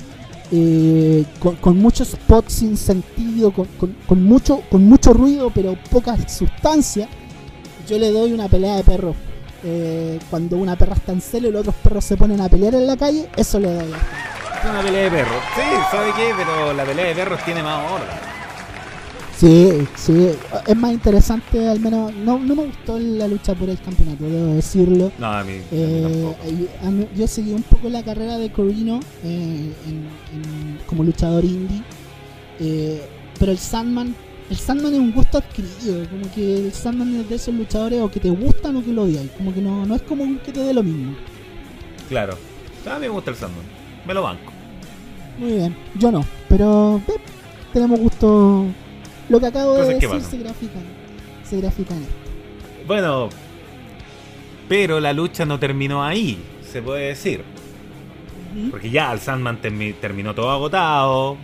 eh, 0.52 1.26
con, 1.40 1.78
muchos 1.78 2.10
spots 2.10 2.54
sin 2.54 2.78
sentido, 2.78 3.52
con, 3.52 4.24
mucho, 4.24 5.14
ruido 5.14 5.52
pero 5.54 5.78
poca 5.90 6.18
sustancia, 6.28 7.08
yo 7.88 7.98
le 7.98 8.12
doy 8.12 8.32
una 8.32 8.48
pelea 8.48 8.78
de 8.78 8.84
perros. 8.84 9.16
Eh, 9.64 10.20
cuando 10.30 10.58
una 10.58 10.78
perra 10.78 10.94
está 10.94 11.12
en 11.12 11.20
celo 11.20 11.50
y 11.50 11.52
los 11.52 11.62
otros 11.62 11.76
perros 11.76 12.06
se 12.06 12.16
ponen 12.16 12.40
a 12.42 12.48
pelear 12.48 12.76
en 12.76 12.86
la 12.86 12.96
calle, 12.96 13.30
eso 13.36 13.60
le 13.60 13.74
doy. 13.74 13.92
Es 14.64 14.70
una 14.70 14.82
pelea 14.82 15.04
de 15.06 15.12
perros. 15.12 15.44
Sí, 15.56 15.62
¿sabe 15.92 16.12
qué? 16.16 16.34
Pero 16.36 16.74
la 16.74 16.84
pelea 16.84 17.06
de 17.08 17.16
perros 17.16 17.40
tiene 17.46 17.64
más 17.64 17.92
orden. 17.92 18.08
Sí, 19.38 19.88
sí, 19.96 20.30
es 20.66 20.76
más 20.76 20.92
interesante, 20.92 21.70
al 21.70 21.80
menos 21.80 22.12
no, 22.12 22.40
no 22.40 22.56
me 22.56 22.66
gustó 22.66 22.98
la 22.98 23.28
lucha 23.28 23.54
por 23.54 23.70
el 23.70 23.80
campeonato, 23.80 24.24
debo 24.24 24.56
decirlo. 24.56 25.12
No, 25.20 25.28
a 25.28 25.44
mí, 25.44 25.52
a 25.52 25.56
mí 25.58 25.64
Eh, 25.72 26.02
tampoco. 26.02 26.88
a 26.88 26.90
mí- 26.90 27.08
yo 27.16 27.28
seguí 27.28 27.54
un 27.54 27.62
poco 27.62 27.88
la 27.88 28.02
carrera 28.02 28.40
de 28.40 28.52
Corino 28.52 29.00
eh, 29.24 29.72
en- 29.86 30.08
en- 30.34 30.80
como 30.88 31.04
luchador 31.04 31.46
indie, 31.46 31.84
eh, 32.60 33.00
pero 33.38 33.52
el 33.52 33.60
Sandman, 33.60 34.16
el 34.50 34.58
Sandman 34.58 34.94
es 34.96 35.00
un 35.00 35.12
gusto 35.14 35.38
adquirido, 35.38 36.10
como 36.10 36.34
que 36.34 36.66
el 36.66 36.74
Sandman 36.74 37.18
es 37.18 37.30
de 37.30 37.36
esos 37.36 37.54
luchadores 37.54 38.02
o 38.02 38.10
que 38.10 38.20
te 38.20 38.32
gustan 38.32 38.76
o 38.78 38.84
que 38.84 38.92
lo 38.92 39.04
odias, 39.04 39.24
como 39.38 39.54
que 39.54 39.62
no, 39.62 39.86
no 39.86 39.94
es 39.94 40.02
como 40.02 40.42
que 40.42 40.52
te 40.52 40.62
dé 40.62 40.74
lo 40.74 40.82
mismo. 40.82 41.16
Claro. 42.10 42.36
A 42.90 42.96
mí 42.96 43.02
me 43.02 43.10
gusta 43.10 43.30
el 43.30 43.38
Sandman. 43.38 43.77
Me 44.08 44.14
lo 44.14 44.24
banco. 44.24 44.52
Muy 45.38 45.52
bien, 45.52 45.76
yo 45.96 46.12
no, 46.12 46.26
pero 46.50 47.02
eh, 47.08 47.20
tenemos 47.74 48.00
gusto. 48.00 48.66
Lo 49.30 49.40
que 49.40 49.46
acabo 49.46 49.74
de 49.74 49.80
Cosas 49.96 50.00
decir 50.02 50.22
se 50.22 50.38
grafica, 50.38 50.80
se 51.44 51.58
grafica 51.58 51.94
esto. 51.94 52.14
Bueno, 52.88 53.30
pero 54.70 55.00
la 55.00 55.12
lucha 55.14 55.46
no 55.46 55.60
terminó 55.60 56.04
ahí, 56.04 56.40
se 56.72 56.82
puede 56.82 57.10
decir. 57.10 57.44
Porque 58.72 58.90
ya 58.90 59.12
el 59.12 59.20
Sandman 59.20 59.62
termi- 59.62 59.94
terminó 60.00 60.34
todo 60.34 60.50
agotado. 60.50 61.38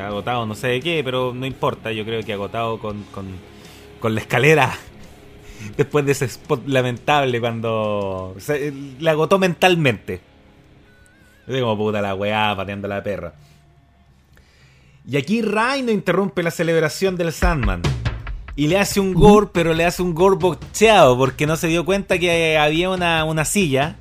Agotado 0.00 0.46
no 0.46 0.54
sé 0.54 0.68
de 0.68 0.80
qué, 0.80 1.02
pero 1.04 1.32
no 1.34 1.44
importa. 1.46 1.90
Yo 1.90 2.04
creo 2.04 2.22
que 2.22 2.32
agotado 2.32 2.78
con, 2.78 3.02
con, 3.04 3.26
con 3.98 4.14
la 4.14 4.20
escalera. 4.20 4.72
Después 5.76 6.04
de 6.06 6.12
ese 6.12 6.26
spot 6.26 6.68
lamentable 6.68 7.40
cuando 7.40 8.34
se, 8.38 8.72
le 9.00 9.10
agotó 9.10 9.38
mentalmente. 9.38 10.20
Yo 11.46 11.54
digo, 11.54 11.66
como 11.68 11.84
puta 11.86 12.00
la 12.00 12.14
weá, 12.14 12.54
pateando 12.56 12.86
a 12.86 12.90
la 12.90 13.02
perra. 13.02 13.34
Y 15.06 15.16
aquí 15.16 15.42
Rhino 15.42 15.90
interrumpe 15.92 16.42
la 16.42 16.50
celebración 16.50 17.16
del 17.16 17.32
Sandman. 17.32 17.82
Y 18.56 18.68
le 18.68 18.78
hace 18.78 19.00
un 19.00 19.12
gore, 19.14 19.48
pero 19.52 19.74
le 19.74 19.84
hace 19.84 20.00
un 20.02 20.14
gore 20.14 20.36
bocheado, 20.38 21.18
porque 21.18 21.46
no 21.46 21.56
se 21.56 21.66
dio 21.66 21.84
cuenta 21.84 22.18
que 22.18 22.56
había 22.56 22.88
una, 22.88 23.24
una 23.24 23.44
silla. 23.44 23.96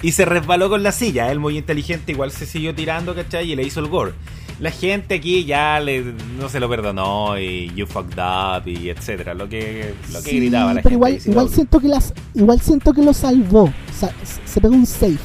Y 0.00 0.12
se 0.12 0.24
resbaló 0.24 0.68
con 0.68 0.82
la 0.82 0.92
silla. 0.92 1.30
Él 1.30 1.38
muy 1.40 1.58
inteligente, 1.58 2.12
igual 2.12 2.30
se 2.30 2.46
siguió 2.46 2.74
tirando, 2.74 3.14
¿cachai? 3.14 3.52
Y 3.52 3.56
le 3.56 3.64
hizo 3.64 3.80
el 3.80 3.88
gore. 3.88 4.12
La 4.60 4.70
gente 4.72 5.16
aquí 5.16 5.44
ya 5.44 5.78
le, 5.78 6.02
no 6.36 6.48
se 6.48 6.58
lo 6.58 6.68
perdonó 6.68 7.38
y 7.38 7.72
you 7.76 7.86
fucked 7.86 8.18
up 8.18 8.66
y 8.66 8.88
etcétera. 8.88 9.34
Lo 9.34 9.48
que, 9.48 9.94
lo 10.12 10.20
que 10.22 10.30
Sí, 10.30 10.36
gritaba 10.40 10.74
la 10.74 10.82
pero 10.82 10.90
gente. 10.90 10.94
igual, 10.94 11.20
igual 11.24 11.46
CW. 11.46 11.54
siento 11.54 11.80
que 11.80 11.88
las, 11.88 12.14
igual 12.34 12.60
siento 12.60 12.92
que 12.92 13.02
lo 13.02 13.12
salvó. 13.12 13.72
Sa- 13.96 14.12
se 14.44 14.60
pegó 14.60 14.74
un 14.74 14.86
safe. 14.86 15.18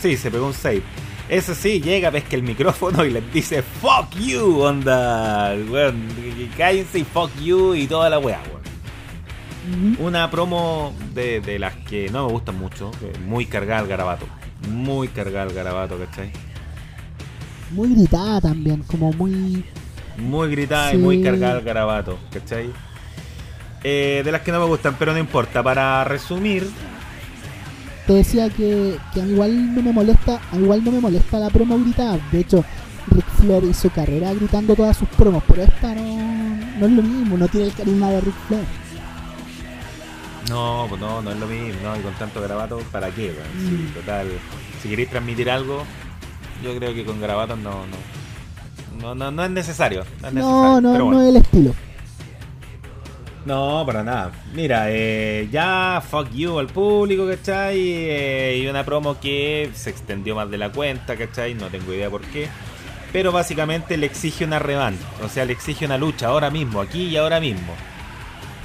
Sí, 0.00 0.16
se 0.16 0.30
pegó 0.30 0.46
un 0.46 0.54
save. 0.54 0.82
Eso 1.28 1.54
sí, 1.54 1.80
llega, 1.80 2.10
pesca 2.12 2.36
el 2.36 2.42
micrófono 2.44 3.04
y 3.04 3.10
les 3.10 3.32
dice 3.32 3.62
Fuck 3.62 4.14
you, 4.20 4.60
onda. 4.60 5.54
Weón, 5.68 6.06
cállense 6.56 7.00
y 7.00 7.04
fuck 7.04 7.30
you 7.42 7.74
y 7.74 7.86
toda 7.86 8.08
la 8.10 8.18
weá, 8.18 8.40
weón. 8.48 9.96
Una 9.98 10.30
promo 10.30 10.94
de, 11.12 11.40
de 11.40 11.58
las 11.58 11.74
que 11.74 12.08
no 12.10 12.26
me 12.26 12.32
gustan 12.32 12.56
mucho, 12.58 12.92
que 12.92 13.18
muy 13.20 13.46
cargada 13.46 13.80
al 13.80 13.88
garabato. 13.88 14.26
Muy 14.70 15.08
cargada 15.08 15.42
al 15.42 15.52
garabato, 15.52 15.98
¿cachai? 15.98 16.30
Muy 17.72 17.92
gritada 17.94 18.40
también, 18.40 18.82
como 18.84 19.12
muy. 19.12 19.64
Muy 20.18 20.48
gritada 20.50 20.92
Sí. 20.92 20.96
y 20.96 21.00
muy 21.00 21.20
cargada 21.22 21.54
al 21.54 21.62
garabato, 21.62 22.16
¿cachai? 22.32 22.70
Eh, 23.82 24.22
de 24.24 24.32
las 24.32 24.42
que 24.42 24.52
no 24.52 24.60
me 24.60 24.66
gustan, 24.66 24.94
pero 24.98 25.12
no 25.12 25.18
importa. 25.18 25.62
Para 25.64 26.04
resumir, 26.04 26.68
Te 28.06 28.12
decía 28.12 28.48
que, 28.50 28.96
que 29.12 29.20
igual 29.20 29.74
no 29.74 29.82
me 29.82 29.92
molesta, 29.92 30.40
igual 30.52 30.84
no 30.84 30.92
me 30.92 31.00
molesta 31.00 31.38
la 31.38 31.50
promo 31.50 31.78
gritada. 31.78 32.18
De 32.30 32.40
hecho, 32.40 32.64
Ric 33.08 33.24
Flair 33.40 33.64
hizo 33.64 33.90
carrera 33.90 34.32
gritando 34.32 34.74
todas 34.76 34.96
sus 34.96 35.08
promos, 35.08 35.42
pero 35.48 35.62
esta 35.62 35.94
no, 35.94 36.56
no 36.78 36.86
es 36.86 36.92
lo 36.92 37.02
mismo, 37.02 37.36
no 37.36 37.48
tiene 37.48 37.66
el 37.66 37.72
carisma 37.72 38.10
de 38.10 38.20
Ric 38.20 38.34
Flair. 38.48 38.64
no, 40.48 40.86
pues 40.88 41.00
no, 41.00 41.20
no 41.22 41.32
es 41.32 41.38
lo 41.38 41.46
mismo, 41.46 41.80
¿no? 41.82 41.96
Y 41.96 42.00
con 42.00 42.14
tanto 42.14 42.40
garabato, 42.40 42.78
¿para 42.92 43.10
qué? 43.10 43.34
Sí, 43.58 43.72
Mm. 43.90 43.94
total. 43.94 44.28
Si 44.80 44.88
queréis 44.88 45.10
transmitir 45.10 45.50
algo, 45.50 45.82
yo 46.62 46.76
creo 46.76 46.94
que 46.94 47.04
con 47.04 47.20
garabatos 47.20 47.58
no, 47.58 47.84
no. 47.86 47.96
No, 49.02 49.14
no, 49.14 49.30
no 49.32 49.44
es 49.44 49.50
necesario. 49.50 50.04
No, 50.22 50.28
es 50.28 50.34
No, 50.34 50.40
necesario, 50.40 50.80
no, 50.80 50.92
pero 50.92 51.10
no 51.10 51.22
es 51.22 51.28
el 51.28 51.36
estilo. 51.36 51.74
No, 53.46 53.84
para 53.86 54.02
nada. 54.02 54.32
Mira, 54.54 54.86
eh, 54.90 55.48
ya 55.52 56.02
fuck 56.04 56.28
you 56.32 56.58
al 56.58 56.66
público, 56.66 57.28
¿cachai? 57.28 57.78
Eh, 57.78 58.60
y 58.60 58.66
una 58.66 58.84
promo 58.84 59.20
que 59.20 59.70
se 59.72 59.88
extendió 59.90 60.34
más 60.34 60.50
de 60.50 60.58
la 60.58 60.72
cuenta, 60.72 61.16
¿cachai? 61.16 61.54
No 61.54 61.68
tengo 61.68 61.94
idea 61.94 62.10
por 62.10 62.22
qué. 62.22 62.48
Pero 63.12 63.30
básicamente 63.30 63.96
le 63.96 64.06
exige 64.06 64.44
una 64.44 64.58
revancha. 64.58 65.06
O 65.22 65.28
sea, 65.28 65.44
le 65.44 65.52
exige 65.52 65.86
una 65.86 65.96
lucha 65.96 66.26
ahora 66.26 66.50
mismo, 66.50 66.80
aquí 66.80 67.04
y 67.04 67.16
ahora 67.16 67.38
mismo. 67.38 67.72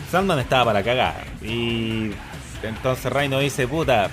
Sandman 0.09 0.39
estaba 0.39 0.65
para 0.65 0.83
cagar. 0.83 1.25
Y 1.43 2.09
entonces 2.63 3.13
Reino 3.13 3.37
dice, 3.37 3.67
puta, 3.67 4.09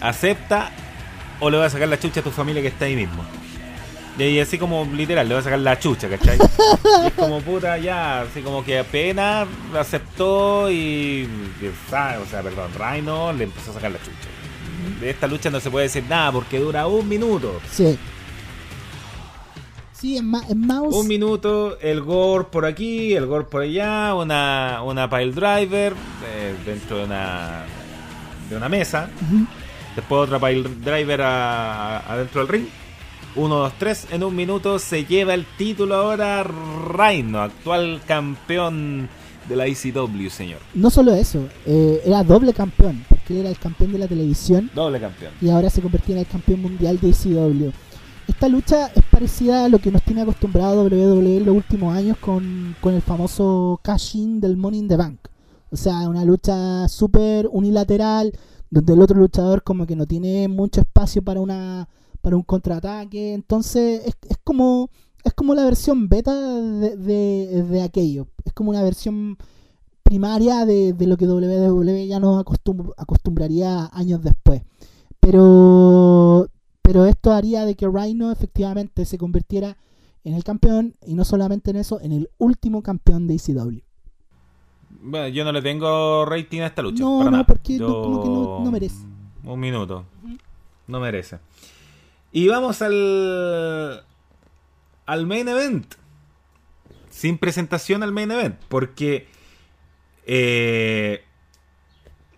acepta 0.00 0.70
o 1.40 1.50
le 1.50 1.58
voy 1.58 1.66
a 1.66 1.70
sacar 1.70 1.88
la 1.88 2.00
chucha 2.00 2.20
a 2.20 2.22
tu 2.24 2.30
familia 2.30 2.62
que 2.62 2.68
está 2.68 2.86
ahí 2.86 2.96
mismo. 2.96 3.22
Y 4.18 4.38
así 4.38 4.58
como 4.58 4.84
literal, 4.84 5.28
le 5.28 5.34
voy 5.34 5.40
a 5.40 5.44
sacar 5.44 5.58
la 5.58 5.78
chucha, 5.78 6.08
¿cachai? 6.08 6.38
Y 6.38 7.06
es 7.08 7.12
como 7.14 7.40
puta, 7.40 7.76
ya, 7.78 8.22
así 8.22 8.42
como 8.42 8.64
que 8.64 8.78
apenas 8.78 9.48
lo 9.72 9.80
aceptó 9.80 10.70
y. 10.70 11.28
O 11.60 12.26
sea, 12.30 12.42
perdón, 12.42 12.70
Rhino 12.78 13.32
le 13.32 13.44
empezó 13.44 13.72
a 13.72 13.74
sacar 13.74 13.90
la 13.90 13.98
chucha. 13.98 14.28
De 15.00 15.10
esta 15.10 15.26
lucha 15.26 15.50
no 15.50 15.58
se 15.58 15.70
puede 15.70 15.86
decir 15.86 16.04
nada 16.08 16.30
porque 16.30 16.60
dura 16.60 16.86
un 16.86 17.08
minuto. 17.08 17.60
Sí. 17.70 17.98
Sí, 19.92 20.16
en, 20.18 20.30
mouse. 20.30 20.94
Un 20.94 21.08
minuto, 21.08 21.78
el 21.80 22.02
gore 22.02 22.44
por 22.44 22.66
aquí, 22.66 23.14
el 23.14 23.26
gore 23.26 23.46
por 23.46 23.62
allá, 23.62 24.14
una, 24.14 24.82
una 24.84 25.08
pile 25.08 25.32
driver 25.32 25.94
eh, 26.26 26.54
dentro 26.64 26.98
de 26.98 27.04
una, 27.04 27.64
de 28.48 28.56
una 28.56 28.68
mesa. 28.68 29.08
Después 29.96 30.28
otra 30.28 30.38
pile 30.38 30.68
driver 30.84 31.22
adentro 31.22 32.42
del 32.42 32.48
ring. 32.48 32.66
1, 33.36 33.54
2, 33.56 33.72
3. 33.78 34.06
En 34.12 34.24
un 34.24 34.34
minuto 34.36 34.78
se 34.78 35.04
lleva 35.04 35.34
el 35.34 35.44
título 35.58 35.94
ahora 35.96 36.42
Rhino, 36.44 37.40
actual 37.40 38.00
campeón 38.06 39.08
de 39.48 39.56
la 39.56 39.66
ECW, 39.66 40.28
señor. 40.30 40.58
No 40.74 40.88
solo 40.90 41.12
eso, 41.14 41.48
eh, 41.66 42.00
era 42.04 42.22
doble 42.24 42.52
campeón, 42.52 43.04
porque 43.08 43.40
era 43.40 43.48
el 43.48 43.58
campeón 43.58 43.92
de 43.92 43.98
la 43.98 44.08
televisión 44.08 44.70
Doble 44.74 45.00
campeón. 45.00 45.32
y 45.40 45.50
ahora 45.50 45.68
se 45.68 45.82
convertía 45.82 46.14
en 46.14 46.20
el 46.20 46.26
campeón 46.26 46.62
mundial 46.62 46.98
de 47.00 47.10
ECW. 47.10 47.70
Esta 48.26 48.48
lucha 48.48 48.86
es 48.94 49.04
parecida 49.10 49.66
a 49.66 49.68
lo 49.68 49.78
que 49.80 49.90
nos 49.90 50.02
tiene 50.02 50.22
acostumbrado 50.22 50.84
WWE 50.84 51.36
en 51.36 51.44
los 51.44 51.54
últimos 51.54 51.94
años 51.94 52.16
con, 52.18 52.74
con 52.80 52.94
el 52.94 53.02
famoso 53.02 53.78
cash-in 53.82 54.40
del 54.40 54.56
Money 54.56 54.80
in 54.80 54.88
the 54.88 54.96
Bank. 54.96 55.18
O 55.70 55.76
sea, 55.76 56.08
una 56.08 56.24
lucha 56.24 56.88
súper 56.88 57.48
unilateral, 57.50 58.32
donde 58.70 58.92
el 58.94 59.02
otro 59.02 59.18
luchador 59.18 59.62
como 59.62 59.86
que 59.86 59.94
no 59.96 60.06
tiene 60.06 60.48
mucho 60.48 60.80
espacio 60.80 61.20
para 61.20 61.40
una 61.40 61.86
para 62.24 62.36
un 62.36 62.42
contraataque. 62.42 63.34
Entonces 63.34 64.02
es, 64.06 64.14
es 64.28 64.38
como 64.42 64.88
es 65.22 65.32
como 65.34 65.54
la 65.54 65.64
versión 65.64 66.08
beta 66.08 66.34
de, 66.34 66.96
de, 66.96 67.62
de 67.62 67.82
aquello. 67.82 68.26
Es 68.44 68.52
como 68.52 68.70
una 68.70 68.82
versión 68.82 69.38
primaria 70.02 70.66
de, 70.66 70.92
de 70.92 71.06
lo 71.06 71.16
que 71.16 71.26
WWE 71.26 72.06
ya 72.06 72.20
nos 72.20 72.44
acostumbraría 72.96 73.90
años 73.92 74.22
después. 74.22 74.62
Pero, 75.20 76.48
pero 76.82 77.06
esto 77.06 77.32
haría 77.32 77.64
de 77.64 77.74
que 77.74 77.88
Rhino 77.88 78.30
efectivamente 78.30 79.06
se 79.06 79.16
convirtiera 79.16 79.78
en 80.24 80.34
el 80.34 80.44
campeón 80.44 80.94
y 81.06 81.14
no 81.14 81.24
solamente 81.24 81.70
en 81.70 81.76
eso, 81.76 82.00
en 82.00 82.12
el 82.12 82.30
último 82.38 82.82
campeón 82.82 83.26
de 83.26 83.36
ECW. 83.36 83.80
Bueno, 85.06 85.28
yo 85.28 85.44
no 85.44 85.52
le 85.52 85.62
tengo 85.62 86.24
rating 86.26 86.60
a 86.60 86.66
esta 86.66 86.82
lucha. 86.82 87.02
No, 87.02 87.30
no, 87.30 87.46
porque 87.46 87.78
como 87.78 88.22
que 88.22 88.28
no, 88.64 88.70
merece. 88.70 89.04
Un 89.42 89.60
minuto. 89.60 90.04
No 90.86 91.00
merece. 91.00 91.38
Y 92.34 92.48
vamos 92.48 92.82
al. 92.82 94.04
al 95.06 95.26
main 95.26 95.46
event. 95.46 95.94
Sin 97.08 97.38
presentación 97.38 98.02
al 98.02 98.10
main 98.10 98.32
event. 98.32 98.60
Porque. 98.68 99.28
Eh, 100.26 101.22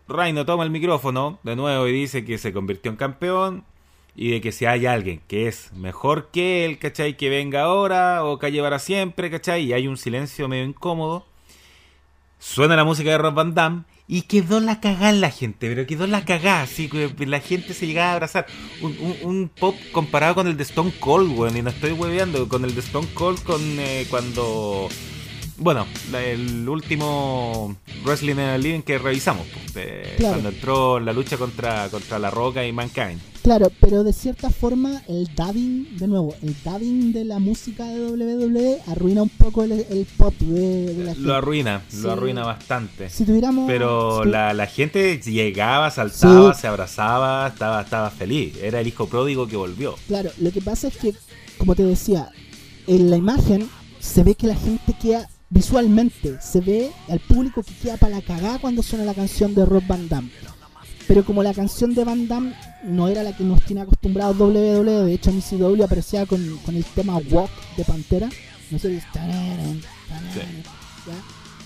Reino 0.06 0.44
toma 0.44 0.64
el 0.64 0.70
micrófono 0.70 1.38
de 1.44 1.56
nuevo 1.56 1.88
y 1.88 1.92
dice 1.92 2.26
que 2.26 2.36
se 2.36 2.52
convirtió 2.52 2.90
en 2.90 2.98
campeón. 2.98 3.64
Y 4.14 4.32
de 4.32 4.42
que 4.42 4.52
si 4.52 4.66
hay 4.66 4.84
alguien 4.84 5.22
que 5.28 5.48
es 5.48 5.72
mejor 5.72 6.28
que 6.30 6.66
él, 6.66 6.78
¿cachai? 6.78 7.16
Que 7.16 7.30
venga 7.30 7.62
ahora 7.62 8.22
o 8.22 8.38
que 8.38 8.52
llevará 8.52 8.78
siempre, 8.78 9.30
¿cachai? 9.30 9.64
Y 9.64 9.72
hay 9.72 9.88
un 9.88 9.96
silencio 9.96 10.46
medio 10.46 10.64
incómodo. 10.64 11.24
Suena 12.38 12.76
la 12.76 12.84
música 12.84 13.10
de 13.10 13.18
Rob 13.18 13.32
Van 13.32 13.54
Damme 13.54 13.84
y 14.08 14.22
quedó 14.22 14.60
la 14.60 14.80
cagada 14.80 15.10
en 15.10 15.20
la 15.20 15.30
gente, 15.30 15.68
pero 15.68 15.86
quedó 15.86 16.06
la 16.06 16.24
cagada, 16.24 16.62
así 16.62 16.88
que 16.88 17.26
la 17.26 17.40
gente 17.40 17.74
se 17.74 17.86
llegaba 17.86 18.10
a 18.10 18.14
abrazar. 18.14 18.46
Un, 18.80 19.50
pop 19.58 19.74
comparado 19.92 20.34
con 20.34 20.46
el 20.46 20.56
de 20.56 20.62
Stone 20.62 20.92
Cold, 21.00 21.36
weón, 21.36 21.56
y 21.56 21.62
no 21.62 21.70
estoy 21.70 21.92
hueveando, 21.92 22.48
con 22.48 22.64
el 22.64 22.74
de 22.74 22.80
Stone 22.80 23.08
Cold 23.14 23.42
con 23.42 23.60
eh, 23.78 24.06
cuando 24.08 24.88
bueno, 25.58 25.86
el 26.12 26.68
último 26.68 27.76
Wrestling 28.04 28.32
en 28.32 28.38
el 28.40 28.62
Living 28.62 28.82
que 28.82 28.98
revisamos, 28.98 29.46
cuando 30.20 30.50
entró 30.50 31.00
la 31.00 31.12
lucha 31.12 31.36
contra, 31.36 31.88
contra 31.88 32.18
La 32.18 32.30
Roca 32.30 32.64
y 32.66 32.72
Mankind. 32.72 33.20
Claro, 33.42 33.70
pero 33.80 34.02
de 34.02 34.12
cierta 34.12 34.50
forma 34.50 35.02
el 35.06 35.28
dubbing, 35.36 35.96
de 35.98 36.08
nuevo, 36.08 36.34
el 36.42 36.56
dubbing 36.64 37.12
de 37.12 37.24
la 37.24 37.38
música 37.38 37.84
de 37.84 38.10
WWE 38.10 38.80
arruina 38.88 39.22
un 39.22 39.28
poco 39.28 39.62
el, 39.62 40.06
pop 40.16 40.34
de, 40.40 41.04
la 41.04 41.14
gente. 41.14 41.28
Lo 41.28 41.34
arruina, 41.36 41.82
lo 42.02 42.10
arruina 42.10 42.44
bastante. 42.44 43.08
Si 43.08 43.24
tuviéramos... 43.24 43.68
Pero 43.68 44.24
la, 44.24 44.52
la, 44.52 44.66
gente 44.66 45.20
llegaba, 45.20 45.92
saltaba, 45.92 46.54
se 46.54 46.66
abrazaba, 46.66 47.46
estaba, 47.46 47.82
estaba 47.82 48.10
feliz. 48.10 48.56
Era 48.60 48.80
el 48.80 48.88
hijo 48.88 49.06
pródigo 49.06 49.46
que 49.46 49.56
volvió. 49.56 49.94
Claro, 50.08 50.30
lo 50.38 50.50
que 50.50 50.60
pasa 50.60 50.88
es 50.88 50.96
que, 50.96 51.14
como 51.56 51.76
te 51.76 51.84
decía, 51.84 52.30
en 52.88 53.10
la 53.10 53.16
imagen 53.16 53.68
se 54.00 54.24
ve 54.24 54.34
que 54.34 54.48
la 54.48 54.56
gente 54.56 54.92
queda 55.00 55.28
visualmente 55.48 56.38
se 56.40 56.60
ve 56.60 56.90
al 57.08 57.20
público 57.20 57.62
que 57.62 57.72
queda 57.74 57.96
para 57.96 58.16
la 58.16 58.22
cagada 58.22 58.58
cuando 58.58 58.82
suena 58.82 59.04
la 59.04 59.14
canción 59.14 59.54
de 59.54 59.64
Rob 59.64 59.82
Van 59.86 60.08
Damme. 60.08 60.30
Pero 61.06 61.24
como 61.24 61.42
la 61.42 61.54
canción 61.54 61.94
de 61.94 62.04
Van 62.04 62.26
Damme 62.26 62.54
no 62.82 63.08
era 63.08 63.22
la 63.22 63.36
que 63.36 63.44
nos 63.44 63.62
tiene 63.62 63.82
acostumbrados 63.82 64.38
WWE, 64.38 65.04
de 65.04 65.14
hecho 65.14 65.30
ECW 65.30 65.84
aparecía 65.84 66.26
con, 66.26 66.40
el 66.40 66.84
tema 66.84 67.16
Walk 67.30 67.50
de 67.76 67.84
Pantera. 67.84 68.28
No 68.70 68.78
sé, 68.78 69.00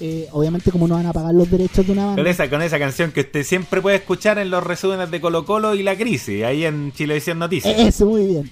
eh, 0.02 0.28
obviamente 0.32 0.70
como 0.72 0.88
no 0.88 0.94
van 0.94 1.06
a 1.06 1.12
pagar 1.12 1.34
los 1.34 1.50
derechos 1.50 1.86
de 1.86 1.92
una 1.92 2.06
banda. 2.06 2.22
Con 2.22 2.30
esa, 2.30 2.48
con 2.48 2.62
esa 2.62 2.78
canción 2.78 3.12
que 3.12 3.20
usted 3.20 3.44
siempre 3.44 3.82
puede 3.82 3.96
escuchar 3.96 4.38
en 4.38 4.50
los 4.50 4.64
resúmenes 4.64 5.10
de 5.10 5.20
Colo 5.20 5.44
Colo 5.44 5.74
y 5.74 5.82
La 5.82 5.96
Crisis, 5.96 6.42
ahí 6.42 6.64
en 6.64 6.92
Chilevisión 6.92 7.38
Noticias. 7.38 7.78
Eso, 7.78 8.06
muy 8.06 8.26
bien. 8.26 8.50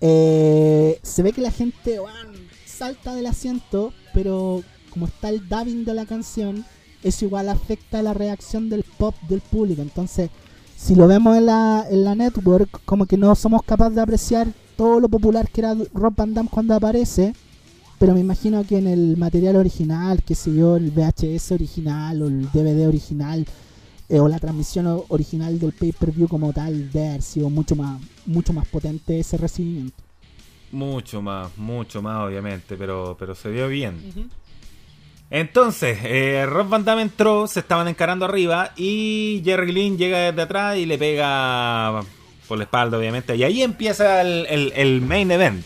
Eh, 0.00 0.98
se 1.02 1.22
ve 1.22 1.32
que 1.32 1.40
la 1.40 1.52
gente 1.52 2.00
salta 2.82 3.14
del 3.14 3.26
asiento 3.26 3.92
pero 4.12 4.60
como 4.90 5.06
está 5.06 5.28
el 5.28 5.48
dubbing 5.48 5.84
de 5.84 5.94
la 5.94 6.04
canción, 6.04 6.64
eso 7.04 7.24
igual 7.24 7.48
afecta 7.48 8.02
la 8.02 8.12
reacción 8.12 8.68
del 8.68 8.82
pop 8.98 9.14
del 9.28 9.40
público. 9.40 9.82
Entonces, 9.82 10.30
si 10.76 10.96
lo 10.96 11.06
vemos 11.06 11.36
en 11.36 11.46
la, 11.46 11.86
en 11.88 12.02
la 12.02 12.16
network, 12.16 12.82
como 12.84 13.06
que 13.06 13.16
no 13.16 13.36
somos 13.36 13.62
capaces 13.62 13.94
de 13.94 14.00
apreciar 14.00 14.48
todo 14.76 14.98
lo 14.98 15.08
popular 15.08 15.48
que 15.48 15.60
era 15.60 15.76
Rob 15.94 16.14
Van 16.16 16.34
Damme 16.34 16.50
cuando 16.50 16.74
aparece. 16.74 17.34
Pero 18.00 18.14
me 18.14 18.20
imagino 18.20 18.64
que 18.64 18.78
en 18.78 18.88
el 18.88 19.16
material 19.16 19.54
original, 19.54 20.24
que 20.24 20.34
sé 20.34 20.52
yo, 20.52 20.76
el 20.76 20.90
VHS 20.90 21.52
original 21.52 22.20
o 22.20 22.26
el 22.26 22.50
DVD 22.50 22.88
original, 22.88 23.46
eh, 24.08 24.18
o 24.18 24.26
la 24.26 24.40
transmisión 24.40 25.04
original 25.08 25.60
del 25.60 25.72
pay-per-view 25.72 26.26
como 26.26 26.52
tal, 26.52 26.90
debe 26.90 27.10
haber 27.10 27.22
sido 27.22 27.48
mucho 27.48 27.76
más, 27.76 28.02
mucho 28.26 28.52
más 28.52 28.66
potente 28.66 29.20
ese 29.20 29.36
recibimiento. 29.36 30.02
Mucho 30.72 31.22
más, 31.22 31.56
mucho 31.58 32.02
más, 32.02 32.26
obviamente, 32.26 32.76
pero, 32.76 33.16
pero 33.18 33.34
se 33.34 33.50
vio 33.50 33.68
bien. 33.68 34.30
Entonces, 35.30 35.98
eh, 36.02 36.44
Rob 36.46 36.68
Van 36.68 36.84
Damme 36.84 37.02
entró, 37.02 37.46
se 37.46 37.60
estaban 37.60 37.88
encarando 37.88 38.24
arriba 38.24 38.72
y 38.76 39.40
Jerry 39.44 39.72
Lynn 39.72 39.96
llega 39.96 40.18
desde 40.18 40.42
atrás 40.42 40.76
y 40.76 40.84
le 40.84 40.98
pega 40.98 42.02
por 42.46 42.58
la 42.58 42.64
espalda, 42.64 42.98
obviamente. 42.98 43.34
Y 43.36 43.44
ahí 43.44 43.62
empieza 43.62 44.20
el, 44.20 45.00
main 45.00 45.30
event. 45.30 45.64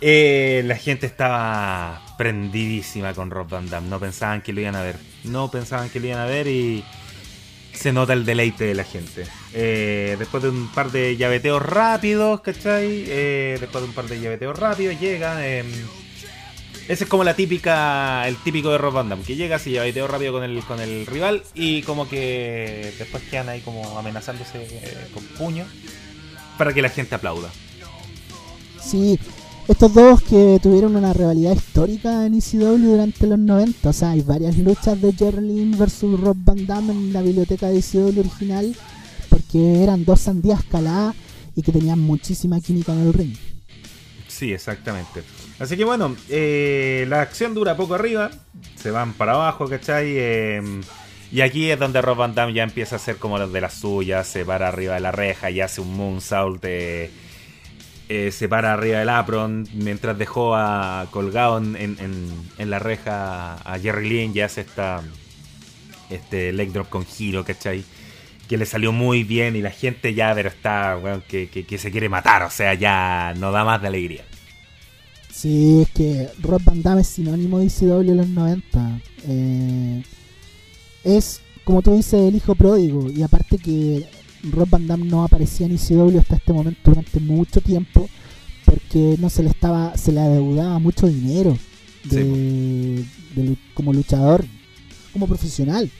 Eh, 0.00 0.62
la 0.66 0.76
gente 0.76 1.06
estaba 1.06 2.02
prendidísima 2.18 3.14
con 3.14 3.30
Rob 3.30 3.48
Van 3.48 3.70
Damme. 3.70 3.88
No 3.88 4.00
pensaban 4.00 4.42
que 4.42 4.52
lo 4.52 4.60
iban 4.60 4.74
a 4.74 4.82
ver. 4.82 4.96
No 5.24 5.48
pensaban 5.48 5.88
que 5.88 6.00
lo 6.00 6.06
iban 6.06 6.18
a 6.18 6.26
ver 6.26 6.48
y 6.48 6.84
se 7.72 7.92
nota 7.92 8.12
el 8.12 8.24
deleite 8.24 8.64
de 8.64 8.74
la 8.74 8.84
gente. 8.84 9.26
Eh, 9.52 10.16
después 10.18 10.42
de 10.42 10.50
un 10.50 10.68
par 10.72 10.90
de 10.90 11.16
llaveteos 11.16 11.62
rápidos, 11.62 12.40
¿cachai? 12.40 13.04
Eh, 13.06 13.56
después 13.60 13.82
de 13.82 13.88
un 13.88 13.94
par 13.94 14.06
de 14.06 14.20
llaveteos 14.20 14.58
rápidos, 14.58 15.00
llega. 15.00 15.46
Eh, 15.46 15.64
ese 16.90 17.04
es 17.04 17.10
como 17.10 17.22
la 17.22 17.34
típica, 17.34 18.26
el 18.26 18.36
típico 18.38 18.72
de 18.72 18.78
Rob 18.78 18.94
Van 18.94 19.22
que 19.22 19.36
llega 19.36 19.54
así 19.54 19.70
llaveteo 19.70 20.08
rápido 20.08 20.32
con 20.32 20.42
el, 20.42 20.60
con 20.64 20.80
el 20.80 21.06
rival 21.06 21.44
y 21.54 21.82
como 21.82 22.08
que 22.08 22.92
después 22.98 23.22
quedan 23.30 23.48
ahí 23.48 23.60
como 23.60 23.96
amenazándose 23.96 24.62
eh, 24.64 25.08
con 25.14 25.22
puño 25.38 25.66
para 26.58 26.74
que 26.74 26.82
la 26.82 26.88
gente 26.88 27.14
aplauda. 27.14 27.48
Sí, 28.82 29.20
estos 29.68 29.94
dos 29.94 30.22
que 30.22 30.58
tuvieron 30.62 30.96
una 30.96 31.12
rivalidad 31.12 31.54
histórica 31.54 32.26
en 32.26 32.34
ECW 32.34 32.78
durante 32.78 33.26
los 33.26 33.38
90. 33.38 33.88
O 33.88 33.92
sea, 33.92 34.10
hay 34.10 34.22
varias 34.22 34.58
luchas 34.58 35.00
de 35.00 35.12
Jerlin 35.12 35.78
versus 35.78 36.20
Rob 36.20 36.36
Van 36.44 36.66
Damme 36.66 36.92
en 36.92 37.12
la 37.12 37.22
biblioteca 37.22 37.68
de 37.68 37.78
ECW 37.78 38.18
original. 38.18 38.74
Porque 39.28 39.82
eran 39.82 40.04
dos 40.04 40.20
sandías 40.20 40.64
caladas 40.64 41.14
y 41.54 41.62
que 41.62 41.72
tenían 41.72 42.00
muchísima 42.00 42.60
química 42.60 42.92
en 42.92 43.00
el 43.00 43.12
ring. 43.12 43.36
Sí, 44.26 44.52
exactamente. 44.52 45.22
Así 45.58 45.76
que 45.76 45.84
bueno, 45.84 46.16
eh, 46.28 47.04
la 47.08 47.20
acción 47.20 47.54
dura 47.54 47.76
poco 47.76 47.94
arriba. 47.94 48.30
Se 48.76 48.90
van 48.90 49.12
para 49.12 49.34
abajo, 49.34 49.68
¿cachai? 49.68 50.06
Eh, 50.08 50.80
y 51.32 51.42
aquí 51.42 51.70
es 51.70 51.78
donde 51.78 52.02
Rob 52.02 52.16
Van 52.16 52.34
Damme 52.34 52.52
ya 52.52 52.64
empieza 52.64 52.96
a 52.96 52.98
hacer 52.98 53.16
como 53.16 53.38
los 53.38 53.52
de 53.52 53.60
las 53.60 53.74
suyas. 53.74 54.26
Se 54.26 54.44
para 54.44 54.68
arriba 54.68 54.94
de 54.94 55.00
la 55.00 55.12
reja 55.12 55.50
y 55.50 55.60
hace 55.60 55.80
un 55.80 55.96
moonsault 55.96 56.60
de 56.62 57.10
eh, 58.12 58.32
se 58.32 58.48
para 58.48 58.72
arriba 58.72 58.98
del 58.98 59.08
apron 59.08 59.68
mientras 59.72 60.18
dejó 60.18 60.56
a, 60.56 61.06
colgado 61.12 61.58
en, 61.58 62.28
la 62.58 62.80
reja 62.80 63.54
a 63.54 63.78
Jerry 63.78 64.08
Lynn 64.08 64.32
y 64.36 64.40
hace 64.40 64.62
esta, 64.62 65.00
este 66.10 66.52
leg 66.52 66.72
drop 66.72 66.88
con 66.88 67.06
giro, 67.06 67.44
¿cachai? 67.44 67.84
Que 68.48 68.56
le 68.56 68.66
salió 68.66 68.90
muy 68.90 69.22
bien 69.22 69.54
y 69.54 69.62
la 69.62 69.70
gente 69.70 70.12
ya, 70.12 70.34
pero 70.34 70.48
está, 70.48 70.98
que, 71.28 71.78
se 71.78 71.92
quiere 71.92 72.08
matar, 72.08 72.42
o 72.42 72.50
sea, 72.50 72.74
ya 72.74 73.32
no 73.38 73.52
da 73.52 73.64
más 73.64 73.80
de 73.80 73.86
alegría. 73.86 74.24
Sí, 75.30 75.82
es 75.82 75.90
que 75.90 76.30
Rob 76.40 76.60
Van 76.64 76.82
Damme 76.82 77.02
es 77.02 77.06
sinónimo 77.06 77.60
de 77.60 77.66
ICW 77.66 78.00
en 78.00 78.16
los 78.16 78.28
90. 78.28 79.00
Eh, 79.28 80.02
es, 81.04 81.42
como 81.62 81.80
tú 81.80 81.94
dices, 81.94 82.14
el 82.14 82.34
hijo 82.34 82.56
pródigo. 82.56 83.08
Y 83.08 83.22
aparte 83.22 83.56
que 83.56 84.04
Rob 84.42 84.68
Van 84.68 84.86
Damme 84.86 85.04
no 85.04 85.24
aparecía 85.24 85.66
en 85.66 85.74
ICW 85.74 86.18
hasta 86.18 86.36
este 86.36 86.52
momento 86.52 86.80
durante 86.84 87.20
mucho 87.20 87.60
tiempo 87.60 88.08
porque 88.64 89.16
no 89.18 89.30
se 89.30 89.42
le 89.42 89.50
estaba 89.50 89.96
se 89.96 90.12
le 90.12 90.20
adeudaba 90.20 90.78
mucho 90.78 91.06
dinero 91.06 91.56
como 93.74 93.92
luchador 93.92 94.44
como 95.12 95.26
profesional 95.26 95.90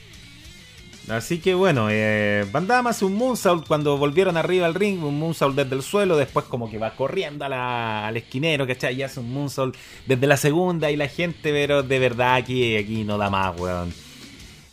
Así 1.09 1.39
que 1.39 1.55
bueno, 1.55 1.87
eh, 1.89 2.45
Van 2.51 2.67
Damme 2.67 2.89
hace 2.91 3.05
un 3.05 3.15
moonsault 3.15 3.67
cuando 3.67 3.97
volvieron 3.97 4.37
arriba 4.37 4.67
al 4.67 4.75
ring, 4.75 5.03
un 5.03 5.17
moonsault 5.19 5.55
desde 5.55 5.75
el 5.75 5.81
suelo, 5.81 6.15
después 6.15 6.45
como 6.45 6.69
que 6.69 6.77
va 6.77 6.95
corriendo 6.95 7.43
al 7.43 8.15
esquinero, 8.15 8.67
¿cachai? 8.67 8.95
Y 8.95 9.03
hace 9.03 9.19
un 9.19 9.33
moonsault 9.33 9.75
desde 10.05 10.27
la 10.27 10.37
segunda 10.37 10.91
y 10.91 10.95
la 10.95 11.07
gente, 11.07 11.51
pero 11.51 11.81
de 11.81 11.99
verdad 11.99 12.35
aquí, 12.35 12.77
aquí 12.77 13.03
no 13.03 13.17
da 13.17 13.29
más, 13.29 13.59
weón. 13.59 13.93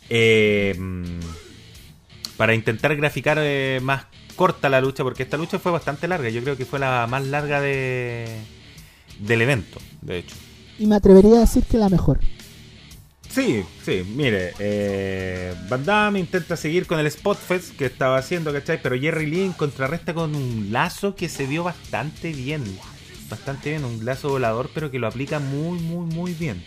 Eh, 0.09 0.79
para 2.39 2.55
intentar 2.55 2.95
graficar 2.95 3.37
eh, 3.41 3.81
más 3.83 4.05
corta 4.37 4.69
la 4.69 4.79
lucha, 4.79 5.03
porque 5.03 5.23
esta 5.23 5.35
lucha 5.35 5.59
fue 5.59 5.73
bastante 5.73 6.07
larga. 6.07 6.29
Yo 6.29 6.41
creo 6.41 6.55
que 6.55 6.63
fue 6.63 6.79
la 6.79 7.05
más 7.05 7.27
larga 7.27 7.59
de, 7.59 8.29
del 9.19 9.41
evento, 9.41 9.77
de 10.01 10.19
hecho. 10.19 10.37
Y 10.79 10.87
me 10.87 10.95
atrevería 10.95 11.35
a 11.35 11.39
decir 11.41 11.65
que 11.65 11.77
la 11.77 11.89
mejor. 11.89 12.21
Sí, 13.29 13.61
sí, 13.83 14.05
mire, 14.15 14.53
eh, 14.57 15.53
Van 15.67 15.83
Damme 15.83 16.17
intenta 16.21 16.55
seguir 16.55 16.87
con 16.87 16.97
el 16.97 17.07
Spot 17.07 17.37
Fest 17.37 17.75
que 17.75 17.85
estaba 17.85 18.17
haciendo, 18.17 18.53
¿cachai? 18.53 18.81
Pero 18.81 18.97
Jerry 18.97 19.25
Lynn 19.25 19.51
contrarresta 19.51 20.13
con 20.13 20.33
un 20.33 20.69
lazo 20.71 21.15
que 21.15 21.27
se 21.27 21.45
vio 21.45 21.65
bastante 21.65 22.31
bien. 22.31 22.63
bastante 23.29 23.71
bien, 23.71 23.83
un 23.83 24.05
lazo 24.05 24.29
volador, 24.29 24.69
pero 24.73 24.89
que 24.89 24.97
lo 24.97 25.07
aplica 25.07 25.39
muy, 25.39 25.77
muy, 25.79 26.05
muy 26.05 26.33
bien. 26.33 26.63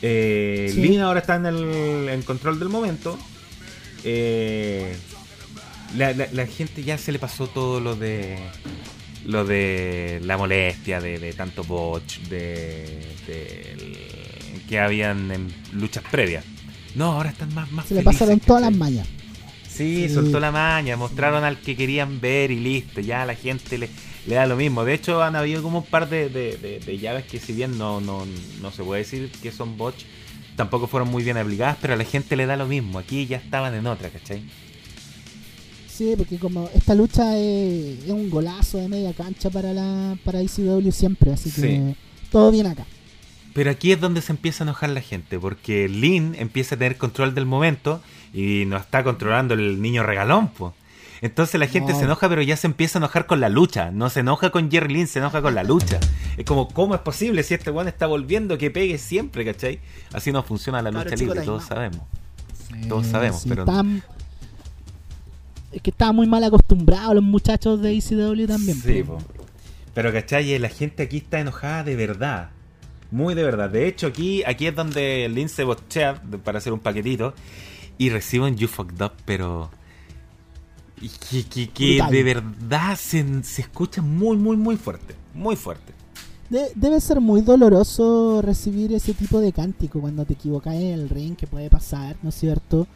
Eh, 0.00 0.72
Lin 0.74 1.00
ahora 1.00 1.20
está 1.20 1.36
en 1.36 1.44
el 1.44 2.08
en 2.08 2.22
control 2.22 2.58
del 2.58 2.70
momento. 2.70 3.18
Eh, 4.04 4.96
la, 5.96 6.46
gente 6.46 6.82
ya 6.82 6.98
se 6.98 7.12
le 7.12 7.18
pasó 7.18 7.46
todo 7.48 7.80
lo 7.80 7.96
de 7.96 8.38
lo 9.24 9.44
de 9.44 10.20
la 10.24 10.36
molestia 10.36 11.00
de, 11.00 11.32
tanto 11.34 11.64
botch 11.64 12.20
de, 12.28 13.00
que 14.68 14.78
habían 14.78 15.30
en 15.30 15.48
luchas 15.72 16.04
previas. 16.10 16.44
No, 16.94 17.12
ahora 17.12 17.30
están 17.30 17.54
más 17.54 17.70
más 17.70 17.86
Se 17.86 17.94
le 17.94 18.02
pasaron 18.02 18.40
todas 18.40 18.62
las 18.62 18.72
mañas. 18.72 19.06
Sí, 19.68 20.08
soltó 20.08 20.40
la 20.40 20.50
maña, 20.50 20.96
mostraron 20.96 21.42
al 21.42 21.58
que 21.58 21.74
querían 21.74 22.20
ver 22.20 22.50
y 22.50 22.60
listo, 22.60 23.00
ya 23.00 23.24
la 23.24 23.34
gente 23.34 23.78
le, 23.78 23.88
le 24.26 24.34
da 24.34 24.46
lo 24.46 24.56
mismo. 24.56 24.84
De 24.84 24.94
hecho, 24.94 25.22
han 25.22 25.36
habido 25.36 25.62
como 25.62 25.78
un 25.78 25.84
par 25.84 26.08
de, 26.08 26.98
llaves 27.00 27.24
que 27.24 27.38
si 27.38 27.52
bien 27.52 27.78
no, 27.78 28.00
no, 28.00 28.26
no 28.60 28.72
se 28.72 28.82
puede 28.82 29.02
decir 29.02 29.30
que 29.42 29.50
son 29.50 29.78
botch, 29.78 30.04
tampoco 30.56 30.86
fueron 30.86 31.08
muy 31.10 31.22
bien 31.22 31.36
aplicadas, 31.36 31.76
pero 31.80 31.94
a 31.94 31.96
la 31.96 32.04
gente 32.04 32.36
le 32.36 32.46
da 32.46 32.56
lo 32.56 32.66
mismo. 32.66 32.98
Aquí 32.98 33.26
ya 33.26 33.36
estaban 33.36 33.74
en 33.74 33.86
otra, 33.86 34.10
¿cachai? 34.10 34.42
Sí, 35.88 36.14
porque 36.16 36.38
como 36.38 36.70
esta 36.74 36.94
lucha 36.94 37.36
es, 37.36 38.08
un 38.08 38.30
golazo 38.30 38.78
de 38.78 38.88
media 38.88 39.12
cancha 39.12 39.50
para 39.50 39.74
la 39.74 40.16
para 40.24 40.42
ICW 40.42 40.90
siempre, 40.92 41.32
así 41.32 41.50
que 41.50 41.94
todo 42.30 42.50
bien 42.50 42.66
acá. 42.66 42.86
Pero 43.52 43.70
aquí 43.70 43.92
es 43.92 44.00
donde 44.00 44.22
se 44.22 44.32
empieza 44.32 44.62
a 44.62 44.66
enojar 44.66 44.90
la 44.90 45.00
gente, 45.00 45.38
porque 45.38 45.88
Lynn 45.88 46.34
empieza 46.38 46.76
a 46.76 46.78
tener 46.78 46.96
control 46.96 47.34
del 47.34 47.46
momento 47.46 48.00
y 48.32 48.64
no 48.66 48.76
está 48.76 49.02
controlando 49.02 49.54
el 49.54 49.82
niño 49.82 50.02
regalón, 50.02 50.48
pues. 50.48 50.72
Entonces 51.22 51.60
la 51.60 51.66
gente 51.66 51.94
se 51.94 52.04
enoja, 52.04 52.28
pero 52.28 52.40
ya 52.42 52.56
se 52.56 52.66
empieza 52.66 52.98
a 52.98 53.00
enojar 53.00 53.26
con 53.26 53.40
la 53.40 53.48
lucha. 53.48 53.90
No 53.90 54.08
se 54.08 54.20
enoja 54.20 54.50
con 54.50 54.70
Jerry 54.70 54.94
Lynn, 54.94 55.06
se 55.06 55.18
enoja 55.18 55.42
con 55.42 55.54
la 55.54 55.62
lucha. 55.62 56.00
Es 56.36 56.44
como, 56.46 56.68
¿cómo 56.68 56.94
es 56.94 57.00
posible 57.02 57.42
si 57.42 57.54
este 57.54 57.70
weón 57.70 57.88
está 57.88 58.06
volviendo 58.06 58.56
que 58.56 58.70
pegue 58.70 58.96
siempre, 58.96 59.44
¿cachai? 59.44 59.80
Así 60.12 60.32
no 60.32 60.42
funciona 60.42 60.80
la 60.80 60.90
lucha 60.90 61.14
libre, 61.16 61.42
todos 61.42 61.64
sabemos. 61.64 62.00
todos 62.88 63.06
sabemos, 63.06 63.44
pero. 63.46 63.66
Es 65.72 65.82
que 65.82 65.90
estaban 65.90 66.16
muy 66.16 66.26
mal 66.26 66.42
acostumbrados 66.42 67.14
los 67.14 67.22
muchachos 67.22 67.80
de 67.80 67.96
ECW 67.96 68.46
también. 68.46 68.80
Sí, 68.80 69.04
pero 69.94 70.12
¿cachai? 70.12 70.58
La 70.58 70.68
gente 70.68 71.02
aquí 71.02 71.18
está 71.18 71.38
enojada 71.38 71.84
de 71.84 71.96
verdad. 71.96 72.50
Muy 73.10 73.34
de 73.34 73.42
verdad. 73.42 73.68
De 73.70 73.86
hecho, 73.86 74.06
aquí, 74.06 74.42
aquí 74.44 74.66
es 74.66 74.74
donde 74.74 75.28
Lynn 75.28 75.48
se 75.48 75.64
bochea 75.64 76.22
para 76.44 76.58
hacer 76.58 76.72
un 76.72 76.78
paquetito. 76.78 77.34
Y 77.98 78.08
recibe 78.08 78.46
un 78.46 78.56
You 78.56 78.68
Fucked 78.68 79.02
Up, 79.02 79.12
pero. 79.24 79.70
Que, 81.00 81.68
que, 81.68 82.02
de 82.10 82.22
verdad 82.22 82.96
se, 82.96 83.24
escucha 83.58 84.02
muy, 84.02 84.36
muy, 84.36 84.56
muy 84.56 84.76
fuerte. 84.76 85.14
Muy 85.32 85.56
fuerte. 85.56 85.94
debe 86.50 87.00
ser 87.00 87.20
muy 87.20 87.40
doloroso 87.40 88.42
recibir 88.42 88.92
ese 88.92 89.14
tipo 89.14 89.40
de 89.40 89.52
cántico 89.52 90.00
cuando 90.00 90.26
te 90.26 90.34
equivocas 90.34 90.74
en 90.74 90.88
el 90.88 91.08
ring, 91.08 91.36
que 91.36 91.46
puede 91.46 91.70
pasar, 91.70 92.16
¿no 92.22 92.28
es 92.28 92.34
cierto? 92.34 92.86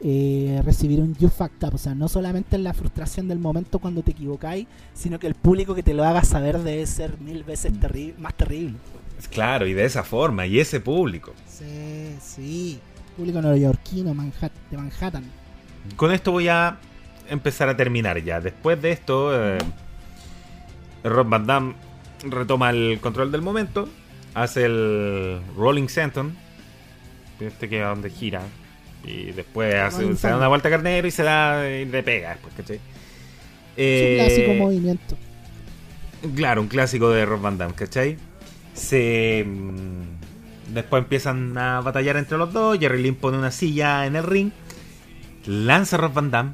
Eh, 0.00 0.60
recibir 0.64 1.00
un 1.00 1.14
you 1.16 1.28
fucked 1.28 1.66
up. 1.66 1.74
O 1.74 1.78
sea, 1.78 1.94
no 1.94 2.08
solamente 2.08 2.56
la 2.58 2.72
frustración 2.72 3.28
del 3.28 3.38
momento 3.38 3.78
cuando 3.78 4.02
te 4.02 4.12
equivocáis, 4.12 4.66
sino 4.94 5.18
que 5.18 5.26
el 5.26 5.34
público 5.34 5.74
que 5.74 5.82
te 5.82 5.94
lo 5.94 6.04
haga 6.04 6.24
saber 6.24 6.58
debe 6.58 6.86
ser 6.86 7.20
mil 7.20 7.44
veces 7.44 7.72
más 8.18 8.34
terrible. 8.34 8.78
Claro, 9.30 9.66
y 9.66 9.74
de 9.74 9.84
esa 9.84 10.02
forma, 10.02 10.46
y 10.46 10.58
ese 10.58 10.80
público. 10.80 11.32
Sí, 11.46 12.16
sí. 12.20 12.80
Público 13.16 13.42
neoyorquino 13.42 14.14
Manhattan, 14.14 14.50
de 14.70 14.76
Manhattan. 14.76 15.24
Con 15.96 16.12
esto 16.12 16.32
voy 16.32 16.48
a 16.48 16.78
empezar 17.32 17.68
a 17.68 17.76
terminar 17.76 18.22
ya. 18.22 18.40
Después 18.40 18.80
de 18.80 18.92
esto, 18.92 19.32
eh, 19.34 19.58
Rob 21.02 21.28
Van 21.28 21.46
Damme 21.46 21.74
retoma 22.24 22.70
el 22.70 22.98
control 23.00 23.32
del 23.32 23.42
momento, 23.42 23.88
hace 24.34 24.66
el 24.66 25.40
Rolling 25.56 25.88
Senton, 25.88 26.36
este 27.40 27.68
que 27.68 27.80
es 27.80 27.86
donde 27.86 28.10
gira, 28.10 28.42
y 29.04 29.32
después 29.32 29.74
hace, 29.74 30.14
se 30.14 30.28
da 30.28 30.36
una 30.36 30.48
vuelta 30.48 30.70
carnero 30.70 31.08
y 31.08 31.10
se 31.10 31.24
da 31.24 31.68
y 31.68 31.84
le 31.86 32.02
pega 32.02 32.30
después, 32.30 32.54
¿cachai? 32.54 32.76
un 32.76 34.16
clásico 34.16 34.50
eh, 34.52 34.58
movimiento. 34.58 35.16
Claro, 36.36 36.60
un 36.60 36.68
clásico 36.68 37.10
de 37.10 37.24
Rob 37.24 37.40
Van 37.40 37.58
Damme, 37.58 37.74
¿cachai? 37.74 38.16
Se. 38.74 39.44
Mm, 39.44 40.74
después 40.74 41.02
empiezan 41.02 41.56
a 41.58 41.80
batallar 41.80 42.16
entre 42.16 42.38
los 42.38 42.52
dos. 42.52 42.78
Jerry 42.78 43.02
Lynn 43.02 43.16
pone 43.16 43.38
una 43.38 43.50
silla 43.50 44.06
en 44.06 44.14
el 44.14 44.22
ring. 44.22 44.52
Lanza 45.46 45.96
a 45.96 46.00
Rob 46.00 46.12
Van 46.12 46.30
Damme. 46.30 46.52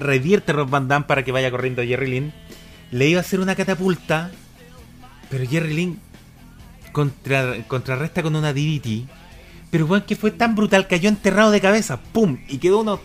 Revierte 0.00 0.52
a 0.52 0.56
Rob 0.56 0.70
Van 0.70 0.88
Damme 0.88 1.06
para 1.06 1.24
que 1.24 1.32
vaya 1.32 1.50
corriendo 1.50 1.82
Jerry 1.82 2.10
Lynn. 2.10 2.32
Le 2.90 3.08
iba 3.08 3.18
a 3.18 3.22
hacer 3.22 3.40
una 3.40 3.54
catapulta. 3.54 4.30
Pero 5.28 5.48
Jerry 5.48 5.74
Lynn 5.74 6.00
contra, 6.92 7.62
contrarresta 7.68 8.22
con 8.22 8.34
una 8.34 8.52
DDT. 8.52 9.08
Pero 9.70 9.86
bueno, 9.86 10.04
que 10.04 10.16
fue 10.16 10.32
tan 10.32 10.56
brutal, 10.56 10.88
cayó 10.88 11.08
enterrado 11.08 11.52
de 11.52 11.60
cabeza. 11.60 12.00
¡Pum! 12.12 12.38
Y 12.48 12.58
quedó 12.58 12.80
unos 12.80 12.98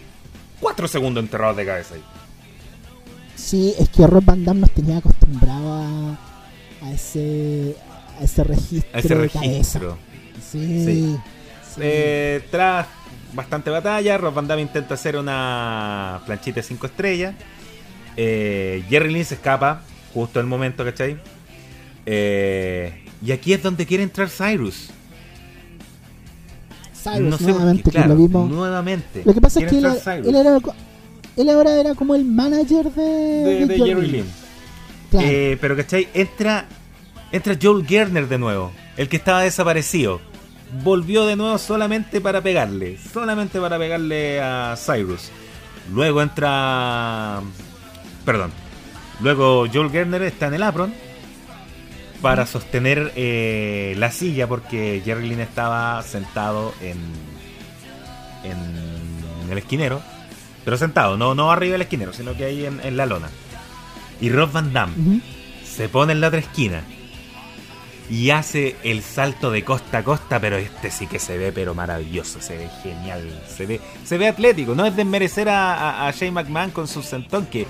4 0.60 0.88
segundos 0.88 1.24
enterrado 1.24 1.54
de 1.54 1.66
cabeza 1.66 1.96
ahí. 1.96 2.04
Sí, 3.36 3.76
es 3.78 3.90
que 3.90 4.08
Rob 4.08 4.24
Van 4.24 4.44
Damme 4.44 4.62
nos 4.62 4.72
tenía 4.72 4.98
acostumbrado 4.98 5.74
a 5.74 6.18
a 6.86 6.92
ese, 6.92 7.76
a 8.20 8.24
ese 8.24 8.44
registro. 8.44 9.22
de 9.22 9.30
Cabeza. 9.30 9.80
Sí. 10.52 11.16
Eh, 11.78 12.48
tras 12.52 12.88
bastante 13.36 13.70
batalla, 13.70 14.18
Rob 14.18 14.34
Van 14.34 14.48
Damme 14.48 14.62
intenta 14.62 14.94
hacer 14.94 15.18
una 15.18 16.22
planchita 16.26 16.56
de 16.56 16.64
5 16.64 16.86
estrellas. 16.88 17.36
Eh, 18.18 18.84
Jerry 18.90 19.12
Lynn 19.12 19.26
se 19.26 19.36
escapa 19.36 19.82
justo 20.14 20.40
en 20.40 20.46
el 20.46 20.50
momento, 20.50 20.84
¿cachai? 20.84 21.18
Eh, 22.06 23.04
y 23.22 23.32
aquí 23.32 23.54
es 23.54 23.62
donde 23.62 23.86
quiere 23.86 24.04
entrar 24.04 24.30
Cyrus. 24.30 24.90
Cyrus, 26.94 27.42
nuevamente, 27.42 27.92
que 27.92 28.00
lo 28.00 28.16
vimos. 28.16 28.50
Nuevamente. 28.50 29.24
Lo 29.26 29.34
que 29.34 29.42
pasa 29.42 29.60
es 29.60 29.70
que 29.70 29.78
él, 29.78 29.86
era, 30.36 30.58
él, 31.36 31.50
ahora 31.50 31.80
era 31.80 31.94
como 31.94 32.16
el 32.16 32.26
manager 32.26 32.92
de, 32.92 33.66
de, 33.68 33.78
Jerry 33.78 34.08
Lynn. 34.08 34.26
Eh, 35.14 35.58
pero 35.62 35.76
¿cachai? 35.76 36.08
Entra, 36.14 36.66
entra 37.32 37.58
Joel 37.62 37.86
Gerner 37.86 38.28
de 38.28 38.38
nuevo, 38.38 38.72
el 38.98 39.08
que 39.10 39.18
estaba 39.18 39.42
desaparecido. 39.42 40.20
Volvió 40.84 41.26
de 41.26 41.36
nuevo 41.36 41.58
solamente 41.58 42.22
para 42.22 42.42
pegarle, 42.42 42.98
solamente 42.98 43.60
para 43.60 43.78
pegarle 43.78 44.42
a 44.42 44.76
Cyrus. 44.78 45.32
Luego 45.94 46.22
entra... 46.22 47.42
Perdón. 48.26 48.52
Luego 49.22 49.68
Joel 49.72 49.92
Gerner 49.92 50.24
está 50.24 50.48
en 50.48 50.56
el 50.56 50.64
apron 50.64 50.94
para 52.22 52.46
sostener 52.46 53.14
eh, 53.16 53.94
la 53.98 54.12
silla 54.12 54.48
porque 54.48 55.02
Jerry 55.06 55.30
Lynn 55.30 55.42
estaba 55.42 56.02
sentado 56.02 56.74
en, 56.82 56.98
en, 58.44 59.52
el 59.52 59.58
esquinero. 59.58 60.02
Pero 60.64 60.78
sentado, 60.78 61.18
no, 61.18 61.36
no 61.36 61.52
arriba 61.52 61.74
del 61.74 61.84
esquinero, 61.84 62.12
sino 62.12 62.36
que 62.36 62.46
ahí 62.46 62.66
en 62.66 62.98
la 62.98 63.06
lona. 63.06 63.30
Y 64.20 64.30
Rob 64.30 64.52
Van 64.52 64.74
Damme 64.74 65.22
se 65.64 65.90
pone 65.90 66.14
en 66.14 66.22
la 66.22 66.28
otra 66.28 66.40
esquina 66.40 66.82
y 68.10 68.30
hace 68.30 68.76
el 68.84 69.02
salto 69.02 69.50
de 69.52 69.64
costa 69.64 70.00
a 70.00 70.04
costa, 70.04 70.40
pero 70.40 70.58
este 70.58 70.92
sí 70.92 71.08
que 71.08 71.20
se 71.20 71.38
ve 71.38 71.52
pero 71.52 71.74
maravilloso, 71.74 72.40
se 72.40 72.58
ve 72.58 72.70
genial, 72.84 73.44
se 73.48 73.66
ve, 73.66 73.82
se 74.04 74.18
ve 74.18 74.28
atlético, 74.28 74.76
no 74.76 74.86
es 74.86 74.96
desmerecer 74.96 75.50
a, 75.50 76.08
a, 76.08 76.12
Shane 76.12 76.32
McMahon 76.32 76.72
con 76.72 76.88
su 76.88 77.02
sentón, 77.02 77.48
que 77.48 77.66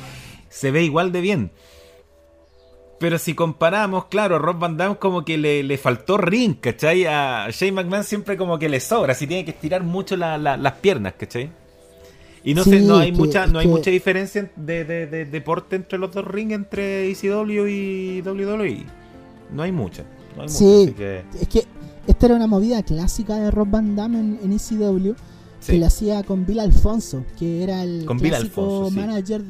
se 0.50 0.72
ve 0.72 0.84
igual 0.84 1.12
de 1.12 1.22
bien. 1.22 1.52
Pero 3.00 3.18
si 3.20 3.34
comparamos, 3.34 4.06
claro, 4.06 4.38
a 4.38 4.40
Rob 4.40 4.58
Van 4.58 4.78
Damme 4.78 4.98
como 4.98 5.26
que 5.26 5.38
le, 5.38 5.78
faltó 5.78 6.18
ring, 6.18 6.56
¿cachai? 6.60 7.06
A 7.06 7.48
Shane 7.52 7.74
McMahon 7.74 8.04
siempre 8.04 8.38
como 8.38 8.58
que 8.58 8.70
le 8.70 8.80
sobra, 8.80 9.14
si 9.14 9.28
tiene 9.28 9.44
que 9.44 9.52
estirar 9.52 9.84
mucho 9.84 10.16
las 10.16 10.74
piernas, 10.74 11.14
¿cachai? 11.18 11.50
Y 12.44 12.54
no 12.54 12.64
sé, 12.64 12.80
no 12.80 12.98
hay 12.98 13.12
mucha, 13.12 13.48
no 13.48 13.60
hay 13.60 13.68
mucha 13.68 13.90
diferencia 13.90 14.52
de, 14.56 14.84
deporte 15.26 15.76
entre 15.76 15.98
los 15.98 16.12
dos 16.12 16.26
rings 16.26 16.54
entre 16.54 17.10
ECW 17.10 17.68
y 17.68 18.22
WWE. 18.22 18.86
No 19.52 19.64
hay 19.64 19.72
mucha. 19.72 20.04
Sí, 20.48 20.94
es 21.40 21.48
que 21.48 21.66
esta 22.08 22.26
era 22.28 22.36
una 22.36 22.48
movida 22.48 22.84
clásica 22.84 23.36
de 23.36 23.52
Rob 23.52 23.70
Van 23.70 23.96
Damme 23.96 24.20
en, 24.20 24.54
ECW 24.54 25.14
que 25.66 25.80
le 25.80 25.86
hacía 25.86 26.24
con 26.24 26.46
Bill 26.46 26.60
Alfonso, 26.60 27.24
que 27.38 27.64
era 27.64 27.84
el 27.84 28.06
clásico 28.06 28.90
manager 28.92 29.44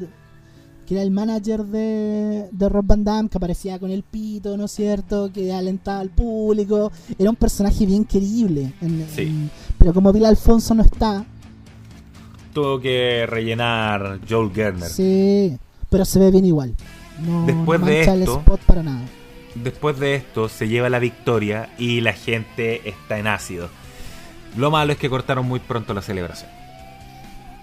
que 0.86 0.94
era 0.94 1.02
el 1.02 1.10
manager 1.10 1.64
de, 1.64 2.48
de 2.52 2.68
Rob 2.68 2.86
Van 2.86 3.02
Damme, 3.02 3.28
que 3.28 3.38
aparecía 3.38 3.78
con 3.78 3.90
el 3.90 4.04
pito, 4.04 4.56
¿no 4.56 4.66
es 4.66 4.70
cierto? 4.70 5.32
Que 5.32 5.52
alentaba 5.52 5.98
al 5.98 6.10
público. 6.10 6.92
Era 7.18 7.28
un 7.28 7.34
personaje 7.34 7.84
bien 7.84 8.04
querible. 8.04 8.72
pero 9.78 9.92
como 9.92 10.12
Bill 10.12 10.26
Alfonso 10.26 10.76
no 10.76 10.84
está, 10.84 11.26
tuvo 12.56 12.80
que 12.80 13.26
rellenar 13.28 14.20
Joel 14.26 14.50
Gerner. 14.50 14.88
Sí, 14.88 15.58
pero 15.90 16.06
se 16.06 16.18
ve 16.18 16.30
bien 16.30 16.46
igual. 16.46 16.74
No, 17.26 17.44
después 17.44 17.84
de 17.84 18.00
esto, 18.00 18.14
el 18.14 18.22
spot 18.22 18.60
para 18.60 18.82
nada. 18.82 19.04
Después 19.62 19.98
de 19.98 20.14
esto 20.14 20.48
se 20.48 20.68
lleva 20.68 20.88
la 20.88 20.98
victoria 20.98 21.70
y 21.78 22.00
la 22.00 22.12
gente 22.12 22.88
está 22.88 23.18
en 23.18 23.26
ácido. 23.26 23.68
Lo 24.56 24.70
malo 24.70 24.92
es 24.92 24.98
que 24.98 25.10
cortaron 25.10 25.46
muy 25.46 25.60
pronto 25.60 25.94
la 25.94 26.02
celebración. 26.02 26.50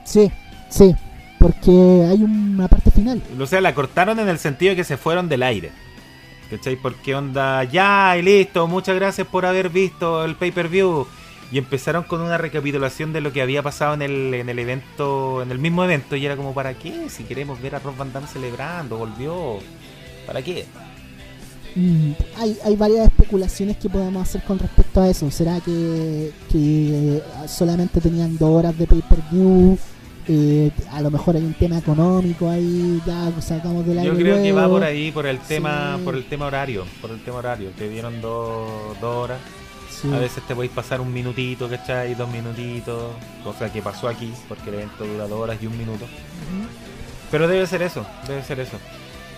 Sí, 0.04 0.32
sí, 0.70 0.96
porque 1.40 1.72
hay 1.72 2.24
una 2.24 2.68
parte 2.68 2.92
final. 2.92 3.22
O 3.40 3.46
sea, 3.46 3.62
la 3.62 3.74
cortaron 3.74 4.20
en 4.20 4.30
el 4.30 4.40
sentido 4.40 4.72
de 4.72 4.76
que 4.76 4.84
se 4.84 4.98
fueron 4.98 5.30
del 5.30 5.44
aire. 5.44 5.72
¿Cachai? 6.50 6.76
Porque 6.76 7.16
onda, 7.16 7.64
ya 7.64 8.16
y 8.18 8.22
listo, 8.22 8.68
muchas 8.68 8.96
gracias 8.96 9.28
por 9.28 9.46
haber 9.46 9.70
visto 9.70 10.24
el 10.24 10.36
pay-per-view. 10.36 11.08
Y 11.52 11.58
empezaron 11.58 12.04
con 12.04 12.22
una 12.22 12.38
recapitulación 12.38 13.14
de 13.14 13.22
lo 13.22 13.32
que 13.32 13.42
había 13.42 13.62
pasado 13.62 13.94
en 13.94 14.02
el, 14.02 14.34
en 14.34 14.50
el 14.50 14.58
evento, 14.58 15.42
en 15.42 15.52
el 15.52 15.60
mismo 15.60 15.84
evento. 15.84 16.16
Y 16.16 16.26
era 16.26 16.36
como, 16.36 16.54
¿para 16.54 16.74
qué? 16.74 17.10
Si 17.10 17.24
queremos 17.24 17.62
ver 17.62 17.76
a 17.76 17.80
Rob 17.80 17.96
Van 17.96 18.12
Damme 18.12 18.28
celebrando, 18.28 18.98
volvió. 18.98 19.60
¿Para 20.26 20.42
qué? 20.42 20.66
Mm, 21.76 22.12
hay, 22.38 22.58
hay 22.64 22.76
varias 22.76 23.08
especulaciones 23.08 23.78
que 23.78 23.90
podemos 23.90 24.22
hacer 24.22 24.44
con 24.44 24.60
respecto 24.60 25.02
a 25.02 25.10
eso. 25.10 25.30
¿Será 25.32 25.60
que, 25.60 26.32
que 26.52 27.18
eh, 27.18 27.24
solamente 27.48 28.00
tenían 28.00 28.38
dos 28.38 28.50
horas 28.50 28.78
de 28.78 28.86
pay-per-view? 28.86 29.78
Eh, 30.28 30.72
a 30.92 31.02
lo 31.02 31.12
mejor 31.12 31.36
hay 31.36 31.44
un 31.44 31.54
tema 31.54 31.78
económico 31.78 32.50
ahí 32.50 33.02
ya 33.06 33.30
sacamos 33.42 33.86
del 33.86 34.02
yo 34.04 34.16
creo 34.16 34.42
que 34.42 34.54
va 34.54 34.70
por 34.70 34.82
ahí 34.82 35.12
por 35.12 35.26
el 35.26 35.38
tema 35.40 36.00
por 36.06 36.16
el 36.16 36.24
tema 36.24 36.46
horario 36.46 36.86
por 37.02 37.12
el 37.12 37.22
tema 37.22 37.40
horario 37.40 37.72
te 37.78 37.90
dieron 37.90 38.22
dos, 38.22 38.72
horas. 39.02 39.40
A 40.14 40.20
veces 40.20 40.42
te 40.48 40.56
podéis 40.56 40.72
pasar 40.72 41.02
un 41.02 41.12
minutito 41.12 41.68
¿cachai? 41.68 42.16
dos 42.16 42.30
minutitos 42.30 43.12
cosa 43.44 43.70
que 43.70 43.82
pasó 43.82 44.08
aquí 44.08 44.32
porque 44.48 44.70
el 44.70 44.76
evento 44.76 45.06
dura 45.06 45.28
dos 45.28 45.42
horas 45.42 45.58
y 45.62 45.68
un 45.68 45.78
minuto. 45.78 46.06
Pero 47.30 47.50
debe 47.50 47.68
ser 47.68 47.82
eso 47.82 48.06
debe 48.26 48.44
ser 48.46 48.62
eso 48.62 48.78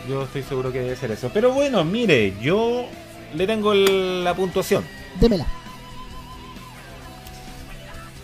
yo 0.08 0.24
estoy 0.24 0.44
seguro 0.44 0.72
que 0.72 0.80
debe 0.80 0.96
ser 0.96 1.12
eso 1.12 1.30
pero 1.34 1.52
bueno 1.52 1.84
mire 1.84 2.34
yo 2.42 2.86
le 3.34 3.48
tengo 3.48 3.74
la 3.74 4.34
puntuación 4.34 4.84
démela 5.20 5.46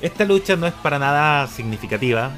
esta 0.01 0.25
lucha 0.25 0.55
no 0.55 0.67
es 0.67 0.73
para 0.73 0.97
nada 0.97 1.47
significativa 1.47 2.31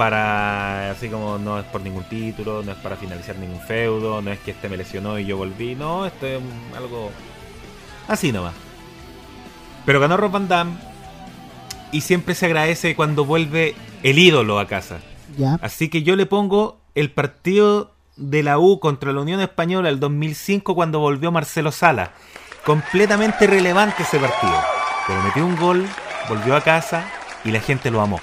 para, 0.00 0.92
así 0.92 1.10
como 1.10 1.36
no 1.36 1.58
es 1.58 1.66
por 1.66 1.82
ningún 1.82 2.04
título, 2.04 2.62
no 2.62 2.72
es 2.72 2.78
para 2.78 2.96
finalizar 2.96 3.36
ningún 3.36 3.60
feudo, 3.60 4.22
no 4.22 4.32
es 4.32 4.38
que 4.38 4.52
este 4.52 4.70
me 4.70 4.78
lesionó 4.78 5.18
y 5.18 5.26
yo 5.26 5.36
volví, 5.36 5.74
no, 5.74 6.06
esto 6.06 6.26
es 6.26 6.40
algo 6.74 7.10
así 8.08 8.32
nomás. 8.32 8.54
Pero 9.84 10.00
ganó 10.00 10.16
Rob 10.16 10.32
Van 10.32 10.48
Damme 10.48 10.78
y 11.92 12.00
siempre 12.00 12.34
se 12.34 12.46
agradece 12.46 12.96
cuando 12.96 13.26
vuelve 13.26 13.74
el 14.02 14.18
ídolo 14.18 14.58
a 14.58 14.66
casa. 14.66 15.00
Así 15.60 15.90
que 15.90 16.02
yo 16.02 16.16
le 16.16 16.24
pongo 16.24 16.80
el 16.94 17.10
partido 17.10 17.92
de 18.20 18.42
la 18.42 18.58
U 18.58 18.78
contra 18.78 19.12
la 19.12 19.20
Unión 19.20 19.40
Española 19.40 19.88
el 19.88 19.98
2005 19.98 20.74
cuando 20.74 21.00
volvió 21.00 21.32
Marcelo 21.32 21.72
Sala. 21.72 22.12
Completamente 22.64 23.46
relevante 23.46 24.02
ese 24.02 24.18
partido. 24.18 24.54
Pero 25.06 25.22
metió 25.22 25.46
un 25.46 25.56
gol, 25.56 25.86
volvió 26.28 26.54
a 26.54 26.60
casa 26.60 27.04
y 27.44 27.50
la 27.50 27.60
gente 27.60 27.90
lo 27.90 28.00
amó. 28.00 28.20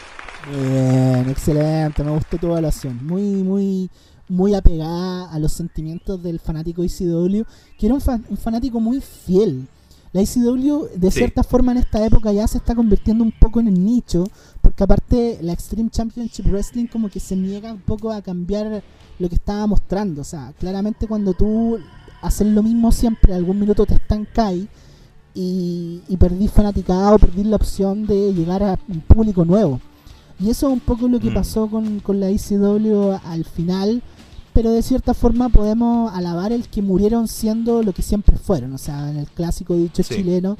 Bien, 0.49 1.27
excelente, 1.29 2.03
me 2.03 2.11
gustó 2.11 2.37
tu 2.37 2.47
evaluación. 2.47 3.05
Muy, 3.05 3.23
muy, 3.23 3.89
muy 4.29 4.53
apegada 4.53 5.31
a 5.31 5.39
los 5.39 5.51
sentimientos 5.53 6.21
del 6.21 6.39
fanático 6.39 6.83
ICW, 6.83 7.43
que 7.77 7.85
era 7.87 7.95
un, 7.95 8.37
fanático 8.37 8.79
muy 8.79 9.01
fiel. 9.01 9.67
La 10.13 10.21
ICW, 10.21 10.87
de 10.95 11.11
cierta 11.11 11.43
forma, 11.43 11.73
en 11.73 11.79
esta 11.79 12.03
época 12.05 12.31
ya 12.31 12.47
se 12.47 12.57
está 12.57 12.73
convirtiendo 12.75 13.23
un 13.23 13.31
poco 13.31 13.59
en 13.59 13.67
el 13.67 13.83
nicho, 13.83 14.23
porque 14.61 14.83
aparte 14.83 15.39
la 15.41 15.53
Extreme 15.53 15.89
Championship 15.89 16.45
Wrestling 16.47 16.87
como 16.87 17.09
que 17.09 17.19
se 17.19 17.35
niega 17.35 17.71
un 17.71 17.81
poco 17.81 18.11
a 18.11 18.21
cambiar 18.21 18.83
lo 19.19 19.29
que 19.29 19.35
estaba 19.35 19.67
mostrando. 19.67 20.21
O 20.21 20.25
sea, 20.25 20.53
claramente 20.59 21.07
cuando 21.07 21.33
tú 21.33 21.77
haces 22.21 22.47
lo 22.47 22.63
mismo 22.63 22.91
siempre, 22.91 23.33
algún 23.33 23.59
minuto 23.59 23.85
te 23.85 23.95
estancáis 23.95 24.67
y, 25.33 26.01
y 26.07 26.17
perdís 26.17 26.51
fanaticada 26.51 27.13
o 27.13 27.19
perdís 27.19 27.45
la 27.45 27.57
opción 27.57 28.07
de 28.07 28.33
llegar 28.33 28.63
a 28.63 28.79
un 28.87 29.01
público 29.01 29.45
nuevo. 29.45 29.79
Y 30.39 30.49
eso 30.49 30.67
es 30.67 30.73
un 30.73 30.79
poco 30.79 31.07
lo 31.07 31.19
que 31.19 31.31
mm. 31.31 31.33
pasó 31.33 31.67
con, 31.67 31.99
con 31.99 32.19
la 32.19 32.29
ICW 32.29 33.17
al 33.23 33.43
final, 33.45 34.01
pero 34.57 34.71
de 34.71 34.81
cierta 34.81 35.13
forma 35.13 35.49
podemos 35.49 36.11
alabar 36.15 36.51
el 36.51 36.67
que 36.67 36.81
murieron 36.81 37.27
siendo 37.27 37.83
lo 37.83 37.93
que 37.93 38.01
siempre 38.01 38.37
fueron. 38.37 38.73
O 38.73 38.79
sea, 38.79 39.07
en 39.07 39.17
el 39.17 39.27
clásico 39.27 39.75
dicho 39.75 40.01
chileno, 40.01 40.57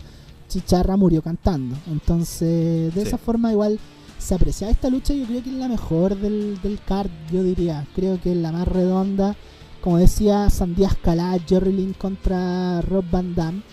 Chicharra 0.48 0.96
murió 0.98 1.24
cantando. 1.24 1.76
Entonces, 1.88 2.94
de 2.94 3.02
esa 3.02 3.18
forma 3.18 3.52
igual 3.52 3.80
se 4.20 4.36
aprecia. 4.36 4.70
Esta 4.70 4.92
lucha 4.92 5.16
yo 5.16 5.26
creo 5.26 5.42
que 5.42 5.50
es 5.50 5.56
la 5.56 5.68
mejor 5.68 6.16
del, 6.16 6.62
del 6.62 6.80
card, 6.80 7.10
yo 7.34 7.42
diría. 7.42 7.88
Creo 7.96 8.22
que 8.22 8.34
es 8.34 8.38
la 8.38 8.52
más 8.52 8.68
redonda. 8.68 9.36
Como 9.82 9.98
decía 9.98 10.48
Sandía 10.52 10.90
Escalá, 10.90 11.36
Jerry 11.48 11.74
Lynn 11.74 11.94
contra 11.94 12.82
Rob 12.82 13.04
Van 13.10 13.34
Damme 13.34 13.64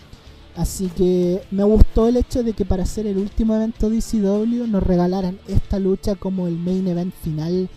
Así 0.55 0.87
que 0.87 1.43
me 1.51 1.65
gustó 1.65 2.07
el 2.07 2.17
hecho 2.17 2.41
de 2.41 2.53
que 2.53 2.65
para 2.65 2.81
hacer 2.81 3.05
el 3.05 3.19
último 3.19 3.53
evento 3.53 3.91
de 3.91 3.99
ECW 3.99 4.65
nos 4.65 4.81
regalaran 4.81 5.37
esta 5.47 5.77
lucha 5.77 6.15
como 6.15 6.47
el 6.47 6.57
main 6.57 6.87
event 6.87 7.13
final 7.13 7.69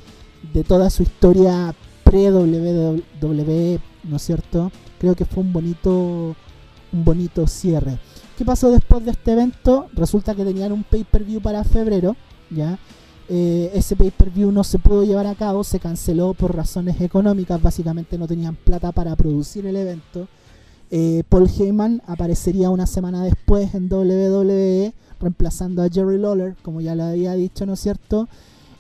de 0.55 0.65
toda 0.65 0.89
su 0.89 1.03
historia 1.03 1.75
pre-WWE, 2.11 3.81
¿no 4.05 4.17
es 4.17 4.23
cierto? 4.23 4.71
Creo 4.99 5.15
que 5.15 5.25
fue 5.25 5.43
un 5.43 5.53
bonito, 5.53 6.35
un 6.93 7.05
bonito 7.05 7.47
cierre. 7.47 7.99
¿Qué 8.37 8.45
pasó 8.45 8.71
después 8.71 9.05
de 9.05 9.11
este 9.11 9.33
evento? 9.33 9.89
Resulta 9.95 10.35
que 10.35 10.45
tenían 10.45 10.73
un 10.73 10.85
pay-per-view 10.85 11.41
para 11.41 11.65
febrero, 11.65 12.17
¿ya? 12.51 12.79
Eh, 13.29 13.71
ese 13.75 13.95
pay-per-view 13.97 14.51
no 14.53 14.65
se 14.65 14.79
pudo 14.79 15.05
llevar 15.05 15.27
a 15.27 15.35
cabo, 15.35 15.65
se 15.65 15.81
canceló 15.81 16.35
por 16.35 16.57
razones 16.57 17.01
económicas, 17.01 17.61
básicamente 17.61 18.17
no 18.17 18.27
tenían 18.27 18.57
plata 18.57 18.93
para 18.93 19.15
producir 19.17 19.67
el 19.67 19.77
evento 19.77 20.29
eh, 20.91 21.23
Paul 21.29 21.49
Heyman 21.49 22.03
aparecería 22.07 22.71
una 22.71 22.87
semana 22.87 23.23
después 23.23 23.75
en 23.75 23.93
WWE, 23.93 24.93
reemplazando 25.21 25.83
a 25.83 25.89
Jerry 25.89 26.19
Lawler, 26.19 26.57
como 26.63 26.81
ya 26.81 26.95
lo 26.95 27.05
había 27.05 27.35
dicho, 27.35 27.67
¿no 27.67 27.75
es 27.75 27.81
cierto? 27.81 28.29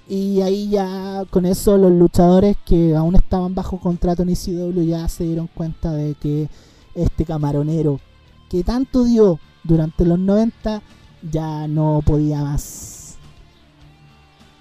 Y 0.09 0.41
ahí 0.41 0.71
ya 0.71 1.25
con 1.31 1.45
eso 1.45 1.77
los 1.77 1.93
luchadores 1.93 2.57
que 2.65 2.97
aún 2.97 3.15
estaban 3.15 3.55
bajo 3.55 3.79
contrato 3.79 4.23
en 4.23 4.31
ECW 4.31 4.83
ya 4.83 5.07
se 5.09 5.25
dieron 5.25 5.49
cuenta 5.49 5.93
de 5.93 6.15
que 6.15 6.49
este 6.95 7.27
camaronero 7.27 8.01
que 8.49 8.65
tanto 8.65 9.05
dio 9.05 9.39
durante 9.65 10.07
los 10.07 10.19
90 10.19 10.83
ya 11.31 11.69
no 11.69 12.03
podía 12.05 12.43
más. 12.43 13.19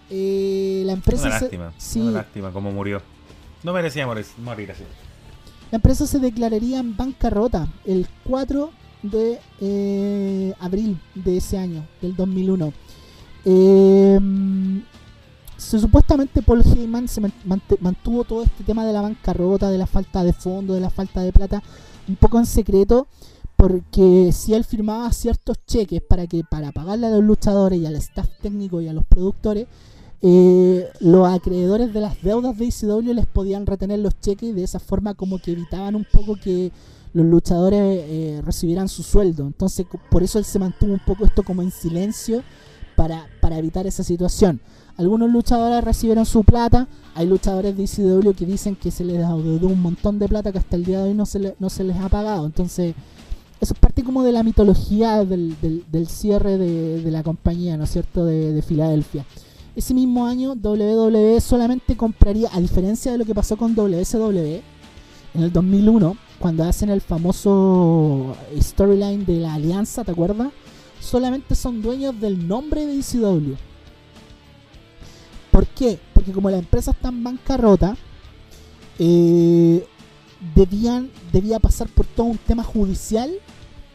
Eh, 0.10 0.84
la 0.86 0.94
empresa 0.94 1.28
una 1.28 1.40
lástima, 1.40 1.74
una 1.96 2.12
lástima 2.12 2.52
como 2.52 2.72
murió. 2.72 3.02
No 3.64 3.74
merecía 3.74 4.06
morir, 4.06 4.26
morir 4.44 4.72
así. 4.72 4.84
La 5.72 5.78
empresa 5.78 6.08
se 6.08 6.20
declararía 6.20 6.80
en 6.80 6.96
bancarrota 6.96 7.68
el 7.86 8.08
4 8.26 8.70
de 9.04 9.40
eh, 9.60 10.54
abril 10.60 11.00
de 11.16 11.38
ese 11.38 11.58
año, 11.58 11.86
del 12.02 12.16
2001. 12.16 12.74
Eh, 13.46 14.20
supuestamente 15.58 16.42
Paul 16.42 16.62
Heyman 16.62 17.08
se 17.08 17.22
mantuvo 17.80 18.24
todo 18.24 18.44
este 18.44 18.64
tema 18.64 18.86
de 18.86 18.94
la 18.94 19.02
bancarrota, 19.02 19.70
de 19.70 19.78
la 19.78 19.88
falta 19.88 20.24
de 20.24 20.34
fondos, 20.34 20.76
de 20.76 20.82
la 20.82 20.90
falta 20.90 21.22
de 21.22 21.34
plata, 21.34 21.62
un 22.08 22.16
poco 22.16 22.40
en 22.40 22.46
secreto, 22.46 23.08
porque 23.56 24.32
si 24.32 24.54
él 24.54 24.64
firmaba 24.64 25.12
ciertos 25.12 25.58
cheques 25.66 26.02
para 26.02 26.28
que 26.28 26.44
para 26.44 26.72
pagarle 26.72 27.08
a 27.08 27.10
los 27.10 27.24
luchadores 27.24 27.80
y 27.80 27.86
al 27.86 27.96
staff 27.96 28.30
técnico 28.42 28.82
y 28.82 28.88
a 28.88 28.94
los 28.94 29.06
productores, 29.06 29.68
eh, 30.22 30.88
los 31.00 31.28
acreedores 31.28 31.94
de 31.94 32.02
las 32.02 32.22
deudas 32.22 32.58
de 32.58 32.66
ICW 32.66 33.14
les 33.14 33.26
podían 33.26 33.66
retener 33.66 34.00
los 34.00 34.20
cheques 34.20 34.50
y 34.50 34.54
de 34.54 34.64
esa 34.64 34.80
forma 34.80 35.14
como 35.14 35.40
que 35.40 35.52
evitaban 35.52 35.96
un 35.96 36.06
poco 36.12 36.36
que 36.36 36.72
los 37.14 37.26
luchadores 37.26 37.80
eh, 37.82 38.42
recibieran 38.46 38.88
su 38.90 39.04
sueldo. 39.04 39.48
Entonces 39.48 39.86
por 40.10 40.24
eso 40.24 40.38
él 40.40 40.46
se 40.46 40.60
mantuvo 40.60 40.94
un 40.94 41.02
poco 41.06 41.26
esto 41.26 41.44
como 41.44 41.62
en 41.62 41.72
silencio 41.72 42.44
para, 42.96 43.28
para 43.42 43.58
evitar 43.58 43.88
esa 43.88 44.04
situación. 44.04 44.62
Algunos 44.98 45.30
luchadores 45.30 45.84
recibieron 45.84 46.26
su 46.26 46.44
plata, 46.44 46.88
hay 47.14 47.28
luchadores 47.28 47.78
de 47.78 47.84
ICW 47.84 48.32
que 48.32 48.46
dicen 48.46 48.76
que 48.76 48.90
se 48.90 49.06
les 49.06 49.18
deudó 49.20 49.68
un 49.68 49.82
montón 49.82 50.18
de 50.18 50.28
plata 50.28 50.52
que 50.52 50.58
hasta 50.58 50.76
el 50.76 50.86
día 50.86 51.04
de 51.04 51.10
hoy 51.10 51.14
no 51.14 51.26
se, 51.26 51.40
les 51.84 51.98
ha 51.98 52.10
pagado. 52.10 52.48
Entonces 52.48 52.96
eso 53.62 53.74
es 53.74 53.80
parte 53.80 54.04
como 54.04 54.24
de 54.24 54.32
la 54.32 54.42
mitología 54.44 55.24
del, 55.24 55.56
cierre 56.08 56.58
de, 56.58 57.12
la 57.12 57.22
compañía, 57.22 57.78
¿no 57.78 57.84
es 57.84 57.92
cierto?, 57.92 58.26
de, 58.26 58.54
de 58.54 58.62
Filadelfia. 58.64 59.26
Ese 59.76 59.94
mismo 59.94 60.26
año 60.26 60.54
WWE 60.54 61.40
solamente 61.40 61.96
compraría, 61.96 62.50
a 62.52 62.60
diferencia 62.60 63.12
de 63.12 63.20
lo 63.20 63.26
que 63.26 63.36
pasó 63.36 63.58
con 63.58 63.76
WSW 63.76 64.62
en 65.36 65.44
el 65.44 65.54
2001, 65.54 66.18
cuando 66.40 66.64
hacen 66.64 66.90
el 66.90 67.02
famoso 67.02 68.36
storyline 68.60 69.26
de 69.26 69.38
la 69.38 69.54
alianza, 69.54 70.04
¿te 70.04 70.12
acuerdas? 70.12 70.52
Solamente 71.00 71.54
son 71.54 71.84
dueños 71.84 72.20
del 72.20 72.48
nombre 72.48 72.88
de 72.88 73.00
ECW. 73.00 73.56
¿Por 75.58 75.66
qué? 75.66 75.98
Porque 76.14 76.32
como 76.32 76.52
la 76.52 76.60
empresa 76.60 76.92
está 76.92 77.10
en 77.10 77.24
bancarrota, 77.24 77.98
eh, 79.00 79.84
debían, 80.54 81.10
debía 81.34 81.58
pasar 81.58 81.90
por 81.90 82.06
todo 82.06 82.28
un 82.28 82.38
tema 82.38 82.62
judicial 82.62 83.32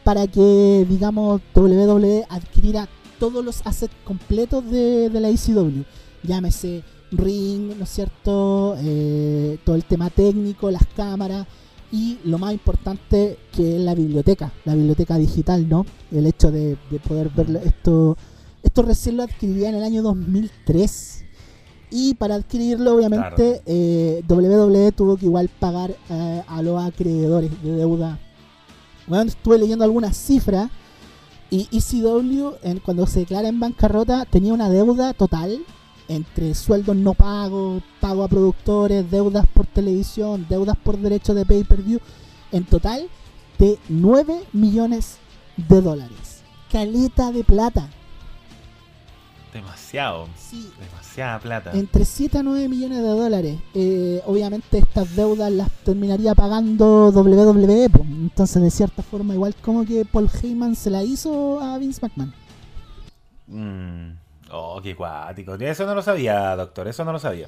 para 0.03 0.27
que, 0.27 0.85
digamos, 0.89 1.39
WWE 1.55 2.25
adquiriera 2.27 2.89
todos 3.17 3.45
los 3.45 3.65
assets 3.65 3.93
completos 4.03 4.69
de, 4.69 5.09
la 5.09 5.29
ECW. 5.29 5.85
Llámese 6.23 6.83
ring, 7.11 7.77
¿no 7.77 7.85
es 7.85 7.89
cierto? 7.91 8.75
Eh, 8.79 9.57
todo 9.63 9.77
el 9.77 9.85
tema 9.85 10.09
técnico, 10.09 10.69
las 10.69 10.85
cámaras 10.97 11.47
y 11.93 12.17
lo 12.25 12.39
más 12.39 12.51
importante 12.51 13.37
que 13.53 13.77
es 13.77 13.81
la 13.81 13.95
biblioteca, 13.95 14.51
la 14.65 14.75
biblioteca 14.75 15.17
digital, 15.17 15.69
¿no? 15.69 15.85
El 16.11 16.27
hecho 16.27 16.51
de, 16.51 16.77
poder 17.07 17.29
ver 17.29 17.61
esto, 17.63 18.17
esto 18.63 18.81
recién 18.81 19.15
lo 19.15 19.23
adquiriría 19.23 19.69
en 19.69 19.75
el 19.75 19.83
año 19.85 20.01
2003 20.01 21.22
Y 21.95 22.15
para 22.15 22.33
adquirirlo, 22.33 22.95
obviamente, 22.95 23.61
eh, 23.67 24.23
WWE 24.27 24.91
tuvo 24.93 25.15
que 25.15 25.27
igual 25.27 25.47
pagar 25.47 25.95
eh, 26.09 26.41
a 26.47 26.63
los 26.63 26.83
acreedores 26.83 27.51
de 27.61 27.71
deuda. 27.71 28.17
Bueno, 29.05 29.25
estuve 29.25 29.59
leyendo 29.59 29.85
algunas 29.85 30.17
cifras. 30.17 30.71
Y 31.51 31.69
ECW, 31.71 32.55
en, 32.63 32.79
cuando 32.79 33.05
se 33.05 33.19
declara 33.19 33.47
en 33.47 33.59
bancarrota, 33.59 34.25
tenía 34.25 34.55
una 34.55 34.71
deuda 34.71 35.13
total 35.13 35.63
entre 36.07 36.55
sueldos 36.55 36.95
no 36.95 37.13
pagos, 37.13 37.83
pago 38.01 38.23
a 38.23 38.27
productores, 38.27 39.09
deudas 39.11 39.45
por 39.53 39.67
televisión, 39.67 40.47
deudas 40.49 40.75
por 40.77 40.97
derechos 40.97 41.35
de 41.35 41.45
pay-per-view, 41.45 41.99
en 42.51 42.65
total 42.65 43.07
de 43.59 43.77
9 43.87 44.45
millones 44.51 45.19
de 45.57 45.79
dólares. 45.79 46.41
Caleta 46.71 47.31
de 47.31 47.43
plata. 47.43 47.87
Demasiado. 49.53 50.27
Sí. 50.35 50.71
Demasiada 51.15 51.39
plata. 51.39 51.71
Entre 51.73 52.05
7 52.05 52.39
a 52.39 52.43
9 52.43 52.67
millones 52.67 52.97
de 52.97 53.07
dólares. 53.07 53.59
Eh, 53.75 54.21
obviamente 54.25 54.79
estas 54.79 55.15
deudas 55.15 55.51
las 55.51 55.69
terminaría 55.83 56.33
pagando 56.33 57.11
WWE. 57.11 57.89
Entonces 58.01 58.61
de 58.61 58.71
cierta 58.71 59.03
forma 59.03 59.35
igual 59.35 59.53
como 59.61 59.85
que 59.85 60.05
Paul 60.05 60.27
Heyman 60.41 60.75
se 60.75 60.89
la 60.89 61.03
hizo 61.03 61.59
a 61.59 61.77
Vince 61.77 61.99
McMahon. 62.01 62.33
Mm. 63.47 64.17
Oh, 64.51 64.81
qué 64.81 64.95
cuático. 64.95 65.53
Eso 65.55 65.85
no 65.85 65.93
lo 65.93 66.01
sabía, 66.01 66.55
doctor. 66.55 66.87
Eso 66.87 67.05
no 67.05 67.11
lo 67.11 67.19
sabía. 67.19 67.47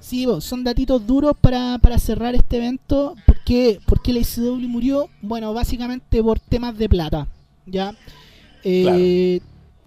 Sí, 0.00 0.26
son 0.40 0.64
datitos 0.64 1.06
duros 1.06 1.34
para, 1.38 1.78
cerrar 1.98 2.34
este 2.34 2.56
evento. 2.56 3.14
¿Por 3.26 3.44
qué, 3.44 3.78
¿Por 3.86 4.00
qué 4.00 4.12
la 4.12 4.20
ICW 4.20 4.68
murió? 4.68 5.08
Bueno, 5.20 5.52
básicamente 5.52 6.22
por 6.22 6.40
temas 6.40 6.76
de 6.78 6.88
plata. 6.88 7.28
¿ya? 7.66 7.94
Eh, 8.64 9.40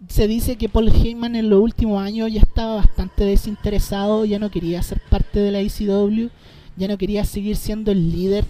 se 0.08 0.28
dice 0.28 0.56
que 0.56 0.70
Paul 0.70 0.90
Heyman 0.90 1.36
en 1.36 1.50
los 1.50 1.62
últimos 1.62 2.02
años 2.02 2.32
ya 2.32 2.42
estaba 2.42 2.76
bastante 2.76 3.24
desinteresado, 3.24 4.26
ya 4.26 4.40
no 4.40 4.52
quería 4.52 4.82
ser 4.84 5.02
parte 5.10 5.40
de 5.40 5.52
la 5.52 5.62
ICW, 5.62 6.30
ya 6.78 6.88
no 6.88 6.98
quería 6.98 7.26
seguir 7.26 7.56
siendo 7.56 7.92
el 7.92 8.12
líder, 8.12 8.46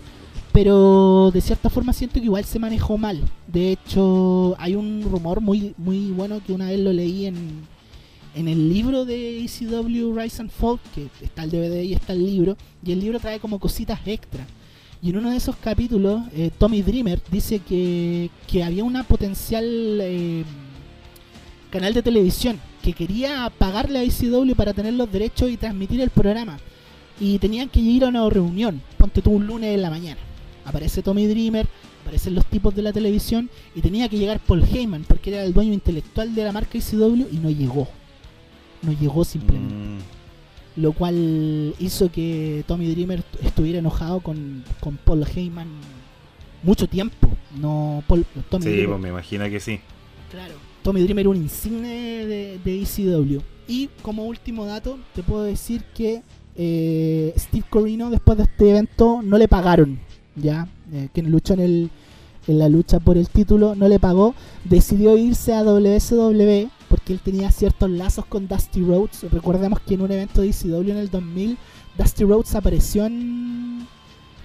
pero 0.51 1.31
de 1.33 1.41
cierta 1.41 1.69
forma 1.69 1.93
siento 1.93 2.19
que 2.19 2.25
igual 2.25 2.45
se 2.45 2.59
manejó 2.59 2.97
mal. 2.97 3.21
De 3.47 3.71
hecho, 3.71 4.55
hay 4.57 4.75
un 4.75 5.03
rumor 5.03 5.41
muy, 5.41 5.73
muy 5.77 6.11
bueno 6.11 6.41
que 6.45 6.53
una 6.53 6.67
vez 6.67 6.79
lo 6.79 6.93
leí 6.93 7.25
en, 7.25 7.35
en 8.35 8.47
el 8.47 8.69
libro 8.69 9.05
de 9.05 9.39
ECW 9.39 10.13
Rise 10.17 10.41
and 10.41 10.51
Fall, 10.51 10.79
que 10.93 11.07
está 11.21 11.43
el 11.43 11.51
DVD 11.51 11.83
y 11.83 11.93
está 11.93 12.13
el 12.13 12.25
libro, 12.25 12.57
y 12.83 12.91
el 12.91 12.99
libro 12.99 13.19
trae 13.19 13.39
como 13.39 13.59
cositas 13.59 13.99
extra. 14.05 14.45
Y 15.01 15.09
en 15.09 15.17
uno 15.17 15.29
de 15.29 15.37
esos 15.37 15.55
capítulos, 15.57 16.21
eh, 16.33 16.49
Tommy 16.57 16.81
Dreamer 16.81 17.21
dice 17.31 17.59
que, 17.59 18.29
que 18.47 18.63
había 18.63 18.83
una 18.83 19.03
potencial 19.03 19.65
eh, 20.01 20.43
canal 21.75 21.93
de 21.93 22.01
televisión 22.01 22.57
que 22.81 22.93
quería 22.93 23.51
pagarle 23.57 23.99
a 23.99 24.03
ICW 24.05 24.55
para 24.55 24.73
tener 24.73 24.93
los 24.93 25.11
derechos 25.11 25.49
y 25.49 25.57
transmitir 25.57 25.99
el 25.99 26.09
programa. 26.09 26.57
Y 27.19 27.37
tenían 27.37 27.67
que 27.67 27.81
ir 27.81 28.05
a 28.05 28.07
una 28.07 28.29
reunión, 28.29 28.81
ponte 28.97 29.21
tú 29.21 29.31
un 29.31 29.45
lunes 29.45 29.75
en 29.75 29.81
la 29.81 29.89
mañana. 29.89 30.21
Aparece 30.63 31.01
Tommy 31.01 31.27
Dreamer, 31.27 31.67
aparecen 32.03 32.33
los 32.33 32.45
tipos 32.45 32.73
de 32.73 32.81
la 32.81 32.93
televisión 32.93 33.49
y 33.75 33.81
tenía 33.81 34.07
que 34.07 34.17
llegar 34.17 34.39
Paul 34.39 34.63
Heyman 34.63 35.03
porque 35.03 35.31
era 35.31 35.43
el 35.43 35.53
dueño 35.53 35.73
intelectual 35.73 36.33
de 36.33 36.45
la 36.45 36.53
marca 36.53 36.77
ICW 36.77 37.27
y 37.29 37.39
no 37.43 37.49
llegó. 37.49 37.89
No 38.81 38.93
llegó 38.93 39.25
simplemente. 39.25 39.75
Mm. 39.75 40.81
Lo 40.81 40.93
cual 40.93 41.75
hizo 41.77 42.09
que 42.09 42.63
Tommy 42.67 42.87
Dreamer 42.87 43.21
estuviera 43.43 43.79
enojado 43.79 44.21
con, 44.21 44.63
con 44.79 44.95
Paul 44.95 45.25
Heyman 45.27 45.67
mucho 46.63 46.87
tiempo. 46.87 47.27
No, 47.59 48.01
Paul, 48.07 48.25
Tommy 48.49 48.63
sí, 48.63 48.83
pues 48.87 48.99
me 49.01 49.09
imagino 49.09 49.49
que 49.49 49.59
sí. 49.59 49.81
Claro. 50.31 50.64
Tommy 50.85 51.01
Dreamer 51.01 51.27
un 51.27 51.37
insigne 51.37 52.27
de, 52.27 52.59
de 52.63 52.81
ECW. 52.83 53.41
Y 53.67 53.89
como 54.03 54.25
último 54.25 54.67
dato, 54.67 54.99
te 55.15 55.23
puedo 55.23 55.41
decir 55.41 55.83
que 55.95 56.21
eh, 56.55 57.33
Steve 57.35 57.65
Corino, 57.67 58.11
después 58.11 58.37
de 58.37 58.43
este 58.43 58.69
evento, 58.69 59.21
no 59.23 59.39
le 59.39 59.47
pagaron. 59.47 59.99
Ya, 60.35 60.67
eh, 60.93 61.09
quien 61.11 61.31
luchó 61.31 61.55
en, 61.55 61.59
el, 61.61 61.89
en 62.47 62.59
la 62.59 62.69
lucha 62.69 62.99
por 62.99 63.17
el 63.17 63.29
título, 63.29 63.73
no 63.73 63.87
le 63.87 63.99
pagó. 63.99 64.35
Decidió 64.63 65.17
irse 65.17 65.55
a 65.55 65.63
WSW 65.63 66.69
porque 66.87 67.13
él 67.13 67.19
tenía 67.19 67.49
ciertos 67.49 67.89
lazos 67.89 68.27
con 68.27 68.47
Dusty 68.47 68.81
Rhodes. 68.81 69.25
Recordemos 69.31 69.79
que 69.79 69.95
en 69.95 70.01
un 70.01 70.11
evento 70.11 70.41
de 70.41 70.49
ECW 70.49 70.91
en 70.91 70.97
el 70.97 71.09
2000, 71.09 71.57
Dusty 71.97 72.25
Rhodes 72.25 72.53
apareció 72.53 73.07
en, 73.07 73.87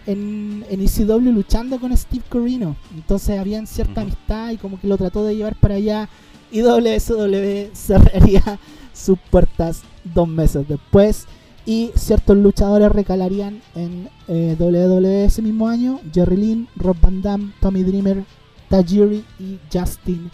en, 0.06 0.64
en 0.70 0.80
ECW 0.80 1.32
luchando 1.32 1.78
con 1.78 1.94
Steve 1.94 2.24
Corino. 2.30 2.76
Entonces 2.94 3.38
habían 3.38 3.66
cierta 3.66 4.00
amistad 4.00 4.52
y 4.52 4.56
como 4.56 4.80
que 4.80 4.88
lo 4.88 4.96
trató 4.96 5.22
de 5.22 5.36
llevar 5.36 5.56
para 5.56 5.74
allá 5.74 6.08
y 6.50 6.62
WSW 6.62 7.74
cerraría 7.74 8.58
sus 8.92 9.18
puertas 9.30 9.82
dos 10.04 10.28
meses 10.28 10.66
después 10.68 11.26
y 11.66 11.90
ciertos 11.94 12.36
luchadores 12.36 12.90
recalarían 12.90 13.62
en 13.74 14.08
eh, 14.28 14.56
WWE 14.58 15.24
ese 15.26 15.42
mismo 15.42 15.68
año, 15.68 16.00
Jerry 16.12 16.36
Lynn, 16.36 16.68
Rob 16.76 16.96
Van 17.00 17.22
Damme, 17.22 17.52
Tommy 17.60 17.82
Dreamer, 17.82 18.24
Tajiri 18.68 19.24
y 19.38 19.58
Justin 19.72 20.30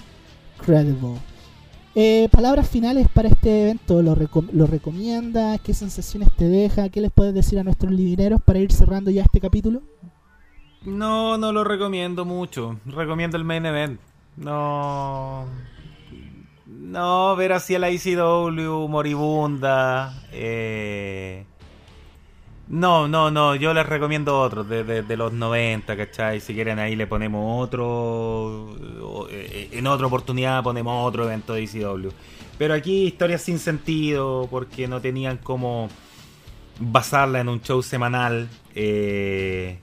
Credible. 0.64 1.16
Eh, 1.94 2.28
palabras 2.30 2.68
finales 2.68 3.08
para 3.12 3.28
este 3.28 3.62
evento, 3.62 4.02
¿Lo, 4.02 4.14
¿lo 4.52 4.66
recomienda? 4.66 5.58
¿Qué 5.58 5.72
sensaciones 5.72 6.28
te 6.36 6.46
deja? 6.46 6.90
¿Qué 6.90 7.00
les 7.00 7.10
puedes 7.10 7.34
decir 7.34 7.58
a 7.58 7.64
nuestros 7.64 7.90
lidineros 7.92 8.42
para 8.42 8.58
ir 8.58 8.70
cerrando 8.70 9.10
ya 9.10 9.22
este 9.22 9.40
capítulo? 9.40 9.82
No, 10.84 11.38
no 11.38 11.52
lo 11.52 11.64
recomiendo 11.64 12.24
mucho. 12.24 12.78
Recomiendo 12.84 13.36
el 13.36 13.44
main 13.44 13.66
event. 13.66 13.98
No, 14.36 15.46
no, 16.86 17.36
ver 17.36 17.52
así 17.52 17.74
a 17.74 17.78
la 17.78 17.90
ICW 17.90 18.88
moribunda. 18.88 20.22
Eh... 20.32 21.44
No, 22.68 23.06
no, 23.06 23.30
no, 23.30 23.54
yo 23.54 23.72
les 23.72 23.86
recomiendo 23.86 24.40
otros 24.40 24.68
de, 24.68 25.16
los 25.16 25.32
90, 25.32 25.96
¿cachai? 25.96 26.40
Si 26.40 26.52
quieren 26.52 26.80
ahí 26.80 26.96
le 26.96 27.06
ponemos 27.06 27.64
otro, 27.64 28.76
eh, 29.30 29.68
en 29.72 29.86
otra 29.86 30.08
oportunidad 30.08 30.64
ponemos 30.64 31.06
otro 31.06 31.24
evento 31.24 31.54
de 31.54 31.62
ICW. 31.62 32.10
Pero 32.58 32.74
aquí 32.74 33.04
historias 33.04 33.42
sin 33.42 33.60
sentido, 33.60 34.48
porque 34.50 34.88
no 34.88 35.00
tenían 35.00 35.36
como 35.36 35.88
basarla 36.80 37.40
en 37.40 37.48
un 37.48 37.62
show 37.62 37.82
semanal. 37.82 38.48
Eh, 38.74 39.78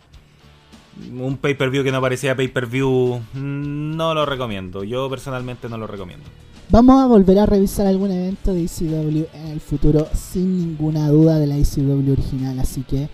un 1.12 1.38
pay-per-view 1.38 1.84
que 1.84 1.92
no 1.92 2.02
parecía 2.02 2.36
pay-per-view, 2.36 3.22
no 3.34 4.14
lo 4.14 4.26
recomiendo. 4.26 4.84
Yo 4.84 5.10
personalmente 5.10 5.70
no 5.70 5.78
lo 5.78 5.88
recomiendo. 5.88 6.26
Vamos 6.70 7.02
a 7.02 7.08
volver 7.08 7.38
a 7.40 7.46
revisar 7.46 7.86
algún 7.86 8.12
evento 8.12 8.54
de 8.54 8.64
ECW 8.64 9.26
en 9.34 9.48
el 9.52 9.60
futuro, 9.60 10.08
sin 10.14 10.58
ninguna 10.58 11.10
duda 11.10 11.38
de 11.38 11.48
la 11.48 11.58
ECW 11.58 12.12
original. 12.12 12.60
Así 12.60 12.82
que 12.82 13.10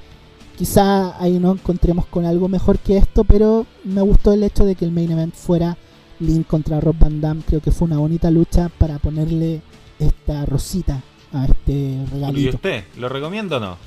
quizá 0.57 1.21
ahí 1.21 1.39
no 1.39 1.51
encontremos 1.51 2.05
con 2.05 2.25
algo 2.25 2.47
mejor 2.47 2.79
que 2.79 2.97
esto, 2.97 3.23
pero 3.23 3.65
me 3.83 4.01
gustó 4.01 4.33
el 4.33 4.43
hecho 4.43 4.65
de 4.65 4.75
que 4.75 4.85
el 4.85 4.91
main 4.91 5.11
event 5.11 5.33
fuera 5.33 5.77
Link 6.19 6.47
contra 6.47 6.79
Rob 6.79 6.95
Van 6.97 7.19
Damme. 7.19 7.41
Creo 7.45 7.61
que 7.61 7.71
fue 7.71 7.87
una 7.87 7.97
bonita 7.97 8.31
lucha 8.31 8.69
para 8.77 8.97
ponerle 8.97 9.61
esta 9.99 10.45
rosita 10.45 11.03
a 11.33 11.45
este 11.45 12.05
regalito. 12.11 12.39
¿Y 12.39 12.49
usted? 12.49 12.83
¿Lo 12.97 13.09
recomiendo 13.09 13.57
o 13.57 13.59
no? 13.59 13.77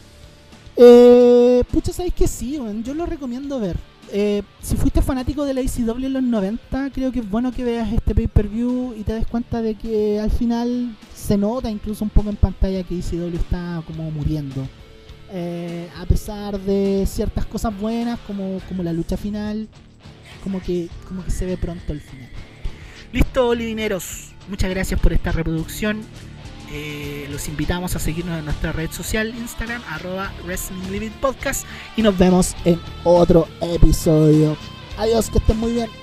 Eh, 0.76 1.62
pucha, 1.70 1.93
sabéis 1.93 2.14
que 2.14 2.28
sí, 2.28 2.59
yo 2.84 2.94
lo 2.94 3.06
recomiendo 3.06 3.59
ver. 3.60 3.76
Eh, 4.14 4.43
si 4.60 4.76
fuiste 4.76 5.01
fanático 5.01 5.47
de 5.47 5.55
la 5.55 5.62
ICW 5.62 6.05
en 6.05 6.12
los 6.12 6.22
90, 6.22 6.90
creo 6.93 7.10
que 7.10 7.20
es 7.20 7.30
bueno 7.30 7.51
que 7.51 7.64
veas 7.64 7.90
este 7.90 8.14
pay-per-view 8.14 8.94
y 8.94 9.05
te 9.05 9.14
des 9.14 9.26
cuenta 9.26 9.62
de 9.62 9.74
que 9.74 10.20
al 10.20 10.30
final 10.30 10.94
se 11.14 11.39
nota 11.39 11.70
incluso 11.70 12.05
un 12.05 12.10
poco 12.10 12.28
en 12.28 12.36
pantalla 12.36 12.82
que 12.82 12.94
ICW 12.94 13.34
está 13.34 13.82
como 13.86 14.10
muriendo. 14.10 14.68
Eh, 15.30 15.89
a 15.98 16.05
pesar 16.05 16.60
de 16.60 17.06
ciertas 17.06 17.47
cosas 17.47 17.72
buenas 17.80 18.18
como, 18.26 18.60
como 18.68 18.82
la 18.82 18.93
lucha 18.93 19.16
final, 19.16 19.66
como 20.44 20.60
que, 20.60 20.90
como 21.09 21.24
que 21.24 21.30
se 21.30 21.47
ve 21.47 21.56
pronto 21.56 21.94
el 21.94 22.02
final. 22.02 22.28
Listo, 23.14 23.55
Lidineros. 23.55 24.32
Muchas 24.47 24.68
gracias 24.68 25.01
por 25.01 25.14
esta 25.14 25.32
reproducción. 25.32 26.02
Eh, 26.74 27.28
los 27.30 27.48
invitamos 27.48 27.94
a 27.96 27.98
seguirnos 27.98 28.38
en 28.38 28.46
nuestra 28.46 28.72
red 28.72 28.90
social 28.90 29.28
Instagram, 29.36 29.82
arroba 29.90 30.32
Wrestling 30.44 31.10
Podcast. 31.20 31.66
Y 31.96 32.02
nos 32.02 32.16
vemos 32.16 32.56
en 32.64 32.80
otro 33.04 33.46
episodio. 33.60 34.56
Adiós, 34.96 35.28
que 35.28 35.38
estén 35.38 35.58
muy 35.58 35.72
bien. 35.72 36.01